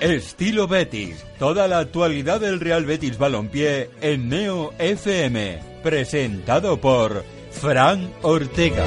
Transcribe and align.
Estilo 0.00 0.66
Betis. 0.66 1.22
Toda 1.38 1.68
la 1.68 1.78
actualidad 1.78 2.40
del 2.40 2.58
Real 2.58 2.86
Betis 2.86 3.18
Balompié 3.18 3.90
en 4.00 4.30
Neo 4.30 4.72
FM. 4.78 5.58
Presentado 5.82 6.80
por 6.80 7.22
Fran 7.50 8.10
Ortega. 8.22 8.86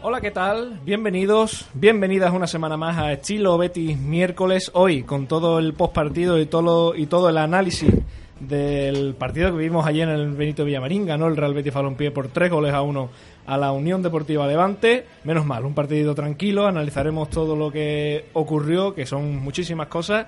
Hola, 0.00 0.20
¿qué 0.22 0.30
tal? 0.30 0.80
Bienvenidos, 0.84 1.66
bienvenidas 1.74 2.32
una 2.32 2.46
semana 2.46 2.76
más 2.78 2.96
a 2.96 3.12
Estilo 3.12 3.58
Betis 3.58 3.98
miércoles. 3.98 4.70
Hoy 4.72 5.02
con 5.02 5.26
todo 5.26 5.58
el 5.58 5.74
post 5.74 5.94
partido 5.94 6.38
y 6.40 6.46
todo, 6.46 6.94
y 6.94 7.06
todo 7.06 7.28
el 7.28 7.36
análisis 7.36 7.90
del 8.48 9.14
partido 9.14 9.52
que 9.52 9.58
vimos 9.58 9.86
ayer 9.86 10.08
en 10.08 10.14
el 10.14 10.30
Benito 10.32 10.64
Villamarín. 10.64 11.06
Ganó 11.06 11.26
el 11.26 11.36
Real 11.36 11.54
Betis 11.54 11.72
Balompié 11.72 12.10
por 12.10 12.28
tres 12.28 12.50
goles 12.50 12.72
a 12.72 12.82
uno 12.82 13.10
a 13.46 13.56
la 13.56 13.72
Unión 13.72 14.02
Deportiva 14.02 14.46
Levante. 14.46 15.06
Menos 15.24 15.46
mal, 15.46 15.64
un 15.64 15.74
partido 15.74 16.14
tranquilo. 16.14 16.66
Analizaremos 16.66 17.30
todo 17.30 17.56
lo 17.56 17.70
que 17.70 18.26
ocurrió, 18.32 18.94
que 18.94 19.06
son 19.06 19.36
muchísimas 19.36 19.88
cosas. 19.88 20.26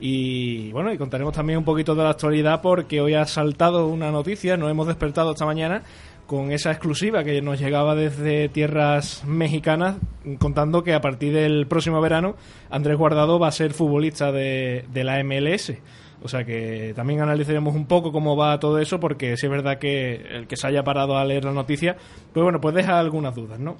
Y 0.00 0.72
bueno, 0.72 0.92
y 0.92 0.98
contaremos 0.98 1.32
también 1.32 1.58
un 1.58 1.64
poquito 1.64 1.94
de 1.94 2.02
la 2.02 2.10
actualidad 2.10 2.60
porque 2.60 3.00
hoy 3.00 3.14
ha 3.14 3.24
saltado 3.24 3.86
una 3.86 4.10
noticia, 4.10 4.56
nos 4.56 4.68
hemos 4.68 4.88
despertado 4.88 5.30
esta 5.30 5.46
mañana 5.46 5.82
con 6.26 6.50
esa 6.50 6.70
exclusiva 6.72 7.22
que 7.22 7.40
nos 7.42 7.60
llegaba 7.60 7.94
desde 7.94 8.48
tierras 8.48 9.22
mexicanas 9.24 9.96
contando 10.38 10.82
que 10.82 10.94
a 10.94 11.00
partir 11.00 11.34
del 11.34 11.66
próximo 11.66 12.00
verano 12.00 12.36
Andrés 12.70 12.96
Guardado 12.96 13.38
va 13.38 13.48
a 13.48 13.52
ser 13.52 13.74
futbolista 13.74 14.32
de, 14.32 14.84
de 14.92 15.04
la 15.04 15.22
MLS. 15.22 15.74
O 16.22 16.28
sea 16.28 16.44
que 16.44 16.92
también 16.94 17.20
analizaremos 17.20 17.74
un 17.74 17.86
poco 17.86 18.12
cómo 18.12 18.36
va 18.36 18.60
todo 18.60 18.78
eso, 18.78 19.00
porque 19.00 19.36
si 19.36 19.46
es 19.46 19.50
verdad 19.50 19.78
que 19.78 20.14
el 20.30 20.46
que 20.46 20.56
se 20.56 20.66
haya 20.66 20.84
parado 20.84 21.16
a 21.16 21.24
leer 21.24 21.44
la 21.44 21.52
noticia, 21.52 21.96
pues 22.32 22.42
bueno, 22.42 22.60
pues 22.60 22.74
deja 22.74 22.98
algunas 22.98 23.34
dudas, 23.34 23.58
¿no? 23.58 23.76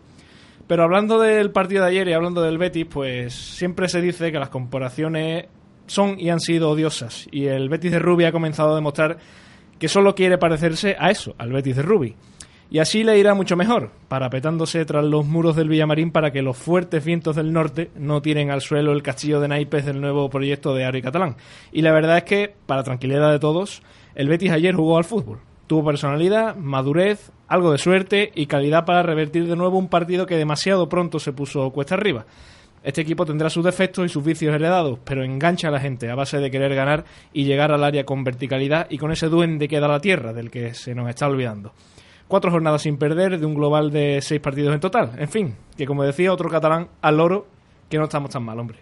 Pero 0.67 0.85
hablando 0.85 1.21
del 1.21 1.51
partido 1.51 1.83
de 1.83 1.91
ayer 1.91 2.09
y 2.09 2.13
hablando 2.13 2.43
del 2.43 2.59
Betis, 2.59 2.87
pues 2.87 3.35
siempre 3.35 3.89
se 3.89 4.01
dice 4.01 4.33
que 4.33 4.39
las 4.39 4.49
comparaciones 4.49 5.47
son 5.87 6.19
y 6.19 6.31
han 6.31 6.41
sido 6.41 6.71
odiosas. 6.71 7.29
Y 7.31 7.47
el 7.47 7.69
Betis 7.69 7.93
de 7.93 7.99
Rubi 7.99 8.25
ha 8.25 8.33
comenzado 8.33 8.73
a 8.73 8.77
demostrar 8.77 9.19
que 9.79 9.89
solo 9.89 10.15
quiere 10.15 10.39
parecerse 10.39 10.97
a 10.99 11.11
eso, 11.11 11.35
al 11.39 11.53
Betis 11.53 11.77
de 11.77 11.83
Rubi. 11.83 12.15
Y 12.73 12.79
así 12.79 13.05
le 13.05 13.19
irá 13.19 13.35
mucho 13.35 13.55
mejor, 13.55 13.91
parapetándose 14.09 14.87
tras 14.87 15.05
los 15.05 15.27
muros 15.27 15.57
del 15.57 15.69
Villamarín 15.69 16.11
para 16.11 16.31
que 16.31 16.41
los 16.41 16.57
fuertes 16.57 17.05
vientos 17.05 17.37
del 17.37 17.53
norte 17.53 17.91
no 17.97 18.23
tiren 18.23 18.51
al 18.51 18.63
suelo 18.63 18.93
el 18.93 19.03
castillo 19.03 19.41
de 19.41 19.49
naipes 19.49 19.85
del 19.85 20.01
nuevo 20.01 20.31
proyecto 20.31 20.75
de 20.75 20.87
Ari 20.87 21.03
Catalán. 21.03 21.37
Y 21.71 21.83
la 21.83 21.93
verdad 21.93 22.17
es 22.17 22.23
que, 22.25 22.55
para 22.65 22.83
tranquilidad 22.83 23.31
de 23.31 23.39
todos, 23.39 23.83
el 24.15 24.29
Betis 24.29 24.53
ayer 24.53 24.75
jugó 24.75 24.97
al 24.97 25.05
fútbol. 25.05 25.41
Tuvo 25.67 25.85
personalidad, 25.85 26.57
madurez, 26.57 27.31
algo 27.47 27.73
de 27.73 27.77
suerte 27.77 28.33
y 28.35 28.47
calidad 28.47 28.87
para 28.87 29.03
revertir 29.03 29.47
de 29.47 29.57
nuevo 29.57 29.77
un 29.77 29.89
partido 29.89 30.25
que 30.25 30.39
demasiado 30.39 30.89
pronto 30.89 31.19
se 31.19 31.35
puso 31.35 31.69
cuesta 31.73 31.97
arriba. 31.97 32.25
Este 32.83 33.03
equipo 33.03 33.27
tendrá 33.27 33.51
sus 33.51 33.67
defectos 33.67 34.07
y 34.07 34.09
sus 34.09 34.25
vicios 34.25 34.55
heredados, 34.55 34.99
pero 35.05 35.23
engancha 35.23 35.69
a 35.69 35.73
la 35.73 35.79
gente 35.79 36.09
a 36.09 36.15
base 36.15 36.39
de 36.39 36.51
querer 36.51 36.75
ganar 36.75 37.05
y 37.35 37.45
llegar 37.45 37.71
al 37.71 37.85
área 37.85 38.05
con 38.05 38.25
verticalidad 38.25 38.87
y 38.89 38.97
con 38.97 39.13
ese 39.13 39.29
duende 39.29 39.69
que 39.69 39.79
da 39.79 39.89
la 39.89 40.01
tierra 40.01 40.33
del 40.33 40.51
que 40.51 40.73
se 40.73 40.95
nos 40.95 41.11
está 41.11 41.27
olvidando. 41.27 41.75
Cuatro 42.33 42.51
jornadas 42.51 42.81
sin 42.81 42.97
perder 42.97 43.39
de 43.39 43.45
un 43.45 43.55
global 43.55 43.91
de 43.91 44.21
seis 44.23 44.41
partidos 44.41 44.73
en 44.73 44.81
total. 44.81 45.13
En 45.19 45.29
fin, 45.29 45.55
que 45.77 45.85
como 45.85 46.03
decía 46.03 46.33
otro 46.33 46.49
catalán, 46.49 46.89
al 47.03 47.19
loro, 47.19 47.47
que 47.91 47.99
no 47.99 48.05
estamos 48.05 48.31
tan 48.31 48.43
mal, 48.43 48.59
hombre. 48.59 48.79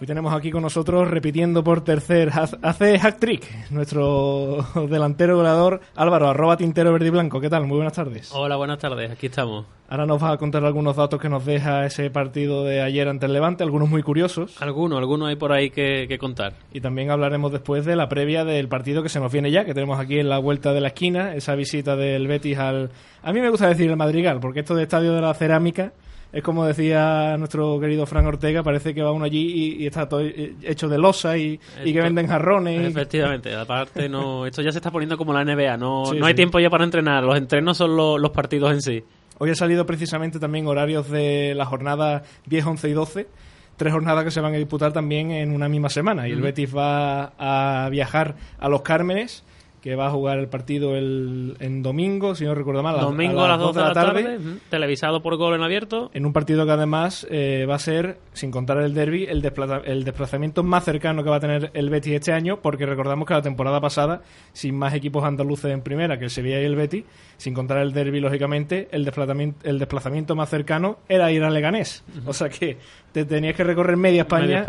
Hoy 0.00 0.06
tenemos 0.06 0.32
aquí 0.32 0.50
con 0.50 0.62
nosotros, 0.62 1.06
repitiendo 1.08 1.62
por 1.62 1.84
tercer, 1.84 2.30
hace 2.62 2.98
hack 2.98 3.18
trick, 3.18 3.70
nuestro 3.70 4.64
delantero 4.88 5.36
goleador 5.36 5.80
Álvaro, 5.94 6.28
arroba 6.28 6.56
tintero 6.56 6.92
verde 6.92 7.08
y 7.08 7.10
blanco. 7.10 7.40
¿Qué 7.40 7.50
tal? 7.50 7.66
Muy 7.66 7.76
buenas 7.76 7.92
tardes. 7.92 8.32
Hola, 8.32 8.56
buenas 8.56 8.78
tardes, 8.78 9.10
aquí 9.10 9.26
estamos. 9.26 9.66
Ahora 9.90 10.06
nos 10.06 10.18
vas 10.18 10.32
a 10.32 10.38
contar 10.38 10.64
algunos 10.64 10.96
datos 10.96 11.20
que 11.20 11.28
nos 11.28 11.44
deja 11.44 11.84
ese 11.84 12.08
partido 12.08 12.64
de 12.64 12.80
ayer 12.80 13.06
ante 13.06 13.26
el 13.26 13.34
Levante, 13.34 13.62
algunos 13.62 13.90
muy 13.90 14.02
curiosos. 14.02 14.60
Algunos, 14.62 14.98
algunos 14.98 15.28
hay 15.28 15.36
por 15.36 15.52
ahí 15.52 15.68
que, 15.68 16.06
que, 16.08 16.16
contar. 16.16 16.54
Y 16.72 16.80
también 16.80 17.10
hablaremos 17.10 17.52
después 17.52 17.84
de 17.84 17.94
la 17.94 18.08
previa 18.08 18.46
del 18.46 18.68
partido 18.68 19.02
que 19.02 19.10
se 19.10 19.20
nos 19.20 19.30
viene 19.30 19.50
ya, 19.50 19.66
que 19.66 19.74
tenemos 19.74 20.00
aquí 20.00 20.18
en 20.18 20.30
la 20.30 20.38
vuelta 20.38 20.72
de 20.72 20.80
la 20.80 20.88
esquina, 20.88 21.34
esa 21.34 21.54
visita 21.54 21.96
del 21.96 22.26
Betis 22.26 22.56
al... 22.56 22.90
A 23.22 23.32
mí 23.34 23.40
me 23.42 23.50
gusta 23.50 23.68
decir 23.68 23.90
el 23.90 23.98
Madrigal, 23.98 24.40
porque 24.40 24.60
esto 24.60 24.74
de 24.74 24.84
Estadio 24.84 25.12
de 25.12 25.20
la 25.20 25.34
Cerámica 25.34 25.92
es 26.32 26.42
como 26.42 26.64
decía 26.64 27.36
nuestro 27.36 27.78
querido 27.78 28.06
Fran 28.06 28.26
Ortega, 28.26 28.62
parece 28.62 28.94
que 28.94 29.02
va 29.02 29.12
uno 29.12 29.26
allí 29.26 29.76
y, 29.78 29.86
está 29.86 30.08
todo 30.08 30.20
hecho 30.20 30.88
de 30.88 30.98
losa 30.98 31.36
y, 31.36 31.58
que 31.84 32.00
venden 32.00 32.26
jarrones. 32.26 32.88
Efectivamente, 32.88 33.54
aparte 33.56 34.08
no, 34.08 34.46
esto 34.46 34.62
ya 34.62 34.72
se 34.72 34.78
está 34.78 34.90
poniendo 34.90 35.18
como 35.18 35.32
la 35.32 35.44
NBA, 35.44 35.76
no, 35.76 36.12
no 36.14 36.26
hay 36.26 36.34
tiempo 36.34 36.58
ya 36.58 36.70
para 36.70 36.84
entrenar, 36.84 37.22
los 37.22 37.36
entrenos 37.36 37.76
son 37.76 37.96
los 37.96 38.30
partidos 38.30 38.72
en 38.72 38.80
sí. 38.80 39.04
Hoy 39.38 39.50
ha 39.50 39.54
salido 39.54 39.84
precisamente 39.84 40.38
también 40.38 40.66
horarios 40.66 41.10
de 41.10 41.54
la 41.54 41.66
jornada 41.66 42.22
10, 42.46 42.66
11 42.66 42.88
y 42.88 42.92
12 42.92 43.28
tres 43.76 43.92
jornadas 43.92 44.22
que 44.22 44.30
se 44.30 44.40
van 44.40 44.54
a 44.54 44.58
disputar 44.58 44.92
también 44.92 45.32
en 45.32 45.52
una 45.52 45.68
misma 45.68 45.88
semana. 45.88 46.28
Y 46.28 46.32
el 46.32 46.40
Betis 46.40 46.76
va 46.76 47.32
a 47.38 47.88
viajar 47.88 48.36
a 48.60 48.68
Los 48.68 48.82
Cármenes 48.82 49.42
que 49.82 49.96
va 49.96 50.06
a 50.06 50.10
jugar 50.10 50.38
el 50.38 50.48
partido 50.48 50.96
el, 50.96 51.56
en 51.58 51.82
domingo, 51.82 52.36
si 52.36 52.44
no 52.44 52.54
recuerdo 52.54 52.84
mal. 52.84 53.00
Domingo 53.00 53.42
a 53.42 53.48
las, 53.48 53.58
2 53.58 53.74
de 53.74 53.82
la 53.82 53.92
tarde, 53.92 54.38
televisado 54.70 55.22
por 55.22 55.36
gol 55.36 55.56
en 55.56 55.62
abierto. 55.62 56.08
En 56.14 56.24
un 56.24 56.32
partido 56.32 56.64
que 56.64 56.70
además 56.70 57.26
eh, 57.28 57.66
va 57.68 57.74
a 57.74 57.78
ser, 57.80 58.18
sin 58.32 58.52
contar 58.52 58.78
el 58.78 58.94
derby, 58.94 59.24
el, 59.24 59.44
el 59.84 60.04
desplazamiento 60.04 60.62
más 60.62 60.84
cercano 60.84 61.24
que 61.24 61.30
va 61.30 61.36
a 61.36 61.40
tener 61.40 61.72
el 61.74 61.90
Betis 61.90 62.14
este 62.14 62.32
año, 62.32 62.60
porque 62.62 62.86
recordamos 62.86 63.26
que 63.26 63.34
la 63.34 63.42
temporada 63.42 63.80
pasada, 63.80 64.22
sin 64.52 64.76
más 64.78 64.94
equipos 64.94 65.24
andaluces 65.24 65.72
en 65.72 65.82
primera 65.82 66.16
que 66.16 66.26
el 66.26 66.30
Sevilla 66.30 66.60
y 66.60 66.64
el 66.64 66.76
Betis, 66.76 67.04
sin 67.36 67.52
contar 67.52 67.78
el 67.78 67.92
derby, 67.92 68.20
lógicamente, 68.20 68.88
el 68.92 69.04
desplazamiento, 69.04 69.68
el 69.68 69.80
desplazamiento 69.80 70.36
más 70.36 70.48
cercano 70.48 70.98
era 71.08 71.32
ir 71.32 71.42
a 71.42 71.50
Leganés. 71.50 72.04
O 72.24 72.32
sea 72.32 72.48
que 72.48 72.78
te 73.12 73.24
tenías 73.24 73.54
que 73.54 73.64
recorrer 73.64 73.96
media 73.96 74.22
España, 74.22 74.64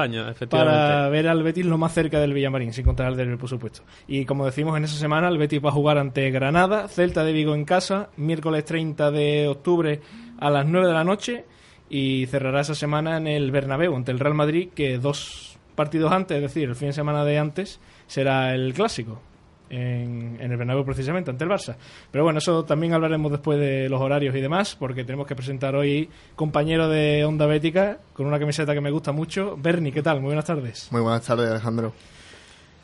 para 0.50 1.09
ver 1.09 1.28
al 1.28 1.44
Betis 1.44 1.66
lo 1.66 1.78
más 1.78 1.94
cerca 1.94 2.20
del 2.20 2.34
Villamarín, 2.34 2.74
sin 2.74 2.86
contar 2.86 3.08
el 3.08 3.18
derby, 3.18 3.38
por 3.38 3.50
supuesto. 3.50 3.84
Y 4.08 4.26
como 4.26 4.46
decimos, 4.46 4.78
en 4.78 4.84
esa 4.84 4.98
semana 4.98 5.30
el 5.30 5.38
Betis 5.38 5.64
va 5.64 5.70
a 5.70 5.74
jugar 5.74 5.98
ante 5.98 6.30
Granada, 6.31 6.88
Celta 6.88 7.24
de 7.24 7.31
Vigo 7.31 7.56
en 7.56 7.66
casa, 7.66 8.09
miércoles 8.18 8.66
30 8.66 9.12
de 9.12 9.48
octubre 9.48 10.02
a 10.40 10.50
las 10.50 10.66
9 10.66 10.88
de 10.88 10.94
la 10.94 11.04
noche 11.04 11.46
y 11.90 12.26
cerrará 12.28 12.62
esa 12.62 12.76
semana 12.76 13.18
en 13.18 13.28
el 13.28 13.52
Bernabéu 13.52 13.96
ante 13.96 14.12
el 14.12 14.20
Real 14.20 14.34
Madrid, 14.34 14.70
que 14.75 14.98
dos 14.98 15.58
partidos 15.75 16.12
antes, 16.12 16.38
es 16.38 16.44
decir, 16.44 16.70
el 16.70 16.75
fin 16.75 16.90
de 16.90 16.94
semana 16.94 17.24
de 17.24 17.40
antes, 17.40 17.80
será 18.08 18.54
el 18.54 18.74
clásico 18.74 19.22
en, 19.69 20.38
el 20.40 20.57
Bernabéu 20.57 20.85
precisamente, 20.85 21.31
ante 21.31 21.44
el 21.44 21.50
Barça. 21.50 21.75
Pero 22.12 22.24
bueno, 22.24 22.40
eso 22.40 22.63
también 22.63 22.94
hablaremos 22.94 23.31
después 23.31 23.59
de 23.59 23.90
los 23.90 24.01
horarios 24.01 24.35
y 24.35 24.41
demás, 24.41 24.75
porque 24.78 25.03
tenemos 25.03 25.28
que 25.28 25.35
presentar 25.35 25.75
hoy 25.75 26.09
compañero 26.35 26.88
de 26.88 27.25
Onda 27.25 27.46
Bética 27.46 28.00
con 28.13 28.25
una 28.25 28.40
camiseta 28.40 28.74
que 28.74 28.81
me 28.81 28.91
gusta 28.91 29.12
mucho. 29.12 29.57
Bernie, 29.57 29.91
¿qué 29.91 30.01
tal? 30.01 30.19
Muy 30.19 30.28
buenas 30.28 30.46
tardes. 30.46 30.91
Muy 30.91 31.01
buenas 31.01 31.24
tardes, 31.25 31.50
Alejandro. 31.50 31.94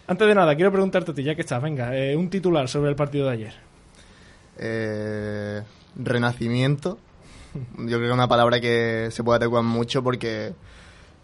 Antes 0.08 0.28
de 0.28 0.34
nada, 0.34 0.56
quiero 0.56 0.72
preguntarte 0.72 1.12
a 1.12 1.14
ti, 1.14 1.24
ya 1.24 1.36
que 1.36 1.42
estás, 1.42 1.62
venga, 1.62 1.96
eh, 1.96 2.16
un 2.16 2.30
titular 2.30 2.68
sobre 2.68 2.90
el 2.90 2.96
partido 2.96 3.28
de 3.28 3.32
ayer. 3.32 3.54
Eh, 4.58 5.62
renacimiento. 5.96 6.98
Yo 7.54 7.86
creo 7.86 8.00
que 8.00 8.08
es 8.08 8.14
una 8.14 8.28
palabra 8.28 8.60
que 8.60 9.10
se 9.12 9.24
puede 9.24 9.38
adecuar 9.38 9.64
mucho 9.64 10.04
porque 10.04 10.54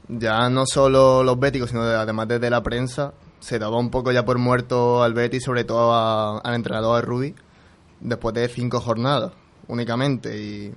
ya 0.07 0.49
no 0.49 0.65
solo 0.65 1.23
los 1.23 1.39
béticos, 1.39 1.69
sino 1.69 1.81
además 1.81 2.27
desde 2.27 2.49
la 2.49 2.61
prensa, 2.61 3.13
se 3.45 3.59
daba 3.59 3.77
un 3.77 3.91
poco 3.91 4.11
ya 4.11 4.25
por 4.25 4.39
muerto 4.39 5.03
al 5.03 5.13
Betis, 5.13 5.43
sobre 5.43 5.65
todo 5.65 5.93
al 5.93 6.55
entrenador 6.55 6.95
de 6.95 7.01
Rubi, 7.05 7.35
después 7.99 8.33
de 8.33 8.47
cinco 8.47 8.81
jornadas 8.81 9.33
únicamente. 9.67 10.35
Y 10.35 10.73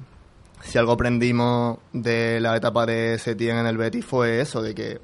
si 0.62 0.76
algo 0.76 0.92
aprendimos 0.92 1.78
de 1.94 2.40
la 2.40 2.54
etapa 2.58 2.84
de 2.84 3.18
Setién 3.18 3.56
en 3.56 3.66
el 3.66 3.78
Betis 3.78 4.04
fue 4.04 4.42
eso, 4.42 4.60
de 4.60 4.74
que 4.74 5.00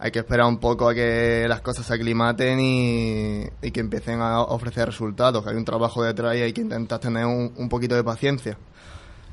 hay 0.00 0.10
que 0.10 0.18
esperar 0.18 0.44
un 0.48 0.58
poco 0.58 0.88
a 0.88 0.94
que 0.94 1.46
las 1.48 1.60
cosas 1.60 1.86
se 1.86 1.94
aclimaten 1.94 2.58
y, 2.58 3.46
que 3.72 3.78
empiecen 3.78 4.20
a 4.20 4.40
ofrecer 4.40 4.86
resultados, 4.86 5.44
que 5.44 5.50
hay 5.50 5.56
un 5.56 5.64
trabajo 5.64 6.02
detrás 6.02 6.34
y 6.34 6.40
hay 6.40 6.52
que 6.52 6.62
intentar 6.62 6.98
tener 6.98 7.26
un, 7.26 7.68
poquito 7.68 7.94
de 7.94 8.02
paciencia. 8.02 8.58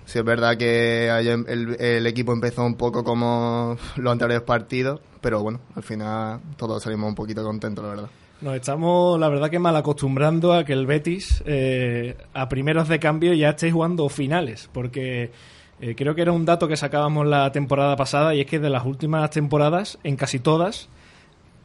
Si 0.05 0.19
es 0.19 0.23
verdad 0.23 0.55
que 0.55 1.07
el, 1.07 1.77
el, 1.79 2.05
equipo 2.05 2.31
empezó 2.31 2.63
un 2.63 2.75
poco 2.75 3.03
como 3.03 3.75
los 3.95 4.11
anteriores 4.11 4.43
partidos, 4.43 5.01
pero 5.21 5.41
bueno, 5.41 5.59
al 5.75 5.83
final 5.83 6.39
todos 6.57 6.83
salimos 6.83 7.09
un 7.09 7.15
poquito 7.15 7.43
contentos, 7.43 7.83
la 7.83 7.89
verdad. 7.89 8.09
Nos 8.41 8.55
estamos, 8.55 9.19
la 9.19 9.27
verdad, 9.27 9.49
que 9.49 9.59
mal 9.59 9.75
acostumbrando 9.75 10.53
a 10.53 10.63
que 10.63 10.71
el 10.71 10.85
Betis 10.85 11.43
eh, 11.45 12.15
a 12.33 12.47
primeros 12.47 12.87
de 12.87 12.97
cambio 12.97 13.33
ya 13.33 13.49
esté 13.49 13.69
jugando 13.69 14.07
finales, 14.07 14.69
porque 14.71 15.31
eh, 15.81 15.93
creo 15.95 16.15
que 16.15 16.21
era 16.21 16.31
un 16.31 16.45
dato 16.45 16.65
que 16.65 16.77
sacábamos 16.77 17.27
la 17.27 17.51
temporada 17.51 17.97
pasada 17.97 18.33
y 18.33 18.41
es 18.41 18.45
que 18.45 18.59
de 18.59 18.69
las 18.69 18.85
últimas 18.85 19.29
temporadas, 19.29 19.99
en 20.05 20.15
casi 20.15 20.39
todas, 20.39 20.87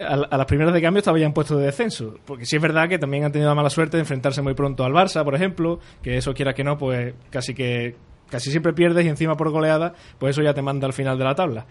a, 0.00 0.16
las 0.16 0.46
primeras 0.46 0.74
de 0.74 0.82
cambio 0.82 0.98
estaba 0.98 1.16
ya 1.16 1.26
en 1.26 1.32
puesto 1.32 1.56
de 1.56 1.66
descenso. 1.66 2.16
Porque 2.24 2.44
sí 2.44 2.56
es 2.56 2.62
verdad 2.62 2.88
que 2.88 2.98
también 2.98 3.22
han 3.22 3.30
tenido 3.30 3.50
la 3.50 3.54
mala 3.54 3.70
suerte 3.70 3.96
de 3.96 4.00
enfrentarse 4.00 4.42
muy 4.42 4.54
pronto 4.54 4.82
al 4.82 4.92
Barça, 4.92 5.22
por 5.22 5.36
ejemplo, 5.36 5.78
que 6.02 6.16
eso 6.16 6.34
quiera 6.34 6.54
que 6.54 6.64
no, 6.64 6.76
pues 6.76 7.14
casi 7.30 7.54
que 7.54 7.94
casi 8.28 8.50
siempre 8.50 8.72
pierdes 8.72 9.06
y 9.06 9.08
encima 9.08 9.36
por 9.36 9.50
goleada, 9.50 9.94
pues 10.18 10.34
eso 10.34 10.42
ya 10.42 10.54
te 10.54 10.62
manda 10.62 10.88
al 10.88 10.92
final 10.92 11.16
de 11.18 11.24
la 11.24 11.36
tabla 11.36 11.66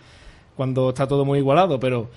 cuando 0.56 0.90
está 0.90 1.08
todo 1.08 1.26
muy 1.26 1.40
igualado, 1.40 1.80
pero 1.80 2.10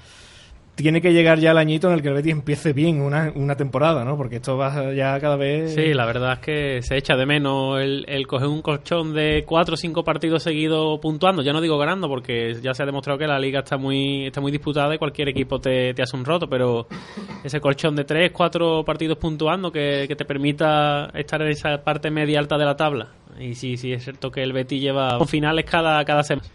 tiene 0.74 1.00
que 1.00 1.14
llegar 1.14 1.38
ya 1.38 1.52
el 1.52 1.56
añito 1.56 1.88
en 1.88 1.94
el 1.94 2.02
que 2.02 2.08
el 2.08 2.14
Betis 2.14 2.32
empiece 2.32 2.74
bien 2.74 3.00
una, 3.00 3.32
una 3.34 3.56
temporada, 3.56 4.04
¿no? 4.04 4.18
Porque 4.18 4.36
esto 4.36 4.58
va 4.58 4.92
ya 4.92 5.18
cada 5.18 5.36
vez... 5.36 5.72
Sí, 5.74 5.94
la 5.94 6.04
verdad 6.04 6.34
es 6.34 6.38
que 6.40 6.82
se 6.82 6.98
echa 6.98 7.16
de 7.16 7.24
menos 7.24 7.80
el, 7.80 8.04
el 8.06 8.26
coger 8.26 8.48
un 8.48 8.60
colchón 8.60 9.14
de 9.14 9.44
cuatro 9.46 9.72
o 9.72 9.76
cinco 9.78 10.04
partidos 10.04 10.42
seguidos 10.42 11.00
puntuando. 11.00 11.40
Ya 11.40 11.54
no 11.54 11.62
digo 11.62 11.78
ganando, 11.78 12.08
porque 12.08 12.56
ya 12.60 12.74
se 12.74 12.82
ha 12.82 12.86
demostrado 12.86 13.18
que 13.18 13.26
la 13.26 13.38
liga 13.38 13.60
está 13.60 13.78
muy 13.78 14.26
está 14.26 14.42
muy 14.42 14.52
disputada 14.52 14.94
y 14.94 14.98
cualquier 14.98 15.30
equipo 15.30 15.58
te, 15.58 15.94
te 15.94 16.02
hace 16.02 16.14
un 16.14 16.26
roto, 16.26 16.46
pero 16.46 16.86
ese 17.42 17.58
colchón 17.58 17.96
de 17.96 18.04
tres, 18.04 18.30
cuatro 18.32 18.84
partidos 18.84 19.16
puntuando 19.16 19.72
que, 19.72 20.04
que 20.06 20.14
te 20.14 20.26
permita 20.26 21.08
estar 21.14 21.40
en 21.40 21.48
esa 21.48 21.78
parte 21.78 22.10
media 22.10 22.38
alta 22.38 22.58
de 22.58 22.64
la 22.66 22.76
tabla. 22.76 23.08
Y 23.40 23.54
sí, 23.54 23.78
sí, 23.78 23.94
es 23.94 24.04
cierto 24.04 24.30
que 24.30 24.42
el 24.42 24.52
Betis 24.52 24.82
lleva 24.82 25.24
finales 25.24 25.64
cada, 25.64 26.04
cada 26.04 26.22
semana. 26.22 26.46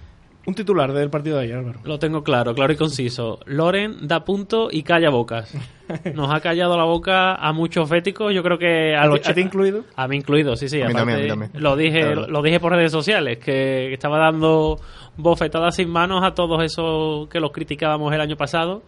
Un 0.46 0.56
titular 0.56 0.92
del 0.92 1.10
partido 1.10 1.38
de 1.38 1.44
ayer, 1.44 1.58
Álvaro. 1.58 1.80
Lo 1.84 2.00
tengo 2.00 2.24
claro, 2.24 2.56
claro 2.56 2.74
y 2.74 2.76
conciso. 2.76 3.40
Loren 3.46 4.08
da 4.08 4.24
punto 4.24 4.70
y 4.72 4.82
calla 4.82 5.10
bocas. 5.10 5.54
Nos 6.16 6.34
ha 6.34 6.40
callado 6.40 6.76
la 6.78 6.84
boca 6.84 7.36
a 7.36 7.54
muchos 7.54 7.88
féticos, 7.88 8.34
yo 8.34 8.42
creo 8.42 8.58
que 8.58 8.96
a, 8.96 9.06
los 9.06 9.28
¿A 9.28 9.34
ti 9.34 9.42
incluido? 9.42 9.84
A 9.96 10.08
mí 10.08 10.18
incluido, 10.18 10.56
sí, 10.56 10.68
sí. 10.68 10.82
A 10.82 10.88
mí 10.88 10.94
también, 10.94 11.20
a 11.20 11.22
mí 11.22 11.28
también. 11.28 11.52
Lo 11.56 11.76
dije, 11.76 12.16
lo 12.16 12.42
dije 12.42 12.60
por 12.60 12.74
redes 12.74 12.92
sociales, 12.92 13.38
que 13.38 13.94
estaba 13.94 14.18
dando 14.18 14.80
bofetadas 15.18 15.76
sin 15.76 15.90
manos 15.90 16.24
a 16.24 16.34
todos 16.34 16.64
esos 16.64 17.28
que 17.30 17.40
los 17.40 17.52
criticábamos 17.52 18.12
el 18.14 18.22
año 18.22 18.38
pasado 18.38 18.82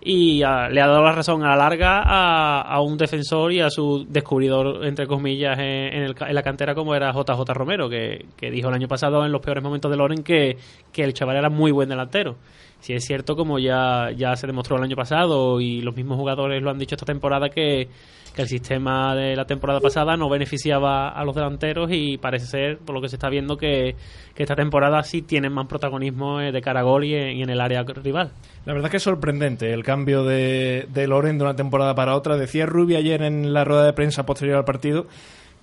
y 0.00 0.38
le 0.38 0.44
ha 0.44 0.86
dado 0.86 1.02
la 1.02 1.12
razón 1.12 1.42
a 1.42 1.48
la 1.48 1.56
larga 1.56 2.00
a, 2.04 2.62
a, 2.62 2.80
un 2.80 2.96
defensor 2.96 3.52
y 3.52 3.60
a 3.60 3.70
su 3.70 4.06
descubridor, 4.08 4.84
entre 4.84 5.06
comillas, 5.06 5.58
en, 5.58 5.64
en, 5.64 6.02
el, 6.04 6.14
en, 6.18 6.34
la 6.34 6.42
cantera 6.42 6.74
como 6.74 6.94
era 6.94 7.12
JJ 7.12 7.42
Romero, 7.52 7.88
que, 7.88 8.26
que, 8.36 8.50
dijo 8.50 8.68
el 8.68 8.74
año 8.74 8.86
pasado 8.86 9.24
en 9.26 9.32
los 9.32 9.40
peores 9.40 9.64
momentos 9.64 9.90
de 9.90 9.96
Loren 9.96 10.22
que, 10.22 10.56
que 10.92 11.02
el 11.02 11.12
chaval 11.12 11.36
era 11.36 11.50
muy 11.50 11.72
buen 11.72 11.88
delantero. 11.88 12.36
Si 12.80 12.92
es 12.92 13.04
cierto, 13.04 13.34
como 13.34 13.58
ya, 13.58 14.10
ya 14.16 14.36
se 14.36 14.46
demostró 14.46 14.76
el 14.76 14.84
año 14.84 14.96
pasado 14.96 15.60
y 15.60 15.80
los 15.80 15.96
mismos 15.96 16.18
jugadores 16.18 16.62
lo 16.62 16.70
han 16.70 16.78
dicho 16.78 16.94
esta 16.94 17.06
temporada, 17.06 17.48
que, 17.48 17.88
que 18.36 18.42
el 18.42 18.48
sistema 18.48 19.16
de 19.16 19.34
la 19.34 19.46
temporada 19.46 19.80
pasada 19.80 20.16
no 20.16 20.28
beneficiaba 20.28 21.08
a 21.08 21.24
los 21.24 21.34
delanteros 21.34 21.90
y 21.90 22.18
parece 22.18 22.46
ser, 22.46 22.78
por 22.78 22.94
lo 22.94 23.00
que 23.00 23.08
se 23.08 23.16
está 23.16 23.30
viendo, 23.30 23.56
que, 23.56 23.96
que 24.34 24.42
esta 24.42 24.54
temporada 24.54 25.02
sí 25.02 25.22
tienen 25.22 25.54
más 25.54 25.66
protagonismo 25.66 26.38
de 26.38 26.60
cara 26.60 26.80
a 26.80 26.82
gol 26.82 27.04
y 27.04 27.14
en, 27.14 27.48
el 27.48 27.60
área 27.60 27.82
rival. 27.82 28.32
La 28.66 28.74
verdad 28.74 28.88
es 28.88 28.90
que 28.90 28.96
es 28.98 29.02
sorprendente 29.02 29.72
el 29.72 29.82
cambio 29.82 30.22
de, 30.22 30.86
de 30.92 31.06
Loren 31.06 31.38
de 31.38 31.44
una 31.44 31.56
temporada 31.56 31.94
para 31.94 32.14
otra. 32.14 32.36
Decía 32.36 32.66
Rubi 32.66 32.96
ayer 32.96 33.22
en 33.22 33.54
la 33.54 33.64
rueda 33.64 33.86
de 33.86 33.94
prensa 33.94 34.26
posterior 34.26 34.58
al 34.58 34.64
partido 34.64 35.06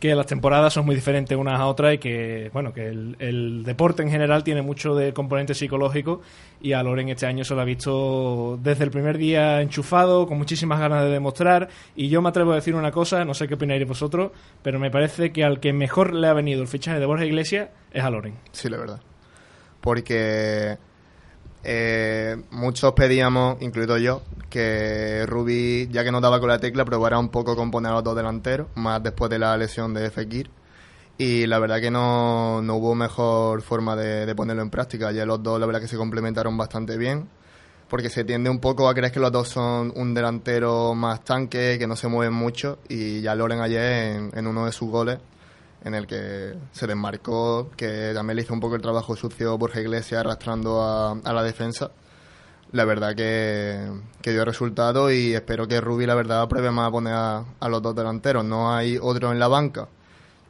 que 0.04 0.14
las 0.16 0.26
temporadas 0.26 0.74
son 0.74 0.86
muy 0.86 0.96
diferentes 0.96 1.38
unas 1.38 1.58
a 1.58 1.66
otras 1.66 1.94
y 1.94 1.98
que 1.98 2.50
bueno 2.52 2.74
que 2.74 2.90
el, 2.90 3.16
el, 3.20 3.64
deporte 3.64 4.04
en 4.04 4.10
general 4.10 4.44
tiene 4.44 4.62
mucho 4.62 4.96
de 4.96 5.14
componente 5.14 5.54
psicológico 5.54 6.20
y 6.60 6.74
a 6.74 6.84
Loren 6.84 7.08
este 7.08 7.26
año 7.26 7.46
se 7.46 7.56
lo 7.56 7.62
ha 7.62 7.64
visto 7.64 8.60
desde 8.62 8.84
el 8.84 8.92
primer 8.92 9.18
día 9.18 9.62
enchufado 9.62 10.28
con 10.28 10.38
muchísimas 10.38 10.82
ganas 10.82 11.06
de 11.06 11.10
demostrar. 11.10 11.70
Y 11.96 12.10
yo 12.10 12.22
me 12.22 12.28
atrevo 12.28 12.52
a 12.52 12.56
decir 12.56 12.76
una 12.76 12.92
cosa 12.92 13.24
no 13.24 13.34
sé 13.34 13.48
qué 13.48 13.54
opináis 13.54 13.88
vosotros 13.88 14.34
pero 14.62 14.78
me 14.78 14.92
parece 14.92 15.32
que 15.32 15.46
al 15.46 15.62
que 15.62 15.72
mejor 15.72 16.14
le 16.14 16.28
ha 16.28 16.34
venido 16.34 16.62
el 16.62 16.68
fichaje 16.68 17.00
de 17.00 17.06
Borja 17.06 17.24
Iglesias 17.24 17.70
es 17.94 18.04
a 18.04 18.10
Loren. 18.10 18.36
Sí 18.52 18.68
la 18.68 18.80
verdad. 18.80 19.00
Porque 19.80 20.78
eh, 21.64 22.44
muchos 22.52 22.94
pedíamos, 22.94 23.62
incluido 23.62 23.98
yo, 23.98 24.22
que 24.50 25.26
Rubi, 25.26 25.88
ya 25.92 26.04
que 26.04 26.12
no 26.12 26.22
daba 26.22 26.40
con 26.40 26.50
la 26.50 26.60
tecla, 26.60 26.86
probara 26.86 27.18
un 27.18 27.30
poco 27.30 27.56
con 27.56 27.72
poner 27.72 27.92
a 27.92 27.96
los 27.96 28.04
dos 28.04 28.16
delanteros, 28.16 28.68
más 28.76 29.02
después 29.02 29.30
de 29.32 29.40
la 29.40 29.56
lesión 29.58 29.94
de 29.94 30.10
Fekir. 30.12 30.50
Y 31.18 31.46
la 31.48 31.60
verdad 31.60 31.80
que 31.80 31.92
no, 31.92 32.62
no 32.62 32.76
hubo 32.76 32.96
mejor 32.96 33.62
forma 33.62 33.96
de, 33.96 34.34
ponerlo 34.36 34.62
en 34.62 34.70
práctica. 34.70 35.12
Ya 35.12 35.26
los 35.26 35.42
dos, 35.42 35.60
la 35.60 35.66
verdad 35.66 35.80
que 35.82 35.88
se 35.88 35.98
complementaron 35.98 36.58
bastante 36.58 36.98
bien, 36.98 37.30
porque 37.88 38.10
se 38.10 38.24
tiende 38.24 38.50
un 38.50 38.60
poco 38.60 38.90
a 38.90 38.94
creer 38.94 39.12
que 39.12 39.20
los 39.20 39.32
dos 39.32 39.48
son 39.48 39.94
un 39.96 40.14
delantero 40.14 40.96
más 40.96 41.24
tanque, 41.24 41.78
que 41.80 41.88
no 41.88 41.96
se 41.96 42.08
mueven 42.08 42.34
mucho. 42.34 42.80
Y 42.90 43.22
ya 43.22 43.36
Loren 43.36 43.62
ayer, 43.62 44.32
en 44.34 44.48
uno 44.48 44.66
de 44.66 44.72
sus 44.72 44.90
goles, 44.90 45.20
en 45.84 45.96
el 45.96 46.08
que 46.08 46.56
se 46.72 46.88
desmarcó, 46.88 47.70
que 47.76 48.12
también 48.14 48.38
le 48.38 48.44
hizo 48.44 48.54
un 48.54 48.60
poco 48.60 48.76
el 48.76 48.82
trabajo 48.82 49.16
sucio 49.16 49.58
Borja 49.58 49.82
Iglesias 49.82 50.22
arrastrando 50.22 50.82
a, 50.82 51.12
a 51.12 51.34
la 51.34 51.44
defensa. 51.44 51.92
La 52.72 52.86
verdad 52.86 53.16
que, 53.16 53.88
que, 54.22 54.32
dio 54.32 54.46
resultado 54.46 55.12
y 55.12 55.36
espero 55.36 55.68
que 55.68 55.80
Rubi, 55.80 56.08
la 56.08 56.16
verdad, 56.16 56.48
pruebe 56.48 56.72
más 56.72 56.88
a 56.88 56.92
poner 56.92 57.14
a, 57.14 57.46
a, 57.60 57.70
los 57.70 57.82
dos 57.84 57.96
delanteros. 57.96 58.44
No 58.44 58.74
hay 58.74 58.98
otro 59.00 59.32
en 59.32 59.38
la 59.38 59.48
banca 59.48 59.88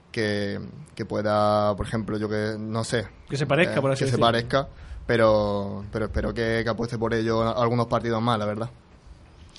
que, 0.10 0.60
que 0.96 1.04
pueda, 1.04 1.76
por 1.76 1.86
ejemplo, 1.86 2.18
yo 2.18 2.30
que 2.30 2.56
no 2.58 2.86
sé. 2.86 3.08
Que 3.28 3.36
se 3.36 3.46
parezca, 3.46 3.80
eh, 3.80 3.82
por 3.82 3.92
así 3.92 4.06
Que 4.06 4.12
se 4.12 4.18
parezca, 4.18 4.70
pero, 5.06 5.84
pero 5.92 6.06
espero 6.06 6.34
que, 6.34 6.62
que 6.64 6.70
apueste 6.70 6.98
por 6.98 7.14
ello 7.14 7.42
algunos 7.60 7.88
partidos 7.88 8.22
más, 8.22 8.40
la 8.40 8.46
verdad. 8.46 8.70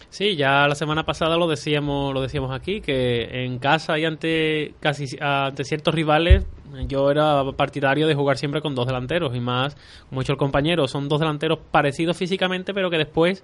Sí, 0.09 0.37
ya 0.37 0.69
la 0.69 0.75
semana 0.75 1.05
pasada 1.05 1.37
lo 1.37 1.49
decíamos, 1.49 2.15
lo 2.15 2.21
decíamos 2.21 2.53
aquí, 2.53 2.81
que 2.81 3.45
en 3.45 3.59
casa 3.59 3.99
y 3.99 4.05
ante 4.05 4.75
casi 4.81 5.07
ante 5.21 5.65
ciertos 5.65 5.95
rivales, 5.95 6.47
yo 6.87 7.11
era 7.11 7.45
partidario 7.57 8.07
de 8.07 8.15
jugar 8.15 8.39
siempre 8.39 8.61
con 8.61 8.75
dos 8.75 8.87
delanteros 8.87 9.35
y 9.35 9.41
más, 9.41 9.77
como 10.09 10.21
ha 10.21 10.23
dicho 10.23 10.33
el 10.33 10.39
compañero, 10.39 10.87
son 10.89 11.09
dos 11.09 11.21
delanteros 11.21 11.59
parecidos 11.71 12.17
físicamente, 12.17 12.75
pero 12.75 12.91
que 12.91 12.99
después 12.99 13.43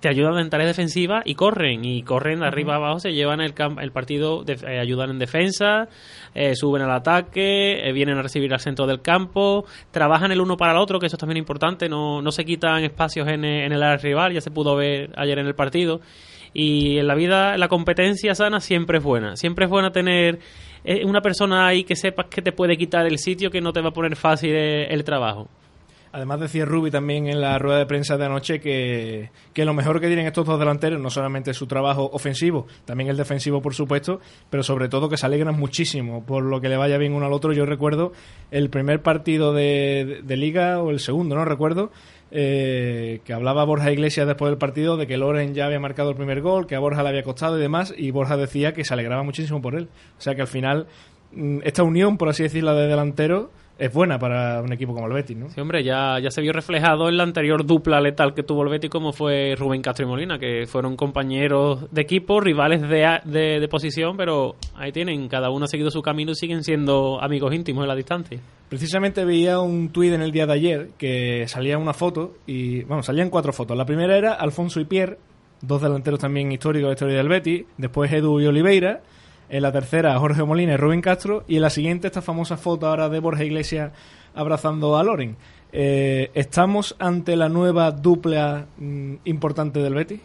te 0.00 0.08
ayudan 0.08 0.38
en 0.38 0.48
tareas 0.48 0.76
defensivas 0.76 1.22
y 1.24 1.34
corren, 1.34 1.84
y 1.84 2.02
corren 2.02 2.40
de 2.40 2.46
arriba 2.46 2.74
uh 2.74 2.76
-huh. 2.76 2.84
abajo, 2.84 3.00
se 3.00 3.12
llevan 3.12 3.40
el, 3.40 3.54
el 3.80 3.90
partido, 3.90 4.44
de, 4.44 4.52
eh, 4.54 4.78
ayudan 4.78 5.10
en 5.10 5.18
defensa, 5.18 5.88
eh, 6.34 6.54
suben 6.54 6.82
al 6.82 6.92
ataque, 6.92 7.80
eh, 7.88 7.92
vienen 7.92 8.16
a 8.16 8.22
recibir 8.22 8.52
al 8.52 8.60
centro 8.60 8.86
del 8.86 9.00
campo, 9.00 9.64
trabajan 9.90 10.30
el 10.30 10.40
uno 10.40 10.56
para 10.56 10.72
el 10.72 10.78
otro, 10.78 11.00
que 11.00 11.06
eso 11.06 11.16
es 11.16 11.20
también 11.20 11.38
importante, 11.38 11.88
no, 11.88 12.22
no 12.22 12.30
se 12.30 12.44
quitan 12.44 12.84
espacios 12.84 13.26
en, 13.28 13.44
en 13.44 13.72
el 13.72 13.82
área 13.82 13.96
rival, 13.96 14.32
ya 14.32 14.40
se 14.40 14.50
pudo 14.50 14.76
ver 14.76 15.10
ayer 15.16 15.38
en 15.38 15.46
el 15.46 15.54
partido. 15.54 16.00
Y 16.54 16.98
en 16.98 17.06
la 17.06 17.14
vida, 17.14 17.58
la 17.58 17.68
competencia 17.68 18.34
sana 18.34 18.60
siempre 18.60 18.98
es 18.98 19.04
buena. 19.04 19.36
Siempre 19.36 19.66
es 19.66 19.70
buena 19.70 19.90
tener 19.90 20.38
una 21.04 21.20
persona 21.20 21.66
ahí 21.66 21.84
que 21.84 21.94
sepas 21.94 22.26
que 22.30 22.40
te 22.40 22.52
puede 22.52 22.78
quitar 22.78 23.06
el 23.06 23.18
sitio, 23.18 23.50
que 23.50 23.60
no 23.60 23.72
te 23.72 23.82
va 23.82 23.90
a 23.90 23.92
poner 23.92 24.16
fácil 24.16 24.54
el 24.54 25.04
trabajo. 25.04 25.48
Además 26.12 26.40
decía 26.40 26.64
Rubi 26.64 26.90
también 26.90 27.26
en 27.26 27.40
la 27.40 27.58
rueda 27.58 27.78
de 27.78 27.86
prensa 27.86 28.16
de 28.16 28.24
anoche 28.24 28.60
que, 28.60 29.30
que, 29.52 29.64
lo 29.64 29.74
mejor 29.74 30.00
que 30.00 30.06
tienen 30.06 30.26
estos 30.26 30.46
dos 30.46 30.58
delanteros 30.58 31.00
no 31.00 31.10
solamente 31.10 31.52
su 31.54 31.66
trabajo 31.66 32.08
ofensivo, 32.12 32.66
también 32.84 33.10
el 33.10 33.16
defensivo 33.16 33.60
por 33.60 33.74
supuesto, 33.74 34.20
pero 34.50 34.62
sobre 34.62 34.88
todo 34.88 35.08
que 35.08 35.16
se 35.16 35.26
alegran 35.26 35.58
muchísimo 35.58 36.24
por 36.24 36.42
lo 36.42 36.60
que 36.60 36.68
le 36.68 36.76
vaya 36.76 36.98
bien 36.98 37.12
uno 37.12 37.26
al 37.26 37.32
otro. 37.32 37.52
Yo 37.52 37.66
recuerdo 37.66 38.12
el 38.50 38.70
primer 38.70 39.02
partido 39.02 39.52
de, 39.52 40.22
liga 40.28 40.82
o 40.82 40.90
el 40.90 41.00
segundo, 41.00 41.34
no 41.34 41.44
recuerdo, 41.44 41.90
eh, 42.30 43.20
que 43.24 43.32
hablaba 43.32 43.64
Borja 43.64 43.90
Iglesias 43.90 44.26
después 44.26 44.50
del 44.50 44.58
partido 44.58 44.96
de 44.96 45.06
que 45.06 45.16
Loren 45.16 45.54
ya 45.54 45.66
había 45.66 45.80
marcado 45.80 46.10
el 46.10 46.16
primer 46.16 46.40
gol, 46.40 46.66
que 46.66 46.74
a 46.74 46.78
Borja 46.78 47.02
le 47.02 47.08
había 47.10 47.22
costado 47.22 47.58
y 47.58 47.60
demás, 47.60 47.94
y 47.96 48.10
Borja 48.10 48.36
decía 48.36 48.72
que 48.72 48.84
se 48.84 48.94
alegraba 48.94 49.22
muchísimo 49.22 49.60
por 49.60 49.74
él. 49.74 49.88
O 50.18 50.20
sea 50.20 50.34
que 50.34 50.42
al 50.42 50.48
final 50.48 50.86
mm, 51.32 51.60
esta 51.64 51.82
unión, 51.82 52.16
por 52.16 52.28
así 52.28 52.42
decirlo, 52.42 52.74
de 52.74 52.86
delantero 52.86 53.50
es 53.78 53.92
buena 53.92 54.18
para 54.18 54.60
un 54.60 54.72
equipo 54.72 54.92
como 54.92 55.06
el 55.06 55.12
Betis, 55.12 55.36
¿no? 55.36 55.48
Sí, 55.50 55.60
hombre, 55.60 55.84
ya, 55.84 56.18
ya 56.20 56.30
se 56.30 56.40
vio 56.40 56.52
reflejado 56.52 57.08
en 57.08 57.16
la 57.16 57.22
anterior 57.22 57.64
dupla 57.64 58.00
letal 58.00 58.34
que 58.34 58.42
tuvo 58.42 58.64
el 58.64 58.68
Betis, 58.70 58.90
como 58.90 59.12
fue 59.12 59.54
Rubén 59.56 59.82
Castro 59.82 60.04
y 60.04 60.08
Molina, 60.08 60.38
que 60.38 60.66
fueron 60.66 60.96
compañeros 60.96 61.86
de 61.92 62.02
equipo, 62.02 62.40
rivales 62.40 62.82
de, 62.82 63.20
de, 63.24 63.60
de 63.60 63.68
posición, 63.68 64.16
pero 64.16 64.56
ahí 64.74 64.90
tienen, 64.90 65.28
cada 65.28 65.50
uno 65.50 65.66
ha 65.66 65.68
seguido 65.68 65.90
su 65.90 66.02
camino 66.02 66.32
y 66.32 66.34
siguen 66.34 66.64
siendo 66.64 67.22
amigos 67.22 67.54
íntimos 67.54 67.82
en 67.84 67.88
la 67.88 67.94
distancia. 67.94 68.40
Precisamente 68.68 69.24
veía 69.24 69.60
un 69.60 69.90
tuit 69.90 70.12
en 70.12 70.22
el 70.22 70.32
día 70.32 70.46
de 70.46 70.52
ayer 70.52 70.88
que 70.98 71.46
salía 71.46 71.78
una 71.78 71.94
foto, 71.94 72.34
y 72.46 72.82
bueno, 72.82 73.02
salían 73.02 73.30
cuatro 73.30 73.52
fotos. 73.52 73.76
La 73.76 73.86
primera 73.86 74.18
era 74.18 74.34
Alfonso 74.34 74.80
y 74.80 74.84
Pierre, 74.84 75.18
dos 75.62 75.80
delanteros 75.80 76.18
también 76.18 76.50
históricos 76.50 76.86
de 76.86 76.88
la 76.88 76.94
historia 76.94 77.16
del 77.16 77.28
Betis, 77.28 77.64
después 77.76 78.12
Edu 78.12 78.40
y 78.40 78.46
Oliveira, 78.46 79.02
en 79.48 79.62
la 79.62 79.72
tercera 79.72 80.18
Jorge 80.18 80.44
Molina 80.44 80.74
y 80.74 80.76
Rubén 80.76 81.00
Castro 81.00 81.44
y 81.48 81.56
en 81.56 81.62
la 81.62 81.70
siguiente 81.70 82.06
esta 82.06 82.22
famosa 82.22 82.56
foto 82.56 82.86
ahora 82.86 83.08
de 83.08 83.20
Borja 83.20 83.44
Iglesias 83.44 83.92
abrazando 84.34 84.96
a 84.96 85.02
Loren. 85.02 85.36
Eh, 85.72 86.30
¿Estamos 86.34 86.96
ante 86.98 87.36
la 87.36 87.48
nueva 87.48 87.90
dupla 87.90 88.66
mm, 88.78 89.14
importante 89.24 89.80
del 89.80 89.94
Betis? 89.94 90.20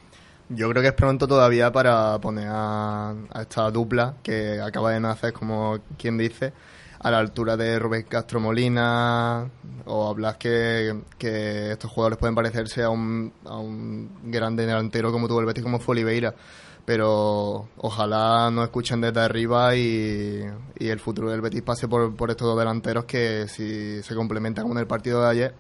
Yo 0.50 0.70
creo 0.70 0.82
que 0.82 0.90
es 0.90 0.94
pronto 0.94 1.28
todavía 1.28 1.72
para 1.72 2.20
poner 2.20 2.48
a, 2.50 3.16
esta 3.40 3.72
dupla 3.72 4.16
que 4.22 4.62
acaba 4.62 4.92
de 4.92 5.00
nacer, 5.00 5.34
como 5.34 5.80
quien 5.98 6.18
dice, 6.18 6.54
a 7.00 7.10
la 7.12 7.20
altura 7.20 7.58
de 7.58 7.80
Rubén 7.80 8.04
Castro 8.04 8.40
Molina 8.40 9.50
o 9.86 10.08
hablas 10.10 10.38
que, 10.38 10.94
estos 11.20 11.92
jugadores 11.92 12.18
pueden 12.18 12.36
parecerse 12.36 12.84
a 12.84 12.90
un, 12.90 13.34
a 13.46 13.58
un 13.58 14.10
grande 14.26 14.66
delantero 14.66 15.12
como 15.12 15.28
tuvo 15.28 15.40
el 15.40 15.46
Betis 15.46 15.64
como 15.64 15.80
fue 15.80 15.94
Oliveira 15.94 16.34
pero 16.86 17.68
ojalá 17.78 18.50
no 18.52 18.64
escuchen 18.64 19.02
desde 19.02 19.22
arriba 19.22 19.76
y, 19.76 20.44
y, 20.78 20.88
el 20.90 21.00
futuro 21.00 21.30
del 21.30 21.42
Betis 21.42 21.62
pase 21.62 21.88
por, 21.88 22.16
por 22.16 22.30
estos 22.30 22.48
dos 22.48 22.60
delanteros 22.60 23.06
que 23.06 23.48
si 23.48 24.02
se 24.04 24.16
complementan 24.16 24.68
con 24.68 24.78
el 24.78 24.88
partido 24.88 25.24
de 25.24 25.30
ayer, 25.30 25.56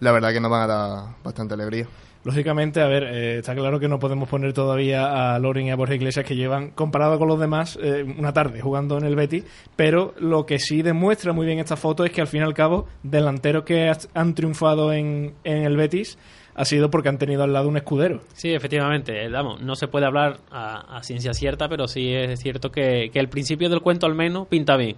la 0.00 0.12
verdad 0.12 0.32
que 0.32 0.40
nos 0.40 0.50
van 0.50 0.62
a 0.62 0.66
dar 0.66 1.04
bastante 1.24 1.54
alegría. 1.54 1.88
Lógicamente, 2.24 2.80
a 2.80 2.88
ver, 2.88 3.04
eh, 3.04 3.38
está 3.38 3.54
claro 3.54 3.78
que 3.78 3.88
no 3.88 3.98
podemos 3.98 4.28
poner 4.28 4.52
todavía 4.52 5.34
a 5.34 5.38
Loren 5.38 5.66
y 5.66 5.70
a 5.70 5.76
Borja 5.76 5.94
Iglesias 5.94 6.26
que 6.26 6.36
llevan, 6.36 6.70
comparado 6.70 7.18
con 7.18 7.28
los 7.28 7.38
demás, 7.38 7.78
eh, 7.80 8.04
una 8.18 8.32
tarde 8.32 8.60
jugando 8.60 8.98
en 8.98 9.04
el 9.04 9.16
Betis, 9.16 9.44
pero 9.76 10.14
lo 10.18 10.44
que 10.44 10.58
sí 10.58 10.82
demuestra 10.82 11.32
muy 11.32 11.46
bien 11.46 11.58
esta 11.58 11.76
foto 11.76 12.04
es 12.04 12.10
que 12.10 12.20
al 12.20 12.26
fin 12.26 12.40
y 12.40 12.44
al 12.44 12.54
cabo, 12.54 12.86
delanteros 13.02 13.64
que 13.64 13.90
han 14.14 14.34
triunfado 14.34 14.92
en, 14.92 15.34
en 15.44 15.62
el 15.62 15.76
Betis 15.76 16.18
ha 16.58 16.64
sido 16.64 16.90
porque 16.90 17.08
han 17.08 17.18
tenido 17.18 17.44
al 17.44 17.52
lado 17.52 17.68
un 17.68 17.76
escudero. 17.76 18.20
Sí, 18.34 18.52
efectivamente. 18.52 19.24
Eh, 19.24 19.30
no 19.30 19.76
se 19.76 19.86
puede 19.86 20.06
hablar 20.06 20.38
a, 20.50 21.00
ciencia 21.02 21.32
cierta, 21.32 21.68
pero 21.68 21.86
sí 21.86 22.12
es 22.12 22.40
cierto 22.40 22.70
que, 22.70 23.10
que, 23.12 23.20
el 23.20 23.28
principio 23.28 23.68
del 23.68 23.80
cuento 23.80 24.06
al 24.06 24.16
menos 24.16 24.48
pinta 24.48 24.76
bien. 24.76 24.96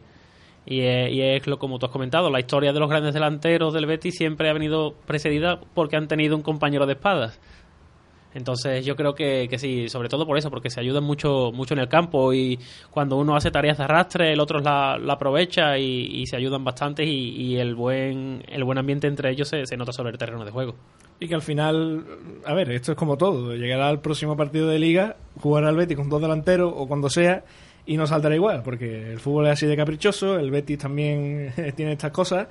Y, 0.64 0.80
es 0.80 1.46
lo 1.46 1.58
como 1.58 1.78
tú 1.78 1.86
has 1.86 1.92
comentado, 1.92 2.30
la 2.30 2.40
historia 2.40 2.72
de 2.72 2.80
los 2.80 2.88
grandes 2.88 3.12
delanteros 3.12 3.74
del 3.74 3.86
Betis 3.86 4.14
siempre 4.16 4.48
ha 4.48 4.52
venido 4.54 4.94
precedida 5.06 5.60
porque 5.74 5.96
han 5.96 6.08
tenido 6.08 6.34
un 6.34 6.42
compañero 6.42 6.86
de 6.86 6.94
espadas. 6.94 7.38
Entonces 8.32 8.86
yo 8.86 8.94
creo 8.94 9.14
que, 9.14 9.48
sí, 9.58 9.88
sobre 9.88 10.08
todo 10.08 10.24
por 10.24 10.38
eso, 10.38 10.50
porque 10.50 10.70
se 10.70 10.80
ayudan 10.80 11.02
mucho, 11.02 11.50
mucho 11.52 11.74
en 11.74 11.80
el 11.80 11.88
campo 11.88 12.32
y 12.32 12.58
cuando 12.90 13.16
uno 13.16 13.34
hace 13.36 13.50
tareas 13.50 13.76
de 13.76 13.84
arrastre, 13.84 14.32
el 14.32 14.40
otro 14.40 14.60
la, 14.60 14.94
aprovecha 14.94 15.76
y, 15.76 16.24
se 16.26 16.36
ayudan 16.36 16.64
bastante 16.64 17.04
y, 17.04 17.56
el 17.56 17.74
buen 17.74 18.44
el 18.48 18.64
buen 18.64 18.78
ambiente 18.78 19.08
entre 19.08 19.30
ellos 19.30 19.48
se, 19.48 19.76
nota 19.76 19.92
sobre 19.92 20.12
el 20.12 20.18
terreno 20.18 20.44
de 20.44 20.52
juego. 20.52 20.76
Y 21.20 21.28
que 21.28 21.34
al 21.34 21.42
final, 21.42 22.04
a 22.46 22.54
ver, 22.54 22.70
esto 22.70 22.92
es 22.92 22.98
como 22.98 23.16
todo, 23.16 23.54
llegará 23.54 23.88
al 23.88 24.00
próximo 24.00 24.36
partido 24.36 24.68
de 24.68 24.78
liga, 24.78 25.16
jugará 25.38 25.68
al 25.68 25.76
Betis 25.76 25.96
con 25.96 26.08
dos 26.08 26.20
delanteros 26.20 26.72
o 26.74 26.88
cuando 26.88 27.10
sea 27.10 27.44
y 27.86 27.96
no 27.96 28.06
saldrá 28.06 28.34
igual, 28.34 28.62
porque 28.62 29.12
el 29.12 29.20
fútbol 29.20 29.46
es 29.46 29.52
así 29.52 29.66
de 29.66 29.76
caprichoso, 29.76 30.38
el 30.38 30.50
Betis 30.50 30.78
también 30.78 31.52
tiene 31.76 31.92
estas 31.92 32.10
cosas 32.10 32.48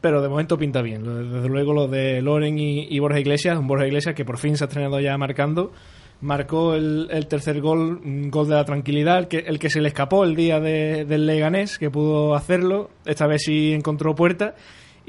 pero 0.00 0.22
de 0.22 0.28
momento 0.28 0.58
pinta 0.58 0.82
bien. 0.82 1.02
Desde 1.32 1.48
luego 1.48 1.72
lo 1.72 1.88
de 1.88 2.22
Loren 2.22 2.58
y, 2.58 2.98
Borja 2.98 3.20
Iglesias, 3.20 3.58
un 3.58 3.66
Borja 3.66 3.86
Iglesias 3.86 4.14
que 4.14 4.24
por 4.24 4.38
fin 4.38 4.56
se 4.56 4.64
ha 4.64 4.66
estrenado 4.66 5.00
ya 5.00 5.16
marcando, 5.18 5.72
marcó 6.20 6.74
el, 6.74 7.26
tercer 7.28 7.60
gol, 7.60 8.00
un 8.04 8.30
gol 8.30 8.48
de 8.48 8.54
la 8.54 8.64
tranquilidad, 8.64 9.18
el 9.18 9.28
que, 9.28 9.38
el 9.38 9.58
que 9.58 9.70
se 9.70 9.80
le 9.80 9.88
escapó 9.88 10.24
el 10.24 10.36
día 10.36 10.60
del 10.60 11.26
Leganés, 11.26 11.78
que 11.78 11.90
pudo 11.90 12.34
hacerlo, 12.34 12.90
esta 13.04 13.26
vez 13.26 13.42
sí 13.44 13.72
encontró 13.72 14.14
puerta. 14.14 14.54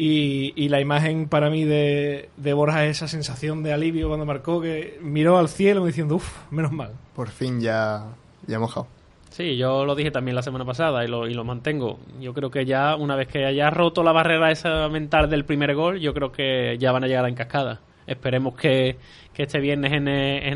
Y, 0.01 0.69
la 0.69 0.79
imagen 0.79 1.27
para 1.27 1.49
mí 1.49 1.65
de, 1.65 2.29
de 2.37 2.53
Borja 2.53 2.85
es 2.85 2.97
esa 2.97 3.09
sensación 3.09 3.63
de 3.63 3.73
alivio 3.73 4.07
cuando 4.07 4.25
marcó, 4.25 4.61
que 4.61 4.97
miró 5.01 5.37
al 5.37 5.49
cielo 5.49 5.85
diciendo, 5.85 6.15
uff, 6.15 6.49
menos 6.51 6.71
mal. 6.71 6.93
Por 7.13 7.27
fin 7.27 7.59
ya, 7.59 8.05
ya 8.47 8.59
mojado. 8.59 8.87
Sí, 9.29 9.57
yo 9.57 9.83
lo 9.83 9.95
dije 9.95 10.09
también 10.09 10.35
la 10.35 10.41
semana 10.41 10.63
pasada 10.63 11.03
y 11.03 11.09
lo, 11.09 11.27
y 11.27 11.33
lo 11.33 11.43
mantengo. 11.43 11.99
Yo 12.21 12.33
creo 12.33 12.49
que 12.49 12.63
ya, 12.63 12.95
una 12.95 13.17
vez 13.17 13.27
que 13.27 13.43
haya 13.45 13.69
roto 13.71 14.01
la 14.01 14.13
barrera 14.13 14.51
esa 14.51 14.87
mental 14.87 15.29
del 15.29 15.43
primer 15.43 15.75
gol, 15.75 15.99
yo 15.99 16.13
creo 16.13 16.31
que 16.31 16.77
ya 16.79 16.93
van 16.93 17.03
a 17.03 17.07
llegar 17.07 17.27
en 17.27 17.35
cascada. 17.35 17.81
Esperemos 18.07 18.55
que, 18.55 18.95
este 19.35 19.59
viernes 19.59 19.91
en 19.91 20.07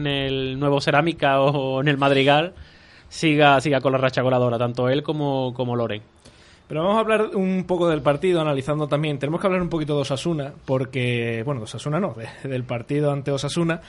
el, 0.07 0.57
nuevo 0.57 0.79
Cerámica 0.79 1.41
o, 1.41 1.81
en 1.81 1.89
el 1.89 1.97
Madrigal 1.97 2.53
siga, 3.09 3.59
siga 3.59 3.81
con 3.81 3.91
la 3.91 3.97
racha 3.97 4.21
goleadora, 4.21 4.57
tanto 4.57 4.87
él 4.87 5.03
como, 5.03 5.53
como 5.53 5.75
Loren. 5.75 6.12
Pero 6.73 6.85
vamos 6.85 6.97
a 6.97 7.01
hablar 7.01 7.35
un 7.35 7.65
poco 7.65 7.87
del 7.87 8.01
partido, 8.01 8.41
analizando 8.41 8.87
también. 8.87 9.19
Tenemos 9.19 9.39
que 9.39 9.45
hablar 9.45 9.61
un 9.61 9.69
poquito 9.69 9.95
de 9.95 10.01
Osasuna, 10.01 10.51
porque, 10.65 11.43
bueno, 11.45 11.59
de 11.59 11.65
Osasuna 11.65 11.99
no, 11.99 12.15
del 12.43 12.63
partido 12.63 13.11
ante 13.11 13.29
Osasuna, 13.29 13.79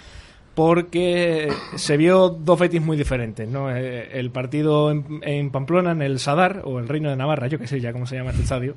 porque 0.54 1.48
se 1.76 1.96
vio 1.96 2.28
dos 2.28 2.58
Betis 2.58 2.82
muy 2.82 2.98
diferentes, 2.98 3.48
¿no? 3.48 3.74
Eh, 3.74 4.10
el 4.12 4.30
partido 4.30 4.90
en, 4.90 5.50
Pamplona, 5.50 5.92
en 5.92 6.02
el 6.02 6.18
Sadar, 6.18 6.60
o 6.66 6.78
el 6.78 6.86
Reino 6.86 7.08
de 7.08 7.16
Navarra, 7.16 7.46
yo 7.46 7.58
que 7.58 7.66
sé 7.66 7.80
ya 7.80 7.90
cómo 7.90 8.04
se 8.04 8.16
llama 8.16 8.32
este 8.32 8.42
estadio, 8.42 8.74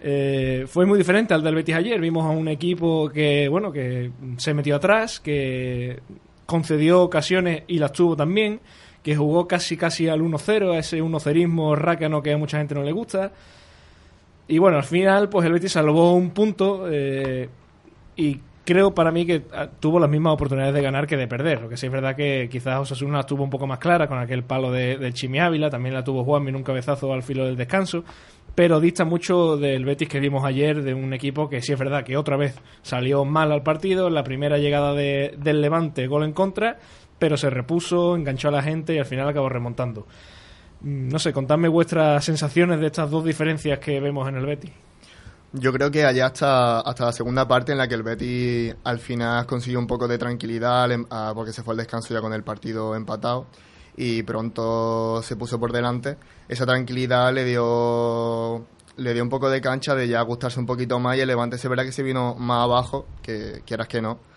eh, 0.00 0.66
fue 0.68 0.86
muy 0.86 0.96
diferente 0.96 1.34
al 1.34 1.42
del 1.42 1.56
Betis 1.56 1.74
ayer. 1.74 2.00
Vimos 2.00 2.24
a 2.24 2.28
un 2.28 2.46
equipo 2.46 3.08
que, 3.08 3.48
bueno, 3.48 3.72
que 3.72 4.12
se 4.36 4.54
metió 4.54 4.76
atrás, 4.76 5.18
que 5.18 5.98
concedió 6.46 7.02
ocasiones 7.02 7.64
y 7.66 7.80
las 7.80 7.90
tuvo 7.90 8.14
también, 8.14 8.60
que 9.02 9.16
jugó 9.16 9.48
casi 9.48 9.76
casi 9.76 10.08
al 10.08 10.20
1-0, 10.20 10.74
a 10.74 10.78
ese 10.78 11.02
1-0ismo 11.02 11.74
rácano 11.76 12.22
que 12.22 12.32
a 12.32 12.38
mucha 12.38 12.58
gente 12.58 12.74
no 12.74 12.82
le 12.82 12.92
gusta. 12.92 13.32
Y 14.48 14.58
bueno, 14.58 14.76
al 14.76 14.84
final, 14.84 15.28
pues 15.28 15.46
el 15.46 15.52
Betis 15.52 15.72
salvó 15.72 16.14
un 16.14 16.30
punto 16.30 16.86
eh, 16.90 17.48
y 18.16 18.40
creo 18.64 18.94
para 18.94 19.10
mí 19.10 19.26
que 19.26 19.42
ah, 19.52 19.68
tuvo 19.80 19.98
las 19.98 20.10
mismas 20.10 20.34
oportunidades 20.34 20.74
de 20.74 20.82
ganar 20.82 21.06
que 21.06 21.16
de 21.16 21.26
perder. 21.26 21.62
Lo 21.62 21.68
que 21.68 21.76
sí 21.76 21.86
es 21.86 21.92
verdad 21.92 22.14
que 22.14 22.48
quizás 22.50 22.80
Osasuna 22.80 23.18
la 23.18 23.24
tuvo 23.24 23.44
un 23.44 23.50
poco 23.50 23.66
más 23.66 23.78
clara 23.78 24.06
con 24.06 24.18
aquel 24.18 24.44
palo 24.44 24.70
de, 24.70 24.98
de 24.98 25.12
Chimi 25.12 25.40
Ávila, 25.40 25.70
también 25.70 25.94
la 25.94 26.04
tuvo 26.04 26.24
Juanmi 26.24 26.50
en 26.50 26.56
un 26.56 26.62
cabezazo 26.62 27.12
al 27.12 27.22
filo 27.22 27.44
del 27.44 27.56
descanso, 27.56 28.04
pero 28.54 28.80
dista 28.80 29.04
mucho 29.04 29.56
del 29.56 29.84
Betis 29.84 30.08
que 30.08 30.20
vimos 30.20 30.44
ayer, 30.44 30.82
de 30.82 30.94
un 30.94 31.12
equipo 31.12 31.48
que 31.48 31.62
sí 31.62 31.72
es 31.72 31.78
verdad 31.78 32.04
que 32.04 32.16
otra 32.16 32.36
vez 32.36 32.54
salió 32.82 33.24
mal 33.24 33.50
al 33.50 33.62
partido, 33.62 34.10
la 34.10 34.22
primera 34.22 34.58
llegada 34.58 34.92
de, 34.92 35.34
del 35.38 35.60
Levante, 35.60 36.06
gol 36.06 36.24
en 36.24 36.32
contra, 36.32 36.78
pero 37.22 37.36
se 37.36 37.50
repuso, 37.50 38.16
enganchó 38.16 38.48
a 38.48 38.50
la 38.50 38.64
gente 38.64 38.96
y 38.96 38.98
al 38.98 39.04
final 39.04 39.28
acabó 39.28 39.48
remontando. 39.48 40.08
Mm, 40.80 41.06
no 41.06 41.20
sé, 41.20 41.32
contadme 41.32 41.68
vuestras 41.68 42.24
sensaciones 42.24 42.80
de 42.80 42.86
estas 42.86 43.08
dos 43.12 43.24
diferencias 43.24 43.78
que 43.78 44.00
vemos 44.00 44.28
en 44.28 44.38
el 44.38 44.44
Betis. 44.44 44.72
Yo 45.52 45.72
creo 45.72 45.88
que 45.88 46.04
allá 46.04 46.26
hasta, 46.26 46.80
hasta 46.80 47.04
la 47.04 47.12
segunda 47.12 47.46
parte 47.46 47.70
en 47.70 47.78
la 47.78 47.86
que 47.86 47.94
el 47.94 48.02
Betis 48.02 48.74
al 48.82 48.98
final 48.98 49.46
consiguió 49.46 49.78
un 49.78 49.86
poco 49.86 50.08
de 50.08 50.18
tranquilidad 50.18 50.90
porque 51.32 51.52
se 51.52 51.62
fue 51.62 51.74
al 51.74 51.78
descanso 51.78 52.12
ya 52.12 52.20
con 52.20 52.32
el 52.32 52.42
partido 52.42 52.96
empatado 52.96 53.46
y 53.96 54.24
pronto 54.24 55.22
se 55.22 55.36
puso 55.36 55.60
por 55.60 55.70
delante. 55.70 56.16
Esa 56.48 56.66
tranquilidad 56.66 57.32
le 57.32 57.44
dio 57.44 58.66
le 58.96 59.14
dio 59.14 59.22
un 59.22 59.28
poco 59.28 59.48
de 59.48 59.60
cancha 59.60 59.94
de 59.94 60.08
ya 60.08 60.20
gustarse 60.22 60.58
un 60.58 60.66
poquito 60.66 60.98
más 60.98 61.16
y 61.16 61.20
el 61.20 61.28
Levante 61.28 61.56
se 61.56 61.68
verá 61.68 61.84
que 61.84 61.92
se 61.92 62.02
vino 62.02 62.34
más 62.34 62.64
abajo, 62.64 63.06
que 63.22 63.62
quieras 63.64 63.86
que 63.86 64.02
no. 64.02 64.31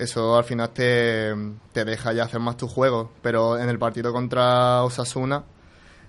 Eso 0.00 0.34
al 0.34 0.44
final 0.44 0.70
te, 0.70 1.34
te 1.72 1.84
deja 1.84 2.14
ya 2.14 2.24
hacer 2.24 2.40
más 2.40 2.56
tu 2.56 2.66
juego, 2.66 3.10
pero 3.20 3.58
en 3.58 3.68
el 3.68 3.78
partido 3.78 4.14
contra 4.14 4.82
Osasuna 4.82 5.44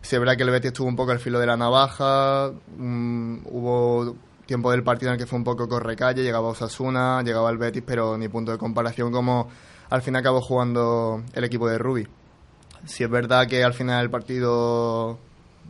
se 0.01 0.17
verá 0.17 0.38
que 0.38 0.43
el 0.43 0.50
Betis 0.50 0.67
estuvo 0.71 0.88
un 0.88 0.95
poco 0.95 1.12
al 1.12 1.19
filo 1.19 1.39
de 1.39 1.45
la 1.45 1.57
navaja, 1.57 2.53
mm, 2.77 3.39
hubo 3.45 4.15
tiempo 4.45 4.71
del 4.71 4.81
partido 4.83 5.10
en 5.10 5.15
el 5.15 5.19
que 5.19 5.27
fue 5.27 5.38
un 5.38 5.43
poco 5.43 5.67
correcalle, 5.67 6.24
llegaba 6.24 6.48
Osasuna, 6.48 7.21
llegaba 7.21 7.50
el 7.50 7.57
Betis, 7.57 7.83
pero 7.86 8.17
ni 8.17 8.29
punto 8.29 8.53
de 8.53 8.57
comparación 8.57 9.12
como 9.12 9.50
al 9.89 10.01
fin 10.01 10.15
acabó 10.15 10.39
jugando 10.39 11.21
el 11.33 11.43
equipo 11.43 11.67
de 11.67 11.77
Rubi. 11.77 12.07
Si 12.86 13.03
es 13.03 13.10
verdad 13.10 13.45
que 13.45 13.62
al 13.62 13.74
final 13.74 14.03
el 14.03 14.10
partido 14.10 15.19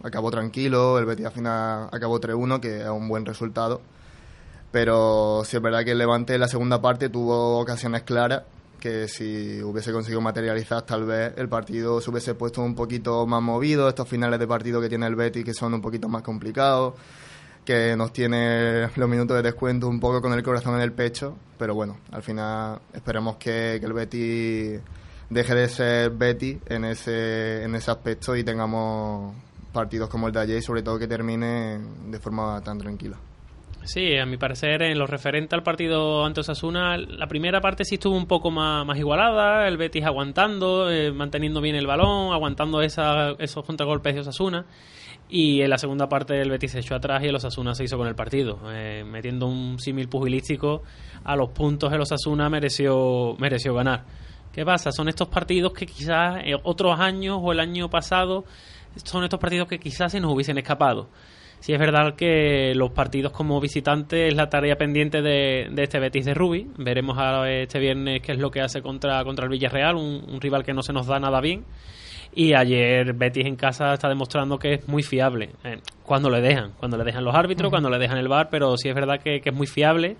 acabó 0.03 0.29
tranquilo, 0.29 0.99
el 0.99 1.05
Betis 1.05 1.25
al 1.25 1.31
final 1.31 1.89
acabó 1.91 2.19
3-1, 2.19 2.59
que 2.59 2.81
es 2.81 2.87
un 2.87 3.07
buen 3.07 3.25
resultado, 3.25 3.81
pero 4.71 5.43
si 5.45 5.57
es 5.57 5.61
verdad 5.61 5.83
que 5.83 5.91
el 5.91 5.97
Levante 5.97 6.33
en 6.33 6.39
la 6.39 6.47
segunda 6.47 6.81
parte 6.81 7.09
tuvo 7.09 7.59
ocasiones 7.59 8.03
claras 8.03 8.43
que 8.79 9.07
si 9.07 9.61
hubiese 9.61 9.91
conseguido 9.91 10.21
materializar 10.21 10.81
tal 10.81 11.05
vez 11.05 11.33
el 11.37 11.47
partido 11.47 12.01
se 12.01 12.09
hubiese 12.09 12.33
puesto 12.33 12.61
un 12.61 12.73
poquito 12.73 13.27
más 13.27 13.41
movido, 13.41 13.87
estos 13.87 14.07
finales 14.07 14.39
de 14.39 14.47
partido 14.47 14.81
que 14.81 14.89
tiene 14.89 15.05
el 15.05 15.15
Betis 15.15 15.45
que 15.45 15.53
son 15.53 15.73
un 15.73 15.81
poquito 15.81 16.09
más 16.09 16.23
complicados 16.23 16.95
que 17.65 17.95
nos 17.95 18.11
tiene 18.11 18.89
los 18.95 19.09
minutos 19.09 19.37
de 19.37 19.43
descuento 19.43 19.87
un 19.87 19.99
poco 19.99 20.21
con 20.21 20.33
el 20.33 20.41
corazón 20.41 20.75
en 20.75 20.81
el 20.81 20.93
pecho, 20.93 21.37
pero 21.59 21.75
bueno, 21.75 21.97
al 22.11 22.23
final 22.23 22.79
esperemos 22.93 23.35
que, 23.37 23.75
el 23.75 23.93
Betty 23.93 24.79
deje 25.29 25.55
de 25.55 25.69
ser 25.69 26.09
Betty 26.09 26.59
en 26.65 26.85
ese, 26.85 27.63
en 27.63 27.75
ese 27.75 27.91
aspecto 27.91 28.35
y 28.35 28.43
tengamos 28.43 29.35
partidos 29.71 30.09
como 30.09 30.27
el 30.27 30.33
de 30.33 30.39
ayer 30.39 30.57
y 30.57 30.61
sobre 30.61 30.81
todo 30.81 30.97
que 30.97 31.07
termine 31.07 31.79
de 32.07 32.19
forma 32.19 32.59
tan 32.61 32.79
tranquila. 32.79 33.17
Sí, 33.83 34.15
a 34.15 34.27
mi 34.27 34.37
parecer, 34.37 34.83
en 34.83 34.99
lo 34.99 35.07
referente 35.07 35.55
al 35.55 35.63
partido 35.63 36.23
ante 36.23 36.41
Osasuna, 36.41 36.97
la 36.97 37.25
primera 37.27 37.61
parte 37.61 37.83
sí 37.83 37.95
estuvo 37.95 38.15
un 38.15 38.27
poco 38.27 38.51
más, 38.51 38.85
más 38.85 38.97
igualada, 38.99 39.67
el 39.67 39.77
Betis 39.77 40.05
aguantando, 40.05 40.91
eh, 40.91 41.11
manteniendo 41.11 41.61
bien 41.61 41.75
el 41.75 41.87
balón, 41.87 42.31
aguantando 42.31 42.81
esa, 42.83 43.31
esos 43.39 43.65
contragolpes 43.65 44.13
de 44.13 44.21
Osasuna. 44.21 44.65
Y 45.29 45.61
en 45.61 45.69
la 45.69 45.77
segunda 45.77 46.07
parte 46.07 46.39
el 46.39 46.51
Betis 46.51 46.73
se 46.73 46.79
echó 46.79 46.93
atrás 46.93 47.23
y 47.23 47.27
el 47.27 47.35
Osasuna 47.35 47.73
se 47.73 47.85
hizo 47.85 47.97
con 47.97 48.07
el 48.07 48.13
partido. 48.15 48.59
Eh, 48.67 49.03
metiendo 49.03 49.47
un 49.47 49.79
símil 49.79 50.07
pugilístico 50.09 50.83
a 51.23 51.35
los 51.35 51.49
puntos 51.49 51.91
el 51.91 52.01
Osasuna 52.01 52.49
mereció, 52.49 53.35
mereció 53.39 53.73
ganar. 53.73 54.03
¿Qué 54.51 54.63
pasa? 54.63 54.91
Son 54.91 55.07
estos 55.09 55.29
partidos 55.29 55.73
que 55.73 55.87
quizás 55.87 56.43
otros 56.63 56.99
años 56.99 57.39
o 57.41 57.51
el 57.51 57.59
año 57.59 57.89
pasado 57.89 58.43
son 59.03 59.23
estos 59.23 59.39
partidos 59.39 59.67
que 59.67 59.79
quizás 59.79 60.11
se 60.11 60.19
nos 60.19 60.33
hubiesen 60.33 60.57
escapado. 60.57 61.07
Si 61.61 61.73
es 61.73 61.79
verdad 61.79 62.15
que 62.15 62.73
los 62.75 62.91
partidos 62.91 63.31
como 63.31 63.61
visitantes 63.61 64.31
es 64.31 64.35
la 64.35 64.49
tarea 64.49 64.75
pendiente 64.75 65.21
de, 65.21 65.71
este 65.77 65.99
Betis 65.99 66.25
de 66.25 66.33
Rubi. 66.33 66.67
Veremos 66.77 67.17
este 67.47 67.79
viernes 67.79 68.21
qué 68.21 68.33
es 68.33 68.39
lo 68.39 68.51
que 68.51 68.61
hace 68.61 68.81
contra, 68.81 69.23
contra 69.23 69.45
el 69.45 69.51
Villarreal, 69.51 69.95
un 69.95 70.41
rival 70.41 70.63
que 70.65 70.73
no 70.73 70.81
se 70.81 70.91
nos 70.91 71.07
da 71.07 71.19
nada 71.19 71.39
bien. 71.39 71.63
Y 72.33 72.53
ayer 72.53 73.13
Betis 73.13 73.45
en 73.45 73.55
casa 73.55 73.93
está 73.93 74.07
demostrando 74.07 74.57
que 74.57 74.75
es 74.75 74.87
muy 74.87 75.03
fiable. 75.03 75.49
Eh, 75.63 75.79
cuando 76.03 76.29
le 76.29 76.39
dejan, 76.41 76.71
cuando 76.77 76.97
le 76.97 77.03
dejan 77.03 77.25
los 77.25 77.35
árbitros, 77.35 77.69
cuando 77.69 77.89
le 77.89 77.99
dejan 77.99 78.17
el 78.17 78.29
bar, 78.29 78.47
pero 78.49 78.77
sí 78.77 78.87
es 78.87 78.95
verdad 78.95 79.19
que, 79.21 79.41
es 79.43 79.53
muy 79.53 79.67
fiable. 79.67 80.15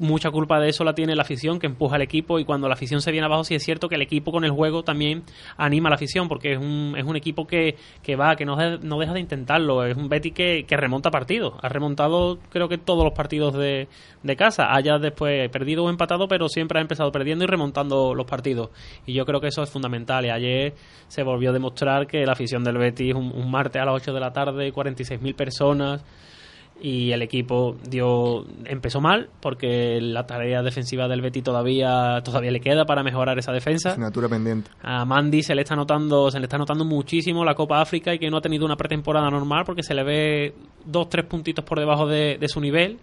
Mucha 0.00 0.30
culpa 0.30 0.58
de 0.58 0.70
eso 0.70 0.82
la 0.82 0.94
tiene 0.94 1.14
la 1.14 1.22
afición 1.22 1.58
que 1.58 1.66
empuja 1.66 1.96
al 1.96 2.02
equipo 2.02 2.38
y 2.38 2.44
cuando 2.44 2.66
la 2.68 2.74
afición 2.74 3.00
se 3.00 3.12
viene 3.12 3.26
abajo 3.26 3.44
sí 3.44 3.54
es 3.54 3.62
cierto 3.62 3.88
que 3.88 3.94
el 3.94 4.02
equipo 4.02 4.32
con 4.32 4.44
el 4.44 4.50
juego 4.50 4.82
también 4.82 5.22
anima 5.56 5.88
a 5.88 5.90
la 5.90 5.96
afición 5.96 6.28
porque 6.28 6.52
es 6.52 6.58
un, 6.58 6.94
es 6.96 7.04
un 7.04 7.16
equipo 7.16 7.46
que, 7.46 7.76
que 8.02 8.16
va, 8.16 8.34
que 8.36 8.44
no, 8.44 8.56
no 8.78 8.98
deja 8.98 9.12
de 9.12 9.20
intentarlo, 9.20 9.84
es 9.84 9.96
un 9.96 10.08
Betty 10.08 10.32
que, 10.32 10.64
que 10.66 10.76
remonta 10.76 11.10
partidos, 11.10 11.54
ha 11.62 11.68
remontado 11.68 12.38
creo 12.50 12.68
que 12.68 12.78
todos 12.78 13.04
los 13.04 13.12
partidos 13.12 13.54
de, 13.54 13.88
de 14.22 14.36
casa, 14.36 14.74
haya 14.74 14.98
después 14.98 15.48
perdido 15.50 15.84
o 15.84 15.90
empatado 15.90 16.28
pero 16.28 16.48
siempre 16.48 16.78
ha 16.78 16.82
empezado 16.82 17.12
perdiendo 17.12 17.44
y 17.44 17.46
remontando 17.46 18.14
los 18.14 18.26
partidos. 18.26 18.70
Y 19.06 19.12
yo 19.12 19.24
creo 19.24 19.40
que 19.40 19.48
eso 19.48 19.62
es 19.62 19.70
fundamental. 19.70 20.24
Y 20.26 20.30
ayer 20.30 20.74
se 21.08 21.22
volvió 21.22 21.50
a 21.50 21.52
demostrar 21.52 22.06
que 22.06 22.24
la 22.24 22.32
afición 22.32 22.64
del 22.64 22.78
Betis 22.78 23.14
un, 23.14 23.32
un 23.32 23.50
martes 23.50 23.80
a 23.80 23.84
las 23.84 23.94
8 23.94 24.12
de 24.12 24.20
la 24.20 24.32
tarde, 24.32 24.72
46.000 24.72 25.34
personas 25.34 26.04
y 26.80 27.12
el 27.12 27.22
equipo 27.22 27.76
dio 27.88 28.46
empezó 28.64 29.00
mal 29.00 29.28
porque 29.40 30.00
la 30.00 30.26
tarea 30.26 30.62
defensiva 30.62 31.08
del 31.08 31.20
Betis 31.20 31.42
todavía 31.42 32.20
todavía 32.24 32.50
le 32.50 32.60
queda 32.60 32.84
para 32.84 33.02
mejorar 33.02 33.38
esa 33.38 33.52
defensa. 33.52 33.90
Asignatura 33.90 34.28
pendiente. 34.28 34.70
A 34.82 35.04
Mandy 35.04 35.42
se 35.42 35.54
le 35.54 35.62
está 35.62 35.76
notando 35.76 36.30
se 36.30 36.38
le 36.38 36.46
está 36.46 36.58
notando 36.58 36.84
muchísimo 36.84 37.44
la 37.44 37.54
Copa 37.54 37.80
África 37.80 38.14
y 38.14 38.18
que 38.18 38.30
no 38.30 38.38
ha 38.38 38.40
tenido 38.40 38.64
una 38.64 38.76
pretemporada 38.76 39.30
normal 39.30 39.64
porque 39.64 39.82
se 39.82 39.94
le 39.94 40.02
ve 40.02 40.54
dos 40.84 41.08
tres 41.08 41.26
puntitos 41.26 41.64
por 41.64 41.78
debajo 41.78 42.06
de, 42.06 42.38
de 42.38 42.48
su 42.48 42.60
nivel 42.60 42.98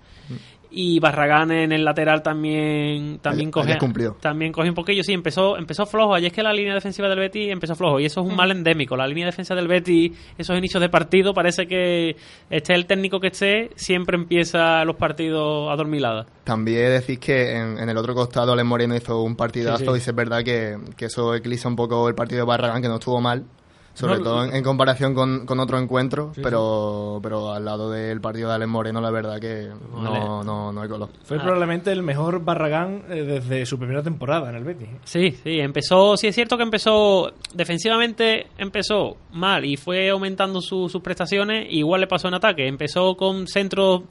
y 0.70 1.00
Barragán 1.00 1.52
en 1.52 1.72
el 1.72 1.86
lateral 1.86 2.22
también 2.22 3.20
también 3.20 3.52
coge 3.52 3.78
también 4.20 4.52
coge 4.52 4.70
un 4.70 4.76
poquillo. 4.76 5.04
Sí 5.04 5.14
empezó 5.14 5.58
empezó 5.58 5.86
flojo. 5.86 6.14
Ayer 6.16 6.28
es 6.28 6.34
que 6.34 6.44
la 6.44 6.54
línea 6.54 6.74
defensiva 6.74 7.08
del 7.08 7.20
Betis 7.20 7.50
empezó 7.52 7.76
flojo 7.76 8.00
y 8.00 8.06
eso 8.06 8.22
es 8.22 8.28
un 8.28 8.36
mal 8.36 8.52
endémico. 8.52 8.96
La 8.98 9.08
línea 9.08 9.26
de 9.26 9.32
defensa 9.32 9.56
del 9.56 9.68
Betis 9.68 10.12
esos 10.38 10.58
inicios 10.58 10.82
de 10.82 10.90
partido 10.90 11.34
parece 11.34 11.68
que 11.68 12.16
esté 12.50 12.74
el 12.74 12.86
técnico 12.86 13.20
que 13.20 13.28
esté 13.28 13.70
siempre 13.76 14.18
empieza 14.18 14.84
los 14.86 14.96
partidos 14.96 15.72
adormiladas 15.72 16.28
También 16.44 16.90
decís 16.90 17.20
que 17.20 17.56
en, 17.56 17.80
en 17.80 17.90
el 17.90 17.98
otro 17.98 18.14
costado 18.14 18.54
Alex 18.54 18.68
Moreno 18.68 18.96
hizo 18.96 19.22
un 19.22 19.36
partidazo 19.36 19.78
Sí, 19.78 19.86
sí. 19.86 19.92
y 20.08 20.10
es 20.10 20.16
verdad 20.16 20.44
que, 20.44 20.78
que 20.96 21.06
eso 21.06 21.34
eclipsa 21.36 21.68
un 21.68 21.76
poco 21.76 22.08
el 22.10 22.16
partido 22.16 22.42
de 22.42 22.46
Barragán, 22.48 22.82
que 22.82 22.88
no 22.88 22.96
estuvo 22.96 23.20
mal, 23.22 23.46
sobre 23.98 24.18
No, 24.20 24.24
todo 24.24 24.44
en, 24.46 24.56
en 24.56 24.64
comparación 24.64 25.16
con, 25.16 25.46
con 25.48 25.60
otro 25.60 25.80
encuentro, 25.80 26.32
pero, 26.44 27.20
pero 27.24 27.52
al 27.52 27.66
lado 27.66 27.90
del 27.90 28.22
partido 28.22 28.50
de 28.50 28.56
Alex 28.56 28.70
Moreno 28.70 29.02
la 29.02 29.10
verdad 29.10 29.40
que 29.40 29.70
no, 29.92 30.12
Vale. 30.12 30.20
no, 30.46 30.72
no 30.72 30.82
hay 30.82 30.88
color. 30.88 31.10
Fue 31.24 31.38
Ah. 31.38 31.42
probablemente 31.42 31.92
el 31.92 32.04
mejor 32.04 32.44
Barragán 32.46 33.04
eh, 33.10 33.24
desde 33.24 33.66
su 33.66 33.80
primera 33.80 34.04
temporada 34.04 34.50
en 34.52 34.56
el 34.56 34.64
Betis. 34.64 34.88
Sí, 35.04 35.32
sí, 35.32 35.60
empezó, 35.60 36.16
sí 36.16 36.28
es 36.28 36.36
cierto 36.36 36.58
que 36.58 36.64
empezó, 36.64 37.32
defensivamente 37.54 38.48
empezó 38.58 39.18
mal 39.32 39.66
y 39.66 39.78
fue 39.78 40.10
aumentando 40.10 40.62
su- 40.62 40.90
sus 40.90 41.02
prestaciones, 41.02 41.68
igual 41.72 42.02
le 42.02 42.08
pasó 42.08 42.28
en 42.28 42.34
ataque, 42.36 42.68
empezó 42.68 43.16
con 43.16 43.48
centros 43.48 44.04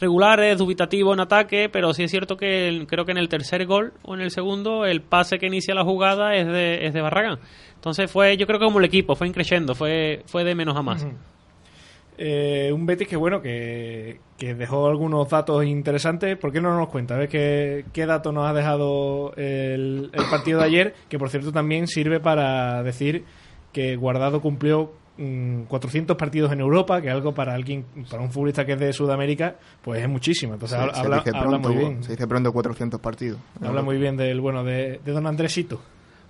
regulares, 0.00 0.58
dubitativos 0.58 1.14
en 1.14 1.20
ataque, 1.20 1.68
pero 1.70 1.92
sí 1.94 2.04
es 2.04 2.10
cierto 2.10 2.36
que 2.36 2.68
el- 2.68 2.86
creo 2.86 3.04
que 3.04 3.12
en 3.12 3.18
el 3.18 3.28
tercer 3.28 3.66
gol 3.66 3.92
o 4.02 4.14
en 4.14 4.20
el 4.20 4.30
segundo 4.30 4.84
el 4.84 5.02
pase 5.02 5.38
que 5.38 5.46
inicia 5.46 5.74
la 5.74 5.84
jugada 5.84 6.34
es 6.34 6.46
de, 6.46 6.86
es 6.86 6.94
de 6.94 7.00
Barragán. 7.02 7.38
Entonces 7.84 8.10
fue, 8.10 8.38
yo 8.38 8.46
creo 8.46 8.58
que 8.58 8.64
como 8.64 8.78
el 8.78 8.86
equipo, 8.86 9.14
fue 9.14 9.26
increciendo, 9.28 9.74
fue, 9.74 10.22
fue 10.24 10.42
de 10.42 10.54
menos 10.54 10.74
a 10.74 10.80
más. 10.80 11.06
Eh, 12.16 12.70
un 12.72 12.86
Betis 12.86 13.06
que 13.06 13.16
bueno 13.16 13.42
que, 13.42 14.20
que 14.38 14.54
dejó 14.54 14.86
algunos 14.86 15.28
datos 15.28 15.66
interesantes. 15.66 16.38
¿Por 16.38 16.50
qué 16.50 16.62
no 16.62 16.74
nos 16.78 16.88
cuenta? 16.88 17.14
A 17.14 17.18
ver 17.18 17.28
qué, 17.28 17.84
qué 17.92 18.06
dato 18.06 18.32
nos 18.32 18.46
ha 18.48 18.54
dejado 18.54 19.34
el, 19.36 20.08
el 20.14 20.24
partido 20.30 20.60
de 20.60 20.64
ayer, 20.64 20.94
que 21.10 21.18
por 21.18 21.28
cierto 21.28 21.52
también 21.52 21.86
sirve 21.86 22.20
para 22.20 22.82
decir 22.82 23.26
que 23.70 23.96
Guardado 23.96 24.40
cumplió 24.40 24.90
mm, 25.18 25.64
400 25.64 26.16
partidos 26.16 26.52
en 26.52 26.60
Europa, 26.60 27.02
que 27.02 27.10
algo 27.10 27.34
para 27.34 27.52
alguien, 27.52 27.84
para 28.10 28.22
un 28.22 28.30
futbolista 28.32 28.64
que 28.64 28.72
es 28.72 28.80
de 28.80 28.94
Sudamérica, 28.94 29.56
pues 29.82 30.00
es 30.02 30.08
muchísimo. 30.08 30.54
Entonces 30.54 30.78
Se- 30.78 30.82
habla, 30.82 31.22
se, 31.22 31.36
habla- 31.36 31.58
muy 31.58 31.76
bien. 31.76 32.02
se 32.02 32.12
dice 32.12 32.26
pronto 32.26 32.50
400 32.50 32.98
partidos. 32.98 33.38
Habla 33.60 33.82
muy 33.82 33.98
bien 33.98 34.16
del 34.16 34.40
bueno 34.40 34.64
de, 34.64 35.00
de 35.04 35.12
Don 35.12 35.26
Andresito. 35.26 35.82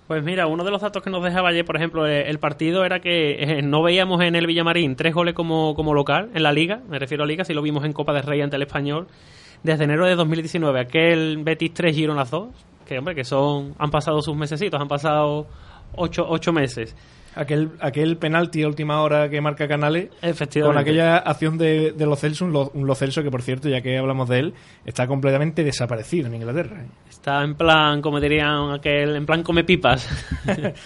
Pues 0.07 0.23
mira, 0.23 0.45
uno 0.45 0.63
de 0.63 0.69
los 0.69 0.81
datos 0.81 1.01
que 1.01 1.09
nos 1.09 1.23
dejaba 1.23 1.49
ayer, 1.49 1.65
por 1.65 1.75
ejemplo, 1.77 2.05
eh, 2.05 2.29
el 2.29 2.37
partido 2.37 2.85
era 2.85 2.99
que 2.99 3.41
eh, 3.41 3.61
no 3.63 3.81
veíamos 3.81 4.21
en 4.21 4.35
el 4.35 4.45
Villamarín 4.45 4.95
tres 4.95 5.15
goles 5.15 5.33
como, 5.33 5.73
como 5.73 5.95
local 5.95 6.29
en 6.35 6.43
la 6.43 6.51
liga, 6.53 6.81
me 6.87 6.99
refiero 6.99 7.23
a 7.23 7.27
liga, 7.27 7.43
si 7.43 7.55
lo 7.55 7.63
vimos 7.63 7.83
en 7.85 7.93
Copa 7.93 8.13
del 8.13 8.21
Rey 8.21 8.39
ante 8.41 8.55
el 8.55 8.61
Español, 8.61 9.07
desde 9.63 9.85
enero 9.85 10.05
de 10.05 10.13
2019, 10.13 10.79
aquel 10.79 11.39
Betis 11.43 11.73
3 11.73 11.95
Girona 11.95 12.23
2, 12.23 12.49
que 12.85 12.99
hombre, 12.99 13.15
que 13.15 13.23
son, 13.23 13.73
han 13.79 13.89
pasado 13.89 14.21
sus 14.21 14.35
mesecitos, 14.37 14.79
han 14.79 14.87
pasado 14.87 15.47
ocho, 15.95 16.23
ocho 16.29 16.53
meses. 16.53 16.95
Aquel, 17.35 17.71
aquel 17.81 18.17
penalti 18.17 18.63
a 18.63 18.67
última 18.67 19.01
hora 19.01 19.29
que 19.29 19.41
marca 19.41 19.67
Canales 19.67 20.09
Efectivamente. 20.21 20.73
con 20.73 20.77
aquella 20.81 21.17
acción 21.17 21.57
de, 21.57 21.91
de 21.91 22.05
Lo 22.05 22.15
Celso, 22.15 22.45
un 22.45 22.53
Lo, 22.53 22.71
un 22.73 22.87
Lo 22.87 22.95
Celso 22.95 23.21
que 23.23 23.29
por 23.31 23.41
cierto, 23.41 23.67
ya 23.67 23.81
que 23.81 23.97
hablamos 23.97 24.29
de 24.29 24.39
él, 24.39 24.53
está 24.85 25.05
completamente 25.07 25.63
desaparecido 25.63 26.27
en 26.27 26.35
Inglaterra. 26.35 26.85
Está 27.09 27.43
en 27.43 27.55
plan, 27.55 28.01
como 28.01 28.19
dirían 28.19 28.71
aquel, 28.71 29.15
en 29.15 29.25
plan 29.25 29.43
come 29.43 29.63
pipas. 29.63 30.07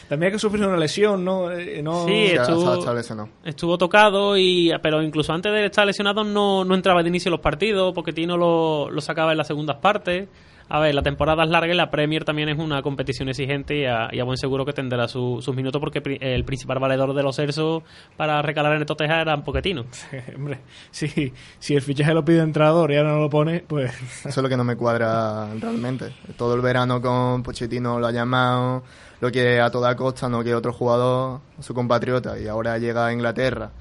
También 0.10 0.30
hay 0.30 0.32
que 0.32 0.40
sufrir 0.40 0.66
una 0.66 0.78
lesión, 0.78 1.24
¿no? 1.24 1.52
Eh, 1.52 1.82
no 1.84 2.06
Sí, 2.06 2.32
estuvo-. 2.34 3.30
Estuvo 3.44 3.78
tocado, 3.78 4.38
y 4.38 4.72
pero 4.82 5.02
incluso 5.04 5.34
antes 5.34 5.52
de 5.52 5.66
estar 5.66 5.86
lesionado 5.86 6.24
no, 6.24 6.64
no 6.66 6.76
entraba 6.76 7.04
de 7.04 7.10
inicio 7.10 7.30
en 7.30 7.34
los 7.34 7.42
partidos, 7.42 7.94
Pochettino 7.94 8.38
lo, 8.38 8.90
lo 8.90 9.02
sacaba 9.02 9.32
en 9.32 9.38
las 9.38 9.48
segundas 9.48 9.78
partes. 9.78 10.28
A 10.72 10.80
ver, 10.80 10.94
la 10.94 11.02
temporada 11.02 11.44
es 11.44 11.50
larga 11.50 11.74
y 11.74 11.76
la 11.76 11.90
Premier 11.90 12.24
también 12.26 12.48
es 12.50 12.60
una 12.60 12.82
competición 12.84 13.28
exigente 13.28 13.76
y 13.80 13.86
a, 13.86 14.10
y 14.12 14.20
a 14.20 14.24
buen 14.24 14.38
seguro 14.38 14.66
que 14.66 14.74
tendrá 14.74 15.08
su- 15.08 15.40
sus 15.42 15.56
minutos 15.56 15.80
porque 15.82 16.00
pri- 16.02 16.20
el 16.22 16.46
principal 16.46 16.78
valedor 16.78 17.14
de 17.16 17.24
los 17.24 17.40
Ersos 17.40 17.82
para 18.16 18.40
recalar 18.44 18.74
en 18.74 18.82
el 18.82 18.86
Tottenham 18.86 19.20
era 19.22 19.44
Pochettino. 19.44 19.86
Hombre, 20.36 20.60
sí, 20.92 21.34
si 21.58 21.76
el 21.76 21.82
fichaje 21.82 22.14
lo 22.14 22.24
pide 22.24 22.42
entrenador 22.42 22.92
y 22.92 22.98
ahora 22.98 23.14
no 23.14 23.20
lo 23.20 23.30
pone, 23.30 23.62
pues 23.68 23.92
Eso 24.26 24.30
es 24.30 24.38
lo 24.38 24.48
que 24.48 24.58
no 24.58 24.64
me 24.64 24.76
cuadra 24.76 25.48
realmente. 25.60 26.14
Todo 26.38 26.54
el 26.54 26.62
verano 26.62 27.02
con 27.02 27.42
Pochettino 27.42 28.00
lo 28.00 28.06
ha 28.08 28.12
llamado, 28.12 28.84
lo 29.22 29.32
quiere 29.32 29.60
a 29.62 29.72
toda 29.72 29.96
costa, 29.96 30.30
no 30.30 30.42
quiere 30.44 30.56
otro 30.56 30.72
jugador, 30.72 31.40
su 31.60 31.74
compatriota, 31.74 32.40
y 32.40 32.48
ahora 32.48 32.78
llega 32.78 33.08
a 33.08 33.12
Inglaterra 33.12 33.72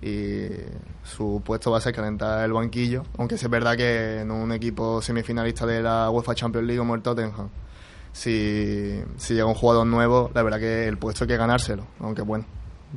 y 0.00 0.46
su 1.02 1.42
puesto 1.44 1.70
va 1.70 1.78
a 1.78 1.80
ser 1.80 1.94
calentar 1.94 2.44
el 2.44 2.52
banquillo, 2.52 3.02
aunque 3.16 3.34
es 3.34 3.50
verdad 3.50 3.76
que 3.76 4.20
en 4.20 4.30
un 4.30 4.52
equipo 4.52 5.02
semifinalista 5.02 5.66
de 5.66 5.82
la 5.82 6.10
UEFA 6.10 6.34
Champions 6.34 6.66
League 6.66 6.78
como 6.78 6.94
el 6.94 7.02
Tottenham, 7.02 7.48
si, 8.12 9.00
si 9.16 9.34
llega 9.34 9.46
un 9.46 9.54
jugador 9.54 9.86
nuevo, 9.86 10.30
la 10.34 10.42
verdad 10.42 10.58
que 10.58 10.86
el 10.86 10.98
puesto 10.98 11.24
hay 11.24 11.28
que 11.28 11.36
ganárselo, 11.36 11.84
aunque 12.00 12.22
bueno, 12.22 12.44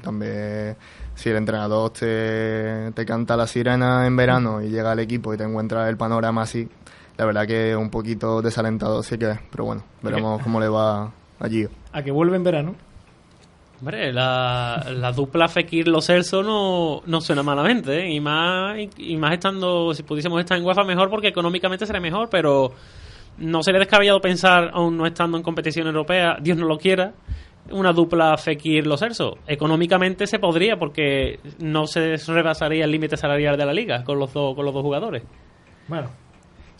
también 0.02 0.76
si 1.16 1.30
el 1.30 1.38
entrenador 1.38 1.92
te, 1.92 2.92
te 2.92 3.06
canta 3.06 3.36
la 3.36 3.48
sirena 3.48 4.06
en 4.06 4.16
verano 4.16 4.62
y 4.62 4.70
llega 4.70 4.92
al 4.92 5.00
equipo 5.00 5.34
y 5.34 5.38
te 5.38 5.44
encuentra 5.44 5.90
el 5.90 5.98
panorama 5.98 6.44
así, 6.44 6.70
la 7.18 7.26
verdad 7.26 7.46
que 7.46 7.76
un 7.76 7.90
poquito 7.90 8.42
desalentado 8.42 9.04
sí 9.04 9.18
que 9.18 9.32
es, 9.32 9.40
pero 9.52 9.66
bueno, 9.66 9.84
veremos 10.02 10.42
cómo 10.42 10.60
le 10.60 10.70
va 10.70 11.12
allí. 11.40 11.68
a 11.92 12.04
que 12.04 12.12
vuelve 12.12 12.36
en 12.36 12.44
verano. 12.44 12.76
Hombre, 13.82 14.14
la, 14.14 14.86
la 14.96 15.12
dupla 15.12 15.48
Fekir-Lo 15.48 16.02
Celso 16.02 16.44
no, 16.44 17.02
no 17.04 17.20
suena 17.20 17.42
malamente, 17.42 18.02
¿eh? 18.02 18.14
y 18.14 18.20
más 18.20 18.78
y 18.96 19.18
más 19.18 19.34
estando, 19.34 19.92
si 19.96 20.04
pudiésemos 20.04 20.40
estar 20.40 20.56
en 20.56 20.64
UEFA 20.64 20.84
mejor 20.84 21.10
porque 21.10 21.30
económicamente 21.30 21.88
sería 21.88 22.00
mejor, 22.00 22.30
pero 22.30 22.74
no 23.40 23.64
sería 23.64 23.80
descabellado 23.80 24.22
pensar, 24.22 24.70
aún 24.72 24.98
no 24.98 25.08
estando 25.08 25.36
en 25.36 25.42
competición 25.42 25.88
europea, 25.88 26.38
Dios 26.40 26.60
no 26.60 26.68
lo 26.68 26.78
quiera, 26.78 27.14
una 27.72 27.92
dupla 27.92 28.38
Fekir-Lo 28.38 28.98
Celso. 28.98 29.40
Económicamente 29.48 30.28
se 30.28 30.38
podría 30.38 30.78
porque 30.78 31.40
no 31.58 31.88
se 31.88 32.18
rebasaría 32.18 32.86
el 32.86 32.92
límite 32.92 33.18
salarial 33.18 33.58
de 33.58 33.66
la 33.66 33.74
liga 33.74 34.04
con 34.04 34.20
los 34.20 34.32
dos, 34.32 34.54
con 34.54 34.64
los 34.64 34.76
dos 34.76 34.84
jugadores. 34.84 35.24
Bueno, 35.88 36.12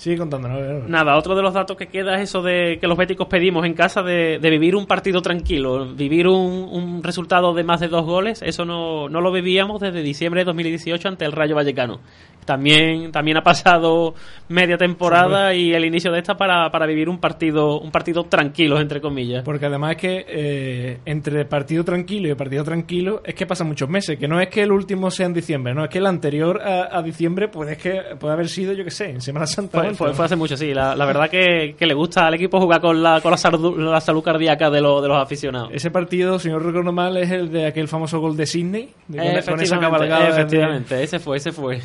sigue 0.02 0.18
contándonos. 0.18 0.90
Nada, 0.90 1.16
otro 1.16 1.36
de 1.36 1.44
los 1.44 1.54
datos 1.54 1.78
que 1.78 1.86
queda 1.86 2.16
es 2.16 2.24
eso 2.24 2.42
de 2.42 2.80
que 2.82 2.88
los 2.88 2.98
béticos 2.98 3.28
pedimos 3.28 3.68
en 3.68 3.76
casa 3.76 4.02
de, 4.02 4.40
de 4.40 4.50
vivir 4.50 4.76
un 4.76 4.88
partido 4.88 5.22
tranquilo, 5.22 5.94
vivir 5.94 6.28
un, 6.28 6.68
un 6.72 7.04
resultado 7.04 7.54
de 7.54 7.64
más 7.64 7.82
de 7.82 7.88
dos 7.88 8.04
goles, 8.04 8.42
eso 8.42 8.66
no, 8.66 9.10
no 9.10 9.22
lo 9.22 9.32
vivíamos 9.32 9.80
desde 9.80 10.02
diciembre 10.02 10.42
de 10.42 10.46
2018 10.46 11.08
ante 11.08 11.26
el 11.26 11.32
Rayo 11.32 11.56
Vallecano. 11.56 12.00
También, 12.46 13.12
también 13.12 13.38
ha 13.38 13.44
pasado 13.44 14.16
media 14.50 14.76
temporada 14.76 15.54
y 15.54 15.74
el 15.74 15.86
inicio 15.86 16.12
de 16.12 16.20
esta 16.20 16.36
para, 16.36 16.72
para 16.72 16.88
vivir 16.88 17.08
un 17.08 17.20
partido, 17.20 17.80
un 17.80 17.92
partido 17.92 18.24
tranquilo, 18.24 18.80
entre 18.80 19.00
comillas. 19.00 19.44
Porque 19.44 19.68
además 19.68 19.92
es 19.92 19.98
que 19.98 20.26
eh, 20.28 21.00
entre 21.06 21.46
partido 21.46 21.84
tranquilo 21.84 22.30
y 22.30 22.34
partido 22.34 22.64
tranquilo 22.64 23.22
es 23.24 23.36
que 23.36 23.46
pasan 23.46 23.68
muchos 23.68 23.88
meses, 23.88 24.18
que 24.18 24.28
no 24.28 24.42
es 24.42 24.50
que 24.50 24.64
el 24.64 24.72
último 24.72 25.12
sea 25.12 25.28
en 25.28 25.34
diciembre, 25.34 25.76
no 25.76 25.84
es 25.84 25.90
que 25.92 26.00
el 26.00 26.08
anterior 26.08 26.60
a, 26.62 26.98
a 26.98 27.04
diciembre 27.04 27.48
pues 27.48 27.70
es 27.70 27.78
que 27.78 28.16
puede 28.20 28.34
haber 28.34 28.50
sido, 28.50 28.74
yo 28.74 28.84
que 28.84 28.92
sé, 28.92 29.12
en 29.12 29.22
Semana 29.22 29.46
Santa. 29.46 29.80
Fue, 29.80 29.91
o 29.92 30.14
fue- 30.14 30.26
hace 30.26 30.36
mucho, 30.36 30.58
sí. 30.58 30.74
La, 30.74 30.96
la 30.96 31.06
verdad 31.06 31.30
que, 31.30 31.76
que 31.78 31.86
le 31.86 31.94
gusta 31.94 32.28
al 32.28 32.34
equipo 32.34 32.60
jugar 32.60 32.82
con 32.82 33.02
la, 33.02 33.22
con 33.22 33.32
la, 33.32 33.38
salud, 33.38 33.78
la 33.80 34.02
salud 34.02 34.24
cardíaca 34.24 34.70
de, 34.70 34.82
lo- 34.82 35.02
de 35.02 35.08
los 35.08 35.18
aficionados. 35.22 35.70
Ese 35.74 35.92
partido, 35.92 36.40
si 36.40 36.50
no 36.50 36.60
recuerdo 36.60 36.92
mal, 36.92 37.16
es 37.18 37.32
el 37.32 37.52
de 37.52 37.66
aquel 37.68 37.88
famoso 37.88 38.20
gol 38.20 38.36
de 38.38 38.46
Sydney, 38.46 38.90
de- 39.08 39.18
con- 39.18 39.26
con, 39.28 39.36
esa 39.38 39.40
Efectivamente, 39.52 39.80
cabalgada. 39.80 40.24
de- 40.26 40.30
efectivamente, 40.32 41.04
ese 41.04 41.20
fue, 41.20 41.38
ese 41.38 41.52
fue. 41.52 41.80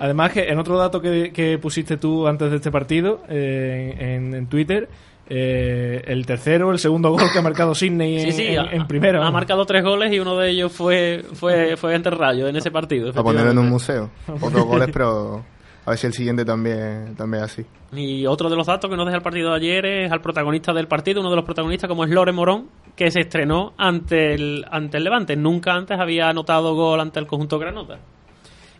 Además, 0.00 0.32
que 0.32 0.48
en 0.48 0.58
otro 0.58 0.78
dato 0.78 1.00
que, 1.00 1.32
que 1.32 1.58
pusiste 1.58 1.96
tú 1.96 2.26
antes 2.28 2.50
de 2.50 2.56
este 2.56 2.70
partido, 2.70 3.22
eh, 3.28 3.96
en, 3.98 4.32
en 4.34 4.46
Twitter, 4.46 4.88
eh, 5.30 6.02
el 6.06 6.24
tercero, 6.24 6.70
el 6.70 6.78
segundo 6.78 7.10
gol 7.10 7.22
que 7.32 7.38
ha 7.38 7.42
marcado 7.42 7.74
Sydney 7.74 8.16
en, 8.20 8.22
Sí, 8.26 8.32
sí, 8.32 8.46
en, 8.46 8.58
ha, 8.60 8.72
en 8.72 8.86
primera. 8.86 9.26
ha 9.26 9.30
marcado 9.30 9.66
tres 9.66 9.84
goles 9.84 10.10
y 10.12 10.18
uno 10.20 10.36
de 10.38 10.50
ellos 10.50 10.72
fue 10.72 11.22
fue 11.34 11.76
fue 11.76 11.94
ante 11.94 12.08
Rayo 12.10 12.48
en 12.48 12.56
ese 12.56 12.70
partido. 12.70 13.10
A 13.10 13.22
ponerlo 13.22 13.50
en 13.50 13.58
un 13.58 13.68
museo. 13.68 14.08
Pocos 14.26 14.64
goles, 14.64 14.88
pero 14.92 15.44
a 15.88 15.92
ver 15.92 15.98
si 15.98 16.06
el 16.06 16.12
siguiente 16.12 16.44
también, 16.44 17.14
también 17.16 17.44
así. 17.44 17.64
Y 17.92 18.26
otro 18.26 18.50
de 18.50 18.56
los 18.56 18.66
datos 18.66 18.90
que 18.90 18.96
nos 18.96 19.06
deja 19.06 19.16
el 19.16 19.22
partido 19.22 19.50
de 19.50 19.56
ayer 19.56 19.86
es 19.86 20.12
al 20.12 20.20
protagonista 20.20 20.74
del 20.74 20.86
partido, 20.86 21.20
uno 21.20 21.30
de 21.30 21.36
los 21.36 21.46
protagonistas 21.46 21.88
como 21.88 22.04
es 22.04 22.10
Lore 22.10 22.32
Morón, 22.32 22.68
que 22.94 23.10
se 23.10 23.20
estrenó 23.20 23.72
ante 23.78 24.34
el, 24.34 24.66
ante 24.70 24.98
el 24.98 25.04
Levante. 25.04 25.34
Nunca 25.34 25.72
antes 25.72 25.98
había 25.98 26.28
anotado 26.28 26.74
gol 26.74 27.00
ante 27.00 27.20
el 27.20 27.26
conjunto 27.26 27.58
Granota. 27.58 28.00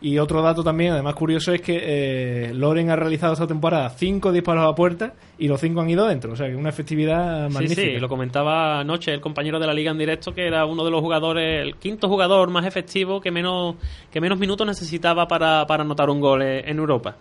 Y 0.00 0.18
otro 0.18 0.42
dato 0.42 0.62
también, 0.62 0.92
además 0.92 1.14
curioso, 1.14 1.52
es 1.52 1.60
que 1.60 1.80
eh, 1.82 2.54
Loren 2.54 2.90
ha 2.90 2.96
realizado 2.96 3.32
esta 3.32 3.48
temporada 3.48 3.90
cinco 3.90 4.30
disparos 4.30 4.70
a 4.70 4.74
puerta 4.74 5.14
y 5.38 5.48
los 5.48 5.60
cinco 5.60 5.80
han 5.80 5.90
ido 5.90 6.06
dentro. 6.06 6.32
O 6.32 6.36
sea, 6.36 6.46
que 6.46 6.54
una 6.54 6.68
efectividad 6.68 7.50
magnífica. 7.50 7.82
Sí, 7.82 7.94
sí, 7.94 7.98
lo 7.98 8.08
comentaba 8.08 8.80
anoche 8.80 9.12
el 9.12 9.20
compañero 9.20 9.58
de 9.58 9.66
la 9.66 9.74
liga 9.74 9.90
en 9.90 9.98
directo, 9.98 10.32
que 10.32 10.46
era 10.46 10.66
uno 10.66 10.84
de 10.84 10.92
los 10.92 11.00
jugadores, 11.00 11.62
el 11.62 11.76
quinto 11.76 12.08
jugador 12.08 12.48
más 12.50 12.64
efectivo 12.64 13.20
que 13.20 13.32
menos, 13.32 13.74
que 14.10 14.20
menos 14.20 14.38
minutos 14.38 14.66
necesitaba 14.66 15.26
para, 15.26 15.66
para 15.66 15.82
anotar 15.82 16.10
un 16.10 16.20
gol 16.20 16.42
en 16.42 16.78
Europa. 16.78 17.16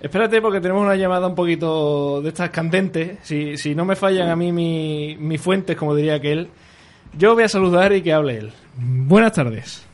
Espérate 0.00 0.40
porque 0.40 0.60
tenemos 0.60 0.82
una 0.82 0.96
llamada 0.96 1.26
un 1.26 1.34
poquito 1.34 2.22
de 2.22 2.28
estas 2.28 2.50
candentes. 2.50 3.18
Si, 3.22 3.56
si 3.56 3.74
no 3.74 3.84
me 3.84 3.96
fallan 3.96 4.30
a 4.30 4.36
mí 4.36 4.52
mis 4.52 5.18
mi 5.18 5.36
fuentes, 5.36 5.76
como 5.76 5.94
diría 5.94 6.14
aquel, 6.14 6.48
yo 7.18 7.34
voy 7.34 7.42
a 7.42 7.48
saludar 7.48 7.92
y 7.92 8.02
que 8.02 8.12
hable 8.12 8.38
él. 8.38 8.52
Buenas 8.76 9.32
tardes. 9.32 9.89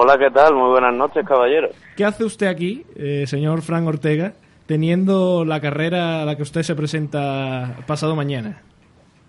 Hola, 0.00 0.16
¿qué 0.16 0.30
tal? 0.30 0.54
Muy 0.54 0.70
buenas 0.70 0.94
noches, 0.94 1.26
caballero. 1.26 1.70
¿Qué 1.96 2.04
hace 2.04 2.22
usted 2.22 2.46
aquí, 2.46 2.84
eh, 2.94 3.26
señor 3.26 3.62
Frank 3.62 3.84
Ortega, 3.84 4.32
teniendo 4.64 5.44
la 5.44 5.60
carrera 5.60 6.22
a 6.22 6.24
la 6.24 6.36
que 6.36 6.42
usted 6.42 6.62
se 6.62 6.76
presenta 6.76 7.74
pasado 7.84 8.14
mañana? 8.14 8.62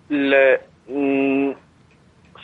Le, 0.10 0.60
mm, 0.88 1.54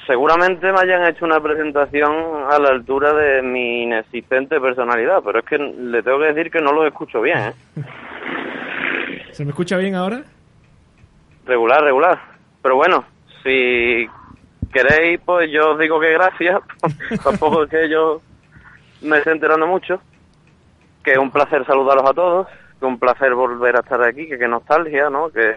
seguramente 0.07 0.71
me 0.71 0.79
hayan 0.79 1.05
hecho 1.05 1.23
una 1.23 1.39
presentación 1.39 2.11
a 2.49 2.57
la 2.57 2.69
altura 2.69 3.13
de 3.13 3.43
mi 3.43 3.83
inexistente 3.83 4.59
personalidad, 4.59 5.21
pero 5.23 5.41
es 5.41 5.45
que 5.45 5.59
le 5.59 6.01
tengo 6.01 6.17
que 6.17 6.33
decir 6.33 6.49
que 6.49 6.61
no 6.61 6.71
lo 6.71 6.87
escucho 6.87 7.21
bien. 7.21 7.37
¿eh? 7.37 7.53
¿Se 9.33 9.45
me 9.45 9.51
escucha 9.51 9.77
bien 9.77 9.93
ahora? 9.93 10.23
Regular, 11.45 11.83
regular. 11.83 12.19
Pero 12.63 12.75
bueno, 12.75 13.05
si 13.43 14.07
queréis, 14.75 15.21
pues 15.23 15.49
yo 15.51 15.71
os 15.71 15.79
digo 15.79 15.99
que 16.01 16.11
gracias. 16.11 16.59
Tampoco 17.23 17.63
es 17.63 17.69
que 17.69 17.87
yo 17.89 18.21
me 19.01 19.19
esté 19.19 19.31
enterando 19.31 19.65
mucho. 19.65 20.01
Que 21.01 21.13
es 21.13 21.17
un 21.17 21.31
placer 21.31 21.65
saludaros 21.65 22.03
a 22.09 22.13
todos. 22.13 22.47
Que 22.79 22.85
un 22.85 22.99
placer 22.99 23.33
volver 23.33 23.77
a 23.77 23.79
estar 23.79 24.03
aquí. 24.03 24.27
Que 24.27 24.37
qué 24.37 24.47
nostalgia, 24.49 25.09
¿no? 25.09 25.29
Que 25.29 25.55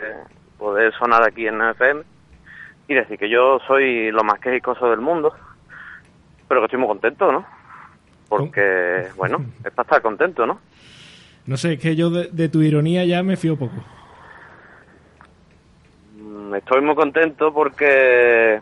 poder 0.57 0.95
sonar 0.95 1.25
aquí 1.27 1.49
en 1.49 1.61
FM. 1.61 2.03
Y 2.87 2.95
decir 2.95 3.19
que 3.19 3.29
yo 3.29 3.59
soy 3.67 4.13
lo 4.13 4.23
más 4.23 4.39
quejicoso 4.39 4.89
del 4.89 5.01
mundo. 5.01 5.35
Pero 6.47 6.61
que 6.61 6.67
estoy 6.67 6.79
muy 6.79 6.89
contento, 6.89 7.33
¿no? 7.33 7.45
Porque, 8.29 9.09
bueno, 9.17 9.39
es 9.65 9.73
para 9.73 9.87
estar 9.87 10.03
contento, 10.03 10.47
¿no? 10.47 10.61
No 11.47 11.57
sé, 11.57 11.73
es 11.73 11.81
que 11.81 11.97
yo 11.97 12.11
de, 12.11 12.29
de 12.31 12.49
tu 12.49 12.61
ironía 12.63 13.05
ya 13.05 13.23
me 13.25 13.37
fío 13.37 13.57
poco. 13.57 13.75
Mm, 16.15 16.55
Estoy 16.55 16.83
muy 16.83 16.95
contento 16.95 17.53
porque 17.53 18.61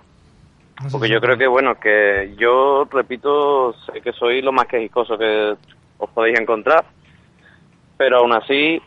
porque 0.91 1.09
yo 1.09 1.21
creo 1.21 1.39
que, 1.39 1.47
bueno, 1.47 1.79
que 1.81 2.35
yo, 2.37 2.87
repito, 2.91 3.75
sé 3.85 4.01
que 4.01 4.13
soy 4.13 4.43
lo 4.43 4.53
más 4.53 4.67
quejicoso 4.67 5.17
que 5.17 5.55
os 5.99 6.11
podéis 6.11 6.39
encontrar, 6.39 6.85
pero 7.97 8.19
aún 8.19 8.33
así, 8.33 8.81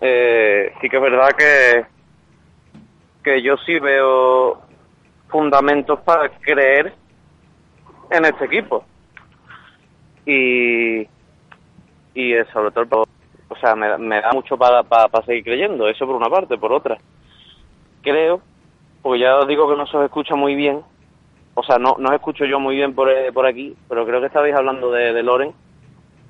eh, 0.00 0.72
sí 0.80 0.88
que 0.88 0.96
es 0.96 1.02
verdad 1.02 1.30
que, 1.36 1.84
que 3.22 3.42
yo 3.42 3.56
sí 3.58 3.78
veo 3.78 4.62
fundamentos 5.28 6.00
para 6.00 6.30
creer 6.40 6.94
en 8.10 8.24
este 8.24 8.46
equipo. 8.46 8.84
Y, 10.24 11.00
y 12.14 12.34
sobre 12.52 12.70
todo, 12.70 13.06
o 13.48 13.56
sea, 13.56 13.74
me, 13.74 13.98
me 13.98 14.20
da 14.20 14.32
mucho 14.32 14.56
para, 14.56 14.82
para, 14.82 15.08
para 15.08 15.26
seguir 15.26 15.44
creyendo, 15.44 15.88
eso 15.88 16.06
por 16.06 16.16
una 16.16 16.30
parte, 16.30 16.56
por 16.56 16.72
otra. 16.72 16.96
Creo, 18.02 18.40
porque 19.02 19.20
ya 19.20 19.36
os 19.36 19.48
digo 19.48 19.68
que 19.68 19.76
no 19.76 19.86
se 19.86 19.96
os 19.96 20.04
escucha 20.04 20.34
muy 20.34 20.54
bien, 20.54 20.82
o 21.58 21.62
sea, 21.64 21.76
no, 21.76 21.96
no 21.98 22.14
escucho 22.14 22.44
yo 22.44 22.60
muy 22.60 22.76
bien 22.76 22.94
por, 22.94 23.10
eh, 23.10 23.32
por 23.32 23.44
aquí, 23.44 23.74
pero 23.88 24.06
creo 24.06 24.20
que 24.20 24.28
estabais 24.28 24.54
hablando 24.54 24.92
de, 24.92 25.12
de 25.12 25.22
Loren. 25.24 25.52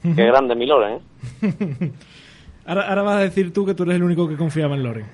Qué 0.02 0.24
grande 0.24 0.54
mi 0.54 0.64
Loren, 0.64 1.02
¿eh? 1.42 1.92
ahora, 2.66 2.88
ahora 2.88 3.02
vas 3.02 3.16
a 3.16 3.20
decir 3.20 3.52
tú 3.52 3.66
que 3.66 3.74
tú 3.74 3.82
eres 3.82 3.96
el 3.96 4.04
único 4.04 4.26
que 4.26 4.38
confiaba 4.38 4.74
en 4.74 4.84
Loren. 4.84 5.06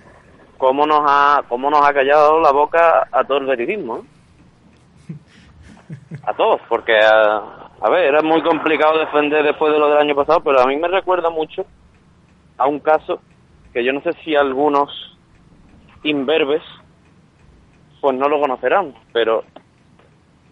¿Cómo 0.57 0.87
nos 0.87 1.01
ha, 1.05 1.43
cómo 1.49 1.69
nos 1.69 1.85
ha 1.85 1.93
callado 1.93 2.41
la 2.41 2.53
boca 2.53 3.09
a 3.11 3.25
todo 3.25 3.39
el 3.39 3.47
veridismo? 3.47 4.05
¿eh? 5.09 5.15
A 6.23 6.33
todos, 6.35 6.61
porque, 6.69 6.97
a, 6.97 7.71
a 7.81 7.91
ver, 7.91 8.05
era 8.05 8.23
muy 8.23 8.41
complicado 8.43 9.01
defender 9.01 9.43
después 9.43 9.73
de 9.73 9.81
lo 9.81 9.89
del 9.89 9.99
año 9.99 10.15
pasado, 10.15 10.41
pero 10.45 10.61
a 10.61 10.67
mí 10.67 10.77
me 10.77 10.87
recuerda 10.87 11.29
mucho 11.29 11.67
a 12.57 12.69
un 12.69 12.79
caso 12.79 13.21
que 13.73 13.83
yo 13.83 13.93
no 13.93 14.01
sé 14.03 14.13
si 14.25 14.37
algunos 14.37 15.19
imberbes 16.05 16.63
pues 18.01 18.17
no 18.17 18.29
lo 18.29 18.39
conocerán, 18.39 18.95
pero 19.13 19.43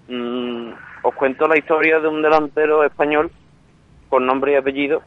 Mm, 0.09 0.73
os 1.03 1.15
cuento 1.15 1.47
la 1.47 1.59
historia 1.59 2.01
de 2.01 2.09
un 2.09 2.23
delantero 2.23 2.85
español 2.85 3.31
con 4.09 4.27
nombre 4.27 4.53
y 4.53 4.57
apellido, 4.57 5.03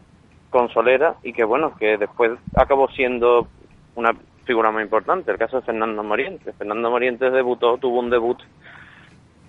con 0.50 0.70
Solera, 0.70 1.16
y 1.24 1.34
que 1.34 1.44
bueno, 1.44 1.76
que 1.78 1.98
después 1.98 2.32
acabó 2.56 2.90
siendo 2.90 3.48
una 3.96 4.14
figura 4.46 4.72
muy 4.72 4.84
importante, 4.84 5.32
el 5.32 5.38
caso 5.38 5.58
de 5.58 5.66
Fernando 5.66 6.04
Morientes. 6.04 6.56
Fernando 6.56 6.90
Morientes 6.90 7.32
debutó, 7.32 7.78
tuvo 7.78 8.00
un 8.00 8.10
debut 8.10 8.38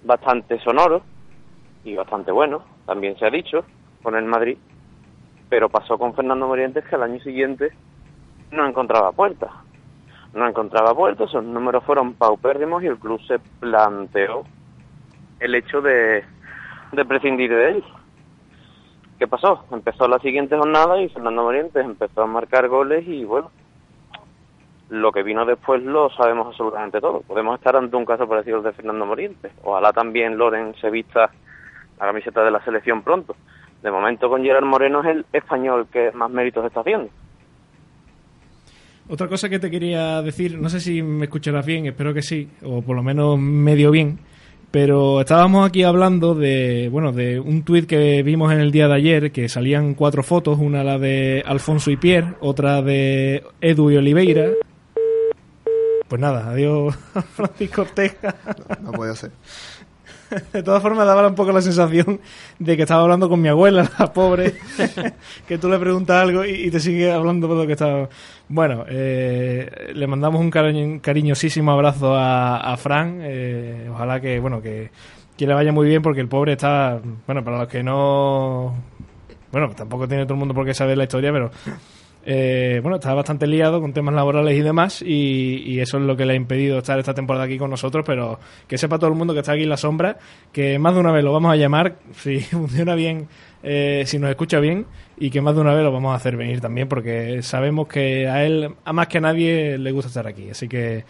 bastante 0.05 0.59
sonoro 0.61 1.03
y 1.85 1.95
bastante 1.95 2.33
bueno, 2.33 2.63
también 2.87 3.17
se 3.19 3.27
ha 3.27 3.31
dicho, 3.31 3.65
con 4.03 4.15
el 4.17 4.25
Madrid, 4.25 4.59
pero 5.49 5.69
pasó 5.69 5.99
con 5.99 6.15
Fernando 6.15 6.47
Morientes 6.47 6.85
que 6.85 6.97
al 6.97 7.03
año 7.05 7.21
siguiente 7.21 7.73
no 8.51 8.67
encontraba 8.67 9.13
puertas. 9.13 9.51
No 10.35 10.47
encontraba 10.47 10.95
puertas, 10.95 11.31
sus 11.31 11.43
números 11.43 11.85
fueron 11.85 12.15
paupérrimos 12.15 12.83
y 12.83 12.87
el 12.87 12.99
club 12.99 13.21
se 13.27 13.39
planteó 13.39 14.45
el 15.41 15.55
hecho 15.55 15.81
de, 15.81 16.25
prescindir 17.09 17.51
de 17.51 17.71
él. 17.71 17.85
¿Qué 19.19 19.27
pasó? 19.27 19.65
Empezó 19.73 20.09
la 20.09 20.19
siguiente 20.19 20.57
jornada 20.57 21.01
y 21.01 21.09
Fernando 21.09 21.43
Morientes 21.43 21.85
empezó 21.85 22.23
a 22.23 22.27
marcar 22.27 22.69
goles 22.69 23.07
y 23.07 23.25
bueno, 23.25 23.51
lo 24.91 25.11
que 25.11 25.23
vino 25.23 25.47
después 25.47 25.83
lo 25.83 26.11
sabemos 26.11 26.49
absolutamente 26.49 27.01
todo. 27.01 27.23
Podemos 27.23 27.59
estar 27.59 27.77
ante 27.77 27.97
un 27.97 28.05
caso 28.05 28.29
parecido 28.29 28.59
al 28.59 28.65
de 28.65 28.73
Fernando 28.73 29.07
Morientes. 29.07 29.53
Ojalá 29.63 29.93
también 29.93 30.37
Loren 30.37 30.75
se 30.81 30.91
vista 30.91 31.31
la 31.99 32.07
camiseta 32.07 32.45
de 32.45 32.51
la 32.51 32.63
selección 32.65 33.03
pronto. 33.03 33.35
De 33.83 33.91
momento 33.91 34.29
con 34.29 34.43
Gerard 34.43 34.65
Moreno 34.65 35.01
es 35.01 35.17
el 35.17 35.27
español 35.33 35.87
que 35.91 36.11
más 36.13 36.31
méritos 36.31 36.65
está 36.67 36.81
haciendo. 36.81 37.11
Otra 39.09 39.29
cosa 39.29 39.49
que 39.49 39.61
te 39.61 39.71
quería 39.71 40.21
decir, 40.21 40.59
no 40.59 40.69
sé 40.69 40.81
si 40.81 41.01
me 41.01 41.27
escucharás 41.27 41.65
bien, 41.65 41.87
espero 41.87 42.13
que 42.13 42.23
sí, 42.23 42.51
o 42.65 42.83
por 42.83 42.97
lo 42.97 43.05
menos 43.05 43.39
medio 43.39 43.93
bien, 43.93 44.19
pero 44.71 45.21
estábamos 45.21 45.67
aquí 45.67 45.83
hablando 45.83 46.35
de, 46.35 46.89
bueno, 46.91 47.13
de 47.13 47.41
un 47.41 47.63
tuit 47.63 47.87
que 47.87 48.23
vimos 48.23 48.53
en 48.53 48.61
el 48.61 48.73
día 48.73 48.89
de 48.89 48.95
ayer, 48.95 49.33
que 49.33 49.49
salían 49.49 49.95
cuatro 49.95 50.23
fotos, 50.23 50.59
una 50.59 50.85
la 50.85 50.99
de 50.99 51.43
Alfonso 51.47 51.91
y 51.91 51.97
Pierre, 51.97 52.35
otra 52.41 52.83
de 52.83 53.45
Edu 53.61 53.91
y 53.91 53.97
Oliveira. 53.97 54.51
Pues 56.09 56.21
nada, 56.21 56.51
adiós 56.51 56.95
Francisco 57.35 57.83
Ortega. 57.83 58.37
No, 58.81 58.91
no 58.91 58.93
puede 58.93 59.17
ser. 59.17 59.33
De 60.53 60.63
todas 60.63 60.83
formas, 60.83 61.07
daba 61.07 61.27
un 61.27 61.35
poco 61.35 61.53
la 61.53 61.63
sensación 61.63 62.21
de 62.59 62.77
que 62.77 62.83
estaba 62.83 63.03
hablando 63.03 63.29
con 63.29 63.41
mi 63.41 63.49
abuela, 63.49 63.91
la 63.99 64.13
pobre, 64.13 64.55
que 65.47 65.59
tú 65.59 65.69
le 65.69 65.79
preguntas 65.79 66.23
algo 66.23 66.45
y, 66.45 66.71
te 66.71 66.81
sigue 66.81 67.13
hablando 67.13 67.49
de 67.49 67.55
lo 67.55 67.67
que 67.67 67.73
estaba. 67.73 68.09
Bueno, 68.49 68.85
eh, 68.89 69.93
le 69.95 70.07
mandamos 70.07 70.41
un 70.41 70.51
cariñ 70.51 71.01
cariñosísimo 71.01 71.73
abrazo 71.73 72.15
a, 72.15 72.73
a 72.73 72.77
Fran. 72.77 73.21
Eh, 73.23 73.89
ojalá 73.93 74.21
que, 74.21 74.39
bueno, 74.41 74.61
que, 74.61 74.91
que 75.37 75.47
le 75.47 75.55
vaya 75.55 75.73
muy 75.73 75.89
bien 75.89 76.03
porque 76.03 76.21
el 76.21 76.29
pobre 76.29 76.53
está, 76.53 77.01
bueno, 77.27 77.45
para 77.45 77.59
los 77.59 77.69
que 77.69 77.83
no, 77.83 78.75
bueno, 79.53 79.71
tampoco 79.75 80.09
tiene 80.09 80.25
todo 80.25 80.35
el 80.35 80.41
mundo 80.41 80.55
por 80.55 80.65
qué 80.65 80.75
saber 80.75 80.99
la 80.99 81.05
historia, 81.05 81.33
pero 81.33 81.51
eh, 82.29 82.81
bueno, 82.83 82.97
está 82.97 83.15
bastante 83.15 83.47
liado 83.47 83.81
con 83.81 83.93
temas 83.93 84.13
laborales 84.13 84.59
y 84.59 84.61
demás, 84.61 85.01
y, 85.01 85.63
y, 85.65 85.79
eso 85.79 85.99
es 85.99 86.03
lo 86.03 86.17
que 86.17 86.27
le 86.27 86.33
ha 86.33 86.37
impedido 86.37 86.79
estar 86.79 86.99
esta 86.99 87.15
temporada 87.15 87.45
aquí 87.45 87.57
con 87.57 87.71
nosotros, 87.71 88.05
pero 88.05 88.41
que 88.67 88.77
sepa 88.77 88.99
todo 88.99 89.11
el 89.11 89.17
mundo 89.17 89.33
que 89.33 89.41
está 89.41 89.53
aquí 89.53 89.63
en 89.63 89.69
la 89.69 89.77
sombra, 89.77 90.19
que 90.51 90.77
más 90.81 90.95
de 90.95 91.01
una 91.01 91.13
vez 91.13 91.23
lo 91.23 91.33
vamos 91.33 91.53
a 91.53 91.57
llamar, 91.57 91.99
si 92.17 92.41
funciona 92.41 92.97
bien, 92.97 93.29
eh, 93.63 94.03
si 94.07 94.19
nos 94.19 94.29
escucha 94.29 94.59
bien, 94.59 94.87
y 95.17 95.31
que 95.31 95.41
más 95.41 95.55
de 95.55 95.61
una 95.61 95.73
vez 95.73 95.85
lo 95.85 95.93
vamos 95.93 96.13
a 96.13 96.17
hacer 96.17 96.37
venir 96.37 96.61
también, 96.61 96.89
porque 96.89 97.45
sabemos 97.45 97.87
que 97.87 98.27
a 98.27 98.45
él, 98.45 98.75
a 98.85 98.93
más 98.93 99.07
que 99.07 99.19
a 99.19 99.21
nadie, 99.21 99.79
le 99.79 99.93
gusta 99.93 100.09
estar 100.09 100.27
aquí. 100.27 100.51
Así 100.51 100.67
que 100.67 101.05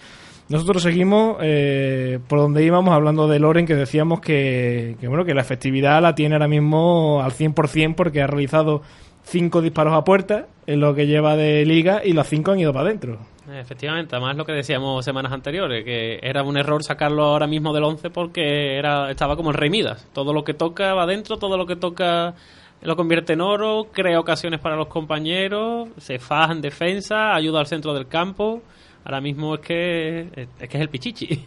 nosotros 0.50 0.82
seguimos 0.82 1.38
eh, 1.40 2.18
por 2.28 2.40
donde 2.40 2.62
íbamos 2.62 2.94
hablando 2.94 3.26
de 3.26 3.38
Loren, 3.38 3.64
que 3.64 3.74
decíamos 3.74 4.20
que, 4.20 4.96
que, 5.00 5.08
bueno, 5.08 5.24
que 5.24 5.32
la 5.32 5.40
efectividad 5.40 6.02
la 6.02 6.14
tiene 6.14 6.34
ahora 6.34 6.46
mismo 6.46 7.22
al 7.22 7.32
100% 7.32 7.94
porque 7.94 8.20
ha 8.20 8.26
realizado 8.26 8.82
cinco 9.26 9.60
disparos 9.60 9.94
a 9.94 10.04
puerta 10.04 10.46
en 10.66 10.80
lo 10.80 10.94
que 10.94 11.06
lleva 11.06 11.36
de 11.36 11.66
liga 11.66 12.00
y 12.04 12.12
los 12.12 12.26
cinco 12.28 12.52
han 12.52 12.60
ido 12.60 12.72
para 12.72 12.86
adentro. 12.86 13.18
Efectivamente, 13.52 14.16
además 14.16 14.36
lo 14.36 14.44
que 14.44 14.52
decíamos 14.52 15.04
semanas 15.04 15.32
anteriores, 15.32 15.84
que 15.84 16.18
era 16.22 16.42
un 16.42 16.56
error 16.56 16.82
sacarlo 16.82 17.24
ahora 17.24 17.46
mismo 17.46 17.72
del 17.72 17.84
11 17.84 18.10
porque 18.10 18.76
era 18.76 19.10
estaba 19.10 19.36
como 19.36 19.50
el 19.50 19.56
Rey 19.56 19.70
Midas. 19.70 20.08
Todo 20.12 20.32
lo 20.32 20.42
que 20.42 20.54
toca 20.54 20.94
va 20.94 21.04
adentro, 21.04 21.36
todo 21.38 21.56
lo 21.56 21.66
que 21.66 21.76
toca 21.76 22.34
lo 22.82 22.96
convierte 22.96 23.32
en 23.32 23.40
oro, 23.40 23.88
crea 23.92 24.18
ocasiones 24.20 24.60
para 24.60 24.76
los 24.76 24.88
compañeros, 24.88 25.88
se 25.98 26.18
faja 26.18 26.52
en 26.52 26.60
defensa, 26.60 27.34
ayuda 27.34 27.60
al 27.60 27.66
centro 27.66 27.94
del 27.94 28.08
campo. 28.08 28.62
Ahora 29.04 29.20
mismo 29.20 29.54
es 29.54 29.60
que 29.60 30.20
es, 30.34 30.68
que 30.68 30.76
es 30.76 30.80
el 30.82 30.88
pichichi. 30.88 31.46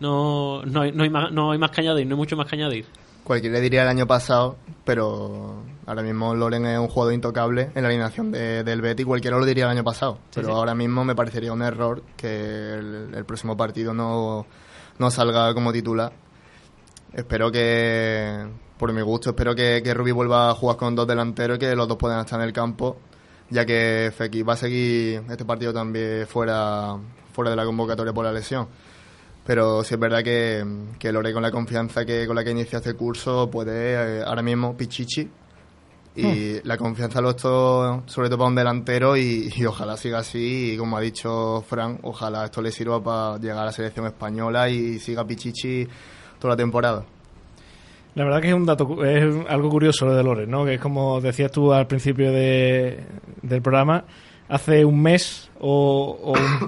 No, 0.00 0.62
no, 0.64 0.82
hay, 0.82 0.92
no, 0.92 1.02
hay 1.02 1.10
más, 1.10 1.32
no 1.32 1.50
hay 1.50 1.58
más 1.58 1.72
que 1.72 1.80
añadir, 1.80 2.06
no 2.06 2.14
hay 2.14 2.18
mucho 2.18 2.36
más 2.36 2.46
que 2.46 2.54
añadir. 2.54 2.86
Cualquiera 3.24 3.58
diría 3.58 3.82
el 3.82 3.88
año 3.88 4.06
pasado, 4.06 4.56
pero 4.88 5.64
ahora 5.84 6.00
mismo 6.00 6.34
Loren 6.34 6.64
es 6.64 6.78
un 6.78 6.88
jugador 6.88 7.12
intocable 7.12 7.70
en 7.74 7.82
la 7.82 7.88
alineación 7.90 8.32
de, 8.32 8.64
del 8.64 8.80
Betty. 8.80 9.04
Cualquiera 9.04 9.36
lo 9.36 9.44
diría 9.44 9.64
el 9.64 9.70
año 9.70 9.84
pasado, 9.84 10.16
pero 10.34 10.48
sí. 10.48 10.54
ahora 10.54 10.74
mismo 10.74 11.04
me 11.04 11.14
parecería 11.14 11.52
un 11.52 11.60
error 11.60 12.02
que 12.16 12.72
el, 12.72 13.10
el 13.14 13.24
próximo 13.26 13.54
partido 13.54 13.92
no, 13.92 14.46
no 14.98 15.10
salga 15.10 15.52
como 15.52 15.74
titular. 15.74 16.10
Espero 17.12 17.52
que, 17.52 18.46
por 18.78 18.94
mi 18.94 19.02
gusto, 19.02 19.28
espero 19.28 19.54
que, 19.54 19.82
que 19.84 19.92
Rubí 19.92 20.10
vuelva 20.10 20.48
a 20.48 20.54
jugar 20.54 20.78
con 20.78 20.94
dos 20.94 21.06
delanteros 21.06 21.58
y 21.58 21.60
que 21.60 21.76
los 21.76 21.86
dos 21.86 21.98
puedan 21.98 22.20
estar 22.20 22.40
en 22.40 22.46
el 22.46 22.54
campo, 22.54 22.96
ya 23.50 23.66
que 23.66 24.10
Fekir 24.16 24.48
va 24.48 24.54
a 24.54 24.56
seguir 24.56 25.22
este 25.28 25.44
partido 25.44 25.74
también 25.74 26.26
fuera, 26.26 26.96
fuera 27.34 27.50
de 27.50 27.56
la 27.56 27.66
convocatoria 27.66 28.14
por 28.14 28.24
la 28.24 28.32
lesión. 28.32 28.66
Pero 29.48 29.82
sí 29.82 29.94
es 29.94 30.00
verdad 30.00 30.22
que, 30.22 30.62
que 30.98 31.10
Lore 31.10 31.32
con 31.32 31.40
la 31.42 31.50
confianza 31.50 32.04
que 32.04 32.26
con 32.26 32.36
la 32.36 32.44
que 32.44 32.50
inicia 32.50 32.80
este 32.80 32.92
curso 32.92 33.50
puede 33.50 33.94
eh, 33.94 34.22
ahora 34.22 34.42
mismo 34.42 34.76
Pichichi 34.76 35.26
y 36.14 36.60
la 36.64 36.76
confianza 36.76 37.22
lo 37.22 37.30
esto 37.30 38.02
sobre 38.04 38.28
todo 38.28 38.40
para 38.40 38.50
un 38.50 38.56
delantero 38.56 39.16
y, 39.16 39.50
y 39.56 39.64
ojalá 39.64 39.96
siga 39.96 40.18
así 40.18 40.72
y 40.74 40.76
como 40.76 40.98
ha 40.98 41.00
dicho 41.00 41.64
Fran, 41.66 41.98
ojalá 42.02 42.44
esto 42.44 42.60
le 42.60 42.70
sirva 42.70 43.02
para 43.02 43.38
llegar 43.38 43.60
a 43.60 43.64
la 43.64 43.72
selección 43.72 44.04
española 44.04 44.68
y 44.68 44.98
siga 44.98 45.26
Pichichi 45.26 45.88
toda 46.38 46.52
la 46.52 46.58
temporada. 46.58 47.06
La 48.16 48.24
verdad 48.24 48.42
que 48.42 48.48
es 48.48 48.54
un 48.54 48.66
dato, 48.66 49.02
es 49.02 49.34
algo 49.48 49.70
curioso 49.70 50.04
lo 50.04 50.14
de 50.14 50.24
Lores, 50.24 50.46
¿no? 50.46 50.66
Que 50.66 50.74
es 50.74 50.80
como 50.80 51.22
decías 51.22 51.50
tú 51.50 51.72
al 51.72 51.86
principio 51.86 52.32
de, 52.32 53.02
del 53.40 53.62
programa, 53.62 54.04
hace 54.48 54.84
un 54.84 55.00
mes 55.02 55.50
o, 55.60 56.16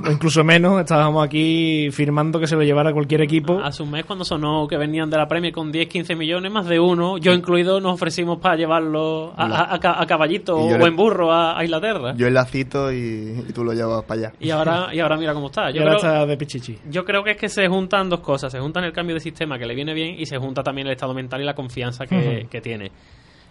o 0.04 0.10
incluso 0.10 0.42
menos 0.42 0.80
estábamos 0.80 1.24
aquí 1.24 1.88
firmando 1.92 2.40
que 2.40 2.46
se 2.48 2.56
lo 2.56 2.62
llevara 2.62 2.92
cualquier 2.92 3.20
equipo. 3.22 3.60
Hace 3.62 3.82
un 3.84 3.90
mes 3.92 4.04
cuando 4.04 4.24
sonó 4.24 4.66
que 4.68 4.76
venían 4.76 5.08
de 5.10 5.16
la 5.16 5.28
Premier 5.28 5.52
con 5.52 5.70
10, 5.70 5.88
15 5.88 6.16
millones, 6.16 6.50
más 6.50 6.66
de 6.66 6.80
uno, 6.80 7.16
yo 7.18 7.32
incluido, 7.32 7.80
nos 7.80 7.94
ofrecimos 7.94 8.38
para 8.38 8.56
llevarlo 8.56 9.32
a, 9.36 9.46
a- 9.46 9.74
a 9.74 9.78
ca- 9.80 10.00
a 10.02 10.06
caballito 10.06 10.56
o 10.58 10.76
le- 10.76 10.84
en 10.84 10.96
burro 10.96 11.30
a, 11.32 11.56
a 11.58 11.64
Inglaterra. 11.64 12.14
Yo 12.16 12.26
el 12.26 12.34
lacito 12.34 12.92
y, 12.92 13.44
y 13.48 13.52
tú 13.52 13.62
lo 13.64 13.72
llevas 13.72 14.02
para 14.04 14.20
allá. 14.20 14.32
Y 14.40 14.50
ahora, 14.50 14.88
y 14.92 14.98
ahora 15.00 15.16
mira 15.16 15.32
cómo 15.34 15.46
está. 15.46 15.70
y 15.70 15.74
Yo 15.74 15.82
ahora 15.82 15.96
creo, 15.98 16.10
está 16.12 16.26
de 16.26 16.36
Pichichi. 16.36 16.78
yo 16.90 17.04
creo 17.04 17.22
que 17.22 17.30
es 17.32 17.36
que 17.36 17.48
se 17.48 17.68
juntan 17.68 18.08
dos 18.10 18.20
cosas. 18.20 18.50
Se 18.50 18.58
juntan 18.58 18.82
el 18.84 18.92
cambio 18.92 19.14
de 19.14 19.20
sistema 19.20 19.56
que 19.58 19.66
le 19.66 19.74
viene 19.76 19.94
bien 19.94 20.16
y 20.18 20.26
se 20.26 20.36
junta 20.38 20.62
también 20.64 20.88
el 20.88 20.94
estado 20.94 21.14
mental 21.14 21.40
y 21.40 21.44
la 21.44 21.54
confianza 21.54 22.06
que 22.06 22.60
tiene. 22.60 22.90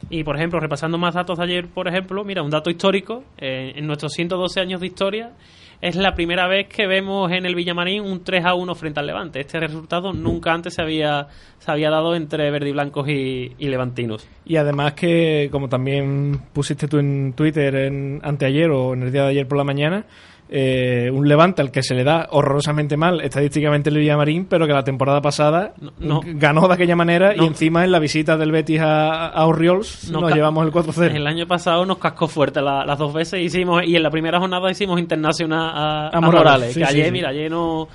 Y, 0.09 0.23
por 0.23 0.35
ejemplo, 0.35 0.59
repasando 0.59 0.97
más 0.97 1.13
datos 1.13 1.37
de 1.37 1.43
ayer, 1.43 1.67
por 1.67 1.87
ejemplo, 1.87 2.23
mira, 2.23 2.41
un 2.41 2.49
dato 2.49 2.69
histórico. 2.69 3.23
eh, 3.37 3.73
en 3.75 3.85
nuestros 3.87 4.13
112 4.13 4.59
años 4.59 4.79
de 4.79 4.87
historia, 4.87 5.33
es 5.81 5.95
la 5.95 6.13
primera 6.13 6.47
vez 6.47 6.67
que 6.67 6.87
vemos 6.87 7.31
en 7.31 7.45
el 7.45 7.55
Villamarín 7.55 8.03
un 8.03 8.23
3 8.23 8.45
a 8.45 8.53
1 8.53 8.75
frente 8.75 8.99
al 8.99 9.07
Levante. 9.07 9.39
Este 9.39 9.59
resultado 9.59 10.11
nunca 10.11 10.53
antes 10.53 10.73
se 10.73 10.81
había, 10.81 11.27
se 11.57 11.71
había 11.71 11.89
dado 11.89 12.15
entre 12.15 12.51
verdiblancos 12.51 13.07
y, 13.07 13.55
levantinos. 13.59 14.27
Y 14.45 14.57
además 14.57 14.93
que, 14.93 15.47
como 15.51 15.69
también 15.69 16.41
pusiste 16.51 16.87
tú 16.87 16.97
en 16.97 17.33
Twitter 17.33 17.75
en, 17.75 18.19
anteayer 18.23 18.69
o 18.71 18.93
en 18.93 19.03
el 19.03 19.11
día 19.11 19.23
de 19.23 19.29
ayer 19.29 19.47
por 19.47 19.57
la 19.57 19.63
mañana, 19.63 20.05
eh, 20.49 21.11
un 21.13 21.27
Levante 21.27 21.61
al 21.61 21.71
que 21.71 21.83
se 21.83 21.93
le 21.93 22.03
da 22.03 22.27
horrorosamente 22.31 22.97
mal 22.97 23.21
estadísticamente 23.21 23.89
el 23.89 23.97
Villamarín, 23.97 24.45
pero 24.45 24.65
que 24.65 24.73
la 24.73 24.83
temporada 24.83 25.21
pasada 25.21 25.73
No, 25.79 25.91
no. 25.99 26.21
ganó 26.25 26.67
de 26.67 26.73
aquella 26.73 26.95
manera 26.95 27.33
No. 27.35 27.43
y 27.43 27.47
encima 27.47 27.85
en 27.85 27.91
la 27.91 27.99
visita 27.99 28.35
del 28.35 28.51
Betis 28.51 28.81
a, 28.81 29.27
a 29.27 29.45
Oriols 29.45 30.09
No 30.11 30.21
nos 30.21 30.29
ca- 30.31 30.35
llevamos 30.35 30.65
el 30.65 30.71
4-0. 30.71 31.15
El 31.15 31.27
año 31.27 31.45
pasado 31.45 31.85
nos 31.85 31.99
cascó 31.99 32.27
fuerte 32.27 32.61
la- 32.61 32.83
las 32.85 32.97
dos 32.97 33.13
veces 33.13 33.41
hicimos 33.41 33.83
y 33.85 33.95
en 33.95 34.01
la 34.03 34.09
primera 34.09 34.39
jornada 34.39 34.71
hicimos 34.71 34.99
internacional 34.99 35.69
a, 35.73 36.07
a 36.07 36.17
A 36.17 36.21
Morales, 36.21 36.43
Morales, 36.43 36.73
sí, 36.73 36.79
que 36.79 36.85
ayer, 36.85 37.05
sí. 37.05 37.11
mira, 37.11 37.29
ayer 37.29 37.51
no, 37.51 37.87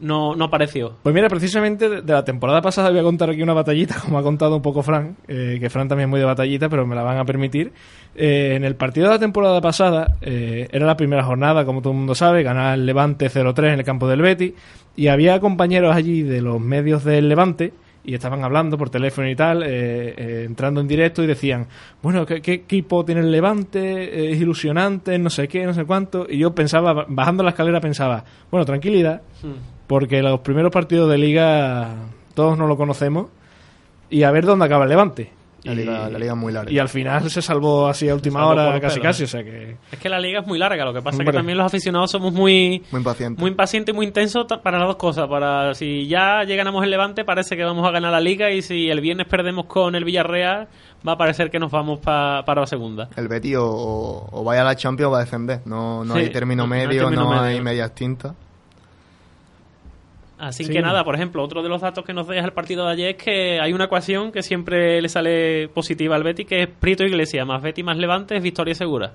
no, 0.00 0.34
no 0.34 0.44
apareció. 0.46 0.96
Pues 1.02 1.14
mira, 1.14 1.28
precisamente 1.28 1.88
de 1.88 2.02
de 2.02 2.12
la 2.12 2.24
temporada 2.24 2.60
pasada 2.60 2.90
voy 2.90 2.98
a 2.98 3.02
contar 3.02 3.30
aquí 3.30 3.40
una 3.42 3.54
batallita, 3.54 3.96
como 4.04 4.18
ha 4.18 4.22
contado 4.22 4.56
un 4.56 4.62
poco 4.62 4.82
Fran, 4.82 5.16
eh, 5.28 5.56
que 5.60 5.70
Fran 5.70 5.88
también 5.88 6.08
es 6.08 6.10
muy 6.10 6.20
de 6.20 6.26
batallita, 6.26 6.68
pero 6.68 6.86
me 6.86 6.94
la 6.94 7.02
van 7.04 7.18
a 7.18 7.24
permitir. 7.24 7.72
Eh, 8.14 8.54
en 8.56 8.64
el 8.64 8.76
partido 8.76 9.06
de 9.06 9.14
la 9.14 9.18
temporada 9.18 9.60
pasada, 9.60 10.16
eh, 10.20 10.68
era 10.70 10.86
la 10.86 10.96
primera 10.96 11.24
jornada, 11.24 11.64
como 11.64 11.80
todo 11.80 11.92
el 11.92 11.98
mundo 11.98 12.14
sabe, 12.14 12.42
ganar 12.42 12.74
el 12.74 12.86
Levante 12.86 13.30
0-3 13.30 13.72
en 13.72 13.78
el 13.80 13.84
campo 13.84 14.08
del 14.08 14.20
Betis, 14.20 14.52
y 14.96 15.08
había 15.08 15.40
compañeros 15.40 15.96
allí 15.96 16.22
de 16.22 16.42
los 16.42 16.60
medios 16.60 17.04
del 17.04 17.28
Levante, 17.28 17.72
y 18.04 18.14
estaban 18.14 18.42
hablando 18.42 18.76
por 18.76 18.90
teléfono 18.90 19.28
y 19.28 19.36
tal, 19.36 19.62
eh, 19.62 20.14
eh, 20.16 20.44
entrando 20.46 20.80
en 20.80 20.88
directo 20.88 21.22
y 21.22 21.26
decían, 21.26 21.66
bueno, 22.02 22.26
¿qué, 22.26 22.42
qué 22.42 22.54
equipo 22.54 23.04
tiene 23.04 23.20
el 23.20 23.30
Levante? 23.30 23.80
Eh, 23.80 24.32
es 24.32 24.40
ilusionante, 24.40 25.16
no 25.18 25.30
sé 25.30 25.46
qué, 25.46 25.64
no 25.64 25.74
sé 25.74 25.84
cuánto. 25.84 26.26
Y 26.28 26.38
yo 26.38 26.54
pensaba, 26.54 27.06
bajando 27.08 27.42
la 27.42 27.50
escalera 27.50 27.80
pensaba, 27.80 28.24
bueno, 28.50 28.64
tranquilidad, 28.64 29.22
porque 29.86 30.22
los 30.22 30.40
primeros 30.40 30.72
partidos 30.72 31.08
de 31.10 31.18
liga 31.18 31.90
todos 32.34 32.58
no 32.58 32.66
lo 32.66 32.76
conocemos 32.76 33.26
y 34.10 34.24
a 34.24 34.30
ver 34.30 34.46
dónde 34.46 34.64
acaba 34.64 34.84
el 34.84 34.90
Levante. 34.90 35.30
La 35.64 35.72
Y- 35.74 35.76
liga, 35.76 36.08
la 36.10 36.18
liga 36.18 36.32
es 36.32 36.38
muy 36.38 36.52
larga. 36.52 36.72
Y 36.72 36.78
al 36.80 36.88
final 36.88 37.30
se 37.30 37.40
salvó 37.40 37.86
así 37.86 38.08
a 38.08 38.14
última 38.14 38.44
hora, 38.46 38.80
casi 38.80 38.98
pelos. 38.98 39.12
casi, 39.16 39.24
o 39.24 39.26
sea 39.28 39.44
que... 39.44 39.76
Es 39.92 39.98
que 40.00 40.08
la 40.08 40.18
liga 40.18 40.40
es 40.40 40.46
muy 40.46 40.58
larga, 40.58 40.84
lo 40.84 40.92
que 40.92 41.00
pasa 41.02 41.22
es 41.22 41.24
que 41.26 41.32
también 41.32 41.56
los 41.56 41.66
aficionados 41.66 42.10
somos 42.10 42.32
muy, 42.32 42.82
muy 42.90 42.98
impaciente. 42.98 43.40
muy 43.40 43.50
impacientes 43.50 43.92
y 43.92 43.96
muy 43.96 44.06
intensos 44.06 44.46
para 44.62 44.78
las 44.78 44.88
dos 44.88 44.96
cosas. 44.96 45.28
Para 45.28 45.72
si 45.74 46.08
ya 46.08 46.44
ganamos 46.44 46.82
el 46.82 46.90
Levante, 46.90 47.24
parece 47.24 47.56
que 47.56 47.62
vamos 47.62 47.86
a 47.86 47.92
ganar 47.92 48.10
la 48.10 48.20
liga 48.20 48.50
y 48.50 48.60
si 48.62 48.90
el 48.90 49.00
viernes 49.00 49.26
perdemos 49.28 49.66
con 49.66 49.94
el 49.94 50.04
Villarreal, 50.04 50.66
va 51.06 51.12
a 51.12 51.16
parecer 51.16 51.48
que 51.50 51.60
nos 51.60 51.70
vamos 51.70 52.00
pa- 52.00 52.42
para 52.44 52.62
la 52.62 52.66
segunda. 52.66 53.08
El 53.16 53.28
Betty 53.28 53.54
o, 53.54 53.64
o- 53.64 54.42
vaya 54.44 54.62
a 54.62 54.64
la 54.64 54.74
Champions 54.74 55.08
o 55.08 55.12
va 55.12 55.18
a 55.18 55.24
descender. 55.24 55.60
No, 55.64 56.04
no 56.04 56.14
Sí, 56.14 56.20
hay 56.22 56.30
término 56.30 56.64
no- 56.64 56.68
no 56.70 56.74
hay 56.74 56.86
medio, 56.88 57.08
no, 57.10 57.32
hay 57.40 57.50
medio. 57.50 57.62
medias 57.62 57.94
tintas. 57.94 58.32
Así 60.44 60.64
Sí. 60.64 60.72
que 60.72 60.80
nada, 60.82 61.04
por 61.04 61.14
ejemplo, 61.14 61.40
otro 61.40 61.62
de 61.62 61.68
los 61.68 61.80
datos 61.80 62.04
que 62.04 62.12
nos 62.12 62.26
deja 62.26 62.44
el 62.44 62.52
partido 62.52 62.84
de 62.86 62.92
ayer 62.92 63.08
es 63.10 63.16
que 63.22 63.60
hay 63.60 63.72
una 63.72 63.84
ecuación 63.84 64.32
que 64.32 64.42
siempre 64.42 65.00
le 65.00 65.08
sale 65.08 65.68
positiva 65.68 66.16
al 66.16 66.24
Betty, 66.24 66.44
que 66.44 66.62
es 66.64 66.68
Prito 66.68 67.04
Iglesia 67.04 67.44
más 67.44 67.62
Betty 67.62 67.84
más 67.84 67.96
Levante 67.96 68.36
es 68.36 68.42
victoria 68.42 68.74
segura. 68.74 69.12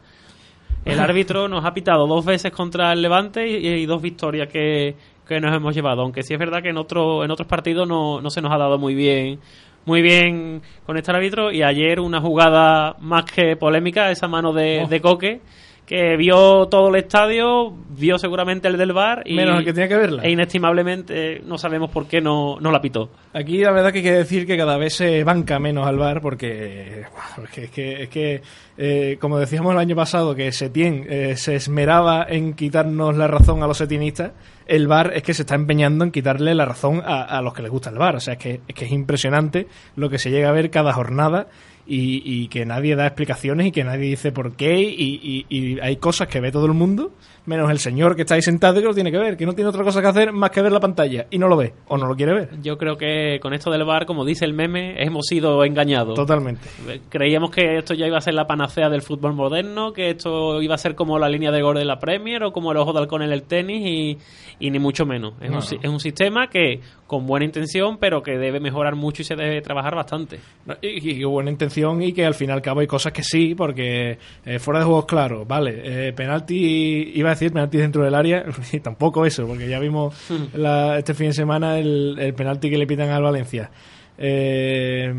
El 0.85 0.99
árbitro 1.01 1.49
nos 1.49 1.65
ha 1.65 1.73
pitado 1.73 2.07
dos 2.07 2.23
veces 2.25 2.51
contra 2.53 2.93
el 2.93 3.01
Levante 3.01 3.45
y, 3.45 3.67
y 3.67 3.85
dos 3.85 4.01
victorias 4.01 4.47
que, 4.47 4.95
que 5.27 5.41
nos 5.41 5.53
hemos 5.53 5.75
llevado, 5.75 6.01
aunque 6.03 6.23
sí 6.23 6.33
es 6.33 6.39
verdad 6.39 6.61
que 6.63 6.69
en 6.69 6.77
otro, 6.77 7.25
en 7.25 7.31
otros 7.31 7.45
partidos 7.47 7.85
no, 7.85 8.21
no 8.21 8.29
se 8.29 8.41
nos 8.41 8.51
ha 8.53 8.57
dado 8.57 8.77
muy 8.77 8.95
bien 8.95 9.39
muy 9.85 10.01
bien 10.01 10.61
con 10.85 10.97
este 10.97 11.11
árbitro 11.11 11.51
y 11.51 11.61
ayer 11.63 11.99
una 12.01 12.19
jugada 12.21 12.95
más 12.99 13.23
que 13.25 13.55
polémica, 13.57 14.11
esa 14.11 14.27
mano 14.29 14.51
de, 14.53 14.83
Oh. 14.85 14.87
de 14.87 15.01
Coque 15.01 15.41
que 15.87 16.17
vio 16.17 16.67
todo 16.67 16.89
el 16.89 16.97
estadio, 16.97 17.73
vio 17.91 18.19
seguramente 18.19 18.67
el 18.67 18.77
del 18.77 18.91
bar 18.91 19.23
y, 19.25 19.35
Menos 19.35 19.59
el 19.59 19.65
que 19.65 19.71
tenía 19.71 19.87
que 19.87 19.95
verla. 19.95 20.21
e 20.21 20.29
inestimablemente 20.29 21.41
no 21.45 21.57
sabemos 21.57 21.89
por 21.89 22.07
qué 22.07 22.19
no, 22.19 22.59
no 22.59 22.71
la 22.71 22.81
pitó. 22.81 23.09
Aquí 23.33 23.59
la 23.59 23.71
verdad 23.71 23.93
que 23.93 23.99
hay 23.99 24.03
que 24.03 24.11
decir 24.11 24.45
que 24.45 24.57
cada 24.57 24.77
vez 24.77 24.95
se 24.95 25.23
banca 25.23 25.59
menos 25.59 25.87
al 25.87 25.97
bar 25.97 26.19
porque, 26.21 27.05
bueno, 27.09 27.47
es 27.47 27.49
que, 27.51 27.63
es 27.63 27.71
que, 27.71 28.03
es 28.03 28.09
que, 28.09 28.41
eh, 28.77 29.17
como 29.21 29.39
decíamos 29.39 29.71
el 29.71 29.79
año 29.79 29.95
pasado, 29.95 30.35
que 30.35 30.51
Setién 30.51 31.05
eh, 31.09 31.37
se 31.37 31.55
esmeraba 31.55 32.25
en 32.27 32.53
quitarnos 32.53 33.15
la 33.15 33.27
razón 33.27 33.63
a 33.63 33.67
los 33.67 33.77
setienistas, 33.77 34.33
el 34.65 34.87
bar 34.87 35.13
es 35.15 35.23
que 35.23 35.33
se 35.33 35.43
está 35.43 35.55
empeñando 35.55 36.03
en 36.03 36.11
quitarle 36.11 36.53
la 36.53 36.65
razón 36.65 37.01
a, 37.05 37.23
a 37.23 37.41
los 37.41 37.53
que 37.53 37.61
les 37.61 37.71
gusta 37.71 37.91
el 37.91 37.97
bar. 37.97 38.17
O 38.17 38.19
sea, 38.19 38.33
es 38.33 38.39
que, 38.39 38.59
es 38.67 38.75
que 38.75 38.83
es 38.83 38.91
impresionante 38.91 39.67
lo 39.95 40.09
que 40.09 40.17
se 40.17 40.31
llega 40.31 40.49
a 40.49 40.51
ver 40.51 40.69
cada 40.69 40.91
jornada 40.91 41.47
y, 41.87 42.21
y 42.25 42.47
que 42.49 42.65
nadie 42.65 42.95
da 42.95 43.05
explicaciones 43.07 43.67
y 43.67 43.71
que 43.71 43.83
nadie 43.83 44.09
dice 44.09 44.31
por 44.31 44.55
qué 44.55 44.79
y, 44.81 45.19
y- 45.23 45.45
y 45.49 45.79
hay 45.79 45.95
cosas 45.97 46.27
que 46.27 46.39
ve 46.41 46.51
todo 46.51 46.65
el 46.65 46.73
mundo 46.73 47.11
menos 47.45 47.71
el 47.71 47.79
señor 47.79 48.17
que 48.17 48.23
está 48.23 48.35
ahí 48.35 48.41
sentado 48.41 48.77
y 48.77 48.81
que 48.81 48.89
lo 48.89 48.93
tiene 48.93 49.09
que 49.09 49.17
ver, 49.17 49.37
que 49.37 49.45
no 49.45 49.53
tiene 49.53 49.69
otra 49.69 49.81
cosa 49.81 50.01
que 50.01 50.07
hacer 50.07 50.33
más 50.33 50.49
que 50.49 50.61
ver 50.61 50.69
la 50.71 50.81
pantalla 50.81 51.27
y 51.31 51.37
no 51.37 51.47
lo 51.47 51.55
ve 51.55 51.71
o 51.87 51.97
no 51.97 52.05
lo 52.05 52.13
quiere 52.13 52.33
ver. 52.33 52.49
Yo 52.61 52.77
creo 52.77 52.97
que 52.97 53.39
con 53.41 53.53
esto 53.53 53.71
del 53.71 53.85
bar, 53.85 54.05
como 54.05 54.25
dice 54.25 54.43
el 54.43 54.53
meme, 54.53 55.01
hemos 55.01 55.27
sido 55.27 55.63
engañados. 55.63 56.13
Totalmente. 56.15 56.67
Creíamos 57.07 57.51
que 57.51 57.77
esto 57.77 57.93
ya 57.93 58.05
iba 58.05 58.17
a 58.17 58.21
ser 58.21 58.33
la 58.33 58.47
panacea 58.47 58.89
del 58.89 59.01
fútbol 59.01 59.33
moderno, 59.33 59.93
que 59.93 60.09
esto 60.09 60.61
iba 60.61 60.75
a 60.75 60.77
ser 60.77 60.93
como 60.95 61.17
la 61.19 61.29
línea 61.29 61.51
de 61.51 61.61
gol 61.61 61.77
de 61.77 61.85
la 61.85 61.99
Premier 61.99 62.43
o 62.43 62.51
como 62.51 62.73
el 62.73 62.77
ojo 62.79 62.91
de 62.91 62.99
halcón 62.99 63.21
en 63.21 63.31
el 63.31 63.43
tenis 63.43 64.17
y, 64.59 64.69
ni 64.69 64.79
mucho 64.79 65.05
menos. 65.05 65.35
Es, 65.39 65.49
No, 65.49 65.59
un, 65.59 65.63
no. 65.63 65.79
es 65.83 65.89
un 65.89 65.99
sistema 66.01 66.47
que 66.49 66.81
con 67.05 67.25
buena 67.25 67.45
intención, 67.45 67.97
pero 67.97 68.21
que 68.23 68.37
debe 68.37 68.59
mejorar 68.59 68.95
mucho 68.97 69.21
y 69.21 69.25
se 69.25 69.37
debe 69.37 69.61
trabajar 69.61 69.95
bastante. 69.95 70.39
No, 70.65 70.75
Y, 70.81 71.11
y 71.11 71.23
buena 71.23 71.49
intención 71.49 71.76
y 71.77 72.13
que 72.13 72.25
al 72.25 72.33
fin 72.33 72.49
y 72.49 72.53
al 72.53 72.61
cabo 72.61 72.79
hay 72.81 72.87
cosas 72.87 73.13
que 73.13 73.23
sí, 73.23 73.53
porque 73.55 74.17
eh, 74.45 74.59
fuera 74.59 74.79
de 74.79 74.85
juegos 74.85 75.05
claros, 75.05 75.47
vale, 75.47 76.07
eh, 76.09 76.13
penalti, 76.13 77.11
iba 77.15 77.29
a 77.29 77.33
decir 77.33 77.51
penalti 77.53 77.77
dentro 77.77 78.03
del 78.03 78.15
área, 78.15 78.45
y 78.71 78.79
tampoco 78.79 79.25
eso, 79.25 79.45
porque 79.47 79.67
ya 79.69 79.79
vimos 79.79 80.15
la- 80.53 80.97
este 80.97 81.13
fin 81.13 81.27
de 81.27 81.33
semana 81.33 81.77
el, 81.79 82.15
el 82.19 82.33
penalti 82.33 82.69
que 82.69 82.77
le 82.77 82.87
pitan 82.87 83.09
al 83.09 83.23
Valencia. 83.23 83.69
Eh, 84.17 85.13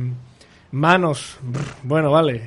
manos, 0.73 1.39
bueno, 1.83 2.11
vale, 2.11 2.43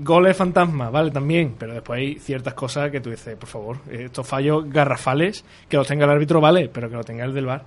goles 0.00 0.36
fantasma, 0.36 0.90
vale, 0.90 1.10
también, 1.10 1.54
pero 1.58 1.74
después 1.74 1.98
hay 2.00 2.14
ciertas 2.18 2.54
cosas 2.54 2.90
que 2.90 3.00
tú 3.00 3.10
dices, 3.10 3.36
por 3.36 3.48
favor, 3.48 3.76
estos 3.90 4.26
fallos 4.26 4.68
garrafales, 4.68 5.44
que 5.68 5.76
los 5.76 5.86
tenga 5.86 6.04
el 6.06 6.10
árbitro, 6.10 6.40
vale, 6.40 6.68
pero 6.68 6.88
que 6.90 6.96
lo 6.96 7.04
tenga 7.04 7.24
el 7.24 7.32
del 7.34 7.46
bar. 7.46 7.64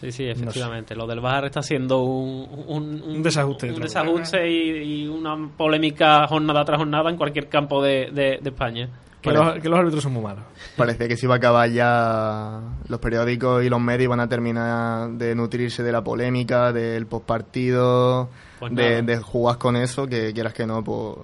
Sí, 0.00 0.12
sí, 0.12 0.24
efectivamente. 0.28 0.94
Lo 0.94 1.06
del 1.06 1.20
VAR 1.20 1.46
está 1.46 1.62
siendo 1.62 2.02
un, 2.02 2.46
un, 2.68 3.02
Un 3.02 3.22
desajuste. 3.22 3.72
un 3.72 3.80
desajuste 3.80 4.50
y, 4.50 5.04
y 5.04 5.08
una 5.08 5.36
polémica 5.56 6.26
jornada 6.28 6.64
tras 6.64 6.78
jornada 6.78 7.08
en 7.10 7.16
cualquier 7.16 7.48
campo 7.48 7.82
de, 7.82 8.10
de- 8.12 8.38
de 8.42 8.50
España. 8.50 8.88
Que 9.22 9.32
los, 9.32 9.54
que 9.58 9.68
los 9.68 9.78
árbitros 9.78 10.02
son 10.04 10.12
muy 10.12 10.22
malos. 10.22 10.44
Parecía 10.76 11.08
que 11.08 11.16
se 11.16 11.26
iba 11.26 11.34
a 11.34 11.38
acabar 11.38 11.68
ya 11.70 12.60
los 12.86 13.00
periódicos 13.00 13.64
y 13.64 13.68
los 13.68 13.80
medios 13.80 14.08
van 14.10 14.20
a 14.20 14.28
terminar 14.28 15.10
de 15.12 15.34
nutrirse 15.34 15.82
de 15.82 15.90
la 15.90 16.04
polémica, 16.04 16.72
del 16.72 17.06
postpartido, 17.06 18.28
Pues 18.60 18.74
de, 18.74 19.02
de 19.02 19.16
jugar 19.18 19.58
con 19.58 19.74
eso, 19.76 20.06
que 20.06 20.32
quieras 20.32 20.52
que 20.52 20.64
no, 20.66 20.84
pues 20.84 21.16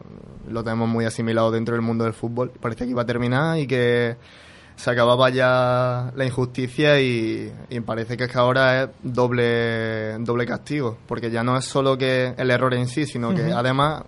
lo 0.48 0.64
tenemos 0.64 0.88
muy 0.88 1.04
asimilado 1.04 1.52
dentro 1.52 1.74
del 1.76 1.82
mundo 1.82 2.02
del 2.02 2.12
fútbol. 2.12 2.50
Parecía 2.60 2.86
que 2.86 2.90
iba 2.90 3.02
a 3.02 3.06
terminar 3.06 3.58
y 3.58 3.68
que 3.68 4.16
se 4.82 4.90
acababa 4.90 5.30
ya 5.30 6.10
la 6.16 6.24
injusticia 6.24 7.00
y, 7.00 7.52
y 7.70 7.80
parece 7.82 8.16
que 8.16 8.24
es 8.24 8.32
que 8.32 8.36
ahora 8.36 8.82
es 8.82 8.88
doble, 9.00 10.18
doble 10.18 10.44
castigo, 10.44 10.98
porque 11.06 11.30
ya 11.30 11.44
no 11.44 11.56
es 11.56 11.64
solo 11.64 11.96
que 11.96 12.34
el 12.36 12.50
error 12.50 12.74
en 12.74 12.88
sí, 12.88 13.06
sino 13.06 13.32
que 13.32 13.52
además 13.52 14.02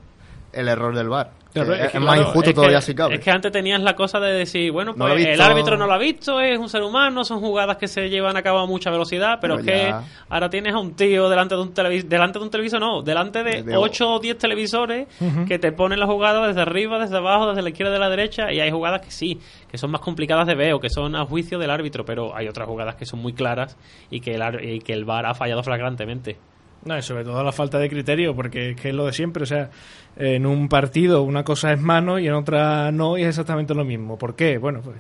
el 0.53 0.67
error 0.67 0.97
del 0.97 1.09
VAR. 1.09 1.31
Claro, 1.55 1.71
que 1.71 1.79
es 1.79 1.85
es, 1.87 1.93
que, 1.93 2.01
más 2.01 2.15
Claro, 2.17 2.29
injusto 2.29 2.51
es 2.51 2.55
todavía 2.57 2.79
que- 2.79 2.83
si 2.85 2.95
cabe. 2.95 3.15
Es 3.15 3.21
que 3.21 3.31
antes 3.31 3.53
tenías 3.53 3.81
la 3.81 3.95
cosa 3.97 4.21
de 4.21 4.33
decir, 4.33 4.71
bueno, 4.73 4.93
No 4.97 5.07
pues 5.07 5.25
he 5.25 5.33
el 5.33 5.41
árbitro 5.41 5.77
no 5.77 5.87
lo 5.87 5.93
ha 5.95 5.99
visto, 5.99 6.41
es 6.41 6.59
un 6.59 6.69
ser 6.69 6.83
humano, 6.83 7.25
son 7.25 7.41
jugadas 7.41 7.77
que 7.77 7.89
se 7.89 8.11
llevan 8.11 8.37
a 8.37 8.43
cabo 8.43 8.59
a 8.59 8.67
mucha 8.67 8.91
velocidad, 8.91 9.39
pero, 9.41 9.57
Pero 9.57 9.73
es 9.77 9.83
que 9.85 9.95
ahora 10.29 10.51
tienes 10.51 10.75
a 10.75 10.79
un 10.79 10.95
tío 10.95 11.29
delante 11.29 11.55
de 11.55 11.63
un 11.63 11.73
televisor, 11.73 12.09
delante 12.11 12.39
de 12.41 12.45
un 12.45 12.51
televisor 12.51 12.81
no, 12.81 13.03
delante 13.03 13.43
de 13.45 13.63
De- 13.63 13.77
8 13.77 14.15
o 14.15 14.19
10 14.19 14.37
televisores 14.37 15.07
que 15.47 15.59
te 15.59 15.73
ponen 15.73 16.01
la 16.01 16.07
jugada 16.07 16.47
desde 16.47 16.61
arriba, 16.61 16.99
desde 16.99 17.17
abajo, 17.17 17.49
desde 17.49 17.63
la 17.63 17.69
izquierda 17.71 17.93
de 17.93 17.99
la 18.01 18.11
derecha, 18.11 18.53
y 18.53 18.59
hay 18.61 18.71
jugadas 18.71 19.01
que 19.01 19.11
sí, 19.13 19.39
que 19.71 19.79
son 19.79 19.91
más 19.93 20.01
complicadas 20.01 20.47
de 20.47 20.55
ver 20.57 20.73
o 20.75 20.81
que 20.81 20.91
son 20.91 21.15
a 21.15 21.25
juicio 21.25 21.59
del 21.59 21.71
árbitro, 21.71 22.05
pero 22.05 22.35
hay 22.37 22.49
otras 22.49 22.67
jugadas 22.67 22.97
que 22.97 23.07
son 23.07 23.21
muy 23.21 23.33
claras 23.33 23.77
y 24.11 24.21
que 24.21 24.35
el, 24.35 24.43
y 24.69 24.79
que 24.81 24.93
el 24.93 25.05
VAR 25.05 25.27
ha 25.27 25.35
fallado 25.35 25.63
flagrantemente. 25.63 26.37
No, 26.85 26.99
y 26.99 27.03
sobre 27.03 27.25
todo 27.25 27.43
la 27.43 27.53
falta 27.53 27.79
de 27.79 27.89
criterio, 27.89 28.35
porque 28.35 28.71
es 28.71 28.77
que 28.77 28.91
es 28.91 28.95
lo 28.95 29.07
de 29.07 29.13
siempre. 29.13 29.45
O 29.45 29.47
sea, 29.47 29.71
en 30.17 30.45
un 30.45 30.69
partido 30.69 31.23
una 31.23 31.43
cosa 31.43 31.73
es 31.73 31.81
mano 31.81 32.19
y 32.19 32.27
en 32.27 32.35
otra 32.35 32.93
no, 32.93 33.17
y 33.17 33.23
es 33.23 33.29
exactamente 33.29 33.75
lo 33.75 33.85
mismo. 33.85 34.19
¿Por 34.19 34.37
qué? 34.37 34.59
Bueno, 34.59 34.81
pues 34.83 34.97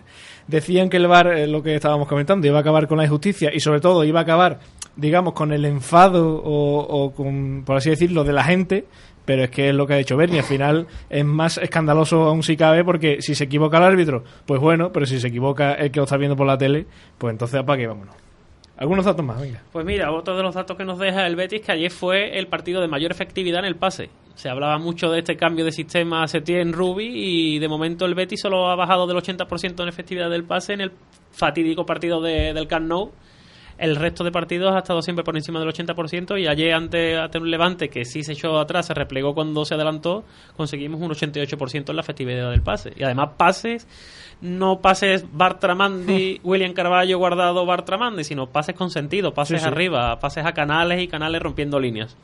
decían 0.47 0.88
que 0.88 0.97
el 0.97 1.07
VAR, 1.07 1.27
eh, 1.29 1.47
lo 1.47 1.62
que 1.62 1.75
estábamos 1.75 2.09
comentando, 2.09 2.47
iba 2.47 2.59
a 2.59 2.61
acabar 2.61 2.88
con 2.88 2.99
la 2.99 3.05
injusticia 3.05 3.51
y 3.53 3.61
sobre 3.61 3.81
todo 3.81 4.03
iba 4.05 4.20
a 4.20 4.23
acabar, 4.23 4.61
digamos, 4.97 5.35
con 5.35 5.53
el 5.53 5.64
enfado 5.66 6.37
o, 6.37 6.79
o 6.81 7.12
con, 7.12 7.64
por 7.66 7.77
así 7.77 7.90
decirlo, 7.90 8.25
de 8.25 8.33
la 8.33 8.44
gente. 8.44 8.87
Pero 9.27 9.44
es 9.44 9.51
que 9.51 9.70
es 9.70 9.75
lo 9.75 9.87
que 9.87 9.94
ha 9.94 9.97
dicho 9.97 10.18
Bernie. 10.18 10.40
Al 10.40 10.44
final 10.44 10.87
es 11.09 11.25
más 11.25 11.57
escandaloso 11.57 12.25
aún 12.25 12.42
si 12.42 12.59
cabe, 12.59 12.85
porque 12.85 13.23
si 13.23 13.35
se 13.35 13.44
equivoca 13.44 13.79
el 13.79 13.85
árbitro, 13.85 14.23
pues 14.44 14.61
bueno, 14.61 14.92
pero 14.92 15.07
si 15.07 15.18
se 15.18 15.29
equivoca 15.29 15.73
el 15.75 15.90
que 15.90 16.01
lo 16.01 16.05
está 16.05 16.18
viendo 16.18 16.37
por 16.37 16.47
la 16.47 16.59
tele, 16.59 16.87
pues 17.16 17.33
entonces 17.33 17.59
apague, 17.59 17.85
y 17.85 17.87
vámonos. 17.87 18.24
Algunos 18.77 19.05
datos 19.05 19.25
más, 19.25 19.41
venga. 19.41 19.63
Pues 19.73 19.87
mira, 19.87 20.11
otro 20.13 20.37
de 20.37 20.43
los 20.43 20.55
datos 20.55 20.77
que 20.77 20.85
nos 20.85 20.99
deja 20.99 21.27
el 21.27 21.37
Betis 21.37 21.61
que 21.63 21.73
ayer 21.73 21.91
fue 21.91 22.39
el 22.39 22.49
partido 22.49 22.81
de 22.81 22.89
mayor 22.89 23.13
efectividad 23.13 23.61
en 23.61 23.67
el 23.67 23.77
pase. 23.77 24.11
Se 24.35 24.49
hablaba 24.49 24.79
mucho 24.79 25.11
de 25.13 25.21
este 25.21 25.37
cambio 25.37 25.65
de 25.65 25.71
sistema 25.71 26.27
Setién 26.27 26.73
Ruby 26.73 27.07
y 27.07 27.59
de 27.61 27.69
momento 27.69 28.05
el 28.05 28.15
Betis 28.17 28.41
solo 28.41 28.69
ha 28.69 28.75
bajado 28.75 29.07
del 29.07 29.17
80% 29.17 29.81
en 29.83 29.89
efectividad 29.89 30.29
del 30.29 30.43
pase 30.45 30.73
en 30.73 30.81
el 30.81 30.93
fatídico 31.31 31.87
partido 31.87 32.21
de- 32.21 32.53
del 32.53 32.67
Camp. 32.67 32.91
El 33.77 33.97
resto 33.97 34.23
de 34.23 34.31
partidos 34.31 34.73
ha 34.75 34.79
estado 34.79 35.03
siempre 35.03 35.25
por 35.25 35.37
encima 35.37 35.59
del 35.59 35.69
80% 35.69 36.37
y 36.41 36.47
ayer 36.47 36.75
ante, 36.75 37.17
ante 37.17 37.39
un 37.39 37.51
Levante 37.51 37.89
que 37.89 38.05
sí 38.05 38.23
se 38.23 38.33
echó 38.33 38.57
atrás, 38.61 38.87
se 38.87 38.95
replegó 38.95 39.35
cuando 39.35 39.65
se 39.65 39.75
adelantó, 39.75 40.25
conseguimos 40.57 41.01
un 41.01 41.11
88% 41.11 41.91
en 41.91 41.97
la 41.97 42.03
efectividad 42.03 42.51
del 42.53 42.63
pase. 42.63 42.93
Y 42.97 43.03
además 43.03 43.31
pases, 43.37 43.89
no 44.44 44.80
pases 44.80 45.24
Bartramandi, 45.33 46.40
William 46.44 46.72
Carballo 46.74 47.18
guardado 47.18 47.64
Bartramandi, 47.66 48.24
sino 48.24 48.46
pases 48.46 48.74
con 48.74 48.90
sentido, 48.90 49.33
pases 49.35 49.61
Sí, 49.62 49.64
sí. 49.66 49.68
arriba, 49.72 50.18
pases 50.20 50.44
a 50.44 50.52
canales 50.52 51.02
y 51.02 51.09
canales 51.09 51.42
rompiendo 51.42 51.80
líneas. 51.80 52.16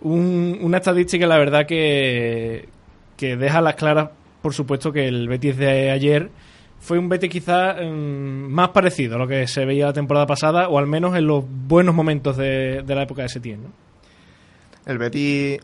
Un- 0.00 0.58
una 0.62 0.78
estadística, 0.78 1.26
la 1.26 1.38
verdad, 1.38 1.66
que, 1.66 2.68
que 3.16 3.36
deja 3.36 3.58
a 3.58 3.62
las 3.62 3.74
claras, 3.76 4.10
por 4.42 4.54
supuesto, 4.54 4.90
que 4.92 5.06
el 5.06 5.28
Betis 5.28 5.56
de 5.56 5.90
ayer 5.90 6.30
fue 6.80 6.98
un 6.98 7.08
Betis 7.08 7.30
quizá 7.30 7.74
mm, 7.74 8.50
más 8.52 8.68
parecido 8.70 9.16
a 9.16 9.18
lo 9.18 9.26
que 9.28 9.46
se 9.46 9.64
veía 9.64 9.86
la 9.86 9.92
temporada 9.92 10.26
pasada, 10.26 10.68
o 10.68 10.78
al 10.78 10.86
menos 10.86 11.16
en 11.16 11.26
los 11.26 11.44
buenos 11.46 11.94
momentos 11.94 12.36
de, 12.36 12.82
de 12.82 12.94
la 12.94 13.02
época 13.02 13.22
de 13.22 13.28
Setién. 13.28 13.62
¿no? 13.64 13.68
El 14.86 14.98
Betis 14.98 15.60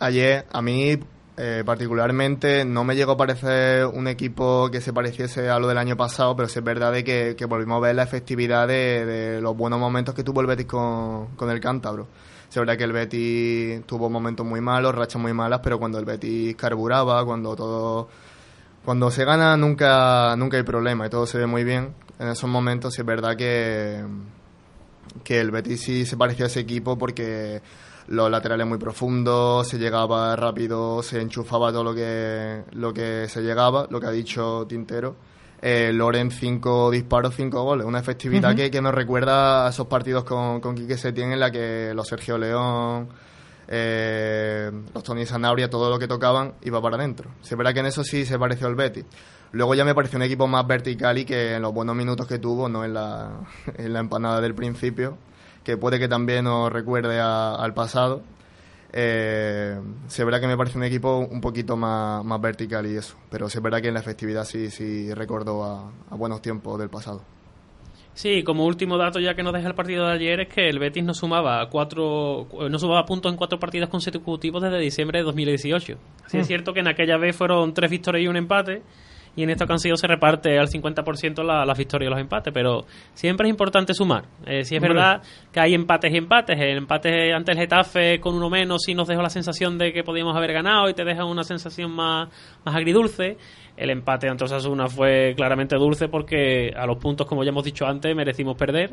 ayer, 0.00 0.44
a 0.52 0.62
mí 0.62 0.96
eh, 1.36 1.62
particularmente, 1.64 2.64
no 2.64 2.84
me 2.84 2.94
llegó 2.94 3.12
a 3.12 3.16
parecer 3.16 3.86
un 3.86 4.06
equipo 4.06 4.70
que 4.70 4.82
se 4.82 4.92
pareciese 4.92 5.48
a 5.48 5.58
lo 5.58 5.66
del 5.66 5.78
año 5.78 5.96
pasado, 5.96 6.36
pero 6.36 6.48
sí 6.48 6.58
es 6.58 6.64
verdad 6.64 6.92
de 6.92 7.04
que, 7.04 7.44
volvimos 7.46 7.78
a 7.78 7.80
ver 7.80 7.94
la 7.94 8.02
efectividad 8.02 8.68
de, 8.68 9.38
los 9.40 9.56
buenos 9.56 9.80
momentos 9.80 10.14
que 10.14 10.22
tuvo 10.22 10.42
el 10.42 10.46
Betis 10.46 10.66
con, 10.66 11.28
con 11.36 11.50
el 11.50 11.58
Cántabro. 11.58 12.06
Es 12.50 12.56
verdad 12.56 12.76
que 12.76 12.84
el 12.84 12.92
Betis 12.92 13.86
tuvo 13.86 14.10
momentos 14.10 14.44
muy 14.44 14.60
malos, 14.60 14.94
rachas 14.94 15.22
muy 15.22 15.32
malas, 15.32 15.60
pero 15.62 15.78
cuando 15.78 15.98
el 15.98 16.04
Betis 16.04 16.54
carburaba, 16.54 17.24
cuando 17.24 17.56
todo... 17.56 18.08
Cuando 18.84 19.10
se 19.10 19.24
gana 19.24 19.56
nunca, 19.56 20.34
nunca 20.36 20.58
hay 20.58 20.64
problema 20.64 21.06
y 21.06 21.08
todo 21.08 21.24
se 21.24 21.38
ve 21.38 21.46
muy 21.46 21.64
bien. 21.64 21.94
En 22.18 22.28
esos 22.28 22.50
momentos 22.50 22.98
es 22.98 23.06
verdad 23.06 23.36
que, 23.36 24.04
que 25.24 25.40
el 25.40 25.50
Betis 25.50 25.80
sí 25.80 26.04
se 26.04 26.16
parecía 26.18 26.44
a 26.44 26.48
ese 26.48 26.60
equipo 26.60 26.98
porque 26.98 27.62
los 28.08 28.30
laterales 28.30 28.66
muy 28.66 28.78
profundos, 28.78 29.68
se 29.68 29.78
llegaba 29.78 30.34
rápido, 30.36 31.02
se 31.02 31.20
enchufaba 31.20 31.70
todo 31.72 31.84
lo 31.84 31.94
que, 31.94 32.64
lo 32.72 32.92
que 32.92 33.28
se 33.28 33.42
llegaba, 33.42 33.86
lo 33.90 34.00
que 34.00 34.06
ha 34.06 34.10
dicho 34.10 34.66
Tintero. 34.68 35.16
Eh, 35.60 35.92
Loren, 35.92 36.32
cinco 36.32 36.90
disparos, 36.90 37.34
cinco 37.36 37.62
goles. 37.62 37.86
Una 37.86 38.00
efectividad 38.00 38.56
que, 38.56 38.70
que 38.70 38.82
nos 38.82 38.92
recuerda 38.92 39.66
a 39.66 39.70
esos 39.70 39.86
partidos 39.86 40.24
con, 40.24 40.60
con 40.60 40.74
Quique 40.74 40.96
Setién 40.96 41.32
en 41.32 41.38
la 41.38 41.52
que 41.52 41.92
los 41.94 42.08
Sergio 42.08 42.36
León, 42.36 43.08
eh, 43.68 44.70
los 44.92 45.02
Tony 45.04 45.24
Sanabria, 45.24 45.70
todo 45.70 45.88
lo 45.88 45.98
que 45.98 46.08
tocaban 46.08 46.54
iba 46.62 46.82
para 46.82 46.96
adentro. 46.96 47.30
Sí, 47.42 47.54
es 47.54 47.56
verdad 47.56 47.72
que 47.72 47.80
en 47.80 47.86
eso 47.86 48.02
sí 48.02 48.26
se 48.26 48.38
pareció 48.38 48.66
al 48.66 48.74
Betis. 48.74 49.04
Luego 49.52 49.74
ya 49.74 49.84
me 49.84 49.94
pareció 49.94 50.16
un 50.16 50.24
equipo 50.24 50.48
más 50.48 50.66
vertical 50.66 51.16
y 51.18 51.24
que 51.24 51.54
en 51.54 51.62
los 51.62 51.72
buenos 51.72 51.94
minutos 51.94 52.26
que 52.26 52.38
tuvo, 52.38 52.68
no 52.68 52.84
en 52.84 52.94
la, 52.94 53.30
en 53.78 53.92
la 53.92 54.00
empanada 54.00 54.40
del 54.40 54.54
principio, 54.54 55.16
que 55.64 55.76
puede 55.76 55.98
que 55.98 56.08
también 56.08 56.44
nos 56.44 56.72
recuerde 56.72 57.18
a- 57.20 57.54
al 57.54 57.74
pasado. 57.74 58.22
Eh, 58.94 59.78
sí 60.08 60.20
es 60.20 60.24
verdad 60.26 60.40
que 60.40 60.46
me 60.46 60.56
parece 60.56 60.76
un 60.76 60.84
equipo 60.84 61.16
un 61.18 61.40
poquito 61.40 61.76
más, 61.76 62.22
más 62.24 62.40
vertical 62.40 62.86
y 62.86 62.96
eso, 62.96 63.16
pero 63.30 63.48
sí 63.48 63.56
es 63.58 63.62
verdad 63.62 63.80
que 63.80 63.88
en 63.88 63.94
la 63.94 64.00
efectividad 64.00 64.44
sí, 64.44 64.70
sí 64.70 65.12
recordó 65.14 65.64
a, 65.64 65.90
a 66.10 66.14
buenos 66.14 66.42
tiempos 66.42 66.78
del 66.78 66.90
pasado. 66.90 67.22
Sí, 68.14 68.42
como 68.42 68.66
último 68.66 68.98
dato 68.98 69.18
ya 69.18 69.34
que 69.34 69.42
nos 69.42 69.54
deja 69.54 69.68
el 69.68 69.74
partido 69.74 70.06
de 70.06 70.12
ayer 70.12 70.40
es 70.40 70.48
que 70.48 70.68
el 70.68 70.78
Betis 70.78 71.02
no 71.02 71.14
sumaba 71.14 71.66
cuatro, 71.70 72.46
no 72.68 72.78
sumaba 72.78 73.06
puntos 73.06 73.32
en 73.32 73.38
cuatro 73.38 73.58
partidos 73.58 73.88
consecutivos 73.88 74.62
desde 74.62 74.78
diciembre 74.78 75.20
de 75.20 75.24
2018. 75.24 75.96
Sí 76.26 76.36
es 76.36 76.46
cierto 76.46 76.74
que 76.74 76.80
en 76.80 76.88
aquella 76.88 77.16
vez 77.16 77.34
fueron 77.34 77.72
tres 77.72 77.90
victorias 77.90 78.24
y 78.24 78.28
un 78.28 78.36
empate 78.36 78.82
y 79.34 79.42
en 79.44 79.50
esta 79.50 79.64
ocasión 79.64 79.96
se 79.96 80.06
reparte 80.06 80.58
al 80.58 80.68
50% 80.68 81.42
la- 81.42 81.64
las 81.64 81.78
victorias 81.78 82.08
y 82.08 82.10
los 82.10 82.20
empates, 82.20 82.52
pero 82.52 82.84
siempre 83.14 83.46
es 83.48 83.50
importante 83.50 83.94
sumar. 83.94 84.24
Eh, 84.46 84.64
sí 84.64 84.76
es 84.76 84.82
verdad 84.88 85.22
que 85.50 85.60
hay 85.60 85.74
empates 85.74 86.12
y 86.12 86.16
empates. 86.18 86.58
El 86.60 86.76
empate 86.78 87.32
ante 87.32 87.52
el 87.52 87.58
Getafe 87.58 88.20
con 88.20 88.34
uno 88.34 88.50
menos 88.50 88.82
sí 88.84 88.94
nos 88.94 89.08
dejó 89.08 89.22
la 89.22 89.30
sensación 89.30 89.78
de 89.78 89.92
que 89.92 90.02
podíamos 90.04 90.36
haber 90.36 90.52
ganado 90.52 90.88
y 90.90 90.94
te 90.94 91.04
deja 91.04 91.24
una 91.24 91.44
sensación 91.44 91.90
más, 91.92 92.28
más 92.64 92.74
agridulce. 92.74 93.38
El 93.76 93.88
empate 93.88 94.28
ante 94.28 94.44
Osasuna 94.44 94.86
fue 94.88 95.32
claramente 95.34 95.76
dulce 95.76 96.08
porque 96.08 96.72
a 96.76 96.84
los 96.86 96.98
puntos, 96.98 97.26
como 97.26 97.42
ya 97.42 97.48
hemos 97.50 97.64
dicho 97.64 97.86
antes, 97.86 98.14
merecimos 98.14 98.54
perder. 98.56 98.90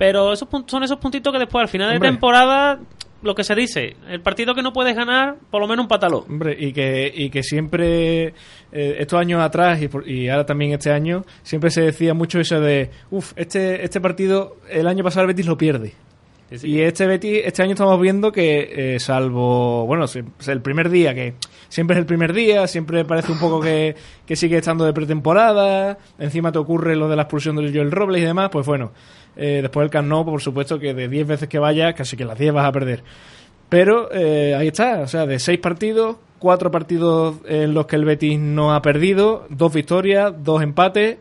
Pero 0.00 0.32
esos 0.32 0.48
son 0.66 0.82
esos 0.82 0.96
puntitos 0.96 1.30
que 1.30 1.38
después, 1.38 1.60
al 1.62 1.68
final 1.68 1.92
Hombre. 1.92 2.08
de 2.08 2.12
temporada, 2.14 2.80
lo 3.22 3.34
que 3.34 3.44
se 3.44 3.54
dice, 3.54 3.96
el 4.08 4.22
partido 4.22 4.54
que 4.54 4.62
no 4.62 4.72
puedes 4.72 4.96
ganar, 4.96 5.36
por 5.50 5.60
lo 5.60 5.68
menos 5.68 5.82
un 5.84 5.88
patalo. 5.88 6.24
Hombre, 6.26 6.56
y 6.58 6.72
que, 6.72 7.12
y 7.14 7.28
que 7.28 7.42
siempre, 7.42 8.28
eh, 8.72 8.96
estos 8.98 9.20
años 9.20 9.42
atrás 9.42 9.82
y, 9.82 9.88
por- 9.88 10.08
y 10.08 10.30
ahora 10.30 10.46
también 10.46 10.72
este 10.72 10.90
año, 10.90 11.24
siempre 11.42 11.68
se 11.68 11.82
decía 11.82 12.14
mucho 12.14 12.40
eso 12.40 12.58
de, 12.60 12.88
uff, 13.10 13.34
este, 13.36 13.84
este 13.84 14.00
partido 14.00 14.56
el 14.70 14.86
año 14.88 15.04
pasado 15.04 15.22
el 15.22 15.26
Betis 15.28 15.44
lo 15.46 15.58
pierde. 15.58 15.92
Sí, 16.50 16.58
sí. 16.58 16.68
Y 16.68 16.80
este 16.80 17.06
Betis, 17.06 17.42
este 17.44 17.62
año 17.62 17.72
estamos 17.72 18.00
viendo 18.00 18.32
que, 18.32 18.94
eh, 18.94 19.00
salvo, 19.00 19.86
bueno, 19.86 20.06
el 20.46 20.60
primer 20.60 20.90
día, 20.90 21.14
que 21.14 21.34
siempre 21.68 21.94
es 21.94 22.00
el 22.00 22.06
primer 22.06 22.32
día, 22.32 22.66
siempre 22.66 23.04
parece 23.04 23.30
un 23.30 23.38
poco 23.38 23.60
que, 23.60 23.94
que 24.26 24.34
sigue 24.36 24.58
estando 24.58 24.84
de 24.84 24.92
pretemporada, 24.92 25.98
encima 26.18 26.50
te 26.50 26.58
ocurre 26.58 26.96
lo 26.96 27.08
de 27.08 27.16
la 27.16 27.22
expulsión 27.22 27.56
del 27.56 27.72
Joel 27.72 27.92
Robles 27.92 28.22
y 28.22 28.24
demás, 28.26 28.50
pues 28.50 28.66
bueno, 28.66 28.92
eh, 29.36 29.60
después 29.62 29.84
el 29.84 29.90
Camp 29.90 30.08
Nou, 30.08 30.24
por 30.24 30.40
supuesto 30.40 30.78
que 30.78 30.92
de 30.92 31.08
10 31.08 31.26
veces 31.26 31.48
que 31.48 31.58
vayas, 31.58 31.94
casi 31.94 32.16
que 32.16 32.24
las 32.24 32.38
10 32.38 32.52
vas 32.52 32.66
a 32.66 32.72
perder. 32.72 33.04
Pero 33.68 34.12
eh, 34.12 34.54
ahí 34.58 34.68
está, 34.68 35.00
o 35.02 35.06
sea, 35.06 35.26
de 35.26 35.38
6 35.38 35.60
partidos, 35.60 36.16
4 36.40 36.72
partidos 36.72 37.36
en 37.46 37.72
los 37.72 37.86
que 37.86 37.94
el 37.94 38.04
Betis 38.04 38.38
no 38.38 38.74
ha 38.74 38.82
perdido, 38.82 39.46
2 39.50 39.72
victorias, 39.72 40.34
2 40.36 40.62
empates, 40.62 41.18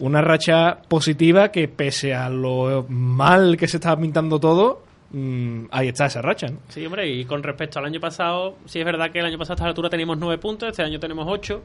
una 0.00 0.20
racha 0.22 0.78
positiva 0.88 1.50
que 1.50 1.68
pese 1.68 2.14
a 2.14 2.28
lo 2.28 2.86
mal 2.88 3.56
que 3.56 3.66
se 3.68 3.78
estaba 3.78 4.00
pintando 4.00 4.38
todo, 4.38 4.82
mm, 5.12 5.64
ahí 5.70 5.88
está 5.88 6.06
esa 6.06 6.22
racha, 6.22 6.48
¿no? 6.48 6.58
Sí, 6.68 6.84
hombre, 6.86 7.08
y 7.10 7.24
con 7.24 7.42
respecto 7.42 7.78
al 7.78 7.84
año 7.86 8.00
pasado, 8.00 8.56
sí 8.66 8.78
es 8.78 8.84
verdad 8.84 9.10
que 9.10 9.18
el 9.20 9.26
año 9.26 9.38
pasado 9.38 9.54
a 9.54 9.56
esta 9.56 9.66
altura 9.66 9.90
teníamos 9.90 10.18
nueve 10.18 10.38
puntos, 10.38 10.68
este 10.68 10.82
año 10.82 11.00
tenemos 11.00 11.26
ocho, 11.28 11.62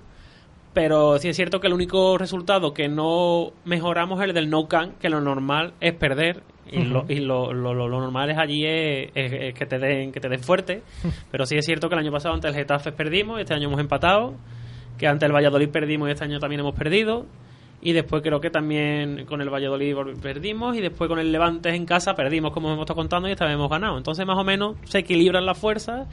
pero 0.74 1.20
sí 1.20 1.30
es 1.30 1.36
cierto 1.36 1.60
que 1.60 1.68
el 1.68 1.74
único 1.74 2.18
resultado 2.18 2.74
que 2.74 2.88
no 2.88 3.52
mejoramos 3.66 4.20
es 4.22 4.28
el 4.30 4.34
del 4.34 4.50
no 4.50 4.68
can, 4.68 4.94
que 5.00 5.10
lo 5.10 5.22
normal 5.22 5.74
es 5.80 5.94
perder, 5.94 6.42
Y, 6.72 6.86
lo, 6.86 7.06
y 7.10 7.20
lo, 7.20 7.52
lo, 7.54 7.74
lo- 7.74 7.90
lo 7.90 8.00
normal 8.00 8.32
es 8.32 8.38
allí 8.38 8.66
es, 8.66 9.12
es- 9.14 9.34
es 9.34 9.54
que 9.54 9.66
te 9.68 9.78
den 9.78 10.12
que 10.14 10.20
te 10.22 10.30
den 10.30 10.40
fuerte. 10.40 10.82
Pero 11.32 11.46
sí 11.46 11.56
es 11.58 11.66
cierto 11.66 11.90
que 11.90 11.96
el 11.96 12.00
año 12.00 12.12
pasado 12.12 12.34
ante 12.34 12.48
el 12.48 12.56
Getafe 12.56 12.92
perdimos, 12.94 13.40
este 13.40 13.54
año 13.54 13.68
hemos 13.68 13.80
empatado. 13.82 14.34
Que 14.98 15.06
ante 15.06 15.26
el 15.26 15.34
Valladolid 15.34 15.70
perdimos 15.70 16.08
y 16.08 16.14
este 16.14 16.24
año 16.24 16.40
también 16.40 16.62
hemos 16.62 16.74
perdido. 16.74 17.26
Y 17.86 17.92
después 17.92 18.24
creo 18.24 18.40
que 18.40 18.50
también 18.50 19.26
con 19.26 19.42
el 19.42 19.50
Valladolid 19.50 19.94
perdimos. 20.22 20.76
Y 20.78 20.80
después 20.80 21.10
con 21.10 21.20
el 21.20 21.34
Levante 21.34 21.70
en 21.70 21.86
casa 21.86 22.16
perdimos, 22.16 22.54
como 22.54 22.70
hemos 22.70 22.84
estado 22.84 22.96
contando, 22.96 23.28
y 23.28 23.34
esta 23.34 23.46
vez 23.46 23.56
hemos 23.56 23.70
ganado. 23.70 23.98
Entonces, 23.98 24.26
más 24.26 24.38
o 24.38 24.44
menos, 24.46 24.78
se 24.86 25.00
equilibran 25.00 25.46
las 25.46 25.58
fuerzas. 25.58 26.08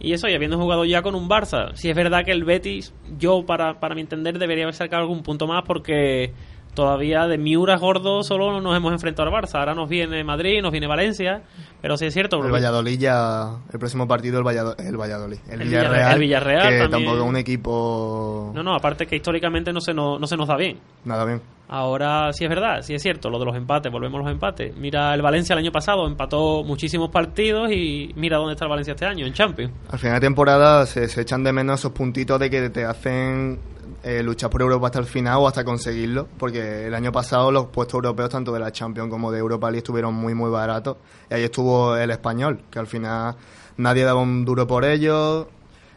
Y 0.00 0.12
eso, 0.12 0.28
y 0.28 0.34
habiendo 0.34 0.58
jugado 0.58 0.84
ya 0.84 1.00
con 1.00 1.14
un 1.14 1.26
Barça. 1.26 1.74
Si 1.74 1.88
es 1.88 1.96
verdad 1.96 2.26
que 2.26 2.32
el 2.32 2.44
Betis, 2.44 2.92
yo 3.18 3.46
para, 3.46 3.80
para 3.80 3.94
mi 3.94 4.02
entender, 4.02 4.38
debería 4.38 4.64
haber 4.64 4.74
sacado 4.74 5.02
algún 5.02 5.22
punto 5.22 5.46
más 5.46 5.62
porque 5.66 6.34
todavía 6.78 7.26
de 7.26 7.38
Miura 7.38 7.76
gordo 7.76 8.22
solo 8.22 8.60
nos 8.60 8.76
hemos 8.76 8.92
enfrentado 8.92 9.28
al 9.28 9.34
Barça. 9.42 9.58
Ahora 9.58 9.74
nos 9.74 9.88
viene 9.88 10.22
Madrid, 10.24 10.62
nos 10.62 10.70
viene 10.72 10.86
Valencia. 10.86 11.42
Pero 11.82 11.96
sí 11.96 12.06
es 12.06 12.14
cierto. 12.14 12.44
El 12.44 12.50
Valladolid 12.52 12.98
ya, 12.98 13.56
el 13.72 13.78
próximo 13.78 14.06
partido 14.08 14.38
el 14.38 14.44
Valladolid, 14.44 14.80
el, 14.80 14.96
Valladolid, 14.96 15.38
el, 15.48 15.60
El 15.62 15.68
Villarreal, 15.68 15.92
Villarreal- 15.92 16.12
el 16.14 16.18
Villarreal 16.20 16.62
que 16.62 16.78
también. 16.78 16.90
tampoco 16.90 17.16
es 17.18 17.28
un 17.28 17.36
equipo 17.36 18.52
No, 18.54 18.62
no, 18.62 18.74
aparte 18.74 19.06
que 19.06 19.16
históricamente 19.16 19.72
no 19.72 19.80
se 19.80 19.92
nos, 19.94 20.18
no 20.20 20.26
se 20.26 20.36
nos 20.36 20.48
da 20.48 20.56
bien. 20.56 20.78
nada 21.04 21.24
bien. 21.24 21.40
Ahora 21.70 22.32
sí 22.32 22.44
es 22.44 22.50
verdad, 22.50 22.80
sí 22.80 22.94
es 22.94 23.02
cierto, 23.02 23.28
lo 23.28 23.38
de 23.38 23.44
los 23.44 23.54
empates, 23.54 23.92
volvemos 23.92 24.18
a 24.20 24.22
los 24.22 24.32
empates. 24.32 24.74
Mira, 24.76 25.12
el 25.14 25.20
Valencia 25.20 25.52
el 25.52 25.58
año 25.58 25.70
pasado 25.70 26.06
empató 26.06 26.64
muchísimos 26.64 27.10
partidos 27.10 27.70
y 27.70 28.10
mira 28.16 28.38
dónde 28.38 28.54
está 28.54 28.64
el 28.64 28.70
Valencia 28.70 28.92
este 28.94 29.04
año, 29.04 29.26
en 29.26 29.34
Champions. 29.34 29.72
Al 29.90 29.98
final 29.98 30.14
de 30.18 30.26
temporada 30.26 30.86
se, 30.86 31.06
se 31.08 31.20
echan 31.20 31.44
de 31.44 31.52
menos 31.52 31.80
esos 31.80 31.92
puntitos 31.92 32.40
de 32.40 32.48
que 32.48 32.70
te 32.70 32.84
hacen 32.86 33.58
eh, 34.02 34.22
luchar 34.22 34.50
por 34.50 34.62
Europa 34.62 34.86
hasta 34.86 34.98
el 34.98 35.06
final 35.06 35.38
o 35.38 35.48
hasta 35.48 35.64
conseguirlo, 35.64 36.28
porque 36.38 36.86
el 36.86 36.94
año 36.94 37.12
pasado 37.12 37.50
los 37.50 37.66
puestos 37.66 37.94
europeos, 37.94 38.30
tanto 38.30 38.52
de 38.52 38.60
la 38.60 38.70
Champions 38.72 39.10
como 39.10 39.30
de 39.32 39.38
Europa 39.38 39.68
League, 39.70 39.78
estuvieron 39.78 40.14
muy, 40.14 40.34
muy 40.34 40.50
baratos. 40.50 40.96
Y 41.30 41.34
ahí 41.34 41.42
estuvo 41.42 41.96
el 41.96 42.10
español, 42.10 42.60
que 42.70 42.78
al 42.78 42.86
final 42.86 43.36
nadie 43.76 44.04
daba 44.04 44.20
un 44.20 44.44
duro 44.44 44.66
por 44.66 44.84
ellos, 44.84 45.46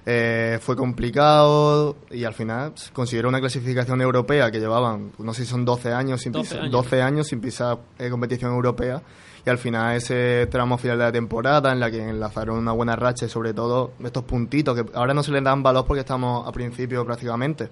eh, 0.06 0.58
fue 0.62 0.76
complicado 0.76 1.96
y 2.10 2.24
al 2.24 2.34
final 2.34 2.72
pues, 2.72 2.90
consiguieron 2.90 3.30
una 3.30 3.40
clasificación 3.40 4.02
europea 4.02 4.50
que 4.50 4.60
llevaban, 4.60 5.12
no 5.20 5.34
sé 5.34 5.46
si 5.46 5.52
son 5.52 5.64
12 5.64 5.94
años 5.94 6.22
sin 6.22 6.32
12 6.32 6.44
pisar, 6.44 6.60
años. 6.62 6.72
12 6.72 7.02
años 7.04 7.28
sin 7.28 7.40
pisar 7.40 7.78
eh, 8.00 8.10
competición 8.10 8.52
europea 8.52 9.00
y 9.46 9.50
al 9.50 9.58
final 9.58 9.96
ese 9.96 10.48
tramo 10.52 10.78
final 10.78 10.98
de 11.00 11.04
la 11.06 11.12
temporada 11.12 11.72
en 11.72 11.80
la 11.80 11.90
que 11.90 12.08
enlazaron 12.10 12.58
una 12.58 12.72
buena 12.72 12.96
racha 12.96 13.26
y 13.26 13.30
sobre 13.30 13.54
todo 13.54 13.92
estos 14.04 14.24
puntitos 14.24 14.76
que 14.76 14.86
ahora 14.96 15.14
no 15.14 15.24
se 15.24 15.32
les 15.32 15.44
dan 15.44 15.64
valor 15.64 15.86
porque 15.86 16.02
estamos 16.02 16.48
a 16.48 16.52
principio 16.52 17.06
prácticamente. 17.06 17.70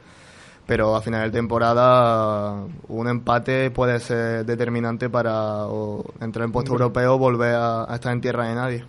Pero 0.66 0.96
a 0.96 1.02
final 1.02 1.32
de 1.32 1.38
temporada 1.38 2.64
un 2.90 3.08
empate 3.08 3.72
puede 3.72 4.00
ser 4.00 4.46
determinante 4.46 5.10
para 5.10 5.66
o 5.66 6.04
entrar 6.22 6.46
en 6.46 6.52
puesto 6.52 6.74
europeo 6.74 7.16
o 7.16 7.18
volver 7.18 7.56
a, 7.56 7.92
a 7.92 7.96
estar 7.96 8.14
en 8.14 8.22
tierra 8.22 8.48
de 8.50 8.56
nadie. 8.56 8.84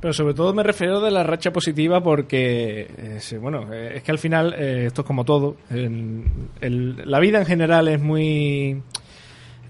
Pero 0.00 0.14
sobre 0.14 0.32
todo 0.34 0.54
me 0.54 0.62
refiero 0.62 1.00
de 1.00 1.10
la 1.10 1.22
racha 1.24 1.52
positiva 1.52 2.00
porque, 2.02 2.88
eh, 2.96 3.38
bueno, 3.38 3.72
eh, 3.72 3.94
es 3.96 4.02
que 4.02 4.10
al 4.12 4.18
final 4.18 4.54
eh, 4.56 4.86
esto 4.86 5.02
es 5.02 5.06
como 5.06 5.24
todo. 5.24 5.56
El- 5.68 6.24
el- 6.60 7.02
la 7.04 7.18
vida 7.20 7.38
en 7.38 7.44
general 7.46 7.86
es 7.88 8.00
muy 8.00 8.80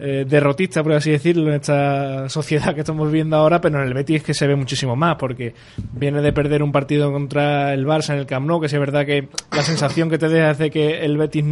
eh, 0.00 0.24
derrotista, 0.26 0.82
por 0.82 0.92
así 0.92 1.10
decirlo, 1.10 1.48
en 1.48 1.56
esta 1.56 2.28
sociedad 2.28 2.74
que 2.74 2.80
estamos 2.80 3.06
viviendo 3.08 3.36
ahora, 3.36 3.60
pero 3.60 3.80
en 3.80 3.86
el 3.86 3.92
Betis 3.92 4.16
es 4.16 4.22
que 4.22 4.34
se 4.34 4.46
ve 4.46 4.56
muchísimo 4.56 4.96
más 4.96 5.16
porque 5.16 5.54
viene 5.92 6.22
de 6.22 6.32
perder 6.32 6.62
un 6.62 6.72
partido 6.72 7.12
contra 7.12 7.74
el 7.74 7.86
Barça 7.86 8.14
en 8.14 8.20
el 8.20 8.26
Camp 8.26 8.46
Nou, 8.46 8.60
que 8.60 8.66
es 8.66 8.72
verdad 8.72 9.04
que 9.04 9.28
la 9.52 9.62
sensación 9.62 10.08
que 10.08 10.16
te 10.16 10.28
deja 10.28 10.52
es 10.52 10.58
de 10.58 10.70
que 10.70 11.04
el 11.04 11.18
Betis 11.18 11.44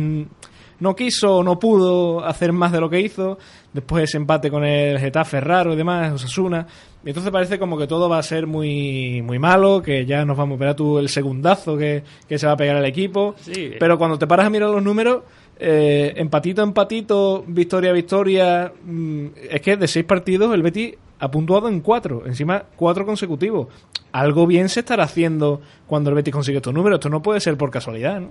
no 0.80 0.96
quiso 0.96 1.38
o 1.38 1.42
no 1.42 1.58
pudo 1.58 2.24
hacer 2.24 2.52
más 2.52 2.72
de 2.72 2.80
lo 2.80 2.88
que 2.88 3.00
hizo. 3.00 3.38
Después 3.72 4.04
ese 4.04 4.16
empate 4.16 4.50
con 4.50 4.64
el 4.64 4.98
Getafe 4.98 5.40
raro 5.40 5.74
y 5.74 5.76
demás, 5.76 6.12
Osasuna. 6.12 6.66
Y 7.04 7.08
entonces 7.08 7.30
parece 7.30 7.58
como 7.58 7.76
que 7.78 7.86
todo 7.86 8.08
va 8.08 8.18
a 8.18 8.22
ser 8.22 8.46
muy, 8.46 9.22
muy 9.22 9.38
malo, 9.38 9.82
que 9.82 10.04
ya 10.04 10.24
nos 10.24 10.36
vamos 10.36 10.60
a 10.60 10.64
ver 10.64 10.74
tú 10.74 10.98
el 10.98 11.08
segundazo 11.08 11.76
que, 11.76 12.02
que 12.28 12.38
se 12.38 12.46
va 12.46 12.52
a 12.52 12.56
pegar 12.56 12.76
al 12.76 12.84
equipo. 12.86 13.34
Sí. 13.40 13.72
Pero 13.78 13.98
cuando 13.98 14.18
te 14.18 14.26
paras 14.26 14.46
a 14.46 14.50
mirar 14.50 14.70
los 14.70 14.82
números, 14.82 15.22
eh, 15.58 16.12
empatito 16.16 16.62
a 16.62 16.64
empatito, 16.64 17.44
victoria 17.46 17.90
a 17.90 17.94
victoria, 17.94 18.72
mm, 18.84 19.26
es 19.50 19.60
que 19.60 19.76
de 19.76 19.88
seis 19.88 20.04
partidos 20.04 20.54
el 20.54 20.62
Betis 20.62 20.94
ha 21.18 21.30
puntuado 21.30 21.68
en 21.68 21.80
cuatro, 21.80 22.22
encima 22.26 22.64
cuatro 22.76 23.04
consecutivos. 23.04 23.68
Algo 24.12 24.46
bien 24.46 24.68
se 24.68 24.80
estará 24.80 25.04
haciendo 25.04 25.60
cuando 25.86 26.10
el 26.10 26.16
Betis 26.16 26.32
consigue 26.32 26.58
estos 26.58 26.72
números. 26.72 26.98
Esto 26.98 27.10
no 27.10 27.22
puede 27.22 27.40
ser 27.40 27.56
por 27.56 27.70
casualidad, 27.70 28.20
¿no? 28.20 28.30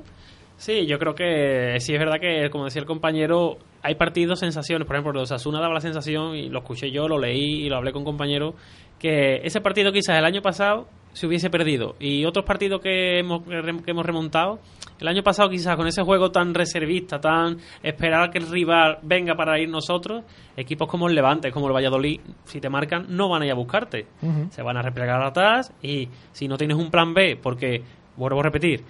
Sí, 0.57 0.87
yo 0.87 0.97
creo 0.97 1.13
que 1.13 1.75
sí 1.79 1.93
es 1.93 1.99
verdad 1.99 2.19
que, 2.19 2.49
como 2.49 2.65
decía 2.65 2.81
el 2.81 2.87
compañero, 2.87 3.57
hay 3.83 3.93
partidos, 3.93 4.39
sensaciones. 4.39 4.87
Por 4.87 4.95
ejemplo, 4.95 5.13
de 5.19 5.23
Osasuna 5.23 5.59
daba 5.59 5.75
la 5.75 5.81
sensación, 5.81 6.35
y 6.35 6.49
lo 6.49 6.59
escuché 6.59 6.89
yo, 6.89 7.07
lo 7.07 7.19
leí 7.19 7.65
y 7.65 7.69
lo 7.69 7.77
hablé 7.77 7.91
con 7.91 8.03
compañeros, 8.03 8.55
que 8.97 9.35
ese 9.43 9.61
partido 9.61 9.91
quizás 9.91 10.17
el 10.17 10.25
año 10.25 10.41
pasado 10.41 10.87
se 11.13 11.27
hubiese 11.27 11.51
perdido. 11.51 11.95
Y 11.99 12.25
otros 12.25 12.43
partidos 12.43 12.81
que 12.81 13.19
hemos, 13.19 13.43
que 13.43 13.91
hemos 13.91 14.05
remontado, 14.05 14.59
el 14.99 15.07
año 15.07 15.23
pasado 15.23 15.49
quizás 15.49 15.75
con 15.75 15.87
ese 15.87 16.01
juego 16.03 16.31
tan 16.31 16.53
reservista, 16.53 17.19
tan 17.19 17.57
esperar 17.83 18.29
que 18.31 18.39
el 18.39 18.49
rival 18.49 18.99
venga 19.03 19.35
para 19.35 19.59
ir 19.59 19.69
nosotros, 19.69 20.23
equipos 20.55 20.87
como 20.87 21.07
el 21.07 21.15
Levante, 21.15 21.51
como 21.51 21.67
el 21.67 21.73
Valladolid, 21.73 22.19
si 22.45 22.59
te 22.59 22.69
marcan, 22.69 23.05
no 23.09 23.29
van 23.29 23.41
a 23.41 23.45
ir 23.45 23.51
a 23.51 23.55
buscarte. 23.55 24.07
Se 24.49 24.61
van 24.61 24.77
a 24.77 24.81
replegar 24.81 25.21
atrás 25.21 25.71
y 25.81 26.09
si 26.31 26.47
no 26.47 26.57
tienes 26.57 26.77
un 26.77 26.89
plan 26.89 27.13
B, 27.13 27.37
porque, 27.41 27.83
vuelvo 28.15 28.39
a 28.39 28.43
repetir, 28.43 28.83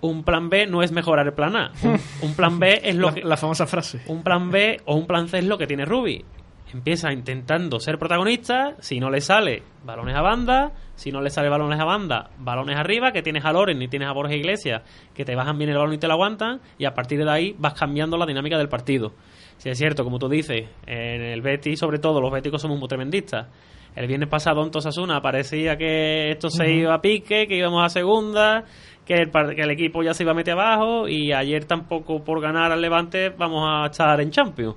un 0.00 0.22
plan 0.22 0.50
B 0.50 0.66
no 0.66 0.82
es 0.82 0.92
mejorar 0.92 1.26
el 1.26 1.32
plan 1.32 1.56
A. 1.56 1.72
Un, 1.82 1.98
un 2.22 2.34
plan 2.34 2.58
B 2.58 2.80
es 2.84 2.94
lo 2.94 3.08
La, 3.08 3.14
que, 3.14 3.22
la 3.22 3.36
famosa 3.36 3.66
frase. 3.66 4.02
un 4.06 4.22
plan 4.22 4.50
B 4.50 4.80
o 4.84 4.96
un 4.96 5.06
plan 5.06 5.28
C 5.28 5.38
es 5.38 5.44
lo 5.46 5.56
que 5.56 5.66
tiene 5.66 5.84
Ruby. 5.84 6.24
Empieza 6.72 7.12
intentando 7.12 7.78
ser 7.78 7.98
protagonista, 7.98 8.74
si 8.80 8.98
no 8.98 9.10
le 9.10 9.20
sale, 9.20 9.62
balones 9.84 10.16
a 10.16 10.22
banda, 10.22 10.72
si 10.94 11.12
no 11.12 11.20
le 11.20 11.30
sale 11.30 11.48
balones 11.48 11.78
a 11.78 11.84
banda, 11.84 12.30
balones 12.38 12.76
arriba, 12.76 13.12
que 13.12 13.22
tienes 13.22 13.44
a 13.44 13.52
Loren 13.52 13.80
y 13.80 13.86
tienes 13.86 14.08
a 14.08 14.12
Borja 14.12 14.34
Iglesias, 14.34 14.82
que 15.14 15.24
te 15.24 15.36
bajan 15.36 15.56
bien 15.56 15.70
el 15.70 15.76
balón 15.76 15.94
y 15.94 15.98
te 15.98 16.08
lo 16.08 16.14
aguantan, 16.14 16.60
y 16.78 16.84
a 16.84 16.94
partir 16.94 17.22
de 17.24 17.30
ahí 17.30 17.54
vas 17.58 17.74
cambiando 17.74 18.16
la 18.16 18.26
dinámica 18.26 18.58
del 18.58 18.68
partido. 18.68 19.12
Si 19.56 19.68
es 19.68 19.78
cierto, 19.78 20.02
como 20.02 20.18
tú 20.18 20.28
dices, 20.28 20.68
en 20.86 21.22
el 21.22 21.42
Betis, 21.42 21.78
sobre 21.78 21.98
todo, 21.98 22.20
los 22.20 22.32
béticos 22.32 22.60
somos 22.60 22.78
muy 22.78 22.88
tremendistas. 22.88 23.46
El 23.94 24.08
viernes 24.08 24.28
pasado 24.28 24.64
en 24.64 24.72
Tosasuna 24.72 25.20
parecía 25.20 25.76
que 25.76 26.30
esto 26.30 26.50
se 26.50 26.68
iba 26.72 26.94
a 26.94 27.00
pique, 27.00 27.46
que 27.46 27.56
íbamos 27.56 27.84
a 27.84 27.88
segunda, 27.88 28.64
que 29.06 29.14
el, 29.14 29.30
que 29.30 29.62
el 29.62 29.70
equipo 29.70 30.02
ya 30.02 30.14
se 30.14 30.24
iba 30.24 30.32
a 30.32 30.34
meter 30.34 30.54
abajo 30.54 31.08
y 31.08 31.32
ayer 31.32 31.64
tampoco 31.66 32.24
por 32.24 32.40
ganar 32.40 32.72
al 32.72 32.80
Levante 32.80 33.28
vamos 33.28 33.64
a 33.64 33.86
estar 33.86 34.20
en 34.20 34.30
Champions. 34.30 34.74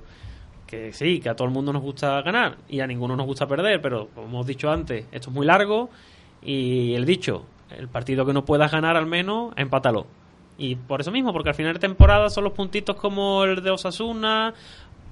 Que 0.68 0.92
sí, 0.92 1.18
que 1.18 1.30
a 1.30 1.34
todo 1.34 1.48
el 1.48 1.54
mundo 1.54 1.72
nos 1.72 1.80
gusta 1.80 2.20
ganar 2.20 2.58
y 2.68 2.80
a 2.80 2.86
ninguno 2.86 3.16
nos 3.16 3.24
gusta 3.24 3.48
perder, 3.48 3.80
pero 3.80 4.08
como 4.14 4.26
hemos 4.26 4.46
dicho 4.46 4.70
antes, 4.70 5.06
esto 5.10 5.30
es 5.30 5.34
muy 5.34 5.46
largo 5.46 5.88
y 6.42 6.92
el 6.92 7.06
dicho, 7.06 7.46
el 7.70 7.88
partido 7.88 8.26
que 8.26 8.34
no 8.34 8.44
puedas 8.44 8.70
ganar 8.70 8.94
al 8.94 9.06
menos, 9.06 9.54
empátalo. 9.56 10.06
Y 10.58 10.74
por 10.74 11.00
eso 11.00 11.10
mismo, 11.10 11.32
porque 11.32 11.48
al 11.48 11.54
final 11.54 11.72
de 11.72 11.78
temporada 11.78 12.28
son 12.28 12.44
los 12.44 12.52
puntitos 12.52 12.96
como 12.96 13.44
el 13.44 13.62
de 13.62 13.70
Osasuna, 13.70 14.52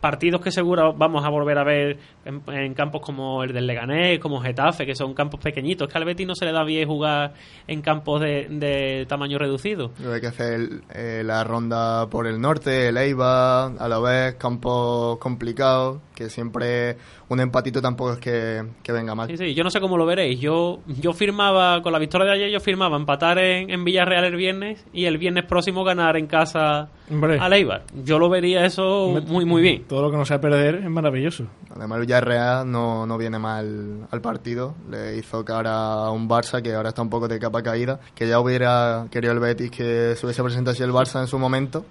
partidos 0.07 0.41
que 0.41 0.53
seguro 0.53 0.95
vamos 0.95 1.25
a 1.25 1.29
volver 1.29 1.59
a 1.59 1.65
ver 1.65 1.99
en, 2.25 2.75
campos 2.75 3.01
como 3.01 3.43
el 3.43 3.53
del 3.53 3.67
Leganés, 3.67 4.21
como 4.21 4.41
Getafe, 4.41 4.87
que 4.87 4.95
son 4.95 5.15
campos 5.15 5.41
pequeñitos. 5.41 5.89
Que 5.89 5.99
al 5.99 6.05
Betis 6.05 6.25
no 6.29 6.37
se 6.37 6.45
le 6.45 6.53
da 6.53 6.63
bien 6.63 6.87
jugar 6.87 7.35
en 7.67 7.83
campos 7.83 8.21
de, 8.21 8.47
de 8.49 9.05
tamaño 9.09 9.37
reducido. 9.37 9.91
Hay 10.09 10.21
que 10.21 10.29
hacer 10.29 10.61
eh, 10.95 11.23
la 11.25 11.43
ronda 11.43 12.09
por 12.09 12.29
el 12.29 12.41
norte, 12.41 12.87
el 12.87 12.99
Eibar, 12.99 13.73
a 13.77 13.89
la 13.89 13.99
vez 13.99 14.37
campos 14.37 15.19
complicados, 15.19 15.99
que 16.17 16.31
siempre 16.31 16.97
un 17.29 17.39
empatito 17.41 17.81
tampoco 17.83 18.15
es 18.15 18.19
que, 18.19 18.65
que 18.83 18.91
venga 18.91 19.15
mal. 19.15 19.29
Sí, 19.29 19.37
sí, 19.37 19.55
yo 19.55 19.63
no 19.63 19.71
sé 19.71 19.81
cómo 19.81 19.97
lo 19.99 20.07
veréis. 20.07 20.41
Yo, 20.41 20.81
yo 20.87 21.13
firmaba, 21.13 21.83
con 21.83 21.93
la 21.93 21.99
victoria 21.99 22.27
de 22.27 22.33
ayer, 22.33 22.51
yo 22.51 22.59
firmaba 22.59 22.97
empatar 22.97 23.39
en, 23.39 23.71
en 23.71 23.85
Villarreal 23.85 24.25
el 24.25 24.35
viernes 24.35 24.85
y 24.93 25.05
el 25.05 25.19
viernes 25.19 25.45
próximo 25.45 25.85
ganar 25.85 26.17
en 26.17 26.27
casa 26.27 26.89
Hombre. 27.11 27.39
al 27.39 27.53
Eibar. 27.53 27.85
Yo 28.03 28.19
lo 28.19 28.29
vería 28.31 28.65
eso 28.65 29.21
muy, 29.27 29.45
muy 29.45 29.61
bien. 29.63 29.85
Todo 29.85 30.03
lo 30.03 30.11
que 30.11 30.17
no 30.17 30.25
sea 30.25 30.41
perder 30.41 30.77
es 30.77 30.91
maravilloso. 30.91 31.45
Además, 31.77 31.99
el 31.99 32.07
Villarreal 32.07 32.71
no, 32.71 33.07
no 33.07 33.19
viene 33.19 33.39
mal 33.39 34.09
al 34.11 34.21
partido. 34.23 34.75
Le 34.91 35.19
hizo 35.19 35.45
cara 35.45 36.07
a 36.07 36.11
un 36.11 36.29
Barça 36.29 36.63
que 36.63 36.73
ahora 36.73 36.89
está 36.89 37.03
un 37.03 37.11
poco 37.11 37.29
de 37.29 37.39
capa 37.39 37.63
caída. 37.63 38.01
Que 38.15 38.27
ya 38.27 38.41
hubiera 38.41 39.07
querido 39.11 39.35
el 39.35 39.39
Betis 39.39 39.71
que 39.71 40.15
se 40.17 40.25
hubiese 40.25 40.43
presentado 40.43 40.73
así 40.73 40.83
el 40.83 40.93
Barça 40.93 41.21
en 41.21 41.27
su 41.27 41.39
momento. 41.39 41.85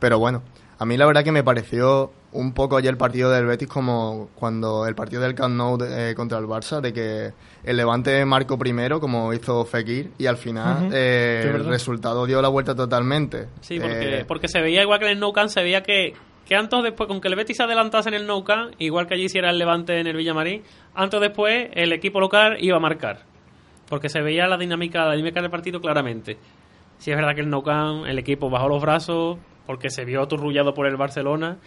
Pero 0.00 0.18
bueno, 0.18 0.42
a 0.78 0.84
mí 0.84 0.96
la 0.96 1.06
verdad 1.06 1.24
que 1.24 1.32
me 1.32 1.42
pareció 1.42 2.10
un 2.32 2.52
poco 2.52 2.76
ayer 2.76 2.90
el 2.90 2.98
partido 2.98 3.30
del 3.30 3.46
Betis 3.46 3.66
como 3.68 4.28
cuando 4.34 4.86
el 4.86 4.94
partido 4.94 5.22
del 5.22 5.34
Camp 5.34 5.54
Nou 5.56 5.78
de- 5.78 6.10
eh, 6.10 6.14
contra 6.14 6.38
el 6.38 6.44
Barça, 6.46 6.80
de 6.82 6.92
que 6.92 7.32
el 7.64 7.76
Levante 7.76 8.24
marcó 8.26 8.58
primero, 8.58 9.00
como 9.00 9.32
hizo 9.32 9.64
Fekir, 9.64 10.10
y 10.18 10.26
al 10.26 10.36
final 10.36 10.90
eh, 10.92 11.40
Sí, 11.44 11.48
el 11.48 11.64
resultado 11.64 12.26
dio 12.26 12.42
la 12.42 12.48
vuelta 12.48 12.74
totalmente. 12.74 13.48
Sí, 13.62 13.80
porque, 13.80 14.20
Eh, 14.20 14.24
porque 14.26 14.48
se 14.48 14.60
veía 14.60 14.82
igual 14.82 14.98
que 14.98 15.06
en 15.06 15.12
el 15.12 15.20
Nou 15.20 15.32
Camp, 15.32 15.48
se 15.48 15.62
veía 15.62 15.82
que, 15.82 16.12
que 16.44 16.54
antes 16.54 16.78
o 16.78 16.82
después, 16.82 17.06
con 17.08 17.20
que 17.22 17.28
el 17.28 17.36
Betis 17.36 17.56
se 17.56 17.62
adelantase 17.62 18.10
en 18.10 18.14
el 18.16 18.26
Nou 18.26 18.44
Camp, 18.44 18.74
igual 18.78 19.06
que 19.06 19.14
allí 19.14 19.24
hiciera 19.24 19.48
el 19.50 19.58
Levante 19.58 19.98
en 19.98 20.06
el 20.06 20.16
Villamarín, 20.16 20.62
antes 20.94 21.16
o 21.16 21.20
después 21.20 21.70
el 21.72 21.92
equipo 21.92 22.20
local 22.20 22.58
iba 22.60 22.76
a 22.76 22.80
marcar. 22.80 23.20
Porque 23.88 24.08
se 24.10 24.20
veía 24.20 24.46
la 24.46 24.58
dinámica, 24.58 25.06
la 25.06 25.12
dinámica 25.12 25.40
del 25.40 25.50
partido 25.50 25.80
claramente. 25.80 26.36
Si 26.98 27.10
es 27.10 27.16
verdad 27.16 27.34
que 27.34 27.40
el 27.40 27.48
Nou 27.48 27.62
Camp, 27.62 28.04
el 28.06 28.18
equipo 28.18 28.50
bajó 28.50 28.68
los 28.68 28.82
brazos 28.82 29.38
porque 29.66 29.90
se 29.90 30.04
vio 30.04 30.22
aturrullado 30.22 30.74
por 30.74 30.86
el 30.86 30.96
Barcelona 30.96 31.58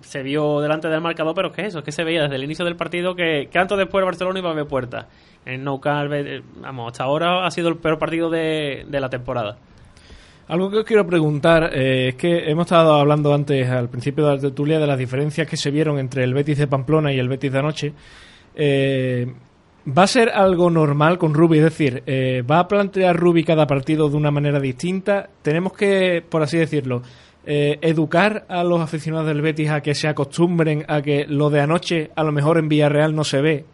se 0.00 0.22
vio 0.22 0.60
delante 0.60 0.88
del 0.88 1.00
marcador, 1.00 1.34
pero 1.34 1.48
es 1.48 1.54
que 1.54 1.66
eso, 1.66 1.78
es 1.78 1.84
que 1.84 1.92
se 1.92 2.04
veía 2.04 2.22
desde 2.22 2.36
el 2.36 2.44
inicio 2.44 2.64
del 2.64 2.76
partido 2.76 3.14
que, 3.14 3.48
que 3.50 3.58
antes 3.58 3.78
después 3.78 4.02
el 4.02 4.06
Barcelona 4.06 4.38
iba 4.38 4.50
a 4.50 4.54
ver 4.54 4.66
puerta. 4.66 5.06
En 5.44 5.64
eh, 5.64 6.42
vamos, 6.60 6.92
hasta 6.92 7.04
ahora 7.04 7.46
ha 7.46 7.50
sido 7.50 7.68
el 7.68 7.76
peor 7.76 7.98
partido 7.98 8.28
de, 8.28 8.84
de 8.88 9.00
la 9.00 9.08
temporada. 9.08 9.56
Algo 10.48 10.70
que 10.70 10.78
os 10.78 10.84
quiero 10.84 11.06
preguntar 11.06 11.70
eh, 11.72 12.08
es 12.08 12.14
que 12.16 12.50
hemos 12.50 12.66
estado 12.66 12.94
hablando 12.94 13.34
antes, 13.34 13.68
al 13.68 13.88
principio 13.88 14.26
de 14.26 14.34
la 14.34 14.40
tertulia, 14.40 14.78
de 14.78 14.86
las 14.86 14.98
diferencias 14.98 15.48
que 15.48 15.56
se 15.56 15.70
vieron 15.70 15.98
entre 15.98 16.24
el 16.24 16.34
Betis 16.34 16.58
de 16.58 16.66
Pamplona 16.66 17.12
y 17.12 17.18
el 17.18 17.28
Betis 17.28 17.52
de 17.52 17.58
anoche. 17.58 17.92
Eh, 18.54 19.26
¿Va 19.86 20.02
a 20.02 20.08
ser 20.08 20.30
algo 20.30 20.68
normal 20.68 21.16
con 21.16 21.32
Rubi? 21.32 21.58
Es 21.58 21.64
decir, 21.64 22.02
eh, 22.06 22.42
¿va 22.48 22.58
a 22.58 22.66
plantear 22.66 23.16
Rubi 23.16 23.44
cada 23.44 23.68
partido 23.68 24.08
de 24.08 24.16
una 24.16 24.32
manera 24.32 24.58
distinta? 24.58 25.28
Tenemos 25.42 25.74
que, 25.74 26.24
por 26.28 26.42
así 26.42 26.58
decirlo, 26.58 27.02
eh, 27.46 27.78
educar 27.80 28.44
a 28.48 28.64
los 28.64 28.80
aficionados 28.80 29.28
del 29.28 29.40
Betis 29.40 29.70
a 29.70 29.80
que 29.80 29.94
se 29.94 30.08
acostumbren 30.08 30.84
a 30.88 31.00
que 31.00 31.26
lo 31.28 31.48
de 31.48 31.60
anoche 31.60 32.10
a 32.16 32.24
lo 32.24 32.32
mejor 32.32 32.58
en 32.58 32.68
Villarreal 32.68 33.14
no 33.14 33.24
se 33.24 33.40
ve 33.40 33.64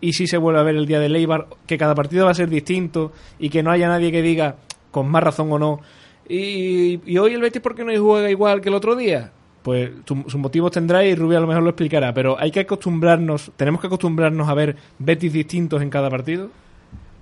y 0.00 0.14
si 0.14 0.26
se 0.26 0.38
vuelve 0.38 0.60
a 0.60 0.62
ver 0.62 0.76
el 0.76 0.86
día 0.86 0.98
de 0.98 1.08
Leibar, 1.08 1.46
que 1.66 1.78
cada 1.78 1.94
partido 1.94 2.24
va 2.24 2.30
a 2.30 2.34
ser 2.34 2.48
distinto 2.48 3.12
y 3.38 3.50
que 3.50 3.62
no 3.62 3.70
haya 3.70 3.88
nadie 3.88 4.10
que 4.10 4.22
diga, 4.22 4.56
con 4.90 5.08
más 5.08 5.22
razón 5.22 5.52
o 5.52 5.58
no, 5.58 5.80
y, 6.28 7.00
y 7.04 7.18
hoy 7.18 7.34
el 7.34 7.40
Betis, 7.40 7.60
¿por 7.60 7.74
qué 7.74 7.84
no 7.84 7.92
juega 8.02 8.30
igual 8.30 8.60
que 8.60 8.68
el 8.68 8.74
otro 8.74 8.96
día? 8.96 9.32
Pues 9.62 9.90
sus 10.06 10.36
motivos 10.36 10.70
tendrá 10.70 11.04
y 11.04 11.14
Rubio 11.14 11.36
a 11.36 11.40
lo 11.40 11.46
mejor 11.46 11.62
lo 11.62 11.70
explicará, 11.70 12.14
pero 12.14 12.38
hay 12.38 12.50
que 12.50 12.60
acostumbrarnos, 12.60 13.52
tenemos 13.56 13.80
que 13.80 13.88
acostumbrarnos 13.88 14.48
a 14.48 14.54
ver 14.54 14.76
Betis 14.98 15.32
distintos 15.32 15.82
en 15.82 15.90
cada 15.90 16.08
partido. 16.08 16.48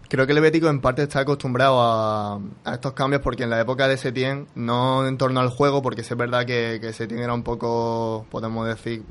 Creo 0.09 0.27
que 0.27 0.33
el 0.33 0.41
Bético 0.41 0.69
en 0.69 0.81
parte 0.81 1.03
está 1.03 1.21
acostumbrado 1.21 1.81
a, 1.83 2.41
estos 2.73 2.95
cambios 2.95 3.21
porque 3.21 3.43
en 3.43 3.51
la 3.51 3.61
época 3.61 3.89
de 3.89 3.99
Setién, 3.99 4.47
no 4.55 5.07
en 5.07 5.19
torno 5.19 5.41
al 5.41 5.51
juego, 5.51 5.83
porque 5.83 6.01
es 6.01 6.17
verdad 6.17 6.47
que, 6.47 6.79
que 6.81 6.95
Setién 6.95 7.21
era 7.21 7.35
un 7.35 7.43
poco, 7.43 8.25
podemos 8.31 8.67
decir, 8.67 9.03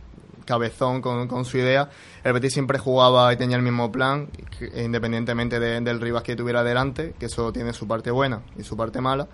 cabezón 0.45 1.01
con, 1.01 1.45
su 1.45 1.57
idea. 1.59 1.89
El 2.23 2.33
Betis 2.33 2.53
siempre 2.53 2.79
jugaba 2.79 3.31
y 3.31 3.37
tenía 3.37 3.57
el 3.57 3.61
mismo 3.63 3.91
plan, 3.91 4.29
independientemente 4.75 5.59
de- 5.59 5.81
del 5.81 6.01
rival 6.01 6.23
que 6.23 6.35
tuviera 6.35 6.63
delante, 6.63 7.13
que 7.19 7.27
eso 7.27 7.53
tiene 7.53 7.73
su 7.73 7.87
parte 7.87 8.09
buena 8.09 8.41
y 8.57 8.63
su 8.63 8.75
parte 8.75 8.99
mala. 8.99 9.27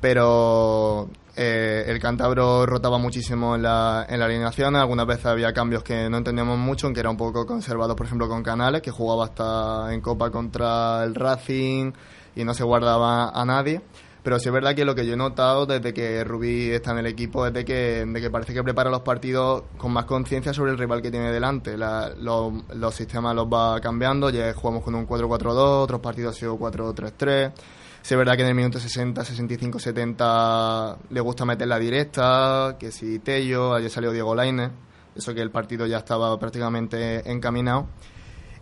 Pero 0.00 1.08
eh, 1.36 1.84
el 1.88 1.98
cántabro 1.98 2.66
rotaba 2.66 2.98
muchísimo 2.98 3.54
en 3.56 3.62
la, 3.62 4.06
en 4.08 4.18
la 4.20 4.26
alineación. 4.26 4.76
Algunas 4.76 5.06
veces 5.06 5.26
había 5.26 5.52
cambios 5.52 5.82
que 5.82 6.08
no 6.08 6.18
entendíamos 6.18 6.58
mucho, 6.58 6.86
aunque 6.86 7.00
era 7.00 7.10
un 7.10 7.16
poco 7.16 7.46
conservado, 7.46 7.96
por 7.96 8.06
ejemplo, 8.06 8.28
con 8.28 8.42
Canales, 8.42 8.82
que 8.82 8.90
jugaba 8.90 9.24
hasta 9.24 9.92
en 9.92 10.00
Copa 10.00 10.30
contra 10.30 11.02
el 11.04 11.14
Racing 11.14 11.92
y 12.36 12.44
no 12.44 12.54
se 12.54 12.62
guardaba 12.64 13.30
a 13.30 13.44
nadie. 13.44 13.80
Pero 14.22 14.38
sí 14.38 14.48
es 14.48 14.52
verdad 14.52 14.74
que 14.74 14.84
lo 14.84 14.94
que 14.94 15.06
yo 15.06 15.14
he 15.14 15.16
notado 15.16 15.64
desde 15.64 15.94
que 15.94 16.22
Rubí 16.22 16.70
está 16.70 16.90
en 16.90 16.98
el 16.98 17.06
equipo 17.06 17.46
es 17.46 17.52
de 17.52 17.64
que, 17.64 18.04
de 18.06 18.20
que 18.20 18.30
parece 18.30 18.52
que 18.52 18.62
prepara 18.62 18.90
los 18.90 19.00
partidos 19.00 19.62
con 19.78 19.92
más 19.92 20.04
conciencia 20.04 20.52
sobre 20.52 20.72
el 20.72 20.78
rival 20.78 21.00
que 21.00 21.10
tiene 21.10 21.32
delante. 21.32 21.76
La- 21.78 22.10
lo- 22.18 22.52
los 22.74 22.94
sistemas 22.94 23.34
los 23.34 23.46
va 23.46 23.80
cambiando, 23.80 24.28
ya 24.30 24.52
jugamos 24.52 24.82
con 24.82 24.94
un 24.96 25.06
4-4-2, 25.06 25.82
otros 25.84 26.00
partidos 26.00 26.36
ha 26.36 26.38
sido 26.38 26.56
4-3-3. 26.58 27.52
Sí 28.02 28.14
es 28.14 28.18
verdad 28.18 28.36
que 28.36 28.42
en 28.42 28.48
el 28.48 28.54
minuto 28.54 28.80
60, 28.80 29.24
65, 29.24 29.78
70 29.78 30.98
le 31.10 31.20
gusta 31.20 31.44
meter 31.44 31.68
la 31.68 31.78
directa, 31.78 32.76
que 32.78 32.90
si 32.90 33.18
Tello, 33.18 33.74
ayer 33.74 33.90
salió 33.90 34.12
Diego 34.12 34.34
Lainez, 34.34 34.70
eso 35.14 35.34
que 35.34 35.42
el 35.42 35.50
partido 35.50 35.86
ya 35.86 35.98
estaba 35.98 36.38
prácticamente 36.38 37.30
encaminado. 37.30 37.88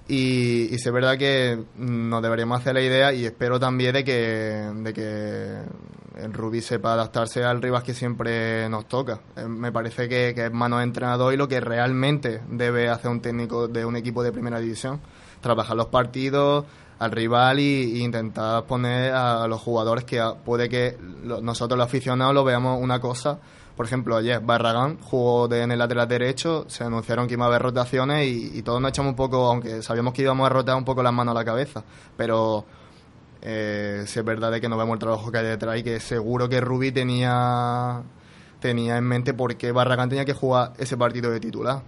Y, 0.08 0.72
y 0.72 0.78
sí 0.78 0.88
es 0.88 0.92
verdad 0.92 1.18
que 1.18 1.64
nos 1.76 2.22
deberíamos 2.22 2.60
hacer 2.60 2.74
la 2.74 2.80
idea 2.80 3.12
y 3.12 3.24
espero 3.24 3.58
también 3.58 3.92
de 3.92 4.04
que, 4.04 4.70
de 4.74 4.92
que 4.92 5.62
el 6.16 6.32
Rubí 6.32 6.60
sepa 6.60 6.92
adaptarse 6.92 7.42
al 7.44 7.60
rival 7.60 7.82
que 7.82 7.92
siempre 7.92 8.68
nos 8.68 8.86
toca. 8.86 9.20
Eh, 9.36 9.46
me 9.46 9.72
parece 9.72 10.08
que, 10.08 10.32
que 10.34 10.46
es 10.46 10.52
mano 10.52 10.78
de 10.78 10.84
entrenador 10.84 11.34
y 11.34 11.36
lo 11.36 11.48
que 11.48 11.60
realmente 11.60 12.40
debe 12.48 12.88
hacer 12.88 13.10
un 13.10 13.20
técnico 13.20 13.68
de 13.68 13.84
un 13.84 13.96
equipo 13.96 14.22
de 14.22 14.32
primera 14.32 14.60
división. 14.60 15.00
Trabajar 15.40 15.76
los 15.76 15.86
partidos 15.86 16.64
al 16.98 17.10
rival 17.10 17.60
y, 17.60 18.02
intentar 18.02 18.64
poner 18.64 19.12
a 19.12 19.46
los 19.46 19.60
jugadores 19.60 20.04
que 20.04 20.22
puede 20.44 20.68
que 20.68 20.96
nosotros 21.42 21.76
los 21.76 21.86
aficionados 21.86 22.34
lo 22.34 22.44
veamos 22.44 22.80
una 22.80 23.00
cosa. 23.00 23.38
Por 23.76 23.84
ejemplo, 23.84 24.16
ayer 24.16 24.40
Barragán 24.40 24.98
jugó 25.02 25.48
de, 25.48 25.62
en 25.62 25.70
el 25.70 25.78
lateral 25.78 26.08
derecho, 26.08 26.64
se 26.66 26.84
anunciaron 26.84 27.26
que 27.26 27.34
iba 27.34 27.44
a 27.44 27.48
haber 27.48 27.60
rotaciones 27.60 28.26
y, 28.26 28.62
todos 28.62 28.80
nos 28.80 28.90
echamos 28.90 29.10
un 29.10 29.16
poco, 29.16 29.50
aunque 29.50 29.82
sabíamos 29.82 30.14
que 30.14 30.22
íbamos 30.22 30.46
a 30.46 30.48
rotar 30.48 30.76
un 30.76 30.84
poco 30.84 31.02
las 31.02 31.12
manos 31.12 31.32
a 31.32 31.38
la 31.38 31.44
cabeza, 31.44 31.84
pero 32.16 32.64
eh, 33.42 34.04
sí 34.06 34.18
es 34.18 34.24
verdad 34.24 34.50
de 34.50 34.62
que 34.62 34.68
no 34.68 34.78
vemos 34.78 34.94
el 34.94 34.98
trabajo 34.98 35.30
que 35.30 35.38
hay 35.38 35.46
detrás 35.46 35.78
y 35.78 35.82
que 35.82 36.00
seguro 36.00 36.48
que 36.48 36.60
Rubí 36.62 36.90
tenía, 36.90 38.02
tenía 38.60 38.96
en 38.96 39.04
mente 39.04 39.34
por 39.34 39.54
qué 39.56 39.72
Barragán 39.72 40.08
tenía 40.08 40.24
que 40.24 40.32
jugar 40.32 40.72
ese 40.78 40.96
partido 40.96 41.30
de 41.30 41.38
titular. 41.38 41.82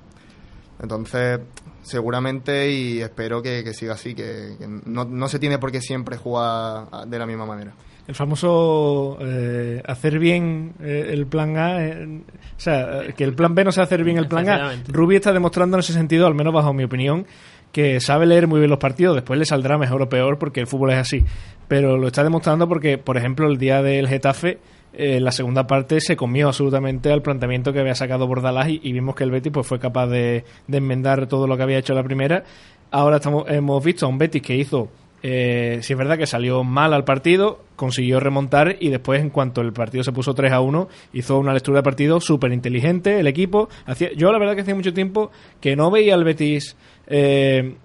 Entonces, 0.81 1.41
seguramente 1.89 2.71
y 2.71 3.01
espero 3.01 3.43
que, 3.43 3.65
que 3.65 3.75
siga 3.75 3.95
así, 3.95 4.15
que, 4.15 4.57
que 4.59 4.69
no, 4.87 5.05
no 5.05 5.29
se 5.29 5.39
tiene 5.39 5.59
por 5.59 5.73
qué 5.73 5.81
siempre 5.81 6.17
jugar 6.17 7.07
de 7.07 7.19
la 7.19 7.27
misma 7.27 7.47
manera. 7.47 7.73
El 8.07 8.15
famoso 8.15 9.19
eh, 9.21 9.83
hacer 9.87 10.19
bien 10.19 10.73
eh, 10.81 11.11
el 11.11 11.27
plan 11.27 11.59
A, 11.59 11.85
eh, 11.85 12.07
o 12.07 12.61
sea, 12.61 13.03
eh, 13.03 13.15
que 13.15 13.23
el 13.23 13.35
plan 13.35 13.55
B 13.55 13.65
no 13.65 13.73
sea 13.73 13.85
hacer 13.85 14.03
bien 14.03 14.17
el 14.17 14.29
plan 14.29 14.49
A. 14.49 14.73
Rubí 14.89 15.17
está 15.17 15.31
demostrando 15.31 15.77
en 15.77 15.81
ese 15.81 15.93
sentido, 15.93 16.27
al 16.27 16.35
menos 16.35 16.55
bajo 16.55 16.73
mi 16.73 16.85
opinión, 16.85 17.27
que 17.71 18.01
sabe 18.01 18.25
leer 18.25 18.47
muy 18.47 18.61
bien 18.61 18.71
los 18.71 18.79
partidos. 18.79 19.15
Después 19.15 19.39
le 19.39 19.45
saldrá 19.45 19.77
mejor 19.77 20.01
o 20.01 20.09
peor 20.09 20.39
porque 20.39 20.61
el 20.61 20.67
fútbol 20.67 20.93
es 20.93 20.97
así. 20.97 21.23
Pero 21.69 21.99
lo 21.99 22.07
está 22.07 22.25
demostrando 22.25 22.67
porque, 22.67 22.97
por 22.97 23.19
ejemplo, 23.19 23.47
el 23.47 23.59
día 23.59 23.83
del 23.83 24.09
Getafe, 24.09 24.59
eh, 24.99 25.21
la 25.21 25.33
segunda 25.33 25.67
parte 25.67 26.01
se 26.01 26.17
comió 26.17 26.49
absolutamente 26.49 27.11
al 27.11 27.23
planteamiento 27.23 27.73
que 27.73 27.81
había 27.81 27.95
sacado 27.95 28.27
Bordalás 28.27 28.69
y, 28.69 28.93
vimos 28.93 29.15
que 29.15 29.25
el 29.25 29.31
Betis 29.31 29.53
pues, 29.53 29.67
fue 29.67 29.79
capaz 29.79 30.09
de, 30.09 30.45
de 30.67 30.79
enmendar 30.79 31.27
todo 31.27 31.47
lo 31.47 31.57
que 31.57 31.63
había 31.63 31.79
hecho 31.79 31.95
la 31.95 32.03
primera. 32.03 32.45
Ahora 32.91 33.17
estamos, 33.17 33.45
hemos 33.49 33.83
visto 33.83 34.05
a 34.05 34.09
un 34.09 34.19
Betis 34.19 34.43
que 34.43 34.57
hizo 34.57 34.91
eh, 35.23 35.81
sí 35.83 35.95
es 35.95 35.99
verdad 35.99 36.17
que 36.17 36.27
salió 36.27 36.63
mal 36.63 36.93
al 36.93 37.05
partido, 37.05 37.65
consiguió 37.75 38.21
remontar 38.21 38.77
y 38.79 38.89
después, 38.89 39.21
en 39.21 39.31
cuanto 39.31 39.61
el 39.61 39.73
partido 39.73 40.05
se 40.05 40.13
puso 40.13 40.35
3 40.35 40.53
a 40.53 40.61
1, 40.61 40.89
hizo 41.13 41.39
una 41.39 41.53
lectura 41.53 41.79
de 41.79 41.83
partido 41.83 42.21
súper 42.21 42.53
inteligente. 42.53 43.19
El 43.19 43.27
equipo, 43.27 43.69
hacía, 43.87 44.13
yo 44.13 44.31
la 44.31 44.39
verdad 44.39 44.55
que 44.55 44.63
hacía 44.63 44.75
mucho 44.75 44.93
tiempo 44.93 45.31
que 45.61 45.75
no 45.77 45.91
veía 45.91 46.15
al 46.15 46.25
Betis 46.25 46.77
eh, 47.09 47.77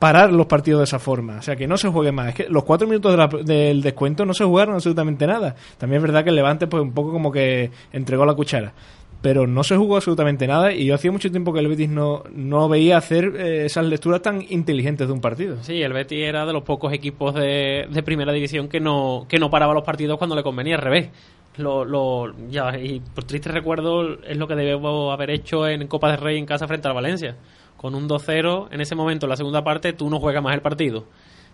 parar 0.00 0.32
los 0.32 0.46
partidos 0.46 0.80
de 0.80 0.84
esa 0.84 0.98
forma. 0.98 1.36
O 1.36 1.42
sea, 1.42 1.54
que 1.54 1.68
no 1.68 1.76
se 1.76 1.88
juegue 1.88 2.10
más. 2.10 2.30
Es 2.30 2.34
que 2.34 2.48
los 2.48 2.64
cuatro 2.64 2.88
minutos 2.88 3.44
del 3.44 3.82
descuento 3.82 4.24
no 4.24 4.32
se 4.32 4.44
jugaron 4.44 4.74
absolutamente 4.74 5.26
nada. 5.26 5.54
También 5.78 5.98
es 5.98 6.02
verdad 6.02 6.24
que 6.24 6.30
el 6.30 6.36
Levante, 6.36 6.66
pues 6.66 6.82
un 6.82 6.92
poco 6.92 7.12
como 7.12 7.30
que 7.30 7.70
entregó 7.92 8.24
la 8.24 8.34
cuchara. 8.34 8.72
Pero 9.20 9.46
no 9.46 9.62
se 9.62 9.76
jugó 9.76 9.96
absolutamente 9.96 10.46
nada 10.46 10.72
y 10.72 10.86
yo 10.86 10.94
hacía 10.94 11.12
mucho 11.12 11.30
tiempo 11.30 11.52
que 11.52 11.60
el 11.60 11.68
Betis 11.68 11.90
no, 11.90 12.24
no 12.32 12.70
veía 12.70 12.96
hacer 12.96 13.36
eh, 13.36 13.66
esas 13.66 13.84
lecturas 13.84 14.22
tan 14.22 14.42
inteligentes 14.48 15.06
de 15.06 15.12
un 15.12 15.20
partido. 15.20 15.58
Sí, 15.60 15.82
el 15.82 15.92
Betis 15.92 16.24
era 16.24 16.46
de 16.46 16.54
los 16.54 16.62
pocos 16.62 16.90
equipos 16.94 17.34
de, 17.34 17.86
de 17.90 18.02
primera 18.02 18.32
división 18.32 18.68
que 18.68 18.80
no, 18.80 19.26
que 19.28 19.38
no 19.38 19.50
paraba 19.50 19.74
los 19.74 19.84
partidos 19.84 20.16
cuando 20.16 20.34
le 20.34 20.42
convenía, 20.42 20.76
al 20.76 20.80
revés. 20.80 21.10
Lo, 21.58 21.84
lo, 21.84 22.32
ya, 22.48 22.78
y 22.78 23.00
por 23.00 23.24
triste 23.24 23.50
recuerdo 23.50 24.22
es 24.22 24.38
lo 24.38 24.48
que 24.48 24.54
debemos 24.54 25.12
haber 25.12 25.28
hecho 25.28 25.68
en 25.68 25.86
Copa 25.88 26.10
del 26.10 26.20
Rey 26.20 26.38
en 26.38 26.46
casa 26.46 26.66
frente 26.66 26.88
al 26.88 26.94
Valencia. 26.94 27.36
Con 27.80 27.94
un 27.94 28.06
2-0, 28.06 28.68
en 28.72 28.82
ese 28.82 28.94
momento, 28.94 29.24
en 29.24 29.30
la 29.30 29.36
segunda 29.36 29.64
parte, 29.64 29.94
tú 29.94 30.10
no 30.10 30.20
juegas 30.20 30.42
más 30.42 30.54
el 30.54 30.60
partido. 30.60 31.06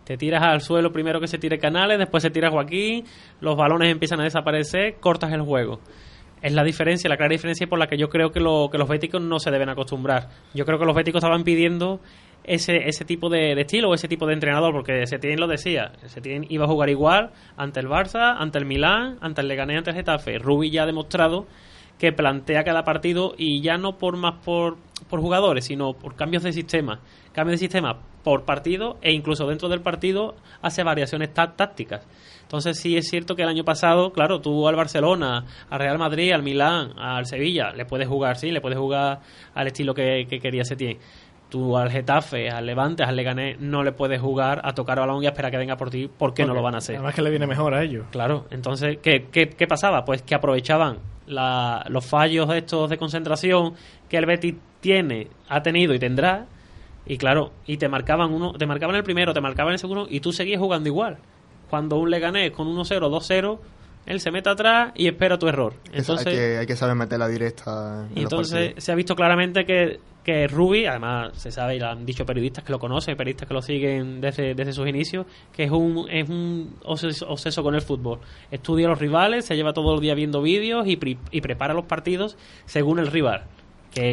Te 0.02 0.16
tiras 0.16 0.42
al 0.42 0.60
suelo 0.60 0.90
primero 0.90 1.20
que 1.20 1.28
se 1.28 1.38
tire 1.38 1.56
Canales, 1.56 2.00
después 2.00 2.20
se 2.20 2.30
tira 2.30 2.50
Joaquín, 2.50 3.04
los 3.40 3.56
balones 3.56 3.92
empiezan 3.92 4.18
a 4.18 4.24
desaparecer, 4.24 4.96
cortas 4.98 5.32
el 5.32 5.42
juego. 5.42 5.78
Es 6.42 6.52
la 6.52 6.64
diferencia, 6.64 7.08
la 7.08 7.16
clara 7.16 7.30
diferencia 7.30 7.68
por 7.68 7.78
la 7.78 7.86
que 7.86 7.96
yo 7.96 8.08
creo 8.08 8.32
que, 8.32 8.40
lo, 8.40 8.68
que 8.72 8.76
los 8.76 8.88
béticos 8.88 9.22
no 9.22 9.38
se 9.38 9.52
deben 9.52 9.68
acostumbrar. 9.68 10.28
Yo 10.52 10.64
creo 10.64 10.80
que 10.80 10.84
los 10.84 10.96
béticos 10.96 11.22
estaban 11.22 11.44
pidiendo 11.44 12.00
ese, 12.42 12.88
ese 12.88 13.04
tipo 13.04 13.28
de, 13.28 13.52
estilo 13.52 13.90
o 13.90 13.94
ese 13.94 14.08
tipo 14.08 14.26
de 14.26 14.34
entrenador, 14.34 14.72
porque 14.72 15.06
Setién 15.06 15.38
lo 15.38 15.46
decía, 15.46 15.92
Setién 16.06 16.44
iba 16.48 16.64
a 16.64 16.68
jugar 16.68 16.90
igual 16.90 17.30
ante 17.56 17.78
el 17.78 17.86
Barça, 17.86 18.34
ante 18.36 18.58
el 18.58 18.64
Milán, 18.64 19.18
ante 19.20 19.42
el 19.42 19.46
Leganés, 19.46 19.78
ante 19.78 19.90
el 19.90 19.96
Getafe. 19.96 20.38
Rubi 20.38 20.72
ya 20.72 20.82
ha 20.82 20.86
demostrado 20.86 21.46
que 21.98 22.12
plantea 22.12 22.62
cada 22.64 22.84
partido 22.84 23.34
y 23.38 23.60
ya 23.62 23.78
no 23.78 23.96
por 23.98 24.16
más 24.16 24.34
por, 24.44 24.76
por 25.08 25.20
jugadores, 25.20 25.64
sino 25.64 25.94
por 25.94 26.14
cambios 26.14 26.42
de 26.42 26.52
sistema. 26.52 27.00
Cambios 27.32 27.58
de 27.60 27.64
sistema 27.66 27.98
por 28.22 28.44
partido 28.44 28.96
e 29.02 29.12
incluso 29.12 29.46
dentro 29.46 29.68
del 29.68 29.80
partido 29.80 30.34
hace 30.62 30.82
variaciones 30.82 31.32
tá- 31.32 31.54
tácticas. 31.54 32.06
Entonces 32.42 32.78
sí 32.78 32.96
es 32.96 33.08
cierto 33.08 33.34
que 33.34 33.42
el 33.42 33.48
año 33.48 33.64
pasado, 33.64 34.12
claro, 34.12 34.40
tú 34.40 34.68
al 34.68 34.76
Barcelona, 34.76 35.44
al 35.70 35.78
Real 35.80 35.98
Madrid, 35.98 36.32
al 36.32 36.42
Milán, 36.42 36.98
al 36.98 37.26
Sevilla, 37.26 37.72
le 37.72 37.84
puedes 37.86 38.08
jugar, 38.08 38.36
sí, 38.36 38.50
le 38.50 38.60
puedes 38.60 38.78
jugar 38.78 39.20
al 39.54 39.66
estilo 39.66 39.94
que, 39.94 40.26
que 40.28 40.38
quería 40.38 40.64
Setién. 40.64 40.98
Tú 41.48 41.76
al 41.76 41.90
Getafe, 41.90 42.50
al 42.50 42.66
Levante, 42.66 43.04
al 43.04 43.14
Leganés, 43.16 43.60
no 43.60 43.84
le 43.84 43.92
puedes 43.92 44.20
jugar 44.20 44.60
a 44.64 44.72
tocar 44.74 44.98
balón 44.98 45.22
y 45.22 45.26
a 45.26 45.30
esperar 45.30 45.50
que 45.52 45.56
venga 45.58 45.76
por 45.76 45.90
ti, 45.90 46.08
porque 46.18 46.44
no 46.44 46.54
lo 46.54 46.62
van 46.62 46.74
a 46.74 46.78
hacer. 46.78 46.96
Además 46.96 47.14
que 47.14 47.22
le 47.22 47.30
viene 47.30 47.46
mejor 47.46 47.72
a 47.74 47.82
ellos. 47.84 48.06
Claro, 48.10 48.46
entonces, 48.50 48.98
¿qué, 49.00 49.26
qué, 49.30 49.48
qué 49.50 49.66
pasaba? 49.68 50.04
Pues 50.04 50.22
que 50.22 50.34
aprovechaban 50.34 50.98
la- 51.26 51.84
los 51.88 52.04
fallos 52.06 52.48
estos 52.54 52.88
de 52.90 52.98
concentración 52.98 53.74
que 54.08 54.16
el 54.16 54.26
Betis 54.26 54.54
tiene, 54.80 55.28
ha 55.48 55.62
tenido 55.62 55.94
y 55.94 55.98
tendrá, 55.98 56.46
y 57.06 57.18
claro, 57.18 57.52
y 57.66 57.76
te 57.76 57.88
marcaban 57.88 58.32
uno, 58.32 58.52
te 58.52 58.66
marcaban 58.66 58.96
el 58.96 59.02
primero, 59.04 59.32
te 59.32 59.40
marcaban 59.40 59.72
el 59.72 59.78
segundo, 59.78 60.06
y 60.10 60.20
tú 60.20 60.32
seguías 60.32 60.60
jugando 60.60 60.88
igual. 60.88 61.18
Cuando 61.70 61.96
un 61.96 62.10
Leganés 62.10 62.52
con 62.52 62.68
1-0, 62.68 63.08
2-0, 63.10 63.58
él 64.06 64.20
se 64.20 64.30
mete 64.30 64.48
atrás 64.50 64.92
y 64.94 65.08
espera 65.08 65.36
tu 65.38 65.48
error. 65.48 65.74
Entonces, 65.92 66.28
hay, 66.28 66.34
que, 66.34 66.56
hay 66.58 66.66
que 66.66 66.76
saber 66.76 66.94
meter 66.94 67.18
la 67.18 67.26
directa. 67.28 68.06
y 68.14 68.20
entonces 68.22 68.74
se 68.76 68.92
ha 68.92 68.94
visto 68.94 69.16
claramente 69.16 69.64
que, 69.64 69.98
que 70.26 70.48
Ruby, 70.48 70.86
además 70.86 71.30
se 71.34 71.52
sabe 71.52 71.76
y 71.76 71.78
lo 71.78 71.86
han 71.86 72.04
dicho 72.04 72.26
periodistas 72.26 72.64
que 72.64 72.72
lo 72.72 72.80
conocen, 72.80 73.16
periodistas 73.16 73.46
que 73.46 73.54
lo 73.54 73.62
siguen 73.62 74.20
desde, 74.20 74.56
desde 74.56 74.72
sus 74.72 74.88
inicios, 74.88 75.24
que 75.52 75.62
es 75.62 75.70
un, 75.70 76.08
es 76.10 76.28
un 76.28 76.74
obseso, 76.82 77.62
con 77.62 77.76
el 77.76 77.80
fútbol. 77.80 78.18
Estudia 78.50 78.86
a 78.86 78.90
los 78.90 78.98
rivales, 78.98 79.44
se 79.44 79.54
lleva 79.54 79.72
todo 79.72 79.94
el 79.94 80.00
día 80.00 80.14
viendo 80.16 80.42
vídeos 80.42 80.84
y, 80.88 80.98
y 81.30 81.40
prepara 81.40 81.74
los 81.74 81.84
partidos 81.84 82.36
según 82.64 82.98
el 82.98 83.06
rival 83.06 83.44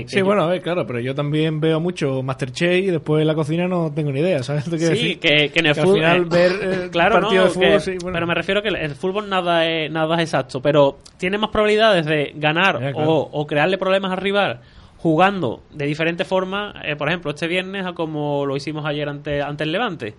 sí, 0.08 0.22
bueno, 0.22 0.44
a 0.44 0.48
ver, 0.48 0.62
claro, 0.62 0.86
pero 0.88 1.00
yo 1.00 1.14
también 1.14 1.60
veo 1.60 1.80
mucho 1.80 2.22
Masterchef 2.24 2.86
y 2.86 2.92
después 2.92 3.22
en 3.22 3.28
la 3.28 3.36
cocina 3.36 3.68
no 3.68 3.92
tengo 3.94 4.12
ni 4.12 4.20
idea, 4.20 4.42
¿sabes? 4.44 4.64
sí, 4.66 5.18
Que, 5.18 5.52
en 5.54 5.66
el 5.66 5.76
fútbol. 5.76 6.04
Al 6.04 6.26
final 6.26 6.26
ver 6.26 6.52
eh, 6.62 6.90
claro, 6.92 7.20
partido 7.22 7.44
de 7.46 7.50
fútbol, 7.50 7.82
sí, 7.82 7.98
Pero 8.02 8.28
me 8.28 8.36
refiero 8.36 8.62
que 8.62 8.70
el 8.70 8.96
fútbol 8.96 9.30
nada 9.30 9.68
es, 9.68 9.92
nada 9.92 10.16
es 10.16 10.22
exacto, 10.22 10.62
pero 10.62 10.98
tiene 11.18 11.38
más 11.38 11.50
probabilidades 11.50 12.06
de 12.06 12.32
ganar 12.36 12.94
o, 12.96 13.46
crearle 13.46 13.78
problemas 13.78 14.12
al 14.12 14.18
rival 14.18 14.62
jugando 15.04 15.64
de 15.70 15.86
diferente 15.86 16.24
forma, 16.24 16.74
eh, 16.82 16.96
por 16.96 17.10
ejemplo, 17.10 17.32
este 17.32 17.46
viernes, 17.46 17.86
a 17.86 17.92
como 17.92 18.46
lo 18.46 18.56
hicimos 18.56 18.86
ayer 18.86 19.10
ante, 19.10 19.42
ante 19.42 19.66
el 19.66 19.74
Levante 19.74 20.16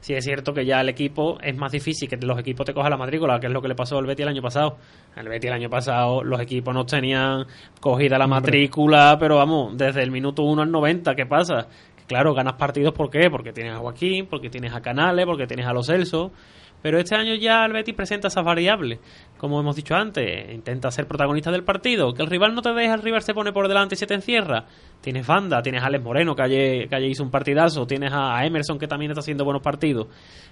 sí 0.00 0.12
es 0.12 0.22
cierto 0.22 0.52
que 0.52 0.66
ya 0.66 0.82
el 0.82 0.90
equipo 0.90 1.38
es 1.40 1.56
más 1.56 1.72
difícil 1.72 2.10
que 2.10 2.18
los 2.18 2.38
equipos 2.38 2.66
te 2.66 2.74
cojan 2.74 2.90
la 2.90 2.98
matrícula, 2.98 3.40
que 3.40 3.46
es 3.46 3.52
lo 3.52 3.62
que 3.62 3.68
le 3.68 3.74
pasó 3.74 3.96
al 3.96 4.04
Betty 4.04 4.22
el 4.22 4.28
año 4.28 4.42
pasado. 4.42 4.76
El 5.16 5.28
Betty 5.28 5.46
el 5.46 5.54
año 5.54 5.70
pasado 5.70 6.22
los 6.22 6.38
equipos 6.40 6.74
no 6.74 6.84
tenían 6.84 7.46
cogida 7.80 8.18
la 8.18 8.26
matrícula, 8.26 9.16
pero 9.18 9.36
vamos, 9.36 9.78
desde 9.78 10.02
el 10.02 10.10
minuto 10.10 10.42
1 10.42 10.60
al 10.60 10.70
90, 10.70 11.14
¿qué 11.14 11.24
pasa? 11.24 11.68
Claro, 12.06 12.34
ganas 12.34 12.54
partidos, 12.54 12.92
¿por 12.92 13.08
qué? 13.08 13.30
Porque 13.30 13.52
tienes 13.52 13.72
a 13.72 13.78
Joaquín, 13.78 14.26
porque 14.28 14.50
tienes 14.50 14.74
a 14.74 14.82
Canales, 14.82 15.24
porque 15.24 15.46
tienes 15.46 15.64
a 15.64 15.72
Los 15.72 15.86
Celso. 15.86 16.32
Pero 16.84 16.98
este 16.98 17.16
año 17.16 17.34
ya 17.34 17.64
el 17.64 17.72
Betis 17.72 17.94
presenta 17.94 18.28
esas 18.28 18.44
variables. 18.44 18.98
Como 19.38 19.58
hemos 19.58 19.74
dicho 19.74 19.94
antes, 19.94 20.52
intenta 20.52 20.90
ser 20.90 21.08
protagonista 21.08 21.50
del 21.50 21.64
partido. 21.64 22.12
Que 22.12 22.22
el 22.22 22.28
rival 22.28 22.54
no 22.54 22.60
te 22.60 22.74
deja, 22.74 22.92
el 22.92 23.00
rival 23.00 23.22
se 23.22 23.32
pone 23.32 23.54
por 23.54 23.68
delante 23.68 23.94
y 23.94 23.96
se 23.96 24.06
te 24.06 24.12
encierra. 24.12 24.66
Tienes 25.00 25.26
Banda, 25.26 25.62
tienes 25.62 25.82
a 25.82 25.86
Alex 25.86 26.04
Moreno, 26.04 26.36
que 26.36 26.42
ayer, 26.42 26.88
que 26.90 27.06
hizo 27.06 27.22
un 27.22 27.30
partidazo. 27.30 27.86
Tienes 27.86 28.12
a 28.12 28.44
Emerson, 28.44 28.78
que 28.78 28.86
también 28.86 29.12
está 29.12 29.20
haciendo 29.20 29.44
buenos 29.44 29.62
partidos. 29.62 30.08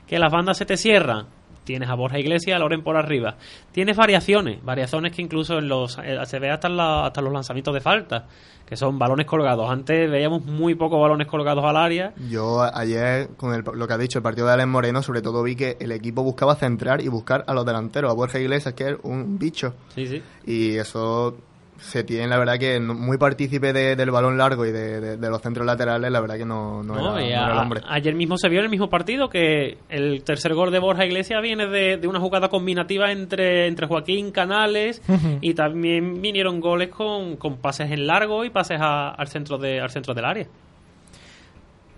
Que 0.06 0.18
las 0.18 0.32
bandas 0.32 0.56
se 0.56 0.64
te 0.64 0.78
cierran 0.78 1.26
tienes 1.64 1.88
a 1.88 1.94
Borja 1.94 2.18
Iglesias, 2.18 2.56
a 2.56 2.58
Loren 2.58 2.82
por 2.82 2.96
arriba. 2.96 3.36
Tienes 3.72 3.96
variaciones, 3.96 4.62
variaciones 4.64 5.12
que 5.12 5.22
incluso 5.22 5.58
en 5.58 5.68
los 5.68 5.98
eh, 5.98 6.18
se 6.24 6.38
ve 6.38 6.50
hasta, 6.50 7.06
hasta 7.06 7.20
los 7.20 7.32
lanzamientos 7.32 7.74
de 7.74 7.80
falta, 7.80 8.26
que 8.66 8.76
son 8.76 8.98
balones 8.98 9.26
colgados. 9.26 9.70
Antes 9.70 10.10
veíamos 10.10 10.44
muy 10.44 10.74
pocos 10.74 11.00
balones 11.00 11.26
colgados 11.26 11.64
al 11.64 11.76
área. 11.76 12.14
Yo 12.28 12.62
ayer, 12.62 13.30
con 13.36 13.62
lo 13.62 13.86
que 13.86 13.92
ha 13.94 13.98
dicho 13.98 14.18
el 14.18 14.22
partido 14.22 14.46
de 14.46 14.54
Alex 14.54 14.68
Moreno, 14.68 15.02
sobre 15.02 15.22
todo 15.22 15.42
vi 15.42 15.56
que 15.56 15.76
el 15.80 15.92
equipo 15.92 16.22
buscaba 16.22 16.54
centrar 16.54 17.00
y 17.00 17.08
buscar 17.08 17.44
a 17.46 17.54
los 17.54 17.64
delanteros, 17.64 18.10
a 18.10 18.14
Borja 18.14 18.38
Iglesias, 18.38 18.74
que 18.74 18.90
es 18.90 18.96
un 19.02 19.38
bicho. 19.38 19.74
Sí, 19.94 20.06
sí. 20.06 20.22
Y 20.46 20.76
eso 20.76 21.36
se 21.82 22.04
tiene, 22.04 22.28
la 22.28 22.38
verdad, 22.38 22.58
que 22.58 22.78
muy 22.80 23.18
partícipe 23.18 23.72
del 23.72 24.10
balón 24.10 24.38
largo 24.38 24.64
y 24.64 24.72
de, 24.72 25.16
los 25.18 25.42
centros 25.42 25.66
laterales, 25.66 26.10
la 26.10 26.20
verdad 26.20 26.36
que 26.36 26.44
no, 26.44 26.82
no, 26.82 27.18
era, 27.18 27.52
el 27.52 27.58
hombre. 27.58 27.80
ayer 27.88 28.14
mismo 28.14 28.38
se 28.38 28.48
vio 28.48 28.60
en 28.60 28.66
el 28.66 28.70
mismo 28.70 28.88
partido 28.88 29.28
que 29.28 29.78
el 29.88 30.22
tercer 30.22 30.54
gol 30.54 30.70
de 30.70 30.78
Borja 30.78 31.04
Iglesias 31.04 31.42
viene 31.42 31.66
de, 31.66 32.06
una 32.06 32.20
jugada 32.20 32.48
combinativa 32.48 33.10
entre, 33.10 33.66
entre 33.66 33.86
Joaquín 33.86 34.30
Canales 34.30 35.02
y 35.40 35.54
también 35.54 36.22
vinieron 36.22 36.60
goles 36.60 36.88
con, 36.88 37.36
con 37.36 37.56
pases 37.58 37.90
en 37.90 38.06
largo 38.06 38.44
y 38.44 38.50
pases 38.50 38.78
al, 38.80 39.26
centro 39.26 39.58
de, 39.58 39.80
al 39.80 39.90
centro 39.90 40.14
del 40.14 40.24
área. 40.24 40.46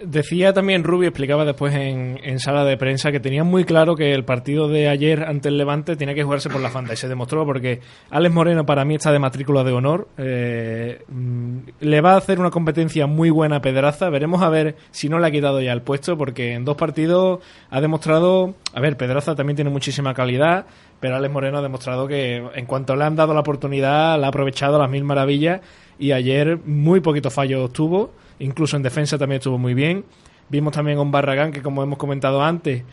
Decía 0.03 0.53
también 0.53 0.83
Rubio, 0.83 1.09
explicaba 1.09 1.45
después 1.45 1.73
en, 1.73 2.41
sala 2.41 2.65
de 2.65 2.77
prensa 2.77 3.13
que 3.13 3.21
tenía 3.21 3.45
muy 3.45 3.65
claro 3.65 3.95
que 3.95 4.13
el 4.13 4.25
partido 4.25 4.67
de 4.67 4.89
ayer 4.89 5.23
ante 5.23 5.49
el 5.49 5.57
Levante 5.57 5.95
tenía 5.95 6.17
que 6.17 6.25
jugarse 6.25 6.51
por 6.51 6.61
la 6.61 6.69
fanda 6.69 6.95
y 6.95 6.97
se 6.97 7.07
demostró 7.07 7.47
porque 7.47 7.81
Alex 8.11 8.35
Moreno 8.35 8.67
para 8.67 8.85
mí 8.85 8.97
está 8.97 9.13
de 9.13 9.21
matrícula 9.21 9.63
de 9.63 9.73
honor. 9.73 10.09
Eh, 10.19 11.05
mm, 11.07 11.59
le 11.79 12.01
va 12.01 12.15
a 12.15 12.17
hacer 12.17 12.41
una 12.41 12.51
competencia 12.51 13.07
muy 13.07 13.31
buena 13.31 13.57
a 13.57 13.61
Pedraza. 13.61 14.11
Veremos 14.11 14.43
a 14.43 14.49
ver 14.49 14.75
si 14.91 15.09
no 15.09 15.21
le 15.21 15.29
ha 15.29 15.31
quitado 15.31 15.61
ya 15.61 15.73
el 15.73 15.83
puesto 15.83 16.19
porque 16.19 16.55
en 16.55 16.65
dos 16.65 16.77
partidos 16.77 17.39
ha 17.71 17.81
demostrado. 17.81 18.55
A 18.75 18.81
ver, 18.81 18.97
Pedraza 18.97 19.37
también 19.37 19.55
tiene 19.55 19.71
muchísima 19.71 20.13
calidad, 20.13 20.67
pero 20.99 21.15
Alex 21.15 21.33
Moreno 21.33 21.59
ha 21.59 21.63
demostrado 21.63 22.09
que 22.09 22.45
en 22.53 22.67
cuanto 22.67 22.97
le 22.97 23.05
han 23.05 23.15
dado 23.15 23.33
la 23.33 23.41
oportunidad, 23.41 24.19
la 24.19 24.27
ha 24.27 24.31
aprovechado 24.31 24.75
a 24.75 24.81
las 24.81 24.91
mil 24.91 25.05
maravillas 25.05 25.61
y 26.01 26.11
ayer 26.11 26.59
muy 26.65 26.99
poquito 26.99 27.31
fallos 27.31 27.73
tuvo 27.73 28.24
incluso 28.39 28.76
en 28.76 28.82
defensa 28.82 29.18
también 29.18 29.39
estuvo 29.39 29.59
muy 29.59 29.74
bien. 29.74 30.05
Vimos 30.49 30.72
también 30.72 30.99
a 30.99 31.01
un 31.01 31.11
Barragán 31.11 31.53
que, 31.53 31.62
como 31.62 31.82
hemos 31.82 31.99
comentado 31.99 32.43
antes, 32.43 32.85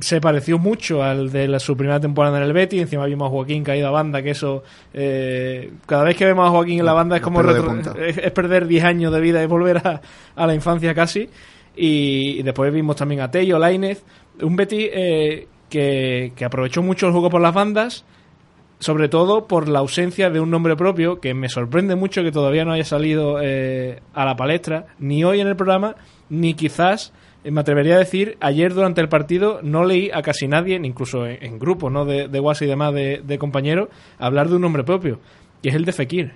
se 0.00 0.20
pareció 0.20 0.58
mucho 0.58 1.02
al 1.02 1.32
de 1.32 1.58
su 1.58 1.76
primera 1.76 1.98
temporada 1.98 2.38
en 2.38 2.44
el 2.44 2.52
Betty. 2.52 2.80
Encima 2.80 3.06
vimos 3.06 3.26
a 3.26 3.30
Joaquín 3.30 3.64
caído 3.64 3.88
a 3.88 3.90
banda, 3.90 4.22
que 4.22 4.30
eso. 4.30 4.62
Eh, 4.92 5.72
cada 5.86 6.04
vez 6.04 6.16
que 6.16 6.24
vemos 6.24 6.46
a 6.46 6.50
Joaquín 6.50 6.80
en 6.80 6.86
la 6.86 6.92
banda 6.92 7.16
es 7.16 7.22
como 7.22 7.40
es, 7.40 8.30
perder 8.32 8.66
10 8.66 8.84
años 8.84 9.12
de 9.12 9.20
vida 9.20 9.42
y 9.42 9.46
volver 9.46 9.78
a, 9.78 10.00
la 10.46 10.54
infancia 10.54 10.94
casi. 10.94 11.28
Y, 11.74 12.42
después 12.42 12.72
vimos 12.72 12.96
también 12.96 13.22
a 13.22 13.30
Tello, 13.30 13.58
Lainez. 13.58 14.02
Un 14.40 14.56
Betty 14.56 14.88
eh, 14.92 15.48
que, 15.68 16.32
que 16.36 16.44
aprovechó 16.44 16.82
mucho 16.82 17.06
el 17.06 17.12
juego 17.12 17.30
por 17.30 17.40
las 17.40 17.54
bandas 17.54 18.04
sobre 18.82 19.08
todo 19.08 19.46
por 19.46 19.68
la 19.68 19.78
ausencia 19.78 20.28
de 20.28 20.40
un 20.40 20.50
nombre 20.50 20.74
propio, 20.74 21.20
que 21.20 21.34
me 21.34 21.48
sorprende 21.48 21.94
mucho 21.94 22.24
que 22.24 22.32
todavía 22.32 22.64
no 22.64 22.72
haya 22.72 22.84
salido 22.84 23.38
eh, 23.40 24.00
a 24.12 24.24
la 24.24 24.34
palestra, 24.34 24.86
ni 24.98 25.22
hoy 25.22 25.40
en 25.40 25.46
el 25.46 25.54
programa, 25.54 25.94
ni 26.28 26.54
quizás, 26.54 27.12
eh, 27.44 27.52
me 27.52 27.60
atrevería 27.60 27.94
a 27.94 27.98
decir, 27.98 28.36
ayer 28.40 28.74
durante 28.74 29.00
el 29.00 29.08
partido 29.08 29.60
no 29.62 29.84
leí 29.84 30.10
a 30.12 30.22
casi 30.22 30.48
nadie, 30.48 30.80
incluso 30.82 31.24
en, 31.26 31.60
grupos 31.60 31.92
¿no? 31.92 32.04
de, 32.04 32.26
de 32.26 32.40
WhatsApp 32.40 32.64
y 32.64 32.70
demás 32.70 32.92
de, 32.92 33.38
compañeros, 33.38 33.88
hablar 34.18 34.48
de 34.48 34.56
un 34.56 34.62
nombre 34.62 34.82
propio, 34.82 35.20
y 35.62 35.68
es 35.68 35.76
el 35.76 35.84
de 35.84 35.92
Fekir. 35.92 36.32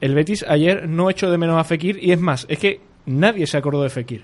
El 0.00 0.14
Betis 0.14 0.44
ayer 0.48 0.88
no 0.88 1.10
echó 1.10 1.32
de 1.32 1.36
menos 1.36 1.58
a 1.58 1.64
Fekir, 1.64 1.98
y 2.00 2.12
es 2.12 2.20
más, 2.20 2.46
es 2.48 2.60
que 2.60 2.80
nadie 3.06 3.48
se 3.48 3.58
acordó 3.58 3.82
de 3.82 3.90
Fekir. 3.90 4.22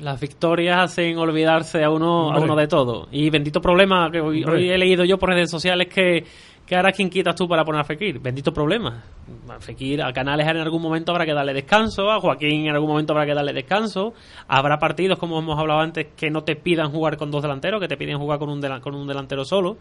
Las 0.00 0.20
victorias 0.20 0.90
hacen 0.90 1.16
olvidarse 1.18 1.84
a 1.84 1.90
uno, 1.90 2.32
a 2.32 2.40
uno 2.40 2.56
de 2.56 2.66
todo. 2.66 3.06
Y 3.12 3.30
bendito 3.30 3.60
problema 3.60 4.10
que 4.10 4.20
hoy, 4.20 4.42
he 4.42 4.76
leído 4.76 5.04
yo 5.04 5.18
por 5.18 5.28
redes 5.28 5.50
sociales 5.50 5.86
que 5.86 6.24
¿Qué 6.66 6.76
harás 6.76 6.96
quien 6.96 7.10
quitas 7.10 7.34
tú 7.34 7.46
para 7.46 7.64
poner 7.64 7.80
a 7.80 7.84
Fekir? 7.84 8.18
Bendito 8.18 8.52
problema. 8.52 9.02
A 9.48 9.60
Fekir, 9.60 10.02
a 10.02 10.12
Canales 10.12 10.46
en 10.46 10.58
algún 10.58 10.82
momento 10.82 11.12
habrá 11.12 11.24
que 11.24 11.32
darle 11.32 11.54
descanso, 11.54 12.10
a 12.10 12.20
Joaquín 12.20 12.66
en 12.66 12.74
algún 12.74 12.90
momento 12.90 13.12
habrá 13.12 13.24
que 13.24 13.34
darle 13.34 13.52
descanso. 13.52 14.12
Habrá 14.48 14.78
partidos, 14.78 15.18
como 15.18 15.38
hemos 15.38 15.58
hablado 15.58 15.80
antes, 15.80 16.08
que 16.16 16.30
no 16.30 16.44
te 16.44 16.56
pidan 16.56 16.90
jugar 16.90 17.16
con 17.16 17.30
dos 17.30 17.42
delanteros, 17.42 17.80
que 17.80 17.88
te 17.88 17.96
piden 17.96 18.18
jugar 18.18 18.38
con 18.38 18.50
un, 18.50 18.60
con 18.80 18.94
un 18.94 19.06
delantero 19.06 19.44
solo. 19.44 19.78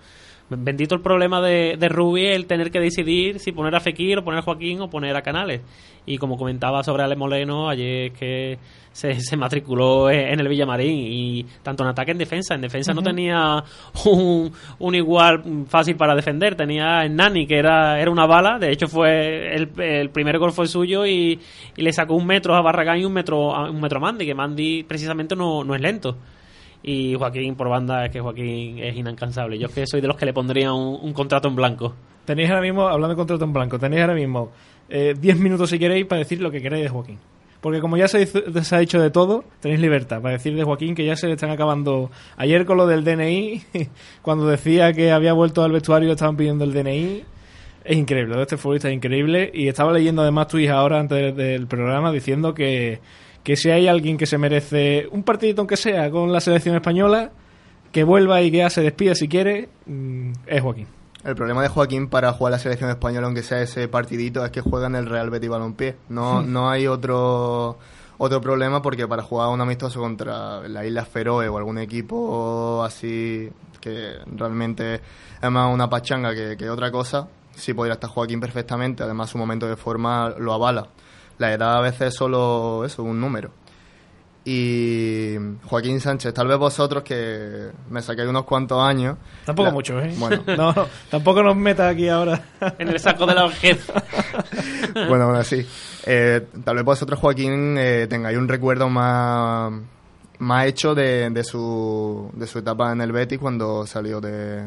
Bendito 0.49 0.95
el 0.95 1.01
problema 1.01 1.41
de, 1.41 1.77
de 1.77 1.89
Rubi, 1.89 2.25
el 2.27 2.45
tener 2.45 2.69
que 2.69 2.79
decidir 2.79 3.39
si 3.39 3.51
poner 3.51 3.75
a 3.75 3.79
Fekir 3.79 4.19
o 4.19 4.23
poner 4.23 4.39
a 4.39 4.43
Joaquín 4.43 4.81
o 4.81 4.89
poner 4.89 5.15
a 5.15 5.21
Canales. 5.21 5.61
Y 6.05 6.17
como 6.17 6.37
comentaba 6.37 6.83
sobre 6.83 7.03
Ale 7.03 7.15
Moleno, 7.15 7.69
ayer 7.69 8.11
que 8.11 8.59
se, 8.91 9.19
se, 9.21 9.35
matriculó 9.35 10.09
en 10.09 10.39
el 10.39 10.47
Villamarín 10.47 10.97
y 10.97 11.45
tanto 11.63 11.83
en 11.83 11.89
ataque 11.89 12.11
en 12.11 12.17
defensa. 12.17 12.55
En 12.55 12.61
defensa 12.61 12.93
no 12.93 13.01
tenía 13.01 13.63
un, 14.05 14.51
un, 14.79 14.95
igual 14.95 15.65
fácil 15.67 15.95
para 15.95 16.15
defender, 16.15 16.55
tenía 16.55 17.03
el 17.03 17.15
Nani 17.15 17.47
que 17.47 17.57
era, 17.57 17.99
era 17.99 18.11
una 18.11 18.27
bala, 18.27 18.59
de 18.59 18.71
hecho 18.71 18.87
fue 18.87 19.32
el, 19.55 20.09
primer 20.09 20.39
gol 20.39 20.51
fue 20.51 20.67
suyo 20.67 21.05
y, 21.05 21.39
le 21.75 21.93
sacó 21.93 22.15
un 22.15 22.25
metro 22.25 22.55
a 22.55 22.61
Barragán 22.61 22.99
y 22.99 23.05
un 23.05 23.13
metro 23.13 23.55
a, 23.55 23.69
un 23.69 23.81
metro 23.81 23.97
a 23.97 24.01
Mandy, 24.01 24.25
que 24.25 24.35
Mandy 24.35 24.83
precisamente 24.83 25.35
no, 25.35 25.63
no 25.63 25.75
es 25.75 25.81
lento. 25.81 26.17
Y 26.83 27.15
Joaquín 27.15 27.55
por 27.55 27.69
banda 27.69 28.05
es 28.05 28.11
que 28.11 28.19
Joaquín 28.19 28.79
es 28.79 28.95
inalcanzable. 28.95 29.57
Yo 29.57 29.69
que 29.69 29.87
soy 29.87 30.01
de 30.01 30.07
los 30.07 30.17
que 30.17 30.25
le 30.25 30.33
pondría 30.33 30.73
un, 30.73 31.13
contrato 31.13 31.47
en 31.47 31.55
blanco. 31.55 31.93
Tenéis 32.25 32.49
ahora 32.49 32.61
mismo, 32.61 32.87
hablando 32.87 33.15
de 33.15 33.15
contrato 33.15 33.45
en 33.45 33.53
blanco, 33.53 33.79
tenéis 33.79 34.01
ahora 34.01 34.15
mismo 34.15 34.51
10 34.89 35.17
eh, 35.23 35.35
minutos 35.35 35.69
si 35.69 35.79
queréis 35.79 36.05
para 36.05 36.19
decir 36.19 36.41
lo 36.41 36.51
que 36.51 36.61
queréis 36.61 36.83
de 36.83 36.89
Joaquín. 36.89 37.19
Porque 37.61 37.79
como 37.79 37.95
ya 37.95 38.09
se, 38.09 38.27
ha 38.71 38.79
dicho 38.79 38.99
de 38.99 39.09
todo, 39.09 39.45
tenéis 39.61 39.79
libertad 39.79 40.21
para 40.21 40.33
decir 40.33 40.53
de 40.53 40.65
Joaquín 40.65 40.95
que 40.95 41.05
ya 41.05 41.15
se 41.15 41.27
le 41.27 41.33
están 41.33 41.49
acabando. 41.49 42.11
Ayer 42.35 42.65
con 42.65 42.75
lo 42.75 42.85
del 42.85 43.05
DNI, 43.05 43.61
cuando 44.21 44.45
decía 44.47 44.91
que 44.91 45.13
había 45.13 45.31
vuelto 45.31 45.63
al 45.63 45.71
vestuario 45.71 46.11
estaban 46.11 46.35
pidiendo 46.35 46.65
el 46.65 46.73
DNI. 46.73 47.23
Es 47.83 47.97
increíble, 47.97 48.41
este 48.41 48.57
futbolista 48.57 48.89
es 48.89 48.95
increíble. 48.95 49.51
Y 49.53 49.67
estaba 49.67 49.91
leyendo 49.91 50.21
además 50.21 50.47
tu 50.47 50.57
hija 50.57 50.75
ahora 50.75 50.99
antes 50.99 51.35
del 51.35 51.67
programa 51.67 52.11
diciendo 52.11 52.53
que, 52.53 52.99
que 53.43 53.55
si 53.55 53.69
hay 53.69 53.87
alguien 53.87 54.17
que 54.17 54.25
se 54.25 54.37
merece 54.37 55.07
un 55.11 55.23
partidito 55.23 55.61
aunque 55.61 55.77
sea 55.77 56.09
con 56.09 56.31
la 56.31 56.39
selección 56.39 56.75
española, 56.75 57.31
que 57.91 58.03
vuelva 58.03 58.41
y 58.41 58.51
que 58.51 58.57
ya 58.57 58.69
se 58.69 58.81
despida 58.81 59.15
si 59.15 59.27
quiere, 59.27 59.69
mm, 59.85 60.31
es 60.47 60.61
Joaquín. 60.61 60.87
El 61.23 61.35
problema 61.35 61.61
de 61.61 61.69
Joaquín 61.69 62.09
para 62.09 62.33
jugar 62.33 62.51
la 62.51 62.59
selección 62.59 62.89
española, 62.89 63.27
aunque 63.27 63.43
sea 63.43 63.61
ese 63.61 63.87
partidito, 63.87 64.43
es 64.43 64.51
que 64.51 64.61
juega 64.61 64.87
en 64.87 64.95
el 64.95 65.05
Real 65.05 65.29
Betis 65.29 65.49
Balompié. 65.49 65.95
No, 66.09 66.41
hmm. 66.41 66.51
no 66.51 66.69
hay 66.69 66.87
otro 66.87 67.77
otro 68.17 68.41
problema 68.41 68.81
porque 68.81 69.07
para 69.07 69.23
jugar 69.23 69.49
un 69.49 69.59
amistoso 69.59 69.99
contra 69.99 70.67
la 70.67 70.85
Isla 70.85 71.03
Feroe 71.03 71.47
o 71.47 71.57
algún 71.57 71.79
equipo 71.79 72.83
así 72.83 73.49
que 73.81 74.13
realmente 74.27 75.01
es 75.41 75.51
más 75.51 75.73
una 75.73 75.89
pachanga 75.89 76.33
que, 76.33 76.69
otra 76.69 76.89
cosa, 76.89 77.27
sí 77.55 77.73
podría 77.73 77.93
estar 77.93 78.09
Joaquín 78.09 78.39
perfectamente. 78.39 79.03
Además, 79.03 79.29
su 79.29 79.37
momento 79.37 79.67
de 79.67 79.75
forma 79.75 80.29
lo 80.37 80.53
avala. 80.53 80.87
La 81.37 81.51
edad 81.53 81.77
a 81.77 81.81
veces 81.81 82.09
es 82.09 82.15
solo 82.15 82.83
eso, 82.85 83.03
un 83.03 83.19
número. 83.19 83.51
y 84.45 85.35
Joaquín 85.65 85.99
Sánchez. 86.01 86.33
Tal 86.33 86.47
vez 86.47 86.57
vosotros 86.57 87.03
que 87.03 87.69
me 87.89 88.01
saquéis 88.01 88.27
unos 88.27 88.43
cuantos 88.43 88.81
años. 88.83 89.17
Tampoco 89.45 89.67
La- 89.67 89.73
mucho, 89.73 89.99
¿eh? 89.99 90.13
Bueno, 90.17 90.43
No, 90.57 90.71
no, 90.75 90.87
tampoco 91.09 91.41
nos 91.41 91.55
metas 91.55 91.91
aquí 91.93 92.09
ahora. 92.09 92.41
En 92.77 92.89
el 92.89 92.99
saco 92.99 93.25
de 93.25 93.35
la 93.35 93.43
vejez. 93.47 93.89
bueno, 95.07 95.25
aún 95.25 95.35
así. 95.37 95.65
Eh, 96.05 96.45
tal 96.63 96.75
vez 96.75 96.83
vosotros, 96.85 97.19
Joaquín, 97.19 97.77
eh, 97.77 98.07
tengáis 98.09 98.37
un 98.37 98.47
recuerdo 98.49 98.89
más, 98.89 99.71
más 100.39 100.65
hecho 100.67 100.93
de, 100.93 101.29
de, 101.29 101.43
su, 101.43 102.29
de 102.33 102.45
su 102.47 102.59
etapa 102.59 102.91
en 102.91 102.99
el 103.01 103.11
Betis 103.13 103.39
cuando 103.39 103.87
salió 103.87 104.19
de, 104.19 104.63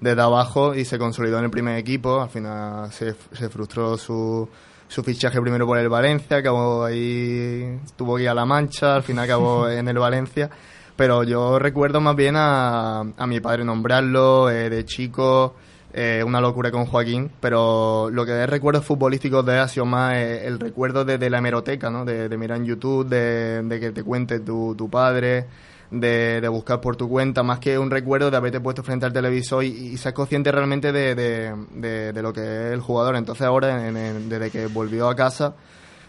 desde 0.00 0.22
abajo 0.22 0.74
y 0.74 0.84
se 0.84 0.98
consolidó 0.98 1.38
en 1.38 1.44
el 1.44 1.50
primer 1.50 1.76
equipo. 1.76 2.20
Al 2.20 2.30
final 2.30 2.90
se, 2.92 3.14
se 3.32 3.48
frustró 3.48 3.96
su, 3.96 4.48
su 4.88 5.02
fichaje 5.02 5.40
primero 5.40 5.66
por 5.66 5.78
el 5.78 5.88
Valencia, 5.88 6.38
acabó 6.38 6.84
ahí, 6.84 7.78
tuvo 7.96 8.16
que 8.16 8.24
ir 8.24 8.28
a 8.28 8.34
La 8.34 8.44
Mancha, 8.44 8.96
al 8.96 9.02
final 9.02 9.24
acabó 9.24 9.68
en 9.70 9.86
el 9.88 9.98
Valencia. 9.98 10.50
Pero 10.96 11.22
yo 11.22 11.58
recuerdo 11.58 12.00
más 12.00 12.14
bien 12.14 12.34
a, 12.36 13.00
a 13.00 13.26
mi 13.26 13.40
padre 13.40 13.64
nombrarlo 13.64 14.50
eh, 14.50 14.68
de 14.68 14.84
chico, 14.84 15.54
eh, 15.94 16.22
una 16.24 16.40
locura 16.40 16.70
con 16.70 16.84
Joaquín, 16.84 17.30
pero 17.40 18.10
lo 18.10 18.26
que 18.26 18.44
es 18.44 18.50
recuerdos 18.50 18.84
futbolísticos 18.84 19.44
de 19.46 19.54
él 19.54 19.58
ha 19.60 19.68
sido 19.68 19.86
más 19.86 20.14
eh, 20.14 20.46
el 20.46 20.60
recuerdo 20.60 21.04
de, 21.04 21.16
de 21.16 21.30
la 21.30 21.38
hemeroteca, 21.38 21.88
¿no? 21.88 22.04
De, 22.04 22.28
de 22.28 22.36
mirar 22.36 22.58
en 22.58 22.66
YouTube, 22.66 23.08
de, 23.08 23.62
de 23.62 23.80
que 23.80 23.92
te 23.92 24.04
cuente 24.04 24.40
tu, 24.40 24.74
tu 24.76 24.90
padre, 24.90 25.46
de, 25.90 26.40
de 26.40 26.48
buscar 26.48 26.80
por 26.80 26.96
tu 26.96 27.08
cuenta, 27.08 27.42
más 27.42 27.58
que 27.58 27.78
un 27.78 27.90
recuerdo 27.90 28.30
de 28.30 28.36
haberte 28.36 28.60
puesto 28.60 28.82
frente 28.82 29.06
al 29.06 29.12
televisor 29.12 29.64
y, 29.64 29.96
ser 29.96 30.14
consciente 30.14 30.52
realmente 30.52 30.92
de, 30.92 31.14
de, 31.14 31.54
de- 31.74 32.12
de 32.12 32.22
lo 32.22 32.32
que 32.32 32.40
es 32.40 32.72
el 32.72 32.80
jugador. 32.80 33.16
Entonces 33.16 33.46
ahora, 33.46 33.88
en- 33.88 34.28
desde 34.28 34.50
que 34.50 34.66
volvió 34.66 35.08
a 35.08 35.16
casa, 35.16 35.54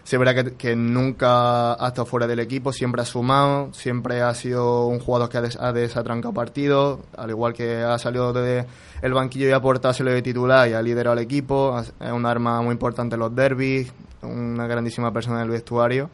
se 0.04 0.18
verá 0.18 0.34
que, 0.34 0.74
nunca 0.74 1.74
ha 1.74 1.88
estado 1.88 2.06
fuera 2.06 2.26
del 2.26 2.40
equipo, 2.40 2.72
siempre 2.72 3.02
ha 3.02 3.04
sumado, 3.04 3.72
siempre 3.72 4.20
ha 4.20 4.34
sido 4.34 4.86
un 4.86 4.98
jugador 4.98 5.28
que 5.28 5.38
ha, 5.38 5.42
des- 5.42 5.58
ha 5.60 5.72
desatrancado 5.72 6.34
partidos, 6.34 7.00
al 7.16 7.30
igual 7.30 7.52
que 7.52 7.76
ha 7.82 7.98
salido 7.98 8.32
de 8.32 8.64
el 9.00 9.12
banquillo 9.14 9.48
y 9.48 9.52
ha 9.52 9.56
aportado 9.56 9.94
de 10.04 10.22
titular 10.22 10.68
y 10.68 10.74
ha 10.74 10.82
liderado 10.82 11.16
el 11.16 11.22
equipo, 11.24 11.78
es 11.78 11.92
un 12.12 12.24
arma 12.26 12.60
muy 12.62 12.72
importante 12.72 13.14
en 13.14 13.20
los 13.20 13.34
derbis, 13.34 13.92
una 14.22 14.66
grandísima 14.68 15.12
persona 15.12 15.38
en 15.38 15.42
el 15.44 15.50
vestuario. 15.50 16.08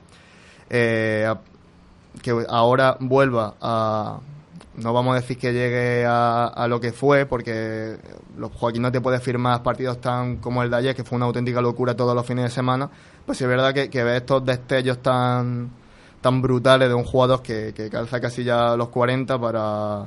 Eh, 0.70 1.26
que 2.20 2.44
ahora 2.48 2.96
vuelva 3.00 3.54
a 3.60 4.20
no 4.78 4.92
vamos 4.92 5.12
a 5.12 5.20
decir 5.20 5.38
que 5.38 5.52
llegue 5.52 6.06
a, 6.06 6.46
a 6.46 6.68
lo 6.68 6.80
que 6.80 6.92
fue 6.92 7.26
porque 7.26 7.96
los 8.36 8.52
Joaquín 8.52 8.82
no 8.82 8.92
te 8.92 9.00
puede 9.00 9.18
firmar 9.18 9.62
partidos 9.62 10.00
tan 10.00 10.36
como 10.36 10.62
el 10.62 10.70
de 10.70 10.76
ayer 10.76 10.96
que 10.96 11.04
fue 11.04 11.16
una 11.16 11.26
auténtica 11.26 11.60
locura 11.60 11.96
todos 11.96 12.14
los 12.14 12.24
fines 12.24 12.44
de 12.44 12.50
semana 12.50 12.88
pues 13.26 13.40
es 13.40 13.48
verdad 13.48 13.74
que, 13.74 14.04
ver 14.04 14.16
estos 14.16 14.44
destellos 14.44 14.98
tan 15.02 15.70
tan 16.20 16.42
brutales 16.42 16.88
de 16.88 16.94
un 16.94 17.04
jugador 17.04 17.42
que, 17.42 17.72
calza 17.90 18.20
casi 18.20 18.44
ya 18.44 18.76
los 18.76 18.88
40 18.88 19.40
para 19.40 20.06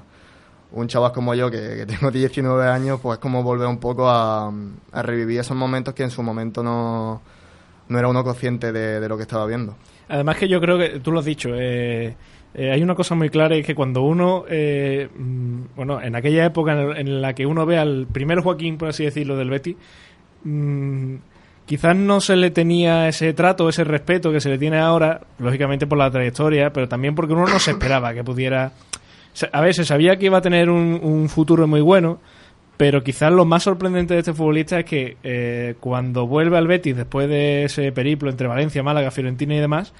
un 0.72 0.88
chaval 0.88 1.12
como 1.12 1.34
yo 1.36 1.52
que, 1.52 1.86
tengo 1.86 2.10
19 2.10 2.68
años 2.68 3.00
pues 3.02 3.18
es 3.18 3.22
como 3.22 3.44
volver 3.44 3.68
un 3.68 3.78
poco 3.78 4.10
a, 4.10 4.52
revivir 4.94 5.42
esos 5.42 5.58
momentos 5.58 5.94
que 5.94 6.04
en 6.04 6.12
su 6.12 6.24
momento 6.24 6.64
no, 6.64 7.22
no 7.90 8.00
era 8.00 8.08
uno 8.08 8.24
consciente 8.24 8.72
de 8.72 9.08
lo 9.10 9.18
que 9.18 9.24
estaba 9.24 9.46
viendo 9.46 9.76
Además 10.12 10.36
que 10.36 10.50
yo 10.50 10.60
creo 10.60 10.78
que, 10.78 11.00
tú 11.00 11.14
lo 11.14 11.20
has 11.20 11.26
dicho, 11.26 11.52
eh, 11.56 12.14
eh, 12.54 12.70
hay 12.70 12.84
una 12.84 12.96
cosa 12.96 13.16
muy 13.16 13.30
clara 13.30 13.56
y 13.56 13.62
es 13.62 13.66
que 13.66 13.74
cuando 13.74 14.02
uno, 14.02 14.44
eh, 14.50 15.08
mm, 15.18 15.62
bueno, 15.74 16.02
en 16.02 16.18
aquella 16.18 16.46
época 16.46 16.74
en, 16.74 16.98
en 16.98 17.22
la 17.22 17.34
que 17.34 17.46
uno 17.46 17.66
ve 17.66 17.78
al 17.78 18.08
primer 18.12 18.42
Joaquín, 18.42 18.78
por 18.78 18.90
así 18.90 19.06
decirlo, 19.06 19.38
del 19.38 19.50
Betty, 19.50 19.78
mm, 20.44 21.16
quizás 21.66 21.96
no 21.96 22.20
se 22.20 22.36
le 22.36 22.52
tenía 22.52 23.08
ese 23.08 23.32
trato, 23.32 23.70
ese 23.70 23.86
respeto 23.86 24.34
que 24.34 24.42
se 24.42 24.50
le 24.50 24.58
tiene 24.58 24.80
ahora, 24.80 25.22
lógicamente 25.40 25.88
por 25.88 25.98
la 25.98 26.12
trayectoria, 26.12 26.74
pero 26.74 26.90
también 26.90 27.16
porque 27.16 27.32
uno 27.32 27.48
no 27.48 27.60
se 27.60 27.72
esperaba 27.72 28.14
que 28.14 28.26
pudiera... 28.26 28.74
A 29.54 29.72
se 29.72 29.86
sabía 29.86 30.18
que 30.18 30.26
iba 30.26 30.40
a 30.40 30.42
tener 30.42 30.70
un 30.70 31.30
futuro 31.30 31.66
muy 31.66 31.80
bueno, 31.80 32.20
pero 32.82 33.04
quizás 33.04 33.32
lo 33.32 33.46
más 33.46 33.62
sorprendente 33.62 34.16
de 34.16 34.22
este 34.22 34.34
futbolista 34.34 34.80
es 34.80 34.86
que 34.86 35.16
eh, 35.22 35.76
cuando 35.80 36.26
vuelve 36.26 36.58
al 36.58 36.66
Betis 36.66 36.96
después 36.98 37.30
de 37.30 37.66
ese 37.66 37.92
periplo 37.92 38.32
entre 38.32 38.48
Valencia, 38.48 38.82
Málaga, 38.82 39.12
Fiorentina 39.12 39.54
y 39.54 39.60
demás, 39.60 39.94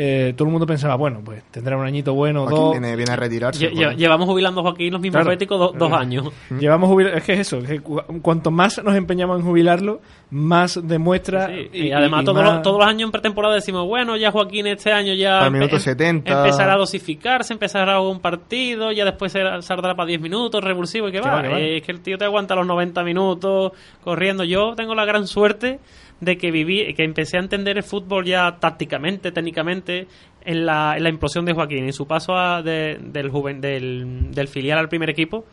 eh, 0.00 0.32
todo 0.36 0.46
el 0.46 0.52
mundo 0.52 0.64
pensaba, 0.64 0.94
bueno, 0.94 1.20
pues 1.24 1.42
tendrá 1.50 1.76
un 1.76 1.84
añito 1.84 2.14
bueno, 2.14 2.42
Joaquín 2.42 2.56
dos. 2.56 2.70
viene, 2.72 2.94
viene 2.94 3.10
a 3.12 3.16
retirarse 3.16 3.68
Lle- 3.68 3.74
lle- 3.74 3.96
llevamos 3.96 4.28
jubilando 4.28 4.60
a 4.60 4.62
Joaquín 4.62 4.92
los 4.92 5.00
mismos 5.00 5.16
Claro. 5.22 5.30
béticos 5.30 5.58
do- 5.58 5.72
dos 5.76 5.92
años. 5.92 6.28
Llevamos 6.56 6.88
jubil- 6.88 7.12
es 7.12 7.24
que 7.24 7.32
es 7.32 7.40
eso, 7.40 7.60
que 7.60 7.80
cu- 7.80 8.00
cuanto 8.22 8.52
más 8.52 8.80
nos 8.84 8.94
empeñamos 8.94 9.40
en 9.40 9.44
jubilarlo, 9.44 10.00
más 10.30 10.78
demuestra. 10.86 11.48
Sí, 11.48 11.68
y, 11.72 11.90
además 11.90 12.22
y 12.22 12.24
todos, 12.26 12.42
más- 12.44 12.52
los, 12.54 12.62
todos 12.62 12.78
los 12.78 12.86
años 12.86 13.06
en 13.08 13.10
pretemporada 13.10 13.54
decimos, 13.56 13.88
bueno, 13.88 14.16
ya 14.16 14.30
Joaquín 14.30 14.68
este 14.68 14.92
año 14.92 15.14
ya 15.14 15.40
Al 15.40 15.50
minuto 15.50 15.76
empe- 15.76 15.80
70. 15.80 16.38
empezará 16.44 16.74
a 16.74 16.76
dosificarse, 16.76 17.52
empezará 17.52 17.94
a 17.94 18.00
un 18.00 18.20
partido, 18.20 18.92
ya 18.92 19.04
después 19.04 19.32
saldrá 19.32 19.96
para 19.96 20.06
10 20.06 20.20
minutos, 20.20 20.62
revulsivo 20.62 21.08
y 21.08 21.12
que 21.12 21.20
va. 21.20 21.40
es 21.58 21.82
que 21.82 21.90
el 21.90 22.00
tío 22.02 22.16
te 22.18 22.24
aguanta 22.24 22.54
los 22.54 22.66
90 22.68 23.02
minutos 23.02 23.72
corriendo. 24.04 24.44
Yo 24.44 24.74
tengo 24.76 24.94
la 24.94 25.04
gran 25.04 25.26
suerte 25.26 25.80
de 26.20 26.36
que 26.36 26.50
viví, 26.50 26.92
que 26.94 27.04
empecé 27.04 27.36
a 27.36 27.40
entender 27.40 27.76
el 27.76 27.82
fútbol 27.84 28.24
ya 28.24 28.56
tácticamente, 28.58 29.30
técnicamente, 29.32 30.06
en 30.44 30.66
la, 30.66 30.96
en 30.96 31.02
la 31.04 31.08
implosión 31.10 31.44
de 31.44 31.52
Joaquín, 31.52 31.84
en 31.84 31.92
su 31.92 32.06
paso 32.06 32.36
a- 32.36 32.62
de- 32.62 32.98
del, 33.00 33.30
juven- 33.30 33.60
del, 33.60 34.30
del 34.32 34.48
filial 34.48 34.78
al 34.78 34.88
primer 34.88 35.10
equipo 35.10 35.44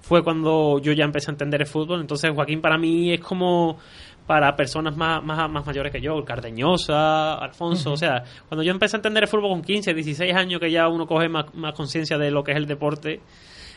fue 0.00 0.22
cuando 0.22 0.78
yo 0.80 0.92
ya 0.92 1.04
empecé 1.04 1.30
a 1.30 1.32
entender 1.32 1.62
el 1.62 1.66
fútbol. 1.66 2.00
Entonces 2.00 2.30
Joaquín 2.34 2.60
para 2.60 2.76
mí 2.78 3.12
es 3.12 3.20
como 3.20 3.78
para 4.26 4.54
personas 4.56 4.96
más, 4.96 5.22
más, 5.22 5.50
más 5.50 5.66
mayores 5.66 5.92
que 5.92 6.00
yo, 6.00 6.24
Cardeñosa, 6.24 7.34
Alfonso, 7.34 7.92
o 7.92 7.96
sea, 7.96 8.22
cuando 8.48 8.62
yo 8.62 8.70
empecé 8.70 8.96
a 8.96 8.98
entender 8.98 9.24
el 9.24 9.28
fútbol 9.28 9.50
con 9.50 9.62
15, 9.62 9.92
16 9.92 10.34
años 10.34 10.60
que 10.60 10.70
ya 10.70 10.88
uno 10.88 11.06
coge 11.06 11.28
más, 11.28 11.54
más 11.54 11.74
conciencia 11.74 12.16
de 12.16 12.30
lo 12.30 12.42
que 12.44 12.52
es 12.52 12.56
el 12.56 12.66
deporte, 12.66 13.20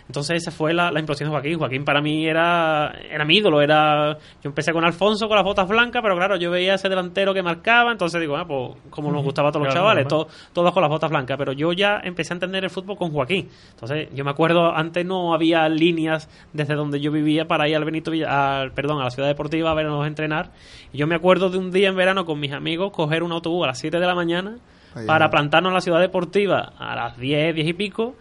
entonces 0.08 0.38
esa 0.42 0.52
fue 0.52 0.74
la, 0.74 0.90
la 0.92 1.00
implosión 1.00 1.30
de 1.30 1.32
Joaquín. 1.34 1.58
Joaquín 1.60 1.84
para 1.86 2.02
mí 2.02 2.26
era, 2.26 2.94
era 3.12 3.26
mi 3.26 3.38
ídolo, 3.38 3.62
era 3.62 4.18
yo 4.42 4.50
empecé 4.50 4.72
con 4.74 4.84
Alfonso 4.84 5.28
con 5.28 5.36
las 5.36 5.44
botas 5.46 5.68
blancas, 5.68 6.02
pero 6.02 6.16
claro, 6.16 6.38
yo 6.38 6.50
veía 6.50 6.76
ese 6.76 6.90
delantero 6.90 7.34
que 7.34 7.44
marcaba, 7.44 7.92
entonces 7.92 8.20
digo, 8.22 8.38
ah, 8.38 8.46
pues 8.48 8.72
como 8.90 9.12
nos 9.12 9.24
gustaba 9.24 9.50
a 9.50 9.52
todos 9.52 9.66
los 9.66 9.74
Claro, 9.74 9.86
chavales, 9.88 10.08
todos 10.54 10.72
con 10.74 10.82
las 10.82 10.90
botas 10.90 11.10
blancas, 11.10 11.38
pero 11.38 11.52
yo 11.52 11.74
ya 11.74 12.00
empecé 12.04 12.34
a 12.34 12.36
entender 12.36 12.64
el 12.64 12.70
fútbol 12.70 12.98
con 12.98 13.12
Joaquín. 13.12 13.50
Entonces, 13.72 14.08
yo 14.14 14.24
me 14.24 14.32
acuerdo, 14.32 14.74
antes 14.76 15.06
no 15.06 15.34
había 15.34 15.68
líneas 15.70 16.30
desde 16.54 16.76
donde 16.76 17.00
yo 17.00 17.12
vivía 17.12 17.46
para 17.48 17.68
ir 17.68 17.76
al 17.76 17.84
Benito 17.86 18.12
Villa- 18.12 18.62
al, 18.62 18.72
perdón, 18.72 19.02
a 19.02 19.04
la 19.06 19.12
ciudad 19.12 19.28
deportiva 19.28 19.72
a 19.72 19.74
vernos 19.74 20.08
entrenar. 20.08 20.52
Y 20.94 20.98
yo 20.98 21.08
me 21.08 21.16
acuerdo 21.16 21.50
de 21.50 21.58
un 21.58 21.72
día 21.72 21.90
en 21.90 21.96
verano 21.96 22.26
con 22.26 22.40
mis 22.40 22.54
amigos 22.54 22.92
coger 22.92 23.24
un 23.24 23.32
autobús 23.34 23.66
a 23.66 23.68
las 23.68 23.80
7 23.80 24.00
de 24.00 24.06
la 24.06 24.16
mañana 24.16 24.58
Ahí 24.96 25.06
para 25.06 25.26
va. 25.26 25.32
plantarnos 25.32 25.70
en 25.72 25.74
la 25.76 25.82
ciudad 25.82 26.00
deportiva 26.00 26.74
a 26.80 26.96
las 26.96 27.18
10, 27.18 27.54
10 27.56 27.68
y 27.68 27.74
pico 27.74 28.16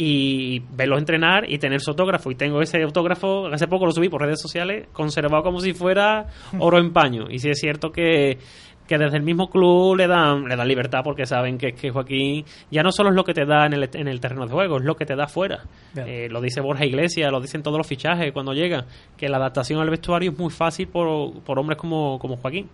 y 0.00 0.60
verlos 0.76 1.00
entrenar 1.00 1.50
y 1.50 1.58
tener 1.58 1.80
su 1.80 1.90
autógrafo. 1.90 2.30
Y 2.30 2.36
tengo 2.36 2.62
ese 2.62 2.80
autógrafo, 2.84 3.48
hace 3.48 3.66
poco 3.66 3.84
lo 3.84 3.90
subí 3.90 4.08
por 4.08 4.22
redes 4.22 4.40
sociales, 4.40 4.86
conservado 4.92 5.42
como 5.42 5.58
si 5.58 5.74
fuera 5.74 6.26
oro 6.60 6.78
en 6.78 6.92
paño. 6.92 7.26
Y 7.28 7.40
sí 7.40 7.50
es 7.50 7.58
cierto 7.58 7.90
que, 7.90 8.38
que 8.86 8.96
desde 8.96 9.16
el 9.16 9.24
mismo 9.24 9.50
club 9.50 9.96
le 9.96 10.06
dan, 10.06 10.44
le 10.44 10.54
dan 10.54 10.68
libertad 10.68 11.00
porque 11.02 11.26
saben 11.26 11.58
que, 11.58 11.72
que 11.72 11.90
Joaquín 11.90 12.44
ya 12.70 12.84
no 12.84 12.92
solo 12.92 13.08
es 13.08 13.16
lo 13.16 13.24
que 13.24 13.34
te 13.34 13.44
da 13.44 13.66
en 13.66 13.72
el, 13.72 13.90
en 13.92 14.06
el 14.06 14.20
terreno 14.20 14.46
de 14.46 14.52
juego, 14.52 14.76
es 14.76 14.84
lo 14.84 14.94
que 14.94 15.04
te 15.04 15.16
da 15.16 15.26
fuera. 15.26 15.64
Eh, 15.96 16.28
lo 16.30 16.40
dice 16.40 16.60
Borja 16.60 16.86
Iglesias, 16.86 17.32
lo 17.32 17.40
dicen 17.40 17.64
todos 17.64 17.78
los 17.78 17.86
fichajes 17.88 18.30
cuando 18.32 18.52
llegan, 18.52 18.84
que 19.16 19.28
la 19.28 19.38
adaptación 19.38 19.80
al 19.80 19.90
vestuario 19.90 20.30
es 20.30 20.38
muy 20.38 20.50
fácil 20.50 20.86
por, 20.86 21.42
por 21.42 21.58
hombres 21.58 21.76
como, 21.76 22.20
como 22.20 22.36
Joaquín. 22.36 22.70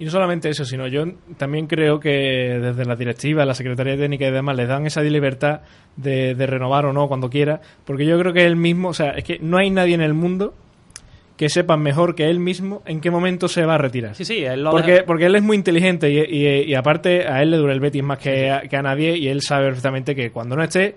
Y 0.00 0.04
no 0.06 0.10
solamente 0.10 0.48
eso, 0.48 0.64
sino 0.64 0.88
yo 0.88 1.04
también 1.36 1.66
creo 1.68 2.00
que 2.00 2.10
desde 2.60 2.84
la 2.86 2.96
directiva, 2.96 3.44
la 3.44 3.54
Secretaría 3.54 3.96
Técnica 3.96 4.26
y 4.26 4.30
demás 4.32 4.56
les 4.56 4.66
dan 4.66 4.86
esa 4.86 5.02
libertad 5.02 5.60
de, 5.94 6.34
de 6.34 6.46
renovar 6.46 6.86
o 6.86 6.92
no 6.92 7.06
cuando 7.06 7.30
quiera, 7.30 7.60
porque 7.84 8.04
yo 8.06 8.18
creo 8.18 8.32
que 8.32 8.44
él 8.46 8.56
mismo, 8.56 8.88
o 8.88 8.94
sea, 8.94 9.10
es 9.10 9.22
que 9.24 9.38
no 9.40 9.58
hay 9.58 9.70
nadie 9.70 9.94
en 9.94 10.00
el 10.00 10.14
mundo 10.14 10.54
que 11.36 11.48
sepa 11.48 11.76
mejor 11.76 12.14
que 12.14 12.28
él 12.28 12.38
mismo 12.40 12.82
en 12.86 13.00
qué 13.00 13.10
momento 13.10 13.46
se 13.48 13.64
va 13.64 13.74
a 13.76 13.78
retirar. 13.78 14.14
Sí, 14.14 14.24
sí, 14.24 14.44
él 14.44 14.62
lo 14.64 14.70
Porque, 14.72 14.92
deja- 14.92 15.04
porque 15.06 15.26
él 15.26 15.34
es 15.36 15.42
muy 15.42 15.56
inteligente 15.56 16.10
y, 16.10 16.18
y- 16.18 16.62
y 16.64 16.74
aparte 16.74 17.26
a 17.28 17.42
él 17.42 17.50
le 17.50 17.56
dura 17.58 17.72
el 17.72 17.80
Betis 17.80 18.02
más 18.02 18.18
que 18.18 18.50
a, 18.50 18.62
que 18.62 18.76
a 18.76 18.82
nadie 18.82 19.16
y 19.16 19.28
él 19.28 19.40
sabe 19.42 19.66
perfectamente 19.66 20.14
que 20.14 20.30
cuando 20.30 20.56
no 20.56 20.62
esté 20.62 20.96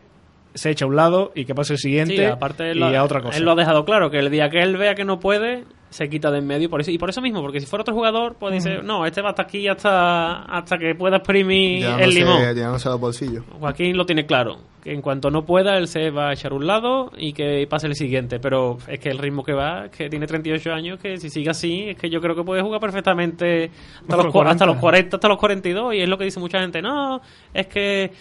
se 0.53 0.69
echa 0.71 0.85
a 0.85 0.87
un 0.87 0.95
lado 0.95 1.31
y 1.35 1.45
que 1.45 1.55
pase 1.55 1.73
el 1.73 1.79
siguiente 1.79 2.15
Sí, 2.15 2.23
aparte 2.23 2.71
y 2.71 2.75
lo, 2.75 2.85
a 2.87 3.03
otra 3.03 3.21
cosa. 3.21 3.37
Él 3.37 3.43
lo 3.43 3.51
ha 3.51 3.55
dejado 3.55 3.85
claro, 3.85 4.09
que 4.11 4.19
el 4.19 4.29
día 4.29 4.49
que 4.49 4.61
él 4.61 4.77
vea 4.77 4.93
que 4.95 5.03
no 5.05 5.19
puede, 5.19 5.63
se 5.89 6.09
quita 6.09 6.31
de 6.31 6.39
en 6.39 6.47
medio. 6.47 6.69
Por 6.69 6.81
eso, 6.81 6.91
y 6.91 6.97
por 6.97 7.09
eso 7.09 7.21
mismo, 7.21 7.41
porque 7.41 7.59
si 7.59 7.65
fuera 7.65 7.81
otro 7.81 7.93
jugador, 7.93 8.35
pues 8.39 8.53
dice, 8.53 8.81
no, 8.83 9.05
este 9.05 9.21
va 9.21 9.29
hasta 9.29 9.43
aquí 9.43 9.67
hasta, 9.67 10.43
hasta 10.43 10.77
que 10.77 10.95
pueda 10.95 11.17
exprimir 11.17 11.85
el 11.99 12.09
limón. 12.11 12.39
llenándose 12.53 12.89
los 12.89 12.99
bolsillos. 12.99 13.43
Joaquín 13.59 13.95
lo 13.97 14.05
tiene 14.05 14.25
claro, 14.25 14.57
que 14.83 14.91
en 14.91 15.01
cuanto 15.01 15.29
no 15.29 15.45
pueda, 15.45 15.77
él 15.77 15.87
se 15.87 16.09
va 16.09 16.29
a 16.29 16.33
echar 16.33 16.51
a 16.51 16.55
un 16.55 16.65
lado 16.67 17.11
y 17.17 17.33
que 17.33 17.65
pase 17.69 17.85
el 17.87 17.95
siguiente. 17.95 18.39
Pero 18.39 18.77
es 18.87 18.99
que 18.99 19.09
el 19.09 19.19
ritmo 19.19 19.43
que 19.43 19.53
va, 19.53 19.89
que 19.89 20.09
tiene 20.09 20.25
38 20.27 20.71
años, 20.73 20.99
que 20.99 21.17
si 21.17 21.29
sigue 21.29 21.49
así, 21.51 21.89
es 21.89 21.97
que 21.97 22.09
yo 22.09 22.19
creo 22.21 22.35
que 22.35 22.43
puede 22.43 22.61
jugar 22.63 22.79
perfectamente 22.81 23.69
hasta, 24.01 24.17
los, 24.17 24.33
cua- 24.33 24.47
hasta 24.49 24.65
los 24.65 24.77
40, 24.77 25.17
hasta 25.17 25.27
los 25.27 25.37
42. 25.37 25.93
Y 25.93 26.01
es 26.01 26.09
lo 26.09 26.17
que 26.17 26.25
dice 26.25 26.39
mucha 26.39 26.59
gente, 26.59 26.81
no, 26.81 27.21
es 27.53 27.67
que 27.67 28.11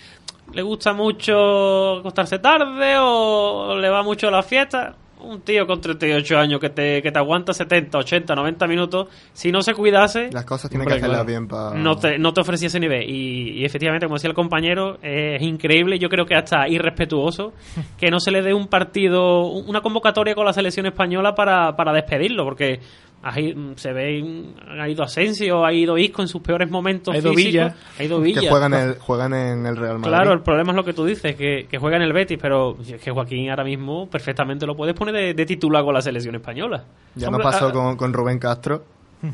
le 0.53 0.63
gusta 0.63 0.93
mucho 0.93 1.99
acostarse 1.99 2.39
tarde 2.39 2.97
o 2.99 3.77
le 3.79 3.89
va 3.89 4.03
mucho 4.03 4.31
la 4.31 4.43
fiesta. 4.43 4.95
un 5.21 5.41
tío 5.43 5.67
con 5.67 5.81
38 5.81 6.37
años 6.37 6.61
que 6.61 6.71
te, 6.71 7.01
que 7.01 7.13
te 7.13 7.19
aguanta 7.19 7.53
70, 7.53 7.97
80, 7.97 8.35
90 8.35 8.67
minutos, 8.67 9.09
si 9.33 9.53
no 9.53 9.63
se 9.63 9.73
cuidase, 9.73 10.31
Las 10.33 10.45
cosas 10.45 10.69
tienen 10.69 10.87
que 10.89 10.95
hacerlas 10.95 11.19
claro. 11.19 11.27
bien 11.27 11.47
para... 11.47 11.75
no 11.79 11.97
te, 11.97 12.19
no 12.19 12.33
te 12.33 12.41
ofrecía 12.41 12.67
ese 12.67 12.81
nivel. 12.81 13.09
Y, 13.09 13.61
y 13.61 13.65
efectivamente, 13.65 14.07
como 14.07 14.17
decía 14.17 14.31
el 14.31 14.35
compañero, 14.35 14.99
es 15.01 15.41
increíble, 15.43 15.99
yo 15.99 16.09
creo 16.09 16.27
que 16.27 16.35
hasta 16.35 16.69
irrespetuoso, 16.69 17.53
que 17.99 18.11
no 18.11 18.19
se 18.19 18.33
le 18.33 18.43
dé 18.43 18.53
un 18.53 18.67
partido, 18.67 19.47
una 19.47 19.81
convocatoria 19.81 20.35
con 20.35 20.45
la 20.45 20.53
selección 20.53 20.87
española 20.87 21.35
para, 21.35 21.77
para 21.77 21.93
despedirlo, 21.93 22.45
porque 22.45 22.81
se 23.77 23.93
ve, 23.93 24.53
ha 24.79 24.89
ido 24.89 25.05
Asensio, 25.05 25.65
ha 25.65 25.73
ido 25.73 25.97
Isco 25.97 26.23
en 26.23 26.29
sus 26.29 26.43
peores 26.43 26.71
momentos 26.71 27.15
Ha 27.15 27.19
ido 27.19 27.33
físicos, 27.33 27.53
Villa. 27.53 27.77
ha 27.99 28.05
ido 28.05 28.21
Villa. 28.21 28.41
Que 28.41 28.49
juegan, 28.49 28.75
el, 28.75 28.99
juegan 28.99 29.35
en 29.35 29.67
el 29.67 29.77
Real 29.77 29.99
Madrid. 29.99 30.09
Claro, 30.09 30.33
el 30.33 30.41
problema 30.41 30.73
es 30.73 30.77
lo 30.77 30.85
que 30.85 30.93
tú 30.93 31.05
dices, 31.05 31.37
que, 31.37 31.67
que 31.71 31.79
juega 31.79 31.97
en 31.97 32.03
el 32.03 32.13
Betis, 32.13 32.39
pero 32.41 32.77
es 32.81 33.01
que 33.01 33.11
Joaquín 33.13 33.51
ahora 33.51 33.65
mismo 33.65 34.09
perfectamente 34.09 34.67
lo 34.67 34.75
puedes 34.75 34.95
poner 34.95 35.15
de, 35.15 35.35
de 35.35 35.47
titular 35.47 35.85
con 35.85 35.95
la 35.95 36.03
selección 36.03 36.35
española. 36.35 36.85
Ya 37.15 37.29
Hombre, 37.29 37.45
nos 37.45 37.53
pasó 37.53 37.69
ah, 37.69 37.73
con, 37.73 37.97
con 37.97 38.13
Rubén 38.13 38.39
Castro, 38.39 38.85